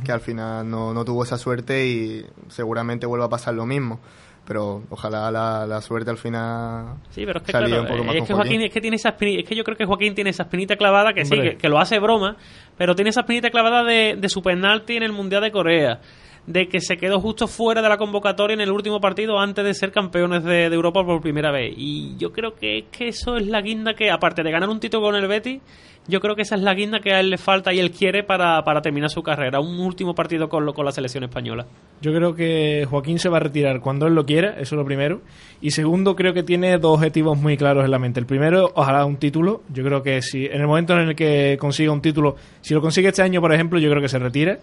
que 0.05 0.13
al 0.13 0.21
final 0.21 0.69
no, 0.69 0.93
no 0.93 1.05
tuvo 1.05 1.25
esa 1.25 1.39
suerte 1.39 1.87
y 1.87 2.27
seguramente 2.49 3.07
vuelva 3.07 3.25
a 3.27 3.31
pasar 3.31 3.55
lo 3.55 3.65
mismo. 3.65 4.01
Pero 4.49 4.83
ojalá 4.89 5.31
la, 5.31 5.67
la 5.67 5.81
suerte 5.83 6.11
al 6.11 6.17
final 6.17 6.95
Sí, 7.11 7.27
pero 7.27 7.39
es 7.41 7.45
que 7.45 7.53
claro, 7.53 7.67
un 7.83 7.87
poco 7.89 8.05
más 8.05 8.15
es 8.17 8.23
que 8.27 8.33
Joaquín, 8.35 8.63
es 8.63 8.73
que 8.73 8.81
tiene 8.81 8.97
esa 8.97 9.15
espini- 9.17 9.39
es 9.41 9.45
que 9.49 9.55
yo 9.55 9.63
creo 9.63 9.77
que 9.77 9.85
Joaquín 9.85 10.15
tiene 10.15 10.31
esa 10.31 10.45
espinita 10.45 10.75
clavada 10.77 11.13
que 11.13 11.27
sí, 11.27 11.37
que 11.59 11.69
lo 11.69 11.79
hace 11.79 11.99
broma, 11.99 12.37
pero 12.79 12.95
tiene 12.95 13.11
esa 13.11 13.21
espinita 13.21 13.51
clavada 13.51 13.85
de, 13.85 14.17
de 14.19 14.29
su 14.31 14.41
penalti 14.41 14.97
en 14.97 15.03
el 15.03 15.13
Mundial 15.13 15.43
de 15.43 15.53
Corea, 15.53 16.01
de 16.47 16.67
que 16.67 16.81
se 16.81 16.97
quedó 16.97 17.21
justo 17.21 17.47
fuera 17.47 17.83
de 17.83 17.91
la 17.91 17.99
convocatoria 17.99 18.55
en 18.55 18.63
el 18.63 18.73
último 18.73 19.01
partido 19.03 19.39
antes 19.39 19.63
de 19.67 19.75
ser 19.75 19.93
campeones 19.93 20.43
de, 20.45 20.71
de 20.71 20.75
Europa 20.75 21.05
por 21.05 21.21
primera 21.21 21.51
vez. 21.53 21.75
Y 21.77 22.17
yo 22.17 22.33
creo 22.33 22.55
que, 22.55 22.87
que 22.91 23.09
eso 23.09 23.37
es 23.37 23.47
la 23.47 23.61
guinda 23.61 23.93
que, 23.93 24.11
aparte 24.11 24.43
de 24.43 24.51
ganar 24.51 24.71
un 24.71 24.81
título 24.81 25.03
con 25.03 25.15
el 25.15 25.29
Betis, 25.29 25.61
yo 26.09 26.21
creo 26.21 26.35
que 26.35 26.43
esa 26.43 26.57
es 26.57 26.63
la 26.63 26.75
guinda 26.75 26.99
que 27.01 27.13
a 27.13 27.21
él 27.21 27.31
le 27.31 27.39
falta 27.39 27.73
y 27.73 27.79
él 27.79 27.91
quiere 27.93 28.25
para, 28.25 28.65
para 28.65 28.81
terminar 28.83 29.11
su 29.11 29.23
carrera, 29.23 29.61
un 29.61 29.79
último 29.79 30.15
partido 30.15 30.49
con, 30.49 30.65
lo- 30.67 30.75
con 30.75 30.85
la 30.85 30.91
selección 30.93 31.23
española. 31.25 31.67
Yo 32.01 32.13
creo 32.13 32.35
que 32.35 32.87
Joaquín 32.91 33.19
se 33.19 33.29
va 33.29 33.37
a 33.37 33.41
retirar 33.41 33.81
cuando 33.81 34.07
él 34.07 34.15
lo 34.15 34.25
quiera, 34.27 34.51
eso 34.53 34.75
es 34.75 34.79
lo 34.79 34.85
primero. 34.85 35.21
Y 35.61 35.71
segundo, 35.73 36.17
creo 36.17 36.33
que 36.35 36.43
tiene 36.43 36.79
dos 36.79 36.97
objetivos 36.97 37.39
muy 37.39 37.57
claros 37.57 37.85
en 37.85 37.91
la 37.91 37.99
mente. 37.99 38.19
El 38.21 38.27
primero, 38.27 38.73
ojalá 38.75 39.05
un 39.05 39.17
título. 39.17 39.63
Yo 39.73 39.85
creo 39.85 40.03
que 40.03 40.23
si 40.23 40.47
en 40.47 40.61
el 40.61 40.67
momento 40.67 40.95
en 40.95 41.09
el 41.11 41.15
que 41.17 41.57
consiga 41.61 41.93
un 41.93 42.01
título, 42.01 42.37
si 42.61 42.75
lo 42.75 42.81
consigue 42.81 43.09
este 43.09 43.23
año, 43.23 43.41
por 43.41 43.53
ejemplo, 43.53 43.79
yo 43.79 43.91
creo 43.91 44.01
que 44.03 44.09
se 44.09 44.19
retira. 44.19 44.59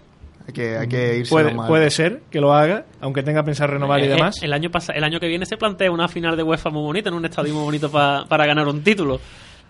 hay 0.47 0.53
que, 0.53 0.77
hay 0.77 0.87
que 0.87 1.17
irse 1.19 1.29
Puede, 1.29 1.53
puede 1.53 1.89
ser 1.89 2.21
que 2.31 2.39
lo 2.39 2.53
haga, 2.53 2.85
aunque 3.01 3.21
tenga 3.23 3.41
que 3.41 3.45
pensar 3.47 3.69
renovar 3.69 3.99
y 3.99 4.03
Eh, 4.05 4.09
demás. 4.09 4.41
El 4.41 4.53
año, 4.53 4.69
pasa- 4.71 4.93
el 4.93 5.03
año 5.03 5.19
que 5.19 5.27
viene 5.27 5.45
se 5.45 5.57
plantea 5.57 5.91
una 5.91 6.07
final 6.07 6.37
de 6.37 6.43
UEFA 6.43 6.69
muy 6.69 6.81
bonita, 6.83 7.09
en 7.09 7.15
un 7.15 7.25
estadio 7.25 7.53
muy 7.53 7.63
bonito 7.63 7.91
pa- 7.91 8.25
para 8.29 8.45
ganar 8.45 8.67
un 8.67 8.81
título. 8.83 9.19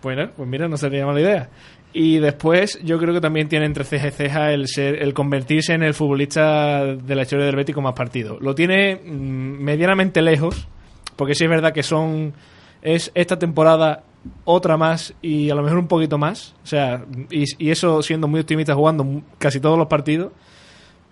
Bueno, 0.06 0.30
pues 0.36 0.48
mira, 0.48 0.68
no 0.68 0.76
sería 0.76 1.04
mala 1.04 1.20
idea. 1.20 1.48
Y 1.92 2.18
después, 2.18 2.78
yo 2.84 2.96
creo 2.96 3.12
que 3.12 3.20
también 3.20 3.48
tiene 3.48 3.66
entre 3.66 3.82
ceja 3.82 4.06
y 4.06 4.10
ceja 4.12 4.52
el 4.52 4.68
ser, 4.68 5.02
el 5.02 5.12
convertirse 5.14 5.74
en 5.74 5.82
el 5.82 5.94
futbolista 5.94 6.84
de 6.84 7.14
la 7.16 7.22
historia 7.22 7.44
del 7.44 7.56
Betis 7.56 7.74
con 7.74 7.82
más 7.82 7.94
partidos. 7.94 8.40
Lo 8.40 8.54
tiene 8.54 8.94
mm, 8.94 9.64
medianamente 9.64 10.22
lejos, 10.22 10.68
porque 11.16 11.34
sí 11.34 11.42
es 11.42 11.50
verdad 11.50 11.72
que 11.72 11.82
son 11.82 12.34
es 12.82 13.10
esta 13.16 13.36
temporada 13.36 14.04
otra 14.44 14.76
más 14.76 15.12
y 15.22 15.50
a 15.50 15.56
lo 15.56 15.64
mejor 15.64 15.78
un 15.78 15.88
poquito 15.88 16.18
más. 16.18 16.54
O 16.62 16.66
sea, 16.66 17.04
y, 17.28 17.42
y 17.58 17.70
eso 17.72 18.00
siendo 18.00 18.28
muy 18.28 18.38
optimista 18.38 18.76
jugando 18.76 19.22
casi 19.40 19.58
todos 19.58 19.76
los 19.76 19.88
partidos. 19.88 20.30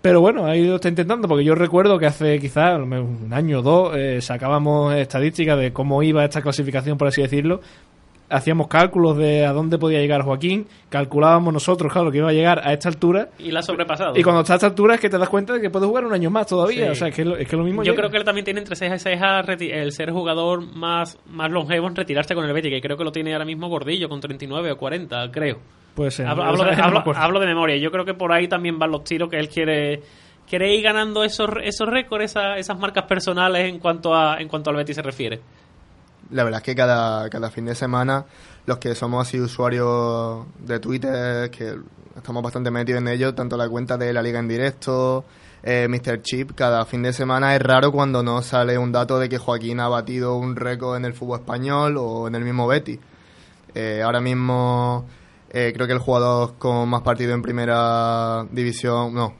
Pero 0.04 0.20
bueno, 0.20 0.44
ahí 0.44 0.66
lo 0.66 0.74
está 0.74 0.90
intentando, 0.90 1.26
porque 1.26 1.44
yo 1.44 1.54
recuerdo 1.54 1.98
que 1.98 2.04
hace 2.04 2.38
quizás 2.38 2.78
un 2.78 3.32
año 3.32 3.60
o 3.60 3.62
dos 3.62 3.96
eh, 3.96 4.20
sacábamos 4.20 4.94
estadísticas 4.94 5.58
de 5.58 5.72
cómo 5.72 6.02
iba 6.02 6.22
esta 6.22 6.42
clasificación, 6.42 6.98
por 6.98 7.08
así 7.08 7.22
decirlo. 7.22 7.62
Hacíamos 8.30 8.68
cálculos 8.68 9.16
de 9.18 9.44
a 9.44 9.52
dónde 9.52 9.78
podía 9.78 10.00
llegar 10.00 10.22
Joaquín, 10.22 10.66
calculábamos 10.88 11.52
nosotros, 11.52 11.92
claro, 11.92 12.10
que 12.10 12.18
iba 12.18 12.30
a 12.30 12.32
llegar 12.32 12.60
a 12.66 12.72
esta 12.72 12.88
altura. 12.88 13.28
Y 13.38 13.50
la 13.50 13.60
ha 13.60 13.62
sobrepasado. 13.62 14.14
Y 14.16 14.22
cuando 14.22 14.40
está 14.40 14.54
a 14.54 14.56
esta 14.56 14.66
altura 14.68 14.94
es 14.94 15.00
que 15.00 15.10
te 15.10 15.18
das 15.18 15.28
cuenta 15.28 15.52
de 15.52 15.60
que 15.60 15.68
puede 15.70 15.86
jugar 15.86 16.04
un 16.06 16.12
año 16.14 16.30
más 16.30 16.46
todavía. 16.46 16.86
Sí. 16.86 16.90
O 16.90 16.94
sea, 16.94 17.08
es 17.08 17.14
que, 17.14 17.24
lo- 17.24 17.36
es 17.36 17.46
que 17.46 17.56
lo 17.56 17.64
mismo 17.64 17.82
Yo 17.82 17.92
llega. 17.92 18.02
creo 18.02 18.10
que 18.10 18.16
él 18.16 18.24
también 18.24 18.44
tiene 18.44 18.60
entre 18.60 18.76
ceja 18.76 18.96
y 18.96 18.98
ceja 18.98 19.42
reti- 19.42 19.70
el 19.72 19.92
ser 19.92 20.10
jugador 20.10 20.62
más, 20.74 21.18
más 21.26 21.50
longevo 21.50 21.86
en 21.86 21.94
retirarse 21.96 22.34
con 22.34 22.44
el 22.46 22.52
Betis, 22.54 22.70
que 22.72 22.80
creo 22.80 22.96
que 22.96 23.04
lo 23.04 23.12
tiene 23.12 23.32
ahora 23.34 23.44
mismo 23.44 23.68
Gordillo, 23.68 24.08
con 24.08 24.20
39 24.20 24.72
o 24.72 24.76
40, 24.78 25.30
creo. 25.30 25.58
Puede 25.94 26.10
ser. 26.10 26.26
Hablo, 26.26 26.44
hablo 26.44 26.64
de, 26.64 26.70
hablo- 26.72 27.02
hablo 27.14 27.40
memoria. 27.40 27.76
Yo 27.76 27.90
creo 27.90 28.04
que 28.04 28.14
por 28.14 28.32
ahí 28.32 28.48
también 28.48 28.78
van 28.78 28.90
los 28.90 29.04
tiros 29.04 29.28
que 29.28 29.38
él 29.38 29.48
quiere 29.48 30.00
quiere 30.48 30.74
ir 30.74 30.82
ganando 30.82 31.24
esos, 31.24 31.48
esos 31.62 31.88
récords, 31.88 32.24
esa- 32.24 32.56
esas 32.58 32.78
marcas 32.78 33.04
personales 33.04 33.68
en 33.68 33.78
cuanto 33.78 34.14
a 34.14 34.38
en 34.40 34.48
cuanto 34.48 34.70
al 34.70 34.76
Betis 34.76 34.96
se 34.96 35.02
refiere. 35.02 35.40
La 36.30 36.44
verdad 36.44 36.60
es 36.60 36.64
que 36.64 36.74
cada, 36.74 37.28
cada 37.30 37.50
fin 37.50 37.66
de 37.66 37.74
semana, 37.74 38.24
los 38.66 38.78
que 38.78 38.94
somos 38.94 39.26
así 39.26 39.38
usuarios 39.40 40.44
de 40.58 40.78
Twitter, 40.80 41.50
que 41.50 41.76
estamos 42.16 42.42
bastante 42.42 42.70
metidos 42.70 43.00
en 43.02 43.08
ello, 43.08 43.34
tanto 43.34 43.56
la 43.56 43.68
cuenta 43.68 43.96
de 43.96 44.12
la 44.12 44.22
Liga 44.22 44.38
en 44.38 44.48
directo, 44.48 45.24
eh, 45.62 45.86
Mr. 45.88 46.22
Chip, 46.22 46.52
cada 46.54 46.84
fin 46.84 47.02
de 47.02 47.12
semana 47.12 47.54
es 47.54 47.62
raro 47.62 47.90
cuando 47.92 48.22
no 48.22 48.42
sale 48.42 48.76
un 48.78 48.92
dato 48.92 49.18
de 49.18 49.28
que 49.28 49.38
Joaquín 49.38 49.80
ha 49.80 49.88
batido 49.88 50.36
un 50.36 50.56
récord 50.56 50.96
en 50.96 51.04
el 51.04 51.14
fútbol 51.14 51.40
español 51.40 51.96
o 51.98 52.26
en 52.28 52.34
el 52.34 52.44
mismo 52.44 52.66
Betis. 52.66 52.98
Eh, 53.74 54.02
ahora 54.04 54.20
mismo 54.20 55.04
eh, 55.50 55.72
creo 55.74 55.86
que 55.86 55.92
el 55.92 55.98
jugador 55.98 56.54
con 56.58 56.88
más 56.88 57.02
partidos 57.02 57.34
en 57.34 57.42
primera 57.42 58.46
división, 58.50 59.14
no, 59.14 59.34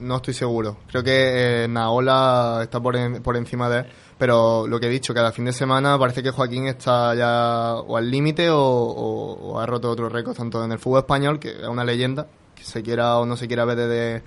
no 0.00 0.16
estoy 0.16 0.34
seguro. 0.34 0.76
Creo 0.88 1.02
que 1.02 1.64
eh, 1.64 1.68
Naola 1.68 2.60
está 2.62 2.80
por, 2.80 2.96
en- 2.96 3.22
por 3.22 3.36
encima 3.36 3.68
de 3.68 3.80
él. 3.80 3.86
Pero 4.22 4.68
lo 4.68 4.78
que 4.78 4.86
he 4.86 4.88
dicho, 4.88 5.12
cada 5.12 5.32
fin 5.32 5.46
de 5.46 5.52
semana 5.52 5.98
parece 5.98 6.22
que 6.22 6.30
Joaquín 6.30 6.68
está 6.68 7.12
ya 7.16 7.74
o 7.74 7.96
al 7.96 8.08
límite 8.08 8.50
o, 8.50 8.56
o- 8.56 9.32
o 9.54 9.58
ha 9.58 9.66
roto 9.66 9.90
otros 9.90 10.12
récords, 10.12 10.38
tanto 10.38 10.64
en 10.64 10.70
el 10.70 10.78
fútbol 10.78 11.00
español, 11.00 11.40
que 11.40 11.48
es 11.48 11.66
una 11.66 11.82
leyenda, 11.82 12.28
que 12.54 12.62
se 12.62 12.84
quiera 12.84 13.18
o 13.18 13.26
no 13.26 13.36
se 13.36 13.48
quiera 13.48 13.64
ver 13.64 13.76
desde, 13.78 14.22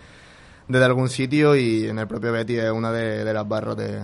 desde 0.67 0.85
algún 0.85 1.07
sitio, 1.07 1.55
y 1.55 1.85
en 1.87 1.97
el 1.99 2.07
propio 2.07 2.33
Betis 2.33 2.59
es 2.59 2.71
una 2.71 2.91
de, 2.91 3.23
de 3.23 3.33
las 3.33 3.47
barras 3.47 3.77
de- 3.77 4.01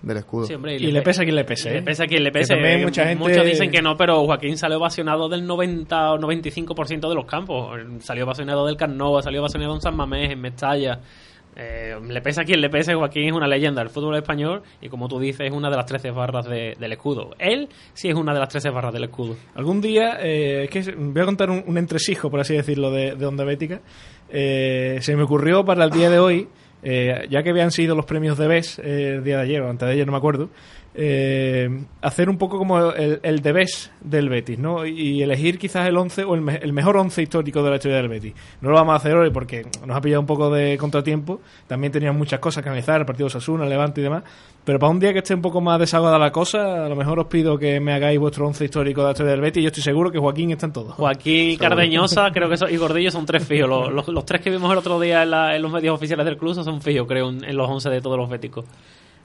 del 0.00 0.16
escudo. 0.16 0.46
Sí, 0.46 0.54
hombre, 0.54 0.76
Y 0.76 0.92
le 0.92 1.02
pesa 1.02 1.22
a 1.22 1.24
quien 1.24 1.34
le 1.34 1.44
pese. 1.44 1.70
Y 1.70 1.72
le 1.72 1.78
¿eh? 1.78 1.82
pesa 1.82 2.04
a 2.04 2.06
quien 2.06 2.22
le 2.22 2.30
pese. 2.30 2.54
también 2.54 2.82
mucha 2.84 3.04
gente- 3.04 3.24
Muchos 3.24 3.44
dicen 3.44 3.70
que 3.72 3.82
no, 3.82 3.96
pero 3.96 4.24
Joaquín 4.24 4.56
salió 4.56 4.78
ovacionado 4.78 5.28
del 5.28 5.44
90 5.44 6.12
o 6.12 6.18
95% 6.18 7.08
de 7.08 7.14
los 7.16 7.24
campos. 7.24 7.80
Salió 7.98 8.24
ovacionado 8.24 8.64
del 8.66 8.76
Carnova, 8.76 9.22
salió 9.22 9.40
ovacionado 9.40 9.74
en 9.74 9.80
San 9.80 9.96
Mamés, 9.96 10.30
en 10.30 10.40
Mestalla. 10.40 11.00
Eh, 11.54 11.94
le 12.08 12.20
pesa 12.22 12.42
a 12.42 12.44
quien 12.44 12.60
le 12.60 12.70
pese, 12.70 12.94
Joaquín 12.94 13.24
es 13.26 13.32
una 13.32 13.46
leyenda 13.46 13.82
del 13.82 13.90
fútbol 13.90 14.16
español 14.16 14.62
y 14.80 14.88
como 14.88 15.06
tú 15.08 15.20
dices 15.20 15.46
es 15.48 15.52
una 15.52 15.68
de 15.68 15.76
las 15.76 15.84
13 15.86 16.10
barras 16.10 16.46
de- 16.46 16.76
del 16.80 16.92
escudo. 16.92 17.30
Él 17.38 17.68
sí 17.92 18.08
es 18.08 18.14
una 18.14 18.32
de 18.32 18.40
las 18.40 18.48
13 18.48 18.70
barras 18.70 18.92
del 18.94 19.04
escudo. 19.04 19.36
Algún 19.54 19.80
día, 19.80 20.16
eh, 20.20 20.64
es 20.64 20.70
que 20.70 20.92
voy 20.96 21.20
a 21.22 21.24
contar 21.26 21.50
un, 21.50 21.62
un 21.66 21.76
entresijo, 21.76 22.30
por 22.30 22.40
así 22.40 22.54
decirlo, 22.54 22.90
de, 22.90 23.14
de 23.16 23.26
Onda 23.26 23.44
Bética. 23.44 23.80
Eh, 24.30 24.98
se 25.02 25.14
me 25.14 25.24
ocurrió 25.24 25.64
para 25.64 25.84
el 25.84 25.90
día 25.90 26.08
de 26.08 26.18
hoy, 26.18 26.48
eh, 26.82 27.26
ya 27.28 27.42
que 27.42 27.50
habían 27.50 27.70
sido 27.70 27.94
los 27.94 28.06
premios 28.06 28.38
de 28.38 28.48
BES 28.48 28.78
eh, 28.78 29.14
el 29.16 29.24
día 29.24 29.36
de 29.36 29.42
ayer 29.42 29.60
o 29.62 29.68
antes 29.68 29.86
de 29.86 29.92
ayer, 29.92 30.06
no 30.06 30.12
me 30.12 30.18
acuerdo, 30.18 30.48
eh, 30.94 31.84
hacer 32.02 32.28
un 32.28 32.36
poco 32.38 32.58
como 32.58 32.78
el, 32.92 33.20
el 33.22 33.40
de 33.40 33.52
BES 33.52 33.90
del 34.02 34.28
Betis, 34.28 34.58
¿no? 34.58 34.84
Y 34.86 35.22
elegir 35.22 35.58
quizás 35.58 35.86
el 35.88 35.96
11 35.96 36.24
o 36.24 36.34
el, 36.34 36.40
me- 36.42 36.56
el 36.56 36.72
mejor 36.72 36.96
11 36.96 37.22
histórico 37.22 37.62
de 37.62 37.70
la 37.70 37.76
historia 37.76 37.96
del 37.96 38.08
Betis. 38.08 38.34
No 38.60 38.70
lo 38.70 38.76
vamos 38.76 38.92
a 38.92 38.96
hacer 38.96 39.14
hoy 39.16 39.30
porque 39.30 39.64
nos 39.86 39.96
ha 39.96 40.00
pillado 40.00 40.20
un 40.20 40.26
poco 40.26 40.50
de 40.50 40.76
contratiempo. 40.76 41.40
También 41.66 41.92
teníamos 41.92 42.18
muchas 42.18 42.40
cosas 42.40 42.62
que 42.62 42.68
analizar, 42.68 43.00
el 43.00 43.06
partido 43.06 43.24
de 43.24 43.28
Osasuna, 43.36 43.64
el 43.64 43.70
Levante 43.70 44.00
y 44.00 44.04
demás. 44.04 44.22
Pero 44.64 44.78
para 44.78 44.90
un 44.92 45.00
día 45.00 45.12
que 45.12 45.18
esté 45.20 45.34
un 45.34 45.42
poco 45.42 45.60
más 45.60 45.78
desahogada 45.80 46.18
la 46.18 46.30
cosa, 46.30 46.86
a 46.86 46.88
lo 46.88 46.94
mejor 46.94 47.18
os 47.18 47.26
pido 47.26 47.58
que 47.58 47.80
me 47.80 47.92
hagáis 47.94 48.18
vuestro 48.20 48.46
11 48.46 48.64
histórico 48.64 49.00
de 49.00 49.06
la 49.06 49.10
historia 49.12 49.32
del 49.32 49.40
Betis 49.40 49.60
y 49.60 49.64
yo 49.64 49.68
estoy 49.68 49.82
seguro 49.82 50.12
que 50.12 50.18
Joaquín 50.18 50.52
está 50.52 50.66
en 50.66 50.72
todo. 50.72 50.92
Joaquín 50.92 51.50
y 51.50 51.56
Cardeñosa 51.56 52.30
creo 52.32 52.48
que 52.48 52.56
son, 52.56 52.72
y 52.72 52.76
Gordillo 52.76 53.10
son 53.10 53.26
tres 53.26 53.44
fijos. 53.46 53.68
Los, 53.68 53.92
los- 53.92 54.08
los 54.08 54.24
tres 54.26 54.40
que 54.40 54.50
vimos 54.50 54.70
el 54.70 54.78
otro 54.78 55.00
día 55.00 55.22
en, 55.24 55.30
la- 55.30 55.56
en 55.56 55.62
los 55.62 55.72
medios 55.72 55.94
oficiales 55.94 56.24
del 56.26 56.36
club 56.36 56.54
son 56.54 56.80
fijos, 56.80 57.08
creo, 57.08 57.30
en, 57.30 57.42
en 57.44 57.56
los 57.56 57.68
11 57.68 57.88
de 57.90 58.00
todos 58.00 58.16
los 58.16 58.28
béticos. 58.30 58.64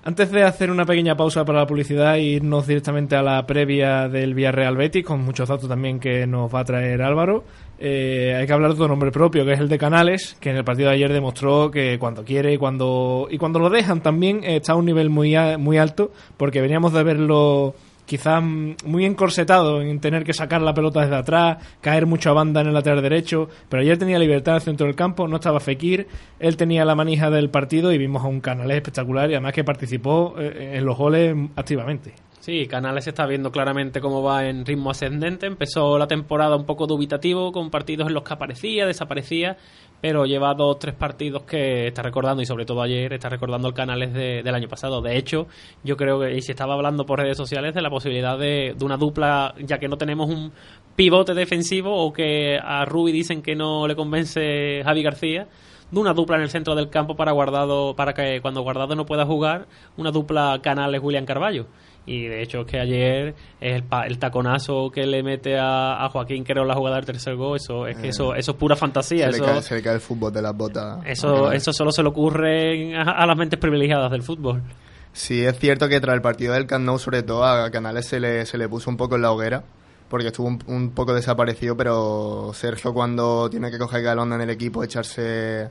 Antes 0.07 0.31
de 0.31 0.43
hacer 0.43 0.71
una 0.71 0.85
pequeña 0.85 1.17
pausa 1.17 1.43
para 1.43 1.59
la 1.59 1.67
publicidad 1.67 2.15
e 2.15 2.21
irnos 2.21 2.65
directamente 2.65 3.17
a 3.17 3.21
la 3.21 3.45
previa 3.45 4.07
del 4.07 4.35
Villarreal 4.35 4.77
Betis, 4.77 5.03
con 5.03 5.21
muchos 5.21 5.49
datos 5.49 5.67
también 5.67 5.99
que 5.99 6.25
nos 6.25 6.49
va 6.49 6.61
a 6.61 6.63
traer 6.63 7.01
Álvaro, 7.01 7.43
eh, 7.77 8.33
hay 8.33 8.47
que 8.47 8.53
hablar 8.53 8.69
de 8.69 8.75
otro 8.75 8.87
nombre 8.87 9.11
propio, 9.11 9.43
que 9.43 9.51
es 9.51 9.59
el 9.59 9.67
de 9.67 9.77
Canales, 9.77 10.37
que 10.39 10.51
en 10.51 10.55
el 10.55 10.63
partido 10.63 10.87
de 10.87 10.95
ayer 10.95 11.11
demostró 11.11 11.69
que 11.71 11.99
cuando 11.99 12.23
quiere 12.23 12.53
y 12.53 12.57
cuando, 12.57 13.27
y 13.29 13.37
cuando 13.37 13.59
lo 13.59 13.69
dejan 13.69 13.99
también 13.99 14.45
está 14.45 14.71
a 14.71 14.75
un 14.77 14.85
nivel 14.85 15.09
muy, 15.09 15.35
muy 15.59 15.77
alto, 15.77 16.11
porque 16.37 16.61
veníamos 16.61 16.93
de 16.93 17.03
verlo 17.03 17.75
quizás 18.07 18.41
mm, 18.41 18.71
muy 18.85 19.05
encorsetado 19.05 19.81
en 19.83 19.99
tener 19.99 20.23
que 20.23 20.33
sacar 20.33 20.63
la 20.63 20.73
pelota 20.73 21.01
desde 21.01 21.17
atrás, 21.17 21.57
caer 21.81 22.07
mucho 22.07 22.33
banda 22.33 22.61
en 22.61 22.67
el 22.67 22.73
lateral 22.73 23.03
derecho, 23.03 23.49
pero 23.69 23.83
ayer 23.83 23.99
tenía 23.99 24.17
libertad 24.17 24.53
en 24.53 24.55
el 24.55 24.61
centro 24.63 24.87
del 24.87 24.95
campo, 24.95 25.27
no 25.27 25.35
estaba 25.35 25.59
Fekir, 25.59 26.07
él 26.39 26.57
tenía 26.57 26.85
la 26.85 26.95
manija 26.95 27.29
del 27.29 27.51
partido 27.51 27.91
y 27.91 27.99
vimos 27.99 28.23
a 28.23 28.27
un 28.27 28.41
Canales 28.41 28.77
espectacular 28.77 29.29
y 29.29 29.33
además 29.33 29.53
que 29.53 29.63
participó 29.63 30.35
eh, 30.39 30.77
en 30.77 30.85
los 30.85 30.97
goles 30.97 31.35
activamente. 31.55 32.13
Sí, 32.47 32.65
Canales 32.65 33.05
está 33.05 33.25
viendo 33.25 33.51
claramente 33.51 33.99
cómo 33.99 34.23
va 34.23 34.45
en 34.47 34.65
ritmo 34.65 34.91
ascendente. 34.91 35.47
Empezó 35.47 35.97
la 35.97 36.07
temporada 36.07 36.55
un 36.55 36.63
poco 36.65 36.87
dubitativo, 36.87 37.51
con 37.51 37.69
partidos 37.69 38.07
en 38.07 38.13
los 38.13 38.23
que 38.23 38.33
aparecía, 38.35 38.85
desaparecía, 38.85 39.57
pero 39.99 40.25
lleva 40.25 40.53
dos 40.53 40.79
tres 40.79 40.95
partidos 40.95 41.43
que 41.43 41.87
está 41.87 42.03
recordando, 42.03 42.41
y 42.41 42.45
sobre 42.45 42.63
todo 42.63 42.81
ayer, 42.81 43.11
está 43.11 43.27
recordando 43.27 43.67
el 43.67 43.73
Canales 43.73 44.13
de- 44.13 44.43
del 44.43 44.55
año 44.55 44.69
pasado. 44.69 45.01
De 45.01 45.17
hecho, 45.17 45.47
yo 45.83 45.97
creo 45.97 46.21
que, 46.21 46.37
y 46.37 46.41
se 46.41 46.53
estaba 46.53 46.73
hablando 46.75 47.05
por 47.05 47.19
redes 47.19 47.35
sociales, 47.35 47.75
de 47.75 47.81
la 47.81 47.89
posibilidad 47.89 48.37
de, 48.39 48.73
de 48.77 48.85
una 48.85 48.95
dupla, 48.95 49.53
ya 49.59 49.77
que 49.77 49.89
no 49.89 49.97
tenemos 49.97 50.29
un 50.29 50.53
pivote 50.95 51.33
defensivo 51.33 51.97
o 52.01 52.13
que 52.13 52.57
a 52.63 52.85
Rubi 52.85 53.11
dicen 53.11 53.41
que 53.41 53.57
no 53.57 53.89
le 53.89 53.95
convence 53.97 54.83
Javi 54.85 55.03
García 55.03 55.49
de 55.91 55.99
una 55.99 56.13
dupla 56.13 56.37
en 56.37 56.43
el 56.43 56.49
centro 56.49 56.75
del 56.75 56.89
campo 56.89 57.15
para 57.17 57.31
guardado 57.33 57.93
para 57.95 58.13
que 58.13 58.39
cuando 58.41 58.61
guardado 58.61 58.95
no 58.95 59.05
pueda 59.05 59.25
jugar 59.25 59.67
una 59.97 60.11
dupla 60.11 60.59
Canales 60.61 61.01
William 61.01 61.25
Carballo 61.25 61.67
y 62.07 62.25
de 62.25 62.41
hecho 62.41 62.61
es 62.61 62.67
que 62.67 62.79
ayer 62.79 63.35
el, 63.59 63.83
el 64.05 64.17
taconazo 64.17 64.89
que 64.89 65.05
le 65.05 65.21
mete 65.21 65.59
a, 65.59 66.03
a, 66.03 66.09
Joaquín 66.09 66.43
creo 66.45 66.63
la 66.63 66.73
jugada 66.73 66.95
del 66.95 67.05
tercer 67.05 67.35
gol 67.35 67.57
eso 67.57 67.85
es 67.85 67.97
que 67.97 68.07
eso 68.07 68.33
eso 68.33 68.51
es 68.51 68.57
pura 68.57 68.75
fantasía 68.75 69.25
se, 69.25 69.37
eso, 69.37 69.45
le 69.45 69.51
cae, 69.51 69.61
se 69.61 69.75
le 69.75 69.81
cae 69.83 69.95
el 69.95 69.99
fútbol 69.99 70.31
de 70.31 70.41
las 70.41 70.55
botas. 70.55 70.99
eso 71.05 71.51
eso 71.51 71.73
solo 71.73 71.91
se 71.91 72.01
le 72.01 72.09
ocurre 72.09 72.95
a, 72.95 73.01
a, 73.01 73.25
las 73.27 73.37
mentes 73.37 73.59
privilegiadas 73.59 74.09
del 74.09 74.23
fútbol. 74.23 74.63
Sí 75.11 75.43
es 75.43 75.59
cierto 75.59 75.89
que 75.89 75.99
tras 75.99 76.15
el 76.15 76.21
partido 76.21 76.53
del 76.53 76.65
Camp 76.65 76.85
Nou 76.85 76.97
sobre 76.97 77.23
todo 77.23 77.43
a 77.43 77.69
Canales 77.71 78.07
se 78.07 78.19
le, 78.19 78.45
se 78.45 78.57
le 78.57 78.69
puso 78.69 78.89
un 78.89 78.97
poco 78.97 79.15
en 79.15 79.23
la 79.23 79.31
hoguera 79.31 79.63
porque 80.07 80.27
estuvo 80.27 80.47
un, 80.47 80.63
un 80.67 80.91
poco 80.91 81.13
desaparecido 81.13 81.75
pero 81.75 82.51
Sergio 82.53 82.93
cuando 82.93 83.49
tiene 83.49 83.69
que 83.69 83.77
coger 83.77 84.01
galón 84.01 84.31
en 84.31 84.41
el 84.41 84.49
equipo 84.49 84.81
echarse 84.81 85.69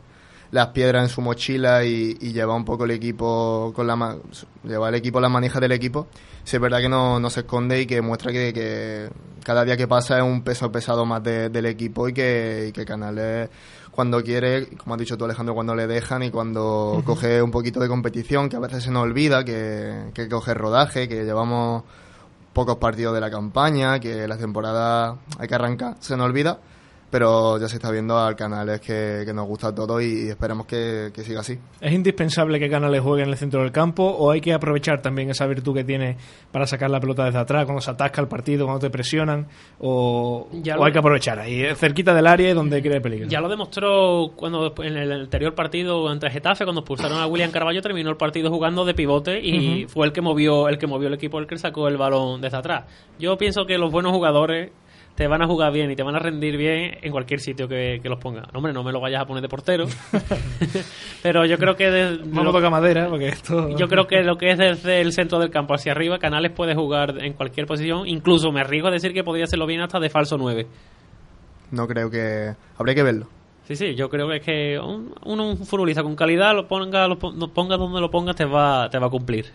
las 0.57 0.68
piedras 0.68 1.04
en 1.04 1.09
su 1.09 1.20
mochila 1.20 1.84
y, 1.84 2.16
y 2.20 2.32
lleva 2.32 2.54
un 2.54 2.64
poco 2.64 2.84
el 2.84 2.90
equipo 2.90 3.72
con 3.74 3.86
la 3.86 4.16
lleva 4.64 4.88
el 4.88 4.94
equipo 4.94 5.20
las 5.20 5.30
manijas 5.30 5.61
del 5.61 5.72
equipo 5.72 6.09
sí 6.42 6.57
es 6.57 6.62
verdad 6.62 6.80
que 6.80 6.88
no, 6.88 7.20
no 7.20 7.30
se 7.30 7.40
esconde 7.40 7.80
y 7.82 7.86
que 7.86 8.00
muestra 8.00 8.32
que, 8.32 8.52
que, 8.52 9.09
cada 9.44 9.64
día 9.64 9.76
que 9.76 9.86
pasa 9.86 10.16
es 10.18 10.24
un 10.24 10.42
peso 10.42 10.72
pesado 10.72 11.04
más 11.04 11.22
de, 11.22 11.50
del 11.50 11.66
equipo 11.66 12.09
y 12.09 12.12
que, 12.12 12.66
y 12.68 12.72
que 12.72 12.84
Canales 12.84 13.48
cuando 13.90 14.22
quiere, 14.22 14.66
como 14.76 14.94
has 14.94 15.00
dicho 15.00 15.16
tú 15.16 15.24
Alejandro, 15.24 15.54
cuando 15.54 15.74
le 15.74 15.86
dejan 15.86 16.22
y 16.22 16.30
cuando 16.30 16.92
uh 16.92 16.98
-huh. 16.98 17.04
coge 17.04 17.40
un 17.40 17.50
poquito 17.50 17.80
de 17.80 17.88
competición, 17.88 18.50
que 18.50 18.57
a 18.57 18.61
veces 18.61 18.84
se 18.84 18.90
nos 18.90 19.04
olvida 19.04 19.42
que, 19.42 20.11
que 20.12 20.28
coge 20.28 20.52
rodaje, 20.52 21.09
que 21.09 21.24
llevamos 21.24 21.82
pocos 22.52 22.76
partidos 22.76 23.14
de 23.14 23.20
la 23.20 23.30
campaña, 23.30 23.98
que 23.98 24.28
la 24.28 24.36
temporada 24.36 25.16
hay 25.38 25.48
que 25.48 25.54
arrancar, 25.54 25.96
se 26.00 26.14
nos 26.16 26.26
olvida 26.26 26.59
pero 27.11 27.59
ya 27.59 27.68
se 27.68 27.76
está 27.76 27.90
viendo 27.90 28.18
al 28.18 28.34
Canales 28.34 28.80
que, 28.80 29.22
que 29.24 29.32
nos 29.32 29.46
gusta 29.46 29.74
todo 29.74 30.00
y 30.00 30.28
esperamos 30.28 30.66
que, 30.66 31.11
que, 31.14 31.22
siga 31.22 31.40
así. 31.40 31.59
¿Es 31.80 31.92
indispensable 31.92 32.59
que 32.59 32.68
Canales 32.68 33.00
juegue 33.00 33.22
en 33.22 33.30
el 33.30 33.36
centro 33.36 33.62
del 33.62 33.72
campo 33.72 34.04
o 34.04 34.30
hay 34.30 34.40
que 34.40 34.52
aprovechar 34.52 35.00
también 35.00 35.30
esa 35.30 35.46
virtud 35.46 35.74
que 35.74 35.84
tiene 35.84 36.16
para 36.50 36.66
sacar 36.66 36.90
la 36.90 37.00
pelota 37.00 37.24
desde 37.24 37.38
atrás, 37.38 37.64
cuando 37.64 37.80
se 37.80 37.90
atasca 37.90 38.20
el 38.20 38.28
partido, 38.28 38.66
cuando 38.66 38.80
te 38.80 38.90
presionan? 38.90 39.46
¿O, 39.78 40.48
o 40.50 40.84
hay 40.84 40.92
que 40.92 40.98
aprovechar 40.98 41.38
ahí, 41.38 41.64
cerquita 41.76 42.12
del 42.12 42.26
área 42.26 42.52
donde 42.54 42.82
cree 42.82 43.00
peligro? 43.00 43.28
Ya 43.28 43.40
lo 43.40 43.48
demostró 43.48 44.32
cuando 44.34 44.74
en 44.82 44.96
el 44.96 45.12
anterior 45.12 45.54
partido 45.54 46.09
ante 46.09 46.28
Getafe, 46.30 46.64
cuando 46.64 46.80
expulsaron 46.80 47.18
a 47.18 47.26
William 47.26 47.50
Carballo, 47.50 47.80
terminó 47.82 48.11
el 48.11 48.16
partido 48.16 48.50
jugando 48.50 48.84
de 48.84 48.94
pivote 48.94 49.40
y 49.40 49.84
uh 49.84 49.86
-huh. 49.86 49.88
fue 49.88 50.07
el 50.07 50.12
que 50.12 50.20
movió 50.20 50.68
el 50.68 50.78
que 50.78 50.86
movió 50.86 51.09
el 51.09 51.14
equipo, 51.14 51.38
el 51.38 51.46
que 51.46 51.57
sacó 51.57 51.88
el 51.88 51.96
balón 51.96 52.40
desde 52.40 52.57
atrás. 52.57 52.84
Yo 53.18 53.36
pienso 53.36 53.64
que 53.66 53.78
los 53.78 53.92
buenos 53.92 54.12
jugadores 54.12 54.72
te 55.17 55.27
van 55.27 55.43
a 55.43 55.47
jugar 55.47 55.73
bien 55.73 55.91
y 55.91 55.97
te 55.97 56.03
van 56.03 56.14
a 56.14 56.19
rendir 56.19 56.57
bien 56.59 56.99
en 57.01 57.11
cualquier 57.11 57.41
sitio 57.41 57.67
que, 57.67 58.01
que 58.03 58.09
los 58.09 58.21
ponga. 58.21 58.43
No, 58.53 58.59
hombre, 58.59 58.75
no 58.75 58.85
me 58.85 58.93
lo 58.93 59.01
vayas 59.01 59.23
a 59.23 59.25
poner 59.25 59.43
de 59.43 59.49
portero. 59.49 59.87
pero 61.23 61.47
yo 61.47 61.57
creo 61.57 61.75
que... 61.75 61.91
De, 61.91 62.19
Vamos 62.27 62.55
a 62.55 62.71
madera, 62.71 63.09
porque 63.09 63.29
esto... 63.29 63.71
Yo 63.77 63.89
creo 63.89 64.07
que 64.07 64.23
lo 64.23 64.37
que 64.37 64.51
es 64.51 64.59
desde 64.59 65.01
el 65.01 65.12
centro 65.12 65.39
del 65.39 65.51
campo 65.51 65.75
hacia 65.75 65.93
arriba, 65.93 66.19
Canales 66.19 66.53
puede 66.53 66.75
jugar 66.75 67.25
en 67.25 67.33
cualquier 67.33 67.67
posición. 67.67 68.07
Incluso 68.07 68.53
me 68.53 68.61
arriesgo 68.61 68.89
a 68.89 68.91
decir 68.91 69.14
que 69.14 69.25
podría 69.25 69.45
hacerlo 69.45 69.67
bien 69.67 69.81
hasta 69.81 69.99
de 69.99 70.11
falso 70.11 70.37
9. 70.37 70.67
No 71.71 71.89
creo 71.89 72.11
que... 72.11 72.55
Habría 72.77 72.95
que 72.95 73.03
verlo. 73.03 73.27
Sí, 73.64 73.75
sí, 73.75 73.95
yo 73.95 74.11
creo 74.11 74.29
que 74.29 74.37
es 74.37 74.43
que 74.45 74.79
un, 74.79 75.14
un, 75.25 75.41
un 75.41 75.57
futbolista 75.57 76.03
con 76.03 76.14
calidad, 76.14 76.55
lo 76.55 76.69
ponga, 76.69 77.09
lo 77.09 77.19
ponga 77.19 77.77
donde 77.77 78.01
lo 78.01 78.11
pongas, 78.11 78.37
te 78.37 78.45
va, 78.45 78.89
te 78.91 78.99
va 78.99 79.07
a 79.07 79.11
cumplir. 79.11 79.47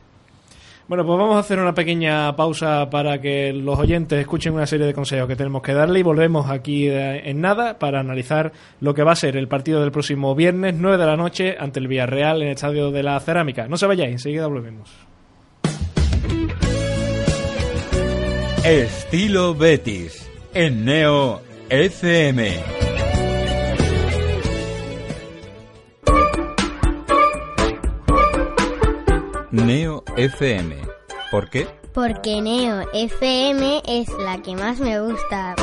Bueno, 0.92 1.06
pues 1.06 1.20
vamos 1.20 1.38
a 1.38 1.40
hacer 1.40 1.58
una 1.58 1.74
pequeña 1.74 2.36
pausa 2.36 2.90
para 2.90 3.22
que 3.22 3.54
los 3.54 3.80
oyentes 3.80 4.20
escuchen 4.20 4.54
una 4.54 4.68
serie 4.68 4.86
de 4.86 4.94
consejos 4.94 5.26
que 5.26 5.38
tenemos 5.38 5.62
que 5.62 5.74
darle 5.74 6.02
y 6.02 6.04
volvemos 6.04 6.50
aquí 6.50 6.90
en 6.90 7.40
nada 7.40 7.80
para 7.80 8.02
analizar 8.02 8.52
lo 8.82 8.94
que 8.94 9.02
va 9.02 9.14
a 9.14 9.16
ser 9.16 9.38
el 9.38 9.48
partido 9.48 9.80
del 9.80 9.94
próximo 9.94 10.36
viernes 10.36 10.76
9 10.78 10.98
de 10.98 11.06
la 11.06 11.16
noche 11.16 11.56
ante 11.58 11.80
el 11.80 11.88
Villarreal 11.88 12.42
en 12.42 12.50
el 12.50 12.56
Estadio 12.56 12.92
de 12.92 13.04
la 13.04 13.18
Cerámica. 13.22 13.70
No 13.70 13.78
se 13.78 13.88
vayáis, 13.88 14.12
enseguida 14.12 14.48
volvemos. 14.48 14.92
Estilo 18.66 19.56
Betis 19.56 20.30
en 20.54 20.84
Neo 20.84 21.40
FM. 21.70 22.81
Neo 29.52 30.06
FM. 30.16 30.78
¿Por 31.30 31.50
qué? 31.50 31.68
Porque 31.94 32.42
Neo 32.42 32.86
FM 32.94 33.82
es 33.86 34.08
la 34.18 34.42
que 34.42 34.56
más 34.56 34.80
me 34.80 35.02
gusta. 35.02 35.56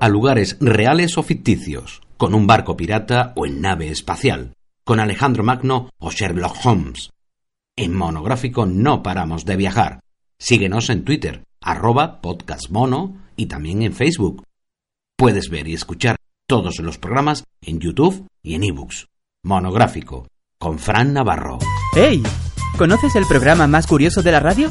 A 0.00 0.08
lugares 0.08 0.56
reales 0.58 1.18
o 1.18 1.22
ficticios, 1.22 2.00
con 2.16 2.34
un 2.34 2.46
barco 2.46 2.78
pirata 2.78 3.34
o 3.36 3.44
en 3.44 3.60
nave 3.60 3.88
espacial, 3.88 4.54
con 4.84 5.00
Alejandro 5.00 5.44
Magno 5.44 5.90
o 5.98 6.10
Sherlock 6.10 6.56
Holmes. 6.64 7.10
En 7.76 7.94
monográfico 7.94 8.64
no 8.64 9.02
paramos 9.02 9.44
de 9.44 9.56
viajar. 9.56 10.00
Síguenos 10.38 10.88
en 10.88 11.04
Twitter, 11.04 11.44
arroba 11.60 12.22
podcastmono 12.22 13.18
y 13.36 13.46
también 13.46 13.82
en 13.82 13.92
Facebook. 13.92 14.44
Puedes 15.18 15.50
ver 15.50 15.68
y 15.68 15.74
escuchar 15.74 16.16
todos 16.48 16.78
los 16.78 16.96
programas 16.96 17.44
en 17.60 17.80
YouTube 17.80 18.26
y 18.42 18.54
en 18.54 18.64
ebooks. 18.64 19.08
Monográfico, 19.44 20.26
con 20.62 20.78
Fran 20.78 21.12
Navarro. 21.12 21.58
¡Hey! 21.92 22.22
¿Conoces 22.78 23.16
el 23.16 23.26
programa 23.26 23.66
más 23.66 23.88
curioso 23.88 24.22
de 24.22 24.30
la 24.30 24.38
radio? 24.38 24.70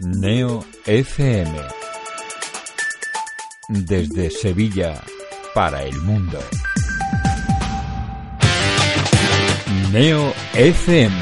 Neo 0.00 0.64
FM. 0.86 1.50
Desde 3.68 4.30
Sevilla 4.30 4.94
para 5.56 5.82
el 5.82 6.00
mundo. 6.02 6.38
Neo 9.92 10.32
FM. 10.54 11.16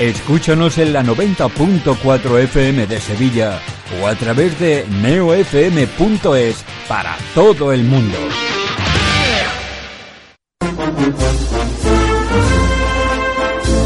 Escúchanos 0.00 0.78
en 0.78 0.94
la 0.94 1.04
90.4 1.04 2.38
FM 2.40 2.88
de 2.88 3.00
Sevilla 3.00 3.60
o 4.02 4.08
a 4.08 4.16
través 4.16 4.58
de 4.58 4.84
neofm.es 5.00 6.64
para 6.88 7.16
todo 7.36 7.72
el 7.72 7.84
mundo. 7.84 8.18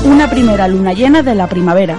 Una 0.07 0.31
primera 0.31 0.69
luna 0.69 0.95
llena 0.95 1.23
de 1.23 1.35
la 1.35 1.49
primavera. 1.49 1.99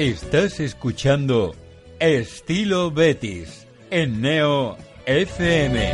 Estás 0.00 0.60
escuchando 0.60 1.54
Estilo 1.98 2.90
Betis 2.90 3.66
en 3.90 4.22
Neo 4.22 4.78
FM. 5.04 5.92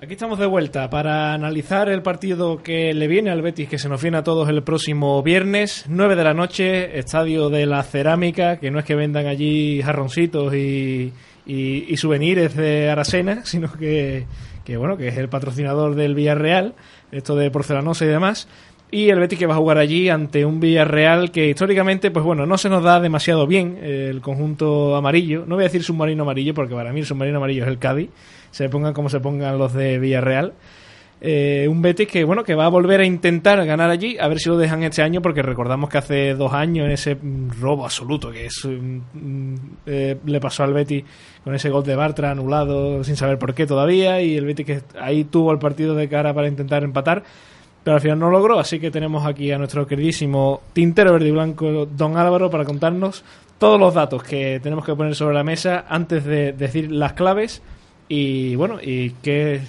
Aquí 0.00 0.14
estamos 0.14 0.38
de 0.38 0.46
vuelta 0.46 0.88
para 0.88 1.34
analizar 1.34 1.90
el 1.90 2.00
partido 2.00 2.62
que 2.62 2.94
le 2.94 3.06
viene 3.06 3.28
al 3.28 3.42
Betis, 3.42 3.68
que 3.68 3.76
se 3.76 3.90
nos 3.90 4.00
viene 4.00 4.16
a 4.16 4.24
todos 4.24 4.48
el 4.48 4.62
próximo 4.62 5.22
viernes, 5.22 5.84
9 5.90 6.16
de 6.16 6.24
la 6.24 6.32
noche, 6.32 6.98
Estadio 6.98 7.50
de 7.50 7.66
la 7.66 7.82
Cerámica, 7.82 8.58
que 8.58 8.70
no 8.70 8.78
es 8.78 8.86
que 8.86 8.94
vendan 8.94 9.26
allí 9.26 9.82
jarroncitos 9.82 10.54
y, 10.54 11.12
y, 11.44 11.96
souvenirs 11.98 12.56
de 12.56 12.88
Arasena, 12.88 13.40
sino 13.44 13.70
que, 13.72 14.24
que, 14.64 14.78
bueno, 14.78 14.96
que 14.96 15.08
es 15.08 15.18
el 15.18 15.28
patrocinador 15.28 15.96
del 15.96 16.14
Villarreal, 16.14 16.74
esto 17.12 17.36
de 17.36 17.50
porcelanosa 17.50 18.06
y 18.06 18.08
demás. 18.08 18.48
Y 18.90 19.10
el 19.10 19.18
Betis 19.18 19.38
que 19.38 19.46
va 19.46 19.54
a 19.54 19.58
jugar 19.58 19.78
allí 19.78 20.08
ante 20.08 20.44
un 20.44 20.60
Villarreal 20.60 21.32
que 21.32 21.48
históricamente, 21.50 22.12
pues 22.12 22.24
bueno, 22.24 22.46
no 22.46 22.56
se 22.56 22.68
nos 22.68 22.84
da 22.84 23.00
demasiado 23.00 23.46
bien 23.46 23.78
eh, 23.80 24.08
el 24.10 24.20
conjunto 24.20 24.94
amarillo. 24.94 25.44
No 25.46 25.56
voy 25.56 25.64
a 25.64 25.66
decir 25.66 25.82
submarino 25.82 26.22
amarillo 26.22 26.54
porque 26.54 26.74
para 26.74 26.92
mí 26.92 27.00
el 27.00 27.06
submarino 27.06 27.38
amarillo 27.38 27.64
es 27.64 27.68
el 27.68 27.78
Cádiz. 27.78 28.10
Se 28.52 28.68
pongan 28.68 28.94
como 28.94 29.08
se 29.08 29.18
pongan 29.18 29.58
los 29.58 29.72
de 29.72 29.98
Villarreal. 29.98 30.54
Eh, 31.18 31.66
un 31.68 31.80
Betis 31.80 32.06
que 32.08 32.24
bueno 32.24 32.44
que 32.44 32.54
va 32.54 32.66
a 32.66 32.68
volver 32.68 33.00
a 33.00 33.06
intentar 33.06 33.64
ganar 33.64 33.88
allí 33.88 34.18
a 34.18 34.28
ver 34.28 34.38
si 34.38 34.50
lo 34.50 34.58
dejan 34.58 34.82
este 34.82 35.00
año 35.00 35.22
porque 35.22 35.40
recordamos 35.40 35.88
que 35.88 35.96
hace 35.96 36.34
dos 36.34 36.52
años 36.52 36.84
en 36.84 36.92
ese 36.92 37.14
mm, 37.14 37.58
robo 37.58 37.86
absoluto 37.86 38.30
que 38.30 38.44
es 38.44 38.62
mm, 38.66 39.54
eh, 39.86 40.18
le 40.26 40.40
pasó 40.40 40.64
al 40.64 40.74
Betis 40.74 41.04
con 41.42 41.54
ese 41.54 41.70
gol 41.70 41.84
de 41.84 41.96
Bartra 41.96 42.32
anulado 42.32 43.02
sin 43.02 43.16
saber 43.16 43.38
por 43.38 43.54
qué 43.54 43.66
todavía 43.66 44.20
y 44.20 44.36
el 44.36 44.44
Betis 44.44 44.66
que 44.66 44.82
ahí 45.00 45.24
tuvo 45.24 45.52
el 45.52 45.58
partido 45.58 45.94
de 45.94 46.06
cara 46.06 46.34
para 46.34 46.48
intentar 46.48 46.84
empatar 46.84 47.22
pero 47.86 47.94
al 47.94 48.00
final 48.00 48.18
no 48.18 48.30
logró 48.30 48.58
así 48.58 48.80
que 48.80 48.90
tenemos 48.90 49.24
aquí 49.24 49.52
a 49.52 49.58
nuestro 49.58 49.86
queridísimo 49.86 50.60
tintero 50.72 51.12
verde 51.12 51.28
y 51.28 51.30
blanco 51.30 51.86
don 51.86 52.16
Álvaro 52.16 52.50
para 52.50 52.64
contarnos 52.64 53.22
todos 53.60 53.78
los 53.78 53.94
datos 53.94 54.24
que 54.24 54.58
tenemos 54.58 54.84
que 54.84 54.96
poner 54.96 55.14
sobre 55.14 55.36
la 55.36 55.44
mesa 55.44 55.84
antes 55.88 56.24
de 56.24 56.52
decir 56.52 56.90
las 56.90 57.12
claves 57.12 57.62
y 58.08 58.56
bueno 58.56 58.80
y 58.82 59.10
qué 59.22 59.60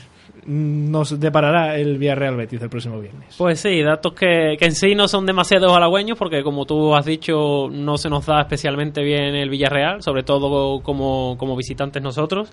nos 0.47 1.19
deparará 1.19 1.77
el 1.77 1.99
Villarreal 1.99 2.37
Betis 2.37 2.59
el 2.59 2.69
próximo 2.69 2.99
viernes. 2.99 3.35
Pues 3.37 3.59
sí, 3.59 3.83
datos 3.83 4.13
que, 4.13 4.57
en 4.59 4.71
sí 4.71 4.95
no 4.95 5.07
son 5.07 5.27
demasiado 5.27 5.75
halagüeños 5.75 6.17
porque 6.17 6.41
como 6.41 6.65
tú 6.65 6.95
has 6.95 7.05
dicho 7.05 7.69
no 7.69 7.99
se 7.99 8.09
nos 8.09 8.25
da 8.25 8.41
especialmente 8.41 9.03
bien 9.03 9.35
el 9.35 9.51
Villarreal, 9.51 10.01
sobre 10.01 10.23
todo 10.23 10.81
como, 10.81 11.37
como 11.37 11.55
visitantes 11.55 12.01
nosotros. 12.01 12.51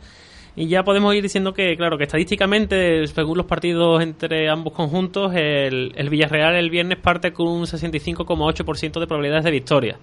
Y 0.57 0.69
ya 0.69 0.85
podemos 0.85 1.13
ir 1.15 1.23
diciendo 1.23 1.53
que, 1.53 1.77
claro, 1.77 1.99
que 1.99 2.05
estadísticamente, 2.05 3.05
según 3.09 3.39
los 3.39 3.47
partidos 3.47 4.01
entre 4.03 4.49
ambos 4.49 4.73
conjuntos, 4.73 5.35
el, 5.35 5.93
el 5.97 6.09
Villarreal 6.09 6.55
el 6.55 6.71
viernes 6.71 6.99
parte 6.99 7.33
con 7.33 7.49
un 7.49 7.65
65,8% 7.65 9.01
de 9.01 9.07
probabilidades 9.07 9.45
de 9.45 9.51
victoria. 9.51 9.99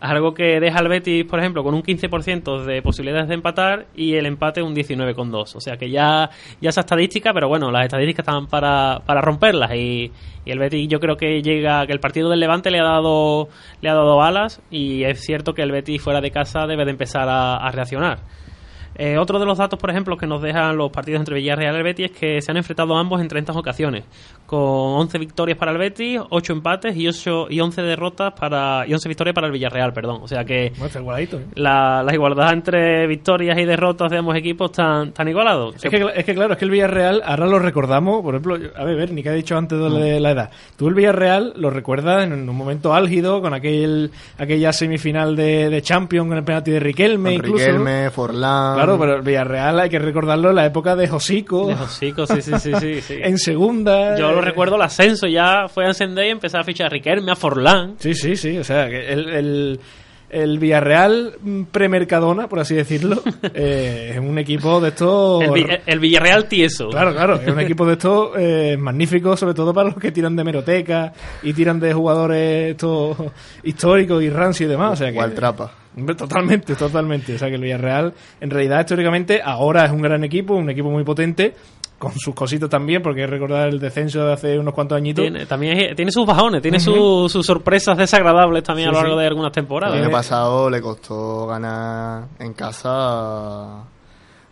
Algo 0.00 0.32
que 0.32 0.58
deja 0.58 0.78
al 0.78 0.88
Betis, 0.88 1.26
por 1.26 1.38
ejemplo, 1.38 1.62
con 1.62 1.74
un 1.74 1.82
15% 1.82 2.64
de 2.64 2.80
posibilidades 2.80 3.28
de 3.28 3.34
empatar 3.34 3.86
y 3.94 4.14
el 4.14 4.24
empate 4.24 4.62
un 4.62 4.74
19,2%. 4.74 5.54
O 5.54 5.60
sea 5.60 5.76
que 5.76 5.90
ya, 5.90 6.30
ya 6.62 6.70
esa 6.70 6.80
estadística, 6.80 7.34
pero 7.34 7.48
bueno, 7.48 7.70
las 7.70 7.84
estadísticas 7.84 8.26
están 8.26 8.46
para, 8.46 9.02
para 9.04 9.20
romperlas 9.20 9.74
y, 9.74 10.10
y 10.46 10.50
el 10.50 10.58
Betis 10.58 10.88
yo 10.88 10.98
creo 10.98 11.18
que 11.18 11.42
llega, 11.42 11.86
que 11.86 11.92
el 11.92 12.00
partido 12.00 12.30
del 12.30 12.40
Levante 12.40 12.70
le 12.70 12.80
ha 12.80 12.84
dado, 12.84 13.48
le 13.82 13.90
ha 13.90 13.94
dado 13.94 14.22
alas 14.22 14.62
y 14.70 15.04
es 15.04 15.20
cierto 15.20 15.52
que 15.52 15.60
el 15.60 15.72
Betis 15.72 16.00
fuera 16.00 16.22
de 16.22 16.30
casa 16.30 16.66
debe 16.66 16.86
de 16.86 16.92
empezar 16.92 17.28
a, 17.28 17.56
a 17.56 17.70
reaccionar. 17.70 18.20
Eh, 18.96 19.18
otro 19.18 19.38
de 19.38 19.46
los 19.46 19.58
datos, 19.58 19.78
por 19.78 19.90
ejemplo, 19.90 20.16
que 20.16 20.26
nos 20.26 20.40
dejan 20.40 20.76
los 20.76 20.90
partidos 20.90 21.20
entre 21.20 21.34
Villarreal 21.36 21.78
y 21.80 21.82
Betis 21.82 22.06
es 22.06 22.16
que 22.16 22.40
se 22.40 22.50
han 22.50 22.56
enfrentado 22.56 22.96
ambos 22.96 23.20
en 23.20 23.28
30 23.28 23.52
ocasiones, 23.52 24.04
con 24.54 25.00
11 25.00 25.18
victorias 25.18 25.58
para 25.58 25.72
el 25.72 25.78
Betis, 25.78 26.20
8 26.30 26.52
empates 26.52 26.96
y, 26.96 27.08
8, 27.08 27.46
y 27.50 27.60
11 27.60 27.82
derrotas 27.82 28.32
para 28.38 28.86
y 28.86 28.92
11 28.92 29.08
victorias 29.08 29.34
para 29.34 29.46
el 29.48 29.52
Villarreal, 29.52 29.92
perdón. 29.92 30.20
O 30.22 30.28
sea 30.28 30.44
que 30.44 30.70
Bueno, 30.70 30.86
está 30.86 31.00
igualadito, 31.00 31.38
¿eh? 31.38 31.44
la, 31.56 32.02
la 32.02 32.14
igualdad 32.14 32.52
entre 32.52 33.06
victorias 33.06 33.58
y 33.58 33.64
derrotas 33.64 34.10
de 34.10 34.18
ambos 34.18 34.36
equipos 34.36 34.70
están 34.70 35.12
tan 35.12 35.28
igualados. 35.28 35.76
Es 35.82 35.90
que, 35.90 36.06
es 36.14 36.24
que 36.24 36.34
claro, 36.34 36.52
es 36.52 36.58
que 36.58 36.64
el 36.64 36.70
Villarreal, 36.70 37.22
ahora 37.24 37.46
lo 37.46 37.58
recordamos, 37.58 38.22
por 38.22 38.34
ejemplo, 38.34 38.56
a 38.76 38.84
ver, 38.84 39.10
ni 39.12 39.22
que 39.22 39.28
ha 39.30 39.32
dicho 39.32 39.56
antes 39.56 39.78
de 39.78 39.90
la- 39.90 40.20
la 40.20 40.30
edad. 40.30 40.50
Tú 40.76 40.88
el 40.88 40.94
Villarreal 40.94 41.54
lo 41.56 41.70
recuerdas 41.70 42.24
en 42.24 42.32
un 42.48 42.56
momento 42.56 42.94
álgido, 42.94 43.40
con 43.40 43.54
aquel 43.54 44.10
aquella 44.38 44.72
semifinal 44.72 45.34
de, 45.36 45.68
de 45.70 45.82
Champions, 45.82 46.28
con 46.28 46.38
el 46.38 46.44
penalti 46.44 46.70
de 46.70 46.80
Riquelme, 46.80 47.30
Con 47.36 47.46
incluso. 47.46 47.64
Riquelme, 47.66 48.10
Forlán. 48.10 48.74
Claro, 48.76 48.98
pero 48.98 49.16
el 49.16 49.22
Villarreal 49.22 49.80
hay 49.80 49.90
que 49.90 49.98
recordarlo 49.98 50.50
en 50.50 50.56
la 50.56 50.66
época 50.66 50.94
de 50.96 51.08
Josico. 51.08 51.66
De 51.66 51.74
Josico, 51.74 52.26
sí, 52.26 52.42
sí, 52.42 52.52
sí, 52.58 52.72
sí, 52.80 53.00
sí. 53.00 53.14
en 53.22 53.38
segunda. 53.38 54.16
Yo 54.18 54.32
lo 54.32 54.40
recuerdo 54.50 54.76
el 54.76 54.82
ascenso, 54.82 55.26
ya 55.26 55.66
fue 55.68 55.84
a 55.84 55.88
encender 55.88 56.26
y 56.26 56.30
empezar 56.30 56.60
a 56.60 56.64
fichar 56.64 56.86
a 56.86 56.90
Riquelme, 56.90 57.32
a 57.32 57.36
Forlán. 57.36 57.94
Sí, 57.98 58.14
sí, 58.14 58.36
sí. 58.36 58.56
O 58.58 58.64
sea, 58.64 58.88
que 58.88 59.12
el, 59.12 59.28
el, 59.30 59.80
el 60.30 60.58
Villarreal 60.58 61.34
mm, 61.40 61.62
pre-Mercadona, 61.64 62.48
por 62.48 62.58
así 62.58 62.74
decirlo, 62.74 63.22
eh, 63.54 64.12
es 64.14 64.18
un 64.18 64.36
equipo 64.38 64.80
de 64.80 64.88
estos. 64.88 65.42
El, 65.44 65.50
Vi- 65.52 65.66
el 65.86 65.98
Villarreal 66.00 66.46
tieso. 66.46 66.88
Claro, 66.88 67.12
claro, 67.14 67.34
es 67.36 67.48
un 67.52 67.60
equipo 67.60 67.86
de 67.86 67.92
estos 67.92 68.30
eh, 68.36 68.76
magníficos, 68.78 69.38
sobre 69.38 69.54
todo 69.54 69.72
para 69.72 69.90
los 69.90 69.98
que 69.98 70.10
tiran 70.12 70.34
de 70.36 70.44
meroteca 70.44 71.12
y 71.42 71.52
tiran 71.52 71.78
de 71.80 71.92
jugadores 71.92 72.70
estos 72.72 73.16
históricos 73.62 74.22
y 74.22 74.30
rancio 74.30 74.66
y 74.66 74.70
demás. 74.70 74.92
O 74.92 74.96
sea 74.96 75.12
que, 75.12 75.18
Waltrapa. 75.18 75.70
Hombre, 75.96 76.16
Totalmente, 76.16 76.74
totalmente. 76.74 77.34
O 77.34 77.38
sea 77.38 77.48
que 77.48 77.54
el 77.54 77.60
Villarreal, 77.62 78.12
en 78.40 78.50
realidad, 78.50 78.80
históricamente, 78.80 79.40
ahora 79.44 79.84
es 79.84 79.92
un 79.92 80.02
gran 80.02 80.24
equipo, 80.24 80.54
un 80.54 80.68
equipo 80.68 80.90
muy 80.90 81.04
potente, 81.04 81.54
con 82.04 82.12
sus 82.18 82.34
cositas 82.34 82.70
también, 82.70 83.02
porque 83.02 83.26
recordar 83.26 83.68
el 83.68 83.78
descenso 83.80 84.24
de 84.24 84.32
hace 84.32 84.58
unos 84.58 84.72
cuantos 84.74 84.96
añitos. 84.96 85.22
Tiene, 85.22 85.46
también 85.46 85.76
es- 85.78 85.96
tiene 85.96 86.12
sus 86.12 86.24
bajones, 86.26 86.62
tiene 86.62 86.78
sus 86.80 87.32
sorpresas 87.44 87.96
desagradables 87.98 88.62
también 88.62 88.90
Sí, 88.90 88.94
a 88.94 88.98
lo 88.98 89.02
largo 89.02 89.16
sí. 89.16 89.20
de 89.22 89.26
algunas 89.26 89.48
El 89.50 89.54
temporadas. 89.54 90.00
año 90.00 90.10
pasado 90.10 90.70
le 90.70 90.80
costó 90.80 91.46
ganar 91.46 92.24
en 92.38 92.52
casa. 92.52 93.84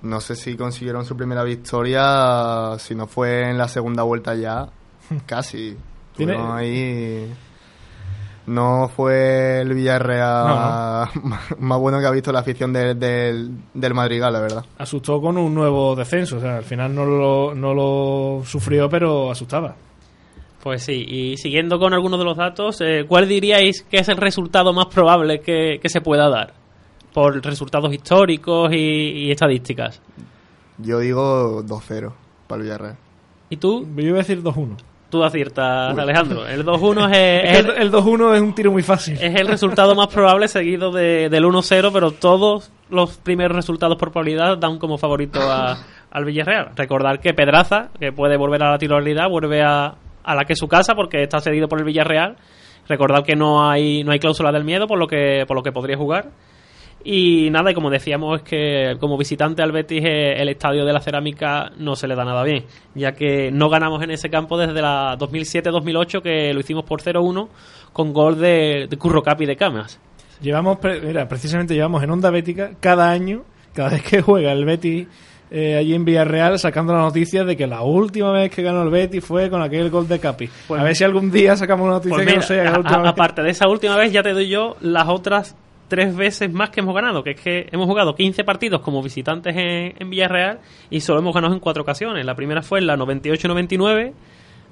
No 0.03 0.21
sé 0.21 0.35
si 0.35 0.57
consiguieron 0.57 1.05
su 1.05 1.17
primera 1.17 1.45
victoria. 1.45 2.77
Si 2.79 2.95
no 2.95 3.07
fue 3.07 3.49
en 3.51 3.57
la 3.59 3.69
segunda 3.69 4.03
vuelta 4.03 4.35
ya, 4.35 4.69
casi. 5.27 5.77
Tiene- 6.17 6.37
ahí. 6.37 7.33
No 8.53 8.89
fue 8.95 9.61
el 9.61 9.73
Villarreal 9.75 11.09
más 11.59 11.79
bueno 11.81 11.99
que 12.01 12.07
ha 12.07 12.11
visto 12.11 12.33
la 12.33 12.41
afición 12.41 12.73
del- 12.73 12.99
del, 12.99 13.51
del 13.75 13.95
Madrigal, 13.95 14.33
la 14.33 14.41
verdad. 14.41 14.65
Asustó 14.79 15.21
con 15.21 15.37
un 15.39 15.55
nuevo 15.55 15.95
descenso. 15.97 16.37
O 16.37 16.41
sea, 16.41 16.57
al 16.59 16.65
final 16.65 16.95
no 16.95 17.05
lo, 17.05 17.55
no 17.55 17.73
lo 17.75 18.43
sufrió, 18.45 18.89
pero 18.89 19.31
asustaba. 19.31 19.75
Pues 20.63 20.85
sí, 20.85 21.05
y 21.09 21.37
siguiendo 21.39 21.79
con 21.79 21.93
algunos 21.93 22.19
de 22.21 22.25
los 22.25 22.37
datos, 22.37 22.81
eh, 22.83 23.05
¿cuál 23.09 23.27
diríais 23.29 23.83
que 23.83 23.97
es 23.99 24.09
el 24.09 24.17
resultado 24.17 24.73
más 24.73 24.87
probable 24.87 25.41
que, 25.41 25.79
que 25.83 25.89
se 25.89 26.01
pueda 26.01 26.29
dar? 26.29 26.55
Por 27.13 27.45
resultados 27.45 27.93
históricos 27.93 28.73
y, 28.73 28.77
y 29.27 29.31
estadísticas. 29.33 30.01
Yo 30.79 30.99
digo 31.01 31.63
2-0 31.65 32.13
para 32.47 32.59
el 32.59 32.63
Villarreal. 32.63 32.97
¿Y 33.51 33.57
tú? 33.57 33.87
Yo 33.97 34.03
iba 34.03 34.17
a 34.17 34.23
decir 34.23 34.43
2-1. 34.43 34.77
Tú 35.13 35.23
aciertas, 35.23 35.97
Alejandro. 35.97 36.47
El 36.49 36.65
2-1 36.65 37.11
es, 37.15 37.59
el, 37.59 37.71
el, 37.71 37.83
el 37.83 37.93
2-1 37.93 38.35
es 38.35 38.41
un 38.41 38.55
tiro 38.55 38.73
muy 38.73 38.83
fácil. 38.83 39.15
es 39.21 39.35
el 39.39 39.47
resultado 39.47 39.95
más 39.95 40.07
probable 40.07 40.49
seguido 40.49 40.91
de- 40.91 41.29
del 41.29 41.45
1-0, 41.45 41.91
pero 41.93 42.13
todos 42.13 42.73
los 42.89 43.19
primeros 43.19 43.55
resultados 43.55 43.99
por 43.99 44.11
probabilidad 44.11 44.57
dan 44.57 44.79
como 44.79 44.97
favorito 44.97 45.39
a- 45.43 45.77
al 46.11 46.25
Villarreal. 46.25 46.71
Recordar 46.75 47.21
que 47.21 47.35
Pedraza, 47.35 47.91
que 48.01 48.11
puede 48.11 48.39
volver 48.39 48.63
a 48.65 48.71
la 48.71 48.79
titularidad, 48.79 49.29
vuelve 49.29 49.63
a, 49.63 49.95
a 50.25 50.35
la 50.35 50.45
que 50.47 50.55
es 50.55 50.59
su 50.59 50.67
casa 50.67 50.95
porque 50.95 51.23
está 51.23 51.41
cedido 51.41 51.69
por 51.69 51.79
el 51.79 51.85
Villarreal. 51.85 52.37
Recordar 52.89 53.23
que 53.23 53.37
no 53.37 53.69
hay, 53.69 54.03
no 54.05 54.13
hay 54.13 54.19
cláusula 54.19 54.51
del 54.51 54.65
miedo, 54.65 54.87
por 54.87 54.99
lo 54.99 55.07
que, 55.07 55.45
por 55.47 55.57
lo 55.59 55.63
que 55.63 55.73
podría 55.73 55.97
jugar. 55.99 56.31
Y 57.05 57.49
nada, 57.51 57.71
y 57.71 57.75
como 57.75 57.91
decíamos, 57.91 58.39
es 58.39 58.43
que 58.45 58.97
como 59.01 59.19
visitante 59.19 59.63
al 59.63 59.73
Betis 59.73 60.03
eh, 60.05 60.35
el 60.41 60.49
estadio 60.49 60.85
de 60.85 60.93
la 60.93 61.01
cerámica 61.01 61.73
no 61.79 61.97
se 61.97 62.07
le 62.07 62.15
da 62.15 62.25
nada 62.25 62.45
bien, 62.45 62.65
ya 62.95 63.13
que 63.13 63.51
no 63.51 63.69
ganamos 63.69 64.03
en 64.03 64.11
ese 64.13 64.31
campo 64.31 64.57
desde 64.57 64.81
la 64.81 65.17
2007-2008, 65.19 66.23
que 66.23 66.55
lo 66.55 66.61
hicimos 66.61 66.85
por 66.85 67.03
0-1 67.03 67.49
con 67.93 68.13
gol 68.13 68.39
de, 68.39 68.87
de 68.89 68.97
Curro 68.97 69.23
Capi 69.23 69.47
de 69.47 69.57
Camas. 69.57 69.99
Llevamos, 70.41 70.79
mira, 71.05 71.29
precisamente 71.29 71.75
llevamos 71.75 72.03
en 72.03 72.11
Onda 72.11 72.31
Bética 72.31 72.73
cada 72.81 73.11
año, 73.11 73.43
cada 73.75 73.91
vez 73.91 74.03
que 74.03 74.23
juega 74.23 74.53
el 74.53 74.65
Betis 74.65 75.07
eh, 75.51 75.77
allí 75.77 75.95
en 75.95 76.05
Villarreal, 76.05 76.59
sacando 76.59 76.93
la 76.95 77.01
noticia 77.01 77.45
de 77.45 77.57
que 77.57 77.67
la 77.67 77.83
última 77.83 78.33
vez 78.33 78.51
que 78.51 78.63
ganó 78.63 78.83
el 78.83 78.91
Betis 78.91 79.25
fue 79.25 79.51
con 79.51 79.61
aquel 79.61 79.91
gol 79.91 80.09
de 80.09 80.19
Capi. 80.19 80.49
Pues- 80.69 80.81
a 80.81 80.85
ver 80.85 80.97
si 80.97 81.05
algún 81.05 81.31
día 81.31 81.57
sacamos 81.57 81.85
una 81.85 81.95
noticia 81.95 82.17
Pues 82.17 82.27
que 82.27 82.37
no 82.37 82.43
sea 82.43 82.65
la 82.65 82.71
a- 82.71 82.79
última 82.79 82.97
a- 82.97 83.03
vez. 83.03 83.11
aparte 83.11 83.43
de 83.43 83.51
esa 83.51 83.69
última 83.69 83.97
vez, 83.97 84.13
ya 84.13 84.23
te 84.23 84.33
doy 84.33 84.49
yo 84.49 84.77
las 84.81 85.09
otras 85.09 85.57
tres 85.93 86.17
veces 86.17 86.51
más 86.51 86.71
que 86.71 86.81
hemos 86.81 86.95
ganado, 86.95 87.23
que 87.23 87.33
es 87.33 87.41
que 87.43 87.69
hemos 87.71 87.87
jugado 87.87 88.15
15 88.15 88.45
partidos 88.45 88.81
como 88.81 89.03
visitantes 89.03 89.55
en, 89.55 89.93
en 89.99 90.09
Villarreal 90.09 90.61
y 90.89 91.03
solo 91.03 91.19
hemos 91.19 91.35
ganado 91.35 91.53
en 91.53 91.61
cuatro 91.61 91.83
ocasiones. 91.83 92.25
La 92.25 92.35
primera 92.35 92.63
fue 92.63 92.79
en 92.79 92.87
la 92.87 92.97
98-99, 92.97 94.15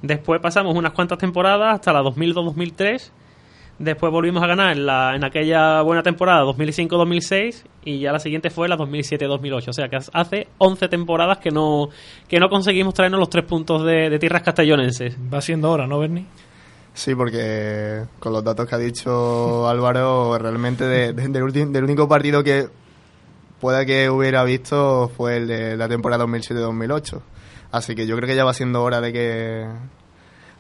después 0.01 0.41
pasamos 0.41 0.75
unas 0.75 0.95
cuantas 0.95 1.19
temporadas 1.19 1.75
hasta 1.75 1.93
la 1.93 2.01
2002-2003, 2.01 3.11
después 3.79 4.11
volvimos 4.11 4.43
a 4.43 4.47
ganar 4.47 4.73
en, 4.73 4.87
la, 4.87 5.15
en 5.15 5.23
aquella 5.23 5.83
buena 5.83 6.03
temporada 6.03 6.43
2005-2006 6.45 7.67
y 7.85 7.99
ya 7.99 8.13
la 8.13 8.19
siguiente 8.19 8.49
fue 8.49 8.67
la 8.67 8.79
2007-2008. 8.79 9.69
O 9.69 9.73
sea 9.75 9.89
que 9.91 9.99
hace 10.15 10.49
11 10.57 10.89
temporadas 10.89 11.37
que 11.37 11.51
no, 11.51 11.91
que 12.29 12.41
no 12.41 12.49
conseguimos 12.49 12.95
traernos 12.95 13.21
los 13.21 13.29
tres 13.29 13.45
puntos 13.45 13.85
de, 13.85 14.09
de 14.09 14.19
tierras 14.19 14.41
castellonenses. 14.41 15.19
Va 15.31 15.43
siendo 15.43 15.71
hora, 15.71 15.87
¿no, 15.87 15.99
Bernie? 15.99 16.25
Sí, 16.95 17.15
porque 17.15 18.05
con 18.19 18.33
los 18.33 18.45
datos 18.45 18.67
que 18.69 18.75
ha 18.75 18.79
dicho 18.79 19.69
Álvaro, 19.69 20.37
realmente 20.39 20.85
de- 20.85 21.13
de- 21.13 21.29
del, 21.29 21.43
ulti- 21.45 21.71
del 21.71 21.85
único 21.85 22.09
partido 22.09 22.43
que 22.43 22.69
pueda 23.61 23.85
que 23.87 24.11
hubiera 24.11 24.43
visto 24.45 25.11
fue 25.17 25.37
el 25.39 25.47
de 25.47 25.77
la 25.77 25.89
temporada 25.89 26.25
2007-2008. 26.27 27.21
Así 27.73 27.95
que 27.95 28.07
yo 28.07 28.17
creo 28.17 28.27
que 28.27 28.35
ya 28.37 28.45
va 28.45 28.53
siendo 28.55 28.83
hora 28.83 29.01
de 29.01 29.13
que 29.13 29.67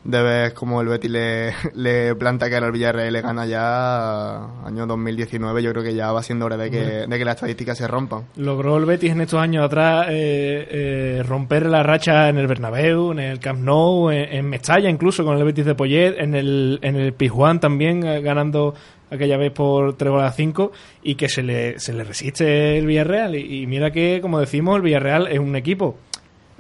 de 0.05 0.22
ver 0.22 0.55
cómo 0.55 0.81
el 0.81 0.89
Betis 0.89 1.10
le, 1.10 1.52
le 1.74 2.14
planta 2.14 2.48
cara 2.48 2.66
al 2.66 2.72
Villarreal 2.72 3.12
le 3.12 3.20
gana 3.20 3.47
ya 3.47 4.64
año 4.64 4.86
2019. 4.86 5.62
Yo 5.62 5.72
creo 5.72 5.85
que 5.85 5.94
ya 5.94 6.12
va 6.12 6.22
siendo 6.22 6.47
hora 6.47 6.56
de 6.56 6.70
que, 6.70 6.81
de 7.06 7.18
que 7.18 7.24
las 7.24 7.36
estadísticas 7.36 7.78
se 7.78 7.86
rompan. 7.86 8.24
Logró 8.36 8.77
el 8.77 8.85
Betis 8.85 9.12
en 9.12 9.20
estos 9.20 9.40
años 9.40 9.64
atrás 9.64 10.06
eh, 10.09 10.66
eh, 10.70 11.22
romper 11.27 11.66
la 11.66 11.82
racha 11.82 12.28
en 12.28 12.39
el 12.39 12.47
Bernabéu, 12.47 13.12
en 13.12 13.18
el 13.18 13.40
Camp 13.40 13.60
Nou, 13.60 14.10
en, 14.10 14.32
en 14.32 14.48
Mestalla 14.48 14.89
incluso 14.89 15.24
con 15.24 15.36
el 15.36 15.44
Betis 15.44 15.66
de 15.66 15.74
Poyet, 15.74 16.14
en 16.18 16.35
el, 16.35 16.78
en 16.82 16.97
el 16.97 17.12
Pizjuán 17.12 17.60
también 17.60 18.06
eh, 18.06 18.20
ganando 18.20 18.74
aquella 19.10 19.36
vez 19.36 19.51
por 19.51 19.97
3 19.97 20.10
goles 20.10 20.28
a 20.28 20.32
5 20.32 20.72
y 21.02 21.16
que 21.16 21.28
se 21.28 21.43
le, 21.43 21.78
se 21.81 21.93
le 21.93 22.05
resiste 22.05 22.78
el 22.78 22.86
Villarreal. 22.86 23.35
Y, 23.35 23.62
y 23.62 23.66
mira 23.66 23.90
que, 23.90 24.20
como 24.22 24.39
decimos, 24.39 24.77
el 24.77 24.82
Villarreal 24.82 25.27
es 25.27 25.39
un 25.39 25.56
equipo 25.56 25.97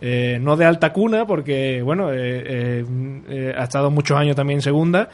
eh, 0.00 0.38
no 0.40 0.56
de 0.56 0.64
alta 0.64 0.92
cuna, 0.92 1.26
porque 1.26 1.82
bueno, 1.82 2.10
eh, 2.12 2.16
eh, 2.46 2.84
eh, 3.28 3.54
ha 3.56 3.64
estado 3.64 3.90
muchos 3.90 4.16
años 4.18 4.36
también 4.36 4.58
en 4.58 4.62
segunda, 4.62 5.08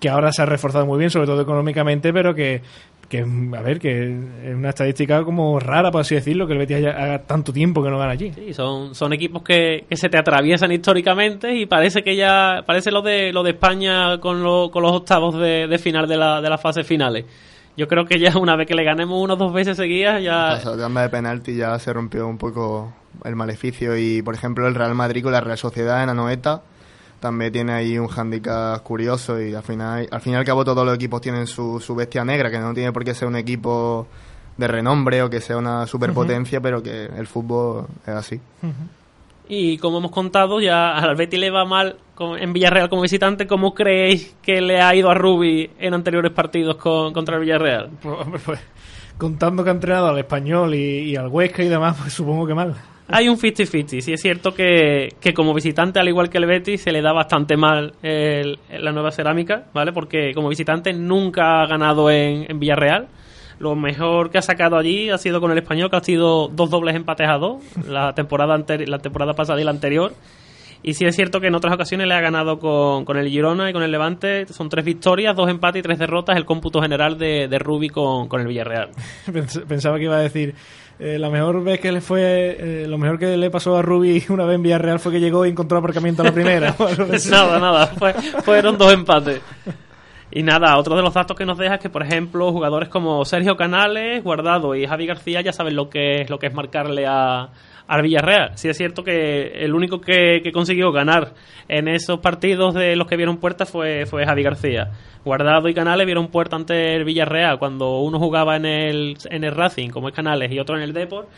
que 0.00 0.08
ahora 0.08 0.30
se 0.32 0.42
ha 0.42 0.46
reforzado 0.46 0.86
muy 0.86 0.98
bien, 0.98 1.10
sobre 1.10 1.26
todo 1.26 1.40
económicamente, 1.42 2.12
pero 2.12 2.32
que, 2.34 2.62
que 3.08 3.18
a 3.20 3.62
ver, 3.62 3.80
que 3.80 4.02
es 4.44 4.54
una 4.54 4.68
estadística 4.68 5.24
como 5.24 5.58
rara, 5.58 5.90
por 5.90 6.02
así 6.02 6.14
decirlo, 6.14 6.46
que 6.46 6.52
el 6.52 6.58
Betis 6.60 6.76
haya, 6.76 6.90
haga 6.90 7.18
tanto 7.22 7.52
tiempo 7.52 7.82
que 7.82 7.90
no 7.90 7.98
gana 7.98 8.12
allí. 8.12 8.32
Sí, 8.32 8.52
son, 8.54 8.94
son 8.94 9.12
equipos 9.12 9.42
que, 9.42 9.86
que 9.88 9.96
se 9.96 10.08
te 10.08 10.16
atraviesan 10.18 10.70
históricamente 10.70 11.52
y 11.56 11.66
parece 11.66 12.02
que 12.04 12.14
ya 12.14 12.62
parece 12.64 12.92
lo 12.92 13.02
de 13.02 13.32
lo 13.32 13.42
de 13.42 13.50
España 13.50 14.18
con, 14.20 14.42
lo- 14.44 14.70
con 14.70 14.82
los 14.84 14.92
octavos 14.92 15.36
de, 15.38 15.66
de 15.66 15.78
final 15.78 16.06
de 16.06 16.16
la, 16.16 16.40
de 16.40 16.48
las 16.50 16.60
fases 16.60 16.86
finales. 16.86 17.24
Yo 17.76 17.88
creo 17.88 18.04
que 18.04 18.18
ya 18.20 18.36
una 18.38 18.54
vez 18.56 18.66
que 18.68 18.74
le 18.74 18.84
ganemos 18.84 19.20
uno 19.20 19.34
o 19.34 19.36
dos 19.36 19.52
veces 19.52 19.76
seguidas 19.76 20.22
ya 20.22 20.60
La 20.76 21.02
de 21.02 21.08
penalti 21.08 21.56
ya 21.56 21.78
se 21.78 21.92
rompió 21.92 22.26
un 22.28 22.36
poco 22.38 22.92
el 23.24 23.36
maleficio 23.36 23.96
y, 23.96 24.22
por 24.22 24.34
ejemplo, 24.34 24.66
el 24.68 24.74
Real 24.74 24.94
Madrid 24.94 25.22
con 25.22 25.32
la 25.32 25.40
Real 25.40 25.58
Sociedad 25.58 26.02
en 26.02 26.08
Anoeta 26.10 26.62
también 27.20 27.52
tiene 27.52 27.72
ahí 27.72 27.98
un 27.98 28.06
hándicap 28.06 28.80
curioso 28.82 29.40
y 29.40 29.52
al 29.54 29.62
final, 29.62 30.08
al 30.10 30.20
fin 30.20 30.34
y 30.34 30.36
al 30.36 30.44
cabo 30.44 30.64
todos 30.64 30.86
los 30.86 30.94
equipos 30.94 31.20
tienen 31.20 31.46
su, 31.48 31.80
su 31.80 31.94
bestia 31.96 32.24
negra, 32.24 32.50
que 32.50 32.58
no 32.60 32.72
tiene 32.74 32.92
por 32.92 33.04
qué 33.04 33.12
ser 33.14 33.26
un 33.26 33.36
equipo 33.36 34.06
de 34.56 34.68
renombre 34.68 35.22
o 35.22 35.30
que 35.30 35.40
sea 35.40 35.56
una 35.56 35.86
superpotencia, 35.86 36.60
pero 36.60 36.82
que 36.82 37.06
el 37.06 37.26
fútbol 37.26 37.86
es 38.02 38.14
así. 38.14 38.40
Y 39.48 39.78
como 39.78 39.98
hemos 39.98 40.10
contado, 40.10 40.60
ya 40.60 40.98
al 40.98 41.16
Betis 41.16 41.40
le 41.40 41.50
va 41.50 41.64
mal 41.64 41.96
en 42.38 42.52
Villarreal 42.52 42.88
como 42.90 43.02
visitante. 43.02 43.46
¿Cómo 43.46 43.72
creéis 43.74 44.36
que 44.42 44.60
le 44.60 44.80
ha 44.82 44.94
ido 44.94 45.10
a 45.10 45.14
Rubi 45.14 45.70
en 45.78 45.94
anteriores 45.94 46.32
partidos 46.32 46.76
con- 46.76 47.12
contra 47.14 47.36
el 47.36 47.40
Villarreal? 47.42 47.90
Pues, 48.02 48.42
pues, 48.44 48.60
contando 49.16 49.64
que 49.64 49.70
ha 49.70 49.72
entrenado 49.72 50.08
al 50.08 50.18
español 50.18 50.74
y, 50.74 51.10
y 51.10 51.16
al 51.16 51.28
Huesca 51.28 51.62
y 51.62 51.68
demás, 51.68 51.96
pues 52.00 52.12
supongo 52.12 52.46
que 52.46 52.54
mal. 52.54 52.74
Hay 53.10 53.28
un 53.28 53.36
50-50. 53.38 54.00
Sí 54.00 54.12
es 54.12 54.20
cierto 54.20 54.52
que, 54.52 55.08
que 55.20 55.32
como 55.32 55.54
visitante, 55.54 55.98
al 55.98 56.08
igual 56.08 56.28
que 56.28 56.38
el 56.38 56.46
Betis, 56.46 56.82
se 56.82 56.92
le 56.92 57.00
da 57.00 57.12
bastante 57.12 57.56
mal 57.56 57.94
el- 58.02 58.58
la 58.70 58.92
nueva 58.92 59.10
cerámica, 59.10 59.64
¿vale? 59.72 59.92
Porque 59.92 60.32
como 60.34 60.48
visitante 60.50 60.92
nunca 60.92 61.62
ha 61.62 61.66
ganado 61.66 62.10
en, 62.10 62.44
en 62.50 62.58
Villarreal. 62.60 63.08
Lo 63.60 63.74
mejor 63.74 64.30
que 64.30 64.38
ha 64.38 64.42
sacado 64.42 64.76
allí 64.76 65.10
ha 65.10 65.18
sido 65.18 65.40
con 65.40 65.50
el 65.50 65.58
español, 65.58 65.90
que 65.90 65.96
ha 65.96 66.00
sido 66.00 66.48
dos 66.48 66.70
dobles 66.70 66.94
empates 66.94 67.28
a 67.28 67.38
dos, 67.38 67.56
la 67.88 68.14
temporada, 68.14 68.56
la 68.86 68.98
temporada 68.98 69.32
pasada 69.34 69.60
y 69.60 69.64
la 69.64 69.70
anterior. 69.72 70.12
Y 70.80 70.94
sí 70.94 71.04
es 71.06 71.16
cierto 71.16 71.40
que 71.40 71.48
en 71.48 71.56
otras 71.56 71.74
ocasiones 71.74 72.06
le 72.06 72.14
ha 72.14 72.20
ganado 72.20 72.60
con, 72.60 73.04
con 73.04 73.16
el 73.16 73.28
Girona 73.28 73.68
y 73.68 73.72
con 73.72 73.82
el 73.82 73.90
Levante. 73.90 74.46
Son 74.46 74.68
tres 74.68 74.84
victorias, 74.84 75.34
dos 75.34 75.50
empates 75.50 75.80
y 75.80 75.82
tres 75.82 75.98
derrotas, 75.98 76.36
el 76.36 76.44
cómputo 76.44 76.80
general 76.80 77.18
de, 77.18 77.48
de 77.48 77.58
Rubi 77.58 77.88
con, 77.88 78.28
con 78.28 78.40
el 78.42 78.46
Villarreal. 78.46 78.90
Pens- 79.26 79.66
Pensaba 79.66 79.98
que 79.98 80.04
iba 80.04 80.16
a 80.16 80.20
decir, 80.20 80.54
eh, 81.00 81.18
la 81.18 81.30
mejor 81.30 81.62
vez 81.62 81.80
que 81.80 81.92
le 81.92 82.00
fue, 82.00 82.56
eh, 82.58 82.86
lo 82.88 82.98
mejor 82.98 83.18
que 83.18 83.36
le 83.36 83.50
pasó 83.50 83.76
a 83.76 83.82
Rubi 83.82 84.24
una 84.30 84.44
vez 84.44 84.56
en 84.56 84.62
Villarreal 84.62 84.98
fue 84.98 85.12
que 85.12 85.20
llegó 85.20 85.46
y 85.46 85.50
encontró 85.50 85.78
aparcamiento 85.78 86.22
a 86.22 86.26
la 86.26 86.32
primera. 86.32 86.74
nada, 87.30 87.58
nada. 87.58 87.86
Fue- 87.86 88.14
fueron 88.14 88.76
dos 88.78 88.92
empates. 88.92 89.40
Y 90.30 90.42
nada, 90.42 90.76
otro 90.76 90.94
de 90.94 91.02
los 91.02 91.14
datos 91.14 91.36
que 91.36 91.46
nos 91.46 91.56
deja 91.56 91.76
es 91.76 91.80
que, 91.80 91.88
por 91.88 92.02
ejemplo, 92.02 92.52
jugadores 92.52 92.90
como 92.90 93.24
Sergio 93.24 93.56
Canales, 93.56 94.22
Guardado 94.22 94.74
y 94.74 94.86
Javi 94.86 95.06
García 95.06 95.40
ya 95.40 95.52
saben 95.54 95.74
lo 95.74 95.88
que 95.88 96.20
es, 96.20 96.30
lo 96.30 96.38
que 96.38 96.48
es 96.48 96.54
marcarle 96.54 97.06
a, 97.06 97.48
al 97.88 98.02
Villarreal. 98.02 98.52
Sí 98.54 98.68
es 98.68 98.76
cierto 98.76 99.02
que 99.02 99.64
el 99.64 99.74
único 99.74 100.00
que, 100.00 100.42
consiguió 100.52 100.92
ganar 100.92 101.34
en 101.68 101.88
esos 101.88 102.20
partidos 102.20 102.74
de 102.74 102.94
los 102.94 103.08
que 103.08 103.16
vieron 103.16 103.38
puerta 103.38 103.66
fue, 103.66 104.06
fue 104.06 104.24
Javi 104.24 104.42
García. 104.42 104.92
Guardado 105.24 105.68
y 105.68 105.74
Canales 105.74 106.06
vieron 106.06 106.28
puerta 106.28 106.56
ante 106.56 106.94
el 106.94 107.04
Villarreal 107.04 107.58
cuando 107.58 108.00
uno 108.00 108.18
jugaba 108.18 108.56
en 108.56 108.66
el, 108.66 109.16
en 109.30 109.42
el 109.42 109.54
Racing, 109.54 109.88
como 109.88 110.08
es 110.08 110.14
Canales, 110.14 110.52
y 110.52 110.58
otro 110.58 110.76
en 110.76 110.82
el 110.82 110.92
Deport, 110.92 111.28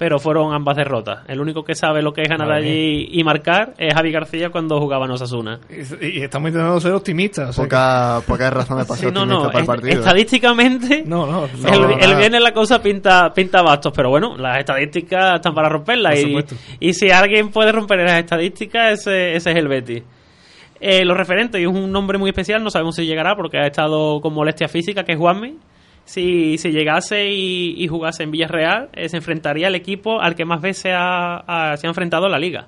pero 0.00 0.18
fueron 0.18 0.54
ambas 0.54 0.78
derrotas. 0.78 1.18
El 1.28 1.42
único 1.42 1.62
que 1.62 1.74
sabe 1.74 2.00
lo 2.00 2.14
que 2.14 2.22
es 2.22 2.28
ganar 2.30 2.50
allí 2.50 3.10
y 3.12 3.22
marcar 3.22 3.74
es 3.76 3.92
Javi 3.92 4.10
García 4.10 4.48
cuando 4.48 4.80
jugaba 4.80 5.04
en 5.04 5.10
Osasuna. 5.10 5.60
Y, 5.68 6.20
y 6.20 6.22
estamos 6.22 6.48
intentando 6.48 6.80
ser 6.80 6.92
optimistas. 6.92 7.50
o 7.50 7.52
sea 7.52 7.64
Poca, 7.64 8.22
pocas 8.26 8.50
razones 8.50 8.86
para 8.86 8.98
Sí, 8.98 9.08
no, 9.12 9.26
para 9.48 9.58
el 9.58 9.66
partido. 9.66 9.98
estadísticamente 9.98 11.02
No, 11.04 11.26
no, 11.26 11.44
el, 11.44 11.80
no, 11.82 11.98
el 11.98 12.34
en 12.34 12.42
la 12.42 12.52
cosa 12.54 12.80
pinta, 12.80 13.30
pinta 13.34 13.60
bastos, 13.60 13.92
pero 13.94 14.08
bueno, 14.08 14.38
las 14.38 14.60
estadísticas 14.60 15.34
están 15.34 15.52
para 15.54 15.68
romperlas 15.68 16.18
y, 16.18 16.34
y 16.80 16.94
si 16.94 17.10
alguien 17.10 17.50
puede 17.50 17.70
romper 17.70 17.98
las 17.98 18.20
estadísticas, 18.20 19.00
ese, 19.00 19.36
ese 19.36 19.50
es 19.50 19.56
el 19.56 19.68
Betis. 19.68 20.02
Eh, 20.80 21.04
los 21.04 21.14
referentes, 21.14 21.60
y 21.60 21.64
es 21.64 21.68
un 21.70 21.92
nombre 21.92 22.16
muy 22.16 22.30
especial, 22.30 22.64
no 22.64 22.70
sabemos 22.70 22.96
si 22.96 23.04
llegará 23.04 23.36
porque 23.36 23.58
ha 23.58 23.66
estado 23.66 24.22
con 24.22 24.32
molestia 24.32 24.66
física, 24.66 25.04
que 25.04 25.12
es 25.12 25.18
Juanmi. 25.18 25.58
Si, 26.10 26.58
si 26.58 26.72
llegase 26.72 27.30
y, 27.30 27.86
jugase 27.86 28.24
en 28.24 28.32
Villarreal, 28.32 28.88
eh, 28.94 29.08
se 29.08 29.18
enfrentaría 29.18 29.68
al 29.68 29.76
equipo 29.76 30.20
al 30.20 30.34
que 30.34 30.44
más 30.44 30.60
veces 30.60 30.82
se 30.82 30.92
ha, 30.92 31.76
se 31.76 31.86
enfrentado 31.86 32.26
en 32.26 32.32
la 32.32 32.38
liga. 32.40 32.66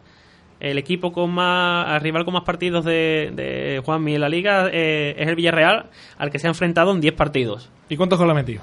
El 0.61 0.79
equipo 0.79 1.11
con 1.11 1.33
más, 1.35 1.89
al 1.89 2.01
rival 2.03 2.25
con 2.25 2.35
más 2.35 2.45
partidos 2.45 2.85
de, 2.85 3.33
de 3.35 3.83
Juanmi 3.85 4.15
en 4.15 4.21
la 4.21 4.29
liga 4.29 4.69
eh, 4.73 5.17
es 5.19 5.27
el 5.27 5.35
Villarreal, 5.35 5.87
al 6.19 6.31
que 6.31 6.39
se 6.39 6.47
ha 6.47 6.51
enfrentado 6.51 6.93
en 6.93 7.01
10 7.01 7.15
partidos. 7.15 7.69
¿Y 7.89 7.97
cuántos 7.97 8.17
goles 8.17 8.31
ha 8.31 8.37
metido? 8.37 8.63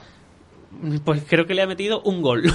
Pues 1.03 1.23
creo 1.27 1.45
que 1.45 1.53
le 1.53 1.61
ha 1.61 1.67
metido 1.67 2.01
un 2.03 2.21
gol. 2.21 2.43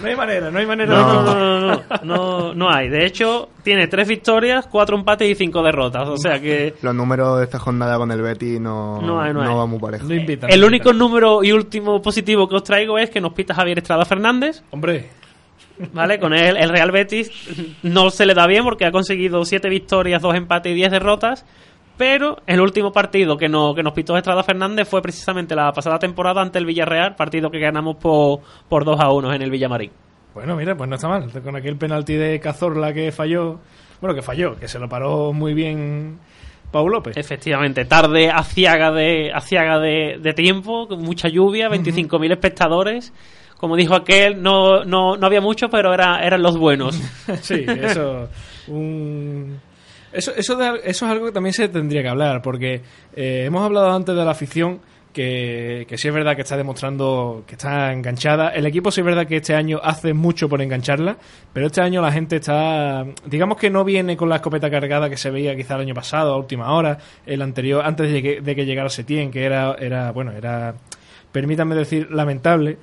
No 0.00 0.06
hay 0.06 0.16
manera, 0.16 0.50
no 0.50 0.58
hay 0.58 0.64
manera. 0.66 0.94
No, 0.96 1.22
no, 1.22 1.34
no, 1.34 1.60
no, 1.60 1.60
no, 1.60 2.04
no, 2.04 2.54
no 2.54 2.70
hay. 2.70 2.88
De 2.88 3.04
hecho, 3.04 3.50
tiene 3.62 3.86
tres 3.86 4.08
victorias, 4.08 4.66
cuatro 4.66 4.96
empates 4.96 5.28
y 5.28 5.34
cinco 5.34 5.62
derrotas. 5.62 6.08
O 6.08 6.16
sea 6.16 6.40
que 6.40 6.74
Los 6.80 6.94
números 6.94 7.38
de 7.38 7.44
esta 7.44 7.58
jornada 7.58 7.98
con 7.98 8.10
el 8.10 8.22
Betis 8.22 8.58
no, 8.60 9.00
No 9.02 9.20
hay, 9.20 9.34
no 9.34 9.42
hay. 9.42 9.48
va 9.54 9.66
muy 9.66 9.78
parejo. 9.78 10.06
No 10.06 10.14
invitan. 10.14 10.50
el 10.50 10.60
no 10.60 10.66
único 10.68 10.92
número 10.94 11.44
y 11.44 11.52
último 11.52 12.00
positivo 12.00 12.48
que 12.48 12.56
os 12.56 12.64
traigo 12.64 12.98
es 12.98 13.10
que 13.10 13.20
nos 13.20 13.34
pita 13.34 13.52
Javier 13.54 13.78
Estrada 13.78 14.04
Fernández. 14.06 14.62
Hombre, 14.70 15.10
¿Vale? 15.92 16.18
Con 16.18 16.34
él, 16.34 16.56
el 16.58 16.68
Real 16.70 16.90
Betis 16.90 17.30
no 17.82 18.10
se 18.10 18.26
le 18.26 18.34
da 18.34 18.46
bien 18.46 18.64
porque 18.64 18.84
ha 18.84 18.92
conseguido 18.92 19.44
siete 19.44 19.68
victorias, 19.68 20.20
dos 20.22 20.34
empates 20.34 20.72
y 20.72 20.74
diez 20.74 20.90
derrotas. 20.90 21.44
Pero 22.00 22.38
el 22.46 22.58
último 22.62 22.92
partido 22.92 23.36
que, 23.36 23.46
no, 23.46 23.74
que 23.74 23.82
nos 23.82 23.92
pitó 23.92 24.16
Estrada 24.16 24.42
Fernández 24.42 24.88
fue 24.88 25.02
precisamente 25.02 25.54
la 25.54 25.70
pasada 25.70 25.98
temporada 25.98 26.40
ante 26.40 26.58
el 26.58 26.64
Villarreal, 26.64 27.14
partido 27.14 27.50
que 27.50 27.58
ganamos 27.58 27.96
por, 27.96 28.40
por 28.70 28.86
2 28.86 28.98
a 28.98 29.12
1 29.12 29.34
en 29.34 29.42
el 29.42 29.50
Villamarín. 29.50 29.90
bueno, 30.32 30.56
mira, 30.56 30.74
pues 30.74 30.88
no 30.88 30.94
está 30.96 31.08
mal. 31.08 31.30
Con 31.42 31.56
aquel 31.56 31.76
penalti 31.76 32.14
de 32.14 32.40
Cazorla 32.40 32.94
que 32.94 33.12
falló, 33.12 33.58
bueno, 34.00 34.14
que 34.14 34.22
falló, 34.22 34.56
que 34.58 34.66
se 34.66 34.78
lo 34.78 34.88
paró 34.88 35.34
muy 35.34 35.52
bien 35.52 36.18
Pau 36.70 36.88
López. 36.88 37.18
Efectivamente, 37.18 37.84
tarde 37.84 38.30
aciaga 38.30 38.90
de, 38.92 39.30
aciaga 39.34 39.78
de, 39.78 40.16
de 40.22 40.32
tiempo, 40.32 40.88
con 40.88 41.02
mucha 41.02 41.28
lluvia, 41.28 41.68
25.000 41.68 42.32
espectadores. 42.32 43.12
Como 43.58 43.76
dijo 43.76 43.94
aquel, 43.94 44.42
no, 44.42 44.84
no, 44.86 45.18
no 45.18 45.26
había 45.26 45.42
muchos, 45.42 45.68
pero 45.70 45.92
era, 45.92 46.24
eran 46.24 46.40
los 46.42 46.56
buenos. 46.56 46.98
Sí, 47.42 47.66
eso. 47.68 48.26
un- 48.68 49.60
Eso, 50.12 50.32
eso, 50.36 50.56
de- 50.56 50.80
eso 50.84 51.06
es 51.06 51.12
algo 51.12 51.26
que 51.26 51.32
también 51.32 51.52
se 51.52 51.68
tendría 51.68 52.02
que 52.02 52.08
hablar, 52.08 52.42
porque 52.42 52.80
eh, 53.14 53.44
hemos 53.46 53.62
hablado 53.64 53.90
antes 53.92 54.14
de 54.14 54.24
la 54.24 54.32
afición, 54.32 54.80
que, 55.12 55.86
que 55.88 55.98
sí 55.98 56.06
es 56.06 56.14
verdad 56.14 56.36
que 56.36 56.42
está 56.42 56.56
demostrando 56.56 57.42
que 57.46 57.54
está 57.56 57.92
enganchada. 57.92 58.50
El 58.50 58.64
equipo 58.66 58.92
sí 58.92 59.00
es 59.00 59.04
verdad 59.04 59.26
que 59.26 59.36
este 59.38 59.56
año 59.56 59.80
hace 59.82 60.14
mucho 60.14 60.48
por 60.48 60.62
engancharla, 60.62 61.16
pero 61.52 61.66
este 61.66 61.80
año 61.80 62.00
la 62.00 62.12
gente 62.12 62.36
está, 62.36 63.04
digamos 63.26 63.56
que 63.58 63.70
no 63.70 63.82
viene 63.84 64.16
con 64.16 64.28
la 64.28 64.36
escopeta 64.36 64.70
cargada 64.70 65.10
que 65.10 65.16
se 65.16 65.30
veía 65.30 65.56
quizá 65.56 65.74
el 65.74 65.80
año 65.82 65.94
pasado, 65.94 66.32
a 66.34 66.36
última 66.36 66.72
hora, 66.72 66.98
el 67.26 67.42
anterior, 67.42 67.82
antes 67.84 68.12
de 68.12 68.22
que, 68.22 68.40
de 68.40 68.54
que 68.54 68.64
llegara 68.64 68.88
Setién, 68.88 69.32
que 69.32 69.42
era, 69.44 69.74
era, 69.80 70.12
bueno, 70.12 70.30
era, 70.30 70.74
permítanme 71.32 71.74
decir, 71.74 72.08
lamentable. 72.12 72.78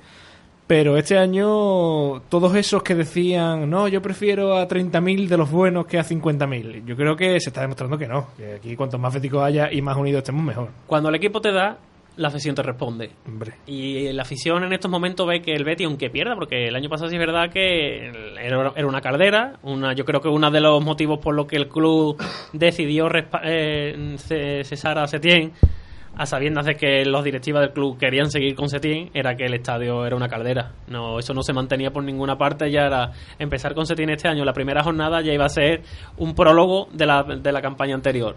Pero 0.68 0.96
este 0.98 1.16
año, 1.18 2.20
todos 2.28 2.54
esos 2.54 2.82
que 2.82 2.94
decían, 2.94 3.68
no, 3.70 3.88
yo 3.88 4.00
prefiero 4.02 4.54
a 4.56 4.68
30.000 4.68 5.26
de 5.26 5.36
los 5.38 5.50
buenos 5.50 5.86
que 5.86 5.98
a 5.98 6.04
50.000, 6.04 6.84
yo 6.84 6.94
creo 6.94 7.16
que 7.16 7.40
se 7.40 7.48
está 7.48 7.62
demostrando 7.62 7.96
que 7.98 8.06
no. 8.06 8.28
Que 8.36 8.54
aquí, 8.56 8.76
cuanto 8.76 8.98
más 8.98 9.14
béticos 9.14 9.42
haya 9.42 9.72
y 9.72 9.80
más 9.82 9.96
unidos 9.96 10.18
estemos, 10.18 10.44
mejor. 10.44 10.68
Cuando 10.86 11.08
el 11.08 11.14
equipo 11.14 11.40
te 11.40 11.52
da, 11.52 11.78
la 12.18 12.28
afición 12.28 12.54
te 12.54 12.62
responde. 12.62 13.10
Hombre. 13.26 13.54
Y 13.66 14.12
la 14.12 14.22
afición 14.22 14.62
en 14.64 14.72
estos 14.74 14.90
momentos 14.90 15.26
ve 15.26 15.40
que 15.40 15.54
el 15.54 15.64
Betty, 15.64 15.84
aunque 15.84 16.10
pierda, 16.10 16.34
porque 16.34 16.66
el 16.68 16.76
año 16.76 16.90
pasado 16.90 17.08
sí 17.08 17.16
es 17.16 17.20
verdad 17.20 17.48
que 17.50 18.12
era 18.44 18.86
una 18.86 19.00
caldera, 19.00 19.54
una, 19.62 19.94
yo 19.94 20.04
creo 20.04 20.20
que 20.20 20.28
uno 20.28 20.50
de 20.50 20.60
los 20.60 20.84
motivos 20.84 21.18
por 21.18 21.34
los 21.34 21.46
que 21.46 21.56
el 21.56 21.68
club 21.68 22.22
decidió 22.52 23.08
eh, 23.42 24.16
ce- 24.18 24.64
cesar 24.64 24.98
a 24.98 25.06
Setién, 25.06 25.52
a 26.18 26.26
sabiendas 26.26 26.66
de 26.66 26.74
que 26.74 27.04
los 27.04 27.22
directivas 27.22 27.62
del 27.62 27.72
club 27.72 27.96
querían 27.96 28.28
seguir 28.30 28.56
con 28.56 28.68
Setién, 28.68 29.10
era 29.14 29.36
que 29.36 29.46
el 29.46 29.54
estadio 29.54 30.04
era 30.04 30.16
una 30.16 30.28
caldera. 30.28 30.72
No, 30.88 31.20
eso 31.20 31.32
no 31.32 31.44
se 31.44 31.52
mantenía 31.52 31.92
por 31.92 32.02
ninguna 32.02 32.36
parte, 32.36 32.70
ya 32.72 32.86
era 32.86 33.12
empezar 33.38 33.72
con 33.72 33.86
Setién 33.86 34.10
este 34.10 34.26
año. 34.26 34.44
La 34.44 34.52
primera 34.52 34.82
jornada 34.82 35.22
ya 35.22 35.32
iba 35.32 35.44
a 35.44 35.48
ser 35.48 35.82
un 36.16 36.34
prólogo 36.34 36.88
de 36.92 37.06
la, 37.06 37.22
de 37.22 37.52
la 37.52 37.62
campaña 37.62 37.94
anterior. 37.94 38.34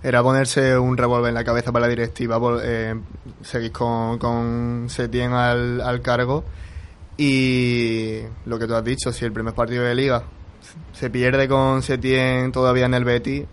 Era 0.00 0.22
ponerse 0.22 0.78
un 0.78 0.96
revólver 0.96 1.30
en 1.30 1.34
la 1.34 1.44
cabeza 1.44 1.72
para 1.72 1.86
la 1.86 1.90
directiva, 1.90 2.38
eh, 2.62 2.94
seguir 3.42 3.72
con, 3.72 4.18
con 4.18 4.86
Setién 4.88 5.32
al, 5.32 5.80
al 5.80 6.00
cargo. 6.02 6.44
Y 7.16 8.20
lo 8.46 8.58
que 8.60 8.66
tú 8.68 8.74
has 8.74 8.84
dicho, 8.84 9.12
si 9.12 9.24
el 9.24 9.32
primer 9.32 9.54
partido 9.54 9.82
de 9.82 9.94
liga 9.96 10.22
se 10.92 11.10
pierde 11.10 11.48
con 11.48 11.82
Setién 11.82 12.52
todavía 12.52 12.86
en 12.86 12.94
el 12.94 13.04
Betis, 13.04 13.44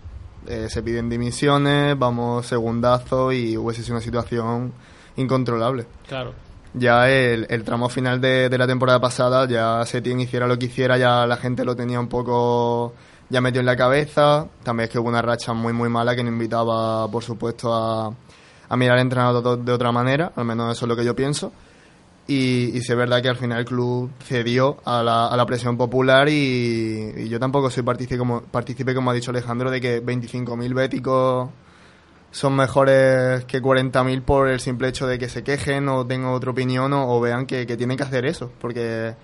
eh, 0.46 0.66
se 0.68 0.82
piden 0.82 1.08
dimisiones, 1.08 1.98
vamos 1.98 2.46
segundazo 2.46 3.32
y 3.32 3.56
hubiese 3.56 3.82
sido 3.82 3.96
una 3.96 4.04
situación 4.04 4.72
incontrolable. 5.16 5.86
Claro. 6.08 6.32
Ya 6.74 7.08
el, 7.10 7.46
el 7.50 7.64
tramo 7.64 7.88
final 7.88 8.20
de, 8.20 8.48
de 8.48 8.58
la 8.58 8.66
temporada 8.66 8.98
pasada, 9.00 9.46
ya 9.46 9.84
Setién 9.84 10.20
hiciera 10.20 10.46
lo 10.46 10.58
que 10.58 10.66
hiciera, 10.66 10.96
ya 10.96 11.26
la 11.26 11.36
gente 11.36 11.64
lo 11.64 11.76
tenía 11.76 12.00
un 12.00 12.08
poco 12.08 12.94
ya 13.28 13.40
metido 13.40 13.60
en 13.60 13.66
la 13.66 13.76
cabeza. 13.76 14.46
También 14.62 14.86
es 14.86 14.90
que 14.90 14.98
hubo 14.98 15.08
una 15.08 15.20
racha 15.20 15.52
muy, 15.52 15.72
muy 15.72 15.88
mala 15.88 16.16
que 16.16 16.22
nos 16.22 16.32
invitaba, 16.32 17.08
por 17.08 17.22
supuesto, 17.22 17.74
a, 17.74 18.10
a 18.68 18.76
mirar 18.76 18.96
al 18.96 19.02
entrenador 19.02 19.58
de, 19.58 19.64
de 19.64 19.72
otra 19.72 19.92
manera, 19.92 20.32
al 20.34 20.44
menos 20.46 20.74
eso 20.74 20.86
es 20.86 20.88
lo 20.88 20.96
que 20.96 21.04
yo 21.04 21.14
pienso. 21.14 21.52
Y, 22.26 22.76
y 22.76 22.80
sí 22.82 22.92
es 22.92 22.96
verdad 22.96 23.20
que 23.20 23.28
al 23.28 23.36
final 23.36 23.58
el 23.58 23.64
club 23.64 24.10
cedió 24.24 24.78
a 24.84 25.02
la, 25.02 25.26
a 25.26 25.36
la 25.36 25.44
presión 25.44 25.76
popular 25.76 26.28
y, 26.28 27.12
y 27.16 27.28
yo 27.28 27.40
tampoco 27.40 27.68
soy 27.68 27.82
partícipe 27.82 28.16
como, 28.16 28.42
partícipe, 28.42 28.94
como 28.94 29.10
ha 29.10 29.14
dicho 29.14 29.32
Alejandro, 29.32 29.70
de 29.70 29.80
que 29.80 30.02
25.000 30.02 30.74
béticos 30.74 31.50
son 32.30 32.56
mejores 32.56 33.44
que 33.44 33.60
40.000 33.60 34.22
por 34.22 34.48
el 34.48 34.60
simple 34.60 34.88
hecho 34.88 35.06
de 35.06 35.18
que 35.18 35.28
se 35.28 35.42
quejen 35.42 35.88
o 35.88 36.06
tengan 36.06 36.32
otra 36.32 36.50
opinión 36.50 36.92
o, 36.92 37.14
o 37.14 37.20
vean 37.20 37.46
que, 37.46 37.66
que 37.66 37.76
tienen 37.76 37.96
que 37.96 38.04
hacer 38.04 38.24
eso, 38.24 38.50
porque 38.60 39.14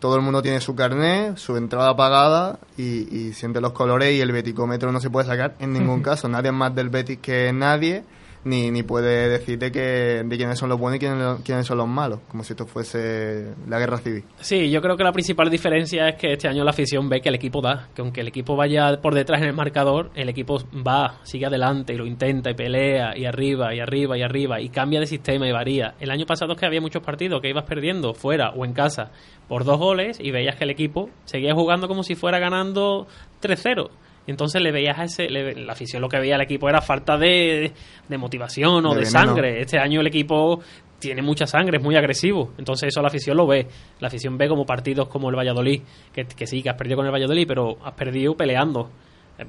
todo 0.00 0.16
el 0.16 0.22
mundo 0.22 0.42
tiene 0.42 0.60
su 0.60 0.74
carnet, 0.74 1.36
su 1.36 1.56
entrada 1.56 1.94
pagada 1.94 2.58
y, 2.76 3.16
y 3.16 3.32
siente 3.34 3.60
los 3.60 3.72
colores 3.72 4.12
y 4.12 4.20
el 4.20 4.32
beticómetro 4.32 4.90
no 4.92 5.00
se 5.00 5.10
puede 5.10 5.26
sacar 5.26 5.54
en 5.60 5.72
ningún 5.72 6.02
caso. 6.02 6.28
Nadie 6.28 6.48
es 6.48 6.56
más 6.56 6.74
del 6.74 6.88
Betis 6.88 7.18
que 7.18 7.52
nadie, 7.52 8.02
ni, 8.44 8.70
ni 8.70 8.82
puede 8.82 9.28
decir 9.28 9.58
de, 9.58 9.70
que, 9.70 10.22
de 10.24 10.36
quiénes 10.36 10.58
son 10.58 10.68
los 10.68 10.78
buenos 10.78 10.96
y 10.96 11.00
quiénes, 11.00 11.40
quiénes 11.44 11.66
son 11.66 11.78
los 11.78 11.88
malos, 11.88 12.20
como 12.28 12.42
si 12.44 12.52
esto 12.52 12.66
fuese 12.66 13.54
la 13.68 13.78
guerra 13.78 13.98
civil. 13.98 14.24
Sí, 14.40 14.70
yo 14.70 14.80
creo 14.80 14.96
que 14.96 15.04
la 15.04 15.12
principal 15.12 15.50
diferencia 15.50 16.08
es 16.08 16.16
que 16.16 16.32
este 16.32 16.48
año 16.48 16.64
la 16.64 16.70
afición 16.70 17.08
ve 17.08 17.20
que 17.20 17.28
el 17.28 17.34
equipo 17.34 17.60
da, 17.60 17.88
que 17.94 18.02
aunque 18.02 18.20
el 18.20 18.28
equipo 18.28 18.56
vaya 18.56 19.00
por 19.00 19.14
detrás 19.14 19.42
en 19.42 19.48
el 19.48 19.54
marcador, 19.54 20.10
el 20.14 20.28
equipo 20.28 20.58
va, 20.86 21.20
sigue 21.22 21.46
adelante 21.46 21.92
y 21.92 21.96
lo 21.96 22.06
intenta 22.06 22.50
y 22.50 22.54
pelea 22.54 23.16
y 23.16 23.26
arriba 23.26 23.74
y 23.74 23.80
arriba 23.80 24.16
y 24.16 24.22
arriba 24.22 24.60
y 24.60 24.68
cambia 24.68 25.00
de 25.00 25.06
sistema 25.06 25.46
y 25.46 25.52
varía. 25.52 25.94
El 26.00 26.10
año 26.10 26.26
pasado 26.26 26.52
es 26.52 26.58
que 26.58 26.66
había 26.66 26.80
muchos 26.80 27.02
partidos 27.02 27.40
que 27.40 27.50
ibas 27.50 27.64
perdiendo 27.64 28.14
fuera 28.14 28.50
o 28.50 28.64
en 28.64 28.72
casa 28.72 29.10
por 29.48 29.64
dos 29.64 29.78
goles 29.78 30.18
y 30.20 30.30
veías 30.30 30.56
que 30.56 30.64
el 30.64 30.70
equipo 30.70 31.10
seguía 31.24 31.54
jugando 31.54 31.88
como 31.88 32.02
si 32.02 32.14
fuera 32.14 32.38
ganando 32.38 33.06
3-0. 33.42 33.90
Entonces 34.30 34.62
le 34.62 34.72
veías 34.72 34.98
a 34.98 35.04
ese, 35.04 35.28
le- 35.28 35.54
la 35.54 35.72
afición 35.72 36.00
lo 36.00 36.08
que 36.08 36.18
veía 36.18 36.36
al 36.36 36.40
equipo 36.40 36.68
era 36.68 36.80
falta 36.80 37.16
de, 37.18 37.72
de 38.08 38.18
motivación 38.18 38.86
o 38.86 38.94
De 38.94 39.00
de, 39.00 39.06
sangre. 39.06 39.60
Este 39.60 39.78
año 39.78 40.00
el 40.00 40.06
equipo 40.06 40.60
tiene 40.98 41.22
mucha 41.22 41.46
sangre, 41.46 41.78
es 41.78 41.82
muy 41.82 41.96
agresivo. 41.96 42.52
Entonces 42.58 42.88
eso 42.88 43.00
la 43.02 43.08
afición 43.08 43.36
lo 43.36 43.46
ve. 43.46 43.66
La 44.00 44.08
afición 44.08 44.36
ve 44.38 44.48
como 44.48 44.64
partidos 44.66 45.08
como 45.08 45.30
el 45.30 45.36
Valladolid, 45.36 45.82
que, 46.12 46.24
que 46.24 46.46
sí, 46.46 46.62
que 46.62 46.70
has 46.70 46.76
perdido 46.76 46.96
con 46.96 47.06
el 47.06 47.12
Valladolid, 47.12 47.46
pero 47.48 47.76
has 47.84 47.94
perdido 47.94 48.34
peleando. 48.36 48.90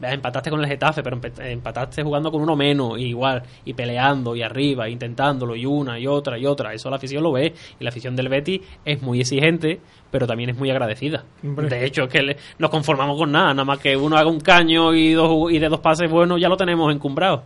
Empataste 0.02 0.50
con 0.50 0.60
el 0.62 0.68
Getafe, 0.68 1.04
pero 1.04 1.20
empataste 1.40 2.04
jugando 2.04 2.32
con 2.32 2.42
uno 2.42 2.56
menos, 2.56 2.98
y 3.00 3.06
igual, 3.08 3.44
y 3.66 3.74
peleando, 3.74 4.36
y 4.36 4.42
arriba, 4.42 4.88
intentándolo, 4.90 5.56
y 5.56 5.66
una, 5.66 6.00
y 6.00 6.08
otra, 6.08 6.38
y 6.38 6.46
otra. 6.46 6.74
Eso 6.74 6.90
la 6.90 6.96
afición 6.98 7.24
lo 7.24 7.32
ve. 7.32 7.54
Y 7.80 7.84
la 7.84 7.90
afición 7.90 8.16
del 8.16 8.30
Betis 8.30 8.62
es 8.86 9.02
muy 9.02 9.20
exigente, 9.20 9.80
pero 10.10 10.26
también 10.28 10.50
es 10.52 10.58
muy 10.58 10.70
agradecida. 10.70 11.24
Hombre. 11.44 11.68
De 11.70 11.86
hecho, 11.86 12.04
es 12.04 12.10
que 12.10 12.22
le- 12.22 12.38
nos 12.58 12.70
conformamos 12.70 13.18
con 13.18 13.32
nada. 13.32 13.54
Nada 13.54 13.66
más 13.66 13.80
que 13.80 13.96
uno 13.98 14.18
haga 14.18 14.30
un 14.30 14.40
caño 14.40 14.94
y, 14.94 15.12
dos, 15.14 15.52
y 15.52 15.60
de 15.60 15.70
dos 15.70 15.80
pases 15.80 16.10
buenos, 16.10 16.40
ya 16.40 16.50
lo 16.50 16.58
tenemos 16.58 16.94
encumbrado. 16.94 17.44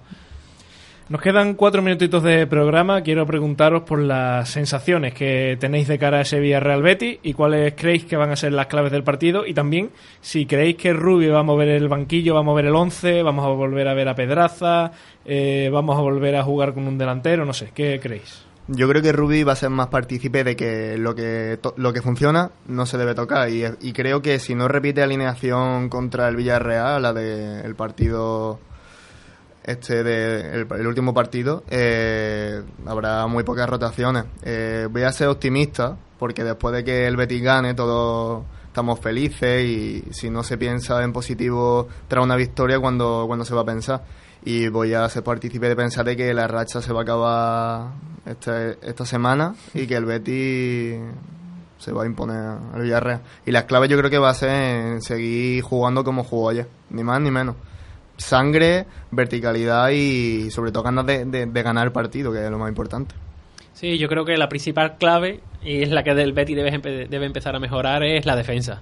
Nos 1.08 1.22
quedan 1.22 1.54
cuatro 1.54 1.84
minutitos 1.84 2.24
de 2.24 2.48
programa. 2.48 3.02
Quiero 3.02 3.28
preguntaros 3.28 3.84
por 3.84 4.00
las 4.00 4.50
sensaciones 4.50 5.14
que 5.14 5.56
tenéis 5.60 5.88
de 5.88 6.00
cara 6.00 6.18
a 6.18 6.22
ese 6.22 6.40
Villarreal 6.40 6.82
Betis 6.82 7.20
y 7.22 7.34
cuáles 7.34 7.76
creéis 7.76 8.06
que 8.06 8.18
van 8.18 8.32
a 8.32 8.36
ser 8.36 8.54
las 8.54 8.66
claves 8.66 8.92
del 8.92 9.04
partido. 9.04 9.46
Y 9.46 9.54
también 9.54 9.92
si 10.22 10.48
creéis 10.48 10.78
que 10.78 10.94
Rubio 10.94 11.34
va 11.34 11.42
a 11.42 11.44
mover 11.44 11.68
el 11.68 11.90
banquillo, 11.90 12.34
va 12.34 12.40
a 12.40 12.44
mover 12.44 12.66
el 12.66 12.76
11, 12.76 13.22
vamos 13.22 13.46
a 13.46 13.50
volver 13.50 13.88
a 13.88 13.94
ver 13.94 14.08
a 14.10 14.16
Pedraza, 14.16 14.94
eh, 15.26 15.70
vamos 15.72 15.96
a 15.96 16.02
volver 16.02 16.38
a 16.38 16.44
jugar 16.44 16.74
con 16.74 16.88
un 16.88 16.98
delantero, 16.98 17.46
no 17.46 17.54
sé. 17.54 17.70
¿Qué 17.76 18.00
creéis? 18.02 18.44
Yo 18.68 18.90
creo 18.90 19.04
que 19.04 19.12
Rubi 19.12 19.44
va 19.44 19.54
a 19.54 19.58
ser 19.58 19.70
más 19.70 19.90
partícipe 19.90 20.44
de 20.44 20.56
que 20.56 20.98
lo 20.98 21.14
que 21.14 21.60
lo 21.78 21.94
que 21.94 22.02
funciona 22.02 22.50
no 22.68 22.88
se 22.88 22.98
debe 22.98 23.14
tocar 23.14 23.48
y, 23.52 23.64
y 23.80 23.94
creo 23.94 24.24
que 24.24 24.40
si 24.40 24.56
no 24.56 24.68
repite 24.68 25.04
alineación 25.04 25.88
contra 25.88 26.28
el 26.30 26.36
Villarreal, 26.36 27.04
la 27.04 27.14
del 27.14 27.76
partido 27.76 28.60
este 29.66 30.04
de 30.04 30.62
el, 30.62 30.88
último 30.88 31.14
partido, 31.14 31.64
eh, 31.70 32.62
habrá 32.86 33.26
muy 33.28 33.44
pocas 33.44 33.68
rotaciones. 33.68 34.26
Eh, 34.44 34.88
voy 34.92 35.04
a 35.04 35.12
ser 35.12 35.28
optimista 35.28 35.98
porque 36.20 36.44
después 36.44 36.74
de 36.76 36.84
que 36.84 37.08
el 37.08 37.18
Betis 37.18 37.42
gane 37.42 37.74
todos 37.74 38.44
estamos 38.68 39.00
felices 39.00 39.64
y 39.66 40.04
si 40.12 40.30
no 40.30 40.44
se 40.44 40.58
piensa 40.58 41.04
en 41.04 41.12
positivo 41.12 41.88
tras 42.08 42.24
una 42.24 42.36
victoria 42.36 42.80
cuando 42.80 43.24
cuando 43.26 43.46
se 43.46 43.56
va 43.56 43.62
a 43.62 43.66
pensar 43.66 44.04
y 44.44 44.68
voy 44.68 44.94
a 44.94 45.08
ser 45.10 45.24
partícipe 45.24 45.68
de 45.68 45.76
pensar 45.76 46.06
de 46.06 46.16
que 46.16 46.34
la 46.34 46.48
racha 46.48 46.82
se 46.82 46.94
va 46.94 47.00
a 47.00 47.04
acabar 47.04 47.88
este- 48.26 48.78
esta 48.88 49.06
semana 49.06 49.56
y 49.74 49.88
que 49.88 49.96
el 49.96 50.06
Betis 50.06 51.00
se 51.80 51.92
va 51.92 52.04
a 52.04 52.06
imponer 52.06 52.58
al 52.74 52.82
Villarreal. 52.82 53.22
Y 53.46 53.52
la 53.52 53.66
clave 53.66 53.88
yo 53.88 53.98
creo 53.98 54.10
que 54.10 54.18
va 54.18 54.30
a 54.30 54.34
ser 54.34 54.50
en 54.50 55.02
seguir 55.02 55.62
jugando 55.64 56.04
como 56.04 56.24
jugó 56.24 56.50
ayer, 56.50 56.68
ni 56.90 57.04
más 57.04 57.20
ni 57.22 57.32
menos. 57.32 57.56
Sangre, 58.18 58.86
verticalidad 59.12 59.90
y 59.90 60.50
sobre 60.52 60.72
todo 60.72 60.84
ganas 60.84 61.06
de, 61.06 61.26
de- 61.26 61.64
ganar 61.64 61.86
el 61.88 61.92
partido, 61.92 62.32
que 62.32 62.44
es 62.44 62.50
lo 62.52 62.58
más 62.58 62.70
importante. 62.70 63.14
Sí, 63.74 63.98
yo 63.98 64.08
creo 64.08 64.24
que 64.24 64.38
la 64.38 64.48
principal 64.48 64.98
clave, 64.98 65.42
y 65.64 65.82
es 65.84 65.90
la 65.92 66.04
que 66.04 66.14
del 66.16 66.32
Betty 66.34 66.56
debe, 66.56 67.08
debe 67.08 67.26
empezar 67.26 67.56
a 67.56 67.60
mejorar, 67.60 68.04
es 68.04 68.26
la 68.26 68.36
defensa. 68.36 68.82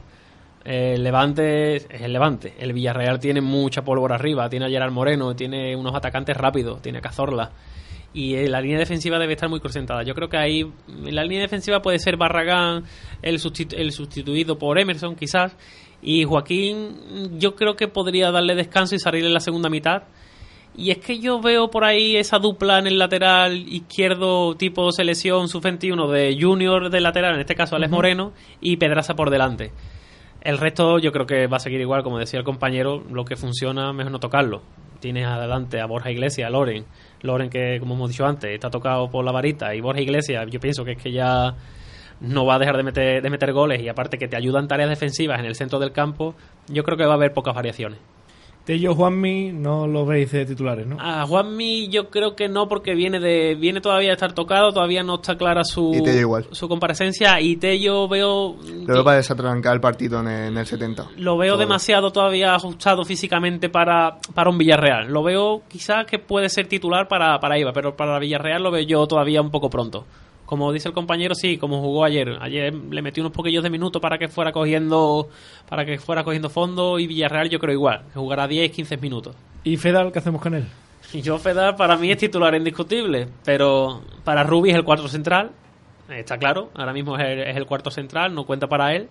El 0.64 1.03
Levante 1.03 1.76
es 1.76 1.88
el 1.89 2.14
Levante. 2.14 2.53
El 2.60 2.72
Villarreal 2.73 3.19
tiene 3.19 3.41
mucha 3.41 3.81
pólvora 3.84 4.15
arriba. 4.15 4.47
Tiene 4.49 4.65
a 4.68 4.69
Gerard 4.69 4.91
Moreno, 4.93 5.35
tiene 5.35 5.76
unos 5.76 5.93
atacantes 5.93 6.38
rápidos, 6.38 6.81
tiene 6.81 6.99
a 6.99 7.01
Cazorla. 7.01 7.51
Y 8.14 8.35
eh, 8.35 8.47
la 8.47 8.61
línea 8.61 8.77
defensiva 8.77 9.19
debe 9.19 9.34
estar 9.34 9.49
muy 9.49 9.60
concentrada. 9.60 10.03
Yo 10.03 10.14
creo 10.15 10.30
que 10.30 10.38
ahí 10.38 10.72
la 10.88 11.23
línea 11.23 11.41
defensiva 11.41 11.81
puede 11.81 11.99
ser 11.99 12.15
Barragán 12.15 12.84
el, 13.22 13.39
sustitu- 13.39 13.76
el 13.76 13.91
sustituido 13.91 14.57
por 14.57 14.80
Emerson, 14.80 15.15
quizás. 15.15 15.53
Y 16.03 16.25
Joaquín, 16.25 17.39
yo 17.39 17.55
creo 17.55 17.77
que 17.77 17.88
podría 17.88 18.30
darle 18.30 18.55
descanso 18.55 18.93
y 18.93 18.99
salir 18.99 19.23
en 19.23 19.34
la 19.34 19.39
segunda 19.39 19.69
mitad. 19.69 20.03
Y 20.75 20.91
es 20.91 20.97
que 20.97 21.19
yo 21.19 21.39
veo 21.39 21.69
por 21.69 21.85
ahí 21.85 22.17
esa 22.17 22.39
dupla 22.39 22.80
en 22.80 22.88
el 22.88 22.99
lateral 22.99 23.55
izquierdo 23.55 24.55
tipo 24.55 24.91
selección 24.91 25.47
sub-21 25.47 26.11
de 26.11 26.38
Junior 26.39 26.89
de 26.89 26.99
lateral, 26.99 27.35
en 27.35 27.41
este 27.41 27.55
caso 27.55 27.77
Alex. 27.77 27.91
Moreno, 27.91 28.34
y 28.59 28.75
Pedraza 28.77 29.13
por 29.13 29.30
delante. 29.30 29.71
El 30.41 30.57
resto 30.57 30.99
yo 30.99 31.13
creo 31.13 31.25
que 31.25 31.47
va 31.47 31.57
a 31.57 31.59
seguir 31.61 31.80
igual, 31.80 32.03
como 32.03 32.19
decía 32.19 32.39
el 32.39 32.45
compañero, 32.45 33.01
lo 33.09 33.23
que 33.23 33.38
funciona 33.38 33.93
mejor 33.93 34.11
no 34.11 34.19
tocarlo. 34.19 34.61
Tienes 34.99 35.25
adelante 35.25 35.80
a 35.80 35.85
Borja 35.85 36.11
Iglesias, 36.11 36.47
a 36.47 36.49
Loren. 36.49 36.85
Loren 37.21 37.49
que, 37.49 37.77
como 37.80 37.93
hemos 37.95 38.09
dicho 38.09 38.25
antes, 38.25 38.51
está 38.51 38.69
tocado 38.69 39.09
por 39.09 39.23
la 39.23 39.31
varita. 39.31 39.73
Y 39.73 39.80
Borja 39.80 40.01
Iglesias, 40.01 40.45
yo 40.49 40.59
pienso 40.59 40.84
que 40.84 40.93
es 40.93 40.97
que 41.01 41.13
ya 41.13 41.55
no 42.19 42.45
va 42.45 42.56
a 42.56 42.60
dejar 42.60 42.77
de 42.77 42.84
meter, 42.84 43.22
de 43.22 43.30
meter 43.30 43.53
goles. 43.53 43.81
Y 43.81 43.90
aparte 43.90 44.18
que 44.18 44.27
te 44.27 44.35
ayudan 44.35 44.68
tareas 44.68 44.90
defensivas 44.90 45.40
en 45.40 45.45
el 45.45 45.56
centro 45.56 45.80
del 45.80 45.91
campo, 45.91 46.35
yo 46.68 46.84
creo 46.84 46.98
que 46.98 47.06
va 47.06 47.11
a 47.11 47.15
haber 47.15 47.34
pocas 47.34 47.53
variaciones. 47.56 47.99
Tello 48.65 48.95
Juanmi 48.95 49.52
no 49.52 49.88
lo 49.88 50.06
veis 50.06 50.31
de 50.31 50.45
titulares, 50.45 50.88
¿no? 50.88 50.95
A 50.98 51.27
Juanmi 51.27 51.90
yo 51.90 52.10
creo 52.10 52.34
que 52.34 52.48
no 52.48 52.69
porque 52.69 52.95
viene 52.95 53.19
de 53.19 53.56
viene 53.56 53.81
todavía 53.81 54.11
a 54.11 54.14
estar 54.14 54.31
tocado, 54.31 54.72
todavía 54.72 55.03
no 55.03 55.15
está 55.15 55.35
clara 55.35 55.65
su 55.65 55.91
Y 55.94 56.02
Tello 56.02 56.19
igual. 56.22 56.45
su 56.52 56.69
comparecencia 56.69 57.41
y 57.41 57.57
Tello 57.57 58.07
veo 58.07 58.56
Luego 58.88 59.03
para 59.03 59.18
desatrancar 59.18 59.73
el 59.73 59.81
partido 59.81 60.22
en 60.22 60.30
el, 60.30 60.48
en 60.48 60.57
el 60.57 60.65
70. 60.65 61.07
lo 61.18 61.38
veo 61.38 61.56
Todo. 61.56 61.60
demasiado 61.60 62.11
todavía 62.11 62.56
ajustado 62.56 63.03
físicamente 63.03 63.68
para, 63.68 64.18
para 64.34 64.49
un 64.49 64.57
Villarreal. 64.57 65.11
Lo 65.11 65.23
veo 65.23 65.64
quizás 65.68 66.06
que 66.06 66.19
puede 66.19 66.48
ser 66.48 66.68
titular 66.68 67.10
para, 67.10 67.38
para 67.41 67.60
Iba, 67.60 67.73
pero 67.73 67.98
para 67.98 68.18
Villarreal 68.18 68.64
lo 68.64 68.72
veo 68.72 68.84
yo 68.85 69.06
todavía 69.07 69.41
un 69.41 69.52
poco 69.52 69.69
pronto. 69.69 70.06
Como 70.53 70.71
dice 70.71 70.88
el 70.88 70.93
compañero, 70.93 71.34
sí, 71.34 71.57
como 71.57 71.81
jugó 71.81 72.05
ayer. 72.05 72.38
Ayer 72.39 72.71
le 72.75 73.01
metió 73.01 73.23
unos 73.23 73.34
poquillos 73.34 73.63
de 73.63 73.71
minutos 73.71 73.99
para 73.99 74.19
que 74.19 74.27
fuera 74.27 74.51
cogiendo 74.51 75.27
para 75.67 75.84
que 75.84 75.97
fuera 75.97 76.23
cogiendo 76.23 76.47
fondo 76.47 76.99
y 76.99 77.07
Villarreal 77.07 77.49
yo 77.49 77.57
creo 77.57 77.73
igual, 77.73 78.03
que 78.13 78.19
jugará 78.19 78.47
10, 78.47 78.69
15 78.69 78.97
minutos. 78.97 79.35
¿Y 79.63 79.77
Fedal 79.77 80.11
qué 80.11 80.19
hacemos 80.19 80.39
con 80.39 80.53
él? 80.53 80.67
Yo 81.23 81.39
Fedal 81.39 81.75
para 81.75 81.97
mí 81.97 82.11
es 82.11 82.19
titular 82.19 82.53
indiscutible, 82.53 83.30
pero 83.43 84.03
para 84.23 84.43
Rubi 84.43 84.69
es 84.69 84.75
el 84.75 84.84
cuarto 84.84 85.07
central, 85.07 85.49
está 86.07 86.38
claro, 86.38 86.69
ahora 86.75 86.93
mismo 86.93 87.17
es 87.17 87.25
el, 87.25 87.39
es 87.39 87.57
el 87.57 87.65
cuarto 87.65 87.89
central, 87.89 88.35
no 88.35 88.45
cuenta 88.45 88.67
para 88.67 88.93
él. 88.93 89.09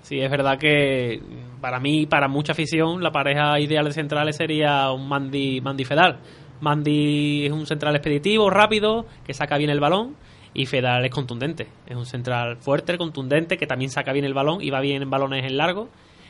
Sí, 0.00 0.20
es 0.20 0.30
verdad 0.30 0.56
que 0.56 1.20
para 1.60 1.80
mí, 1.80 2.06
para 2.06 2.28
mucha 2.28 2.52
afición, 2.52 3.02
la 3.02 3.12
pareja 3.12 3.60
ideal 3.60 3.84
de 3.84 3.92
centrales 3.92 4.36
sería 4.36 4.90
un 4.90 5.06
Mandy, 5.06 5.60
Mandy 5.60 5.84
Fedal. 5.84 6.18
Mandy 6.60 7.46
es 7.46 7.52
un 7.52 7.66
central 7.66 7.94
expeditivo, 7.96 8.50
rápido, 8.50 9.06
que 9.24 9.34
saca 9.34 9.58
bien 9.58 9.70
el 9.70 9.80
balón, 9.80 10.16
y 10.56 10.66
Fedal 10.66 11.04
es 11.04 11.10
contundente. 11.10 11.66
Es 11.86 11.96
un 11.96 12.06
central 12.06 12.56
fuerte, 12.56 12.96
contundente, 12.98 13.58
que 13.58 13.66
también 13.66 13.90
saca 13.90 14.12
bien 14.12 14.24
el 14.24 14.34
balón 14.34 14.62
y 14.62 14.70
va 14.70 14.80
bien 14.80 15.02
en 15.02 15.10
balones 15.10 15.44
en 15.44 15.56
largo, 15.56 15.88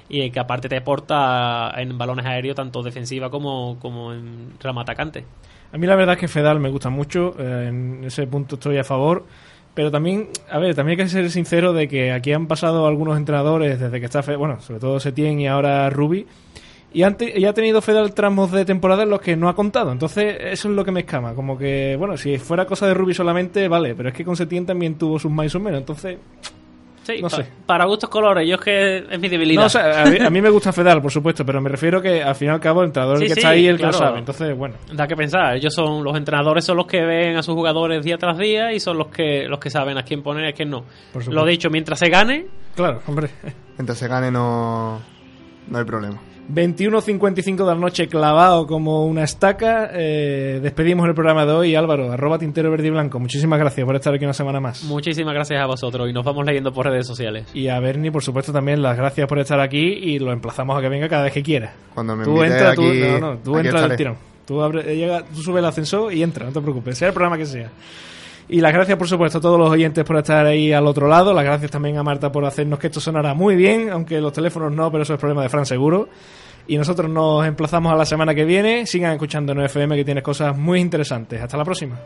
y 0.08 0.30
que 0.30 0.40
aparte 0.40 0.68
te 0.68 0.76
aporta 0.76 1.72
en 1.76 1.96
balones 1.96 2.26
aéreos, 2.26 2.56
tanto 2.56 2.82
defensiva 2.82 3.30
como, 3.30 3.78
como 3.80 4.12
en 4.12 4.52
rama 4.60 4.82
atacante. 4.82 5.24
A 5.72 5.78
mí 5.78 5.86
la 5.86 5.96
verdad 5.96 6.14
es 6.14 6.20
que 6.20 6.28
Fedal 6.28 6.60
me 6.60 6.68
gusta 6.68 6.90
mucho, 6.90 7.34
eh, 7.38 7.66
en 7.68 8.04
ese 8.04 8.26
punto 8.26 8.56
estoy 8.56 8.78
a 8.78 8.84
favor. 8.84 9.24
Pero 9.74 9.90
también, 9.90 10.30
a 10.50 10.58
ver, 10.58 10.74
también 10.74 10.98
hay 10.98 11.04
que 11.04 11.10
ser 11.10 11.30
sincero 11.30 11.74
de 11.74 11.86
que 11.86 12.10
aquí 12.10 12.32
han 12.32 12.46
pasado 12.46 12.86
algunos 12.86 13.18
entrenadores 13.18 13.78
desde 13.78 14.00
que 14.00 14.06
está, 14.06 14.22
Fe- 14.22 14.36
bueno, 14.36 14.58
sobre 14.62 14.80
todo 14.80 14.98
Setién 14.98 15.38
y 15.38 15.48
ahora 15.48 15.90
Rubi, 15.90 16.26
y, 16.98 17.02
ante- 17.02 17.38
y 17.38 17.44
ha 17.44 17.52
tenido 17.52 17.80
Fedal 17.82 18.14
tramos 18.14 18.50
de 18.50 18.64
temporada 18.64 19.02
en 19.02 19.10
los 19.10 19.20
que 19.20 19.36
no 19.36 19.48
ha 19.48 19.54
contado. 19.54 19.92
Entonces, 19.92 20.36
eso 20.40 20.68
es 20.70 20.74
lo 20.74 20.84
que 20.84 20.92
me 20.92 21.00
escama. 21.00 21.34
Como 21.34 21.58
que, 21.58 21.94
bueno, 21.98 22.16
si 22.16 22.38
fuera 22.38 22.64
cosa 22.64 22.86
de 22.86 22.94
Rubi 22.94 23.12
solamente, 23.14 23.68
vale, 23.68 23.94
pero 23.94 24.08
es 24.08 24.14
que 24.14 24.24
con 24.24 24.34
Setién 24.36 24.64
también 24.64 24.96
tuvo 24.96 25.18
sus 25.18 25.30
más 25.30 25.54
o 25.54 25.60
menos. 25.60 25.80
Entonces, 25.80 26.16
Sí, 27.02 27.22
No 27.22 27.28
pa- 27.28 27.36
sé. 27.36 27.46
para 27.66 27.84
gustos 27.84 28.10
colores, 28.10 28.48
yo 28.48 28.56
es 28.56 28.60
que 28.60 28.96
es 29.08 29.20
mi 29.20 29.28
debilidad. 29.28 29.60
no, 29.60 29.66
o 29.66 29.70
sea, 29.70 30.02
a, 30.02 30.06
mí, 30.06 30.18
a 30.18 30.28
mí 30.28 30.40
me 30.42 30.50
gusta 30.50 30.72
Fedal, 30.72 31.00
por 31.00 31.12
supuesto, 31.12 31.46
pero 31.46 31.60
me 31.60 31.68
refiero 31.68 32.02
que 32.02 32.20
al 32.20 32.34
fin 32.34 32.48
y 32.48 32.50
al 32.50 32.58
cabo 32.58 32.80
el 32.80 32.86
entrenador 32.88 33.18
Sí, 33.18 33.22
el 33.24 33.28
que 33.28 33.34
sí, 33.34 33.40
está 33.42 33.50
ahí 33.50 33.66
el 33.68 33.76
que 33.76 33.82
claro. 33.82 33.92
lo 33.92 33.98
sabe. 34.06 34.18
Entonces, 34.18 34.56
bueno. 34.56 34.74
Da 34.92 35.06
que 35.06 35.14
pensar, 35.14 35.54
ellos 35.54 35.72
son 35.72 36.02
los 36.02 36.16
entrenadores 36.16 36.64
son 36.64 36.76
los 36.78 36.86
que 36.88 37.00
ven 37.02 37.36
a 37.36 37.44
sus 37.44 37.54
jugadores 37.54 38.04
día 38.04 38.18
tras 38.18 38.36
día 38.38 38.72
y 38.72 38.80
son 38.80 38.98
los 38.98 39.06
que 39.06 39.46
los 39.46 39.60
que 39.60 39.70
saben 39.70 39.96
a 39.98 40.02
quién 40.02 40.20
poner 40.24 40.46
y 40.46 40.48
a 40.48 40.52
quién 40.52 40.68
no. 40.70 40.80
Por 41.12 41.22
supuesto. 41.22 41.30
Lo 41.30 41.46
dicho, 41.46 41.70
mientras 41.70 41.96
se 42.00 42.08
gane, 42.08 42.46
Claro, 42.74 43.00
hombre. 43.06 43.28
Mientras 43.78 43.98
se 43.98 44.08
gane 44.08 44.32
no, 44.32 45.00
no 45.68 45.78
hay 45.78 45.84
problema. 45.84 46.18
21.55 46.52 47.56
de 47.56 47.64
la 47.64 47.74
noche 47.74 48.08
clavado 48.08 48.66
como 48.66 49.04
una 49.06 49.24
estaca. 49.24 49.90
Eh, 49.92 50.60
despedimos 50.62 51.06
el 51.08 51.14
programa 51.14 51.44
de 51.44 51.52
hoy. 51.52 51.74
Álvaro, 51.74 52.12
arroba 52.12 52.38
tintero 52.38 52.70
verde 52.70 52.86
y 52.86 52.90
blanco. 52.90 53.18
Muchísimas 53.18 53.58
gracias 53.58 53.84
por 53.84 53.96
estar 53.96 54.14
aquí 54.14 54.24
una 54.24 54.32
semana 54.32 54.60
más. 54.60 54.82
muchísimas 54.84 55.34
gracias 55.34 55.60
a 55.60 55.66
vosotros 55.66 56.08
y 56.08 56.12
nos 56.12 56.24
vamos 56.24 56.46
leyendo 56.46 56.72
por 56.72 56.86
redes 56.86 57.06
sociales. 57.06 57.46
Y 57.54 57.68
a 57.68 57.80
Bernie, 57.80 58.12
por 58.12 58.22
supuesto, 58.22 58.52
también 58.52 58.80
las 58.82 58.96
gracias 58.96 59.26
por 59.26 59.38
estar 59.38 59.60
aquí 59.60 59.78
y 59.78 60.18
lo 60.18 60.32
emplazamos 60.32 60.78
a 60.78 60.80
que 60.80 60.88
venga 60.88 61.08
cada 61.08 61.24
vez 61.24 61.32
que 61.32 61.42
quiera. 61.42 61.72
Cuando 61.94 62.14
me 62.16 62.24
tú 62.24 62.42
entra, 62.42 62.74
tú, 62.74 62.82
aquí, 62.88 63.00
no, 63.00 63.18
no, 63.18 63.38
tú 63.38 63.56
aquí 63.56 63.66
entra 63.68 63.88
del 63.88 63.96
tirón. 63.96 64.16
Tú, 64.46 64.62
abre- 64.62 64.94
llega, 64.96 65.24
tú 65.24 65.42
sube 65.42 65.58
el 65.58 65.66
ascensor 65.66 66.12
y 66.12 66.22
entra, 66.22 66.46
no 66.46 66.52
te 66.52 66.60
preocupes, 66.60 66.96
sea 66.96 67.08
el 67.08 67.14
programa 67.14 67.36
que 67.36 67.46
sea. 67.46 67.68
Y 68.48 68.60
las 68.60 68.72
gracias, 68.72 68.96
por 68.96 69.08
supuesto, 69.08 69.38
a 69.38 69.40
todos 69.40 69.58
los 69.58 69.70
oyentes 69.70 70.04
por 70.04 70.16
estar 70.18 70.46
ahí 70.46 70.72
al 70.72 70.86
otro 70.86 71.08
lado. 71.08 71.32
Las 71.32 71.44
gracias 71.44 71.70
también 71.70 71.96
a 71.98 72.04
Marta 72.04 72.30
por 72.30 72.44
hacernos 72.44 72.78
que 72.78 72.86
esto 72.86 73.00
sonara 73.00 73.34
muy 73.34 73.56
bien, 73.56 73.90
aunque 73.90 74.20
los 74.20 74.32
teléfonos 74.32 74.72
no, 74.72 74.90
pero 74.90 75.02
eso 75.02 75.14
es 75.14 75.20
problema 75.20 75.42
de 75.42 75.48
Fran 75.48 75.66
seguro. 75.66 76.08
Y 76.68 76.76
nosotros 76.76 77.10
nos 77.10 77.46
emplazamos 77.46 77.92
a 77.92 77.96
la 77.96 78.04
semana 78.04 78.34
que 78.34 78.44
viene. 78.44 78.86
Sigan 78.86 79.12
escuchando 79.12 79.52
en 79.52 79.62
FM 79.62 79.96
que 79.96 80.04
tiene 80.04 80.22
cosas 80.22 80.56
muy 80.56 80.80
interesantes. 80.80 81.40
Hasta 81.40 81.56
la 81.56 81.64
próxima. 81.64 81.96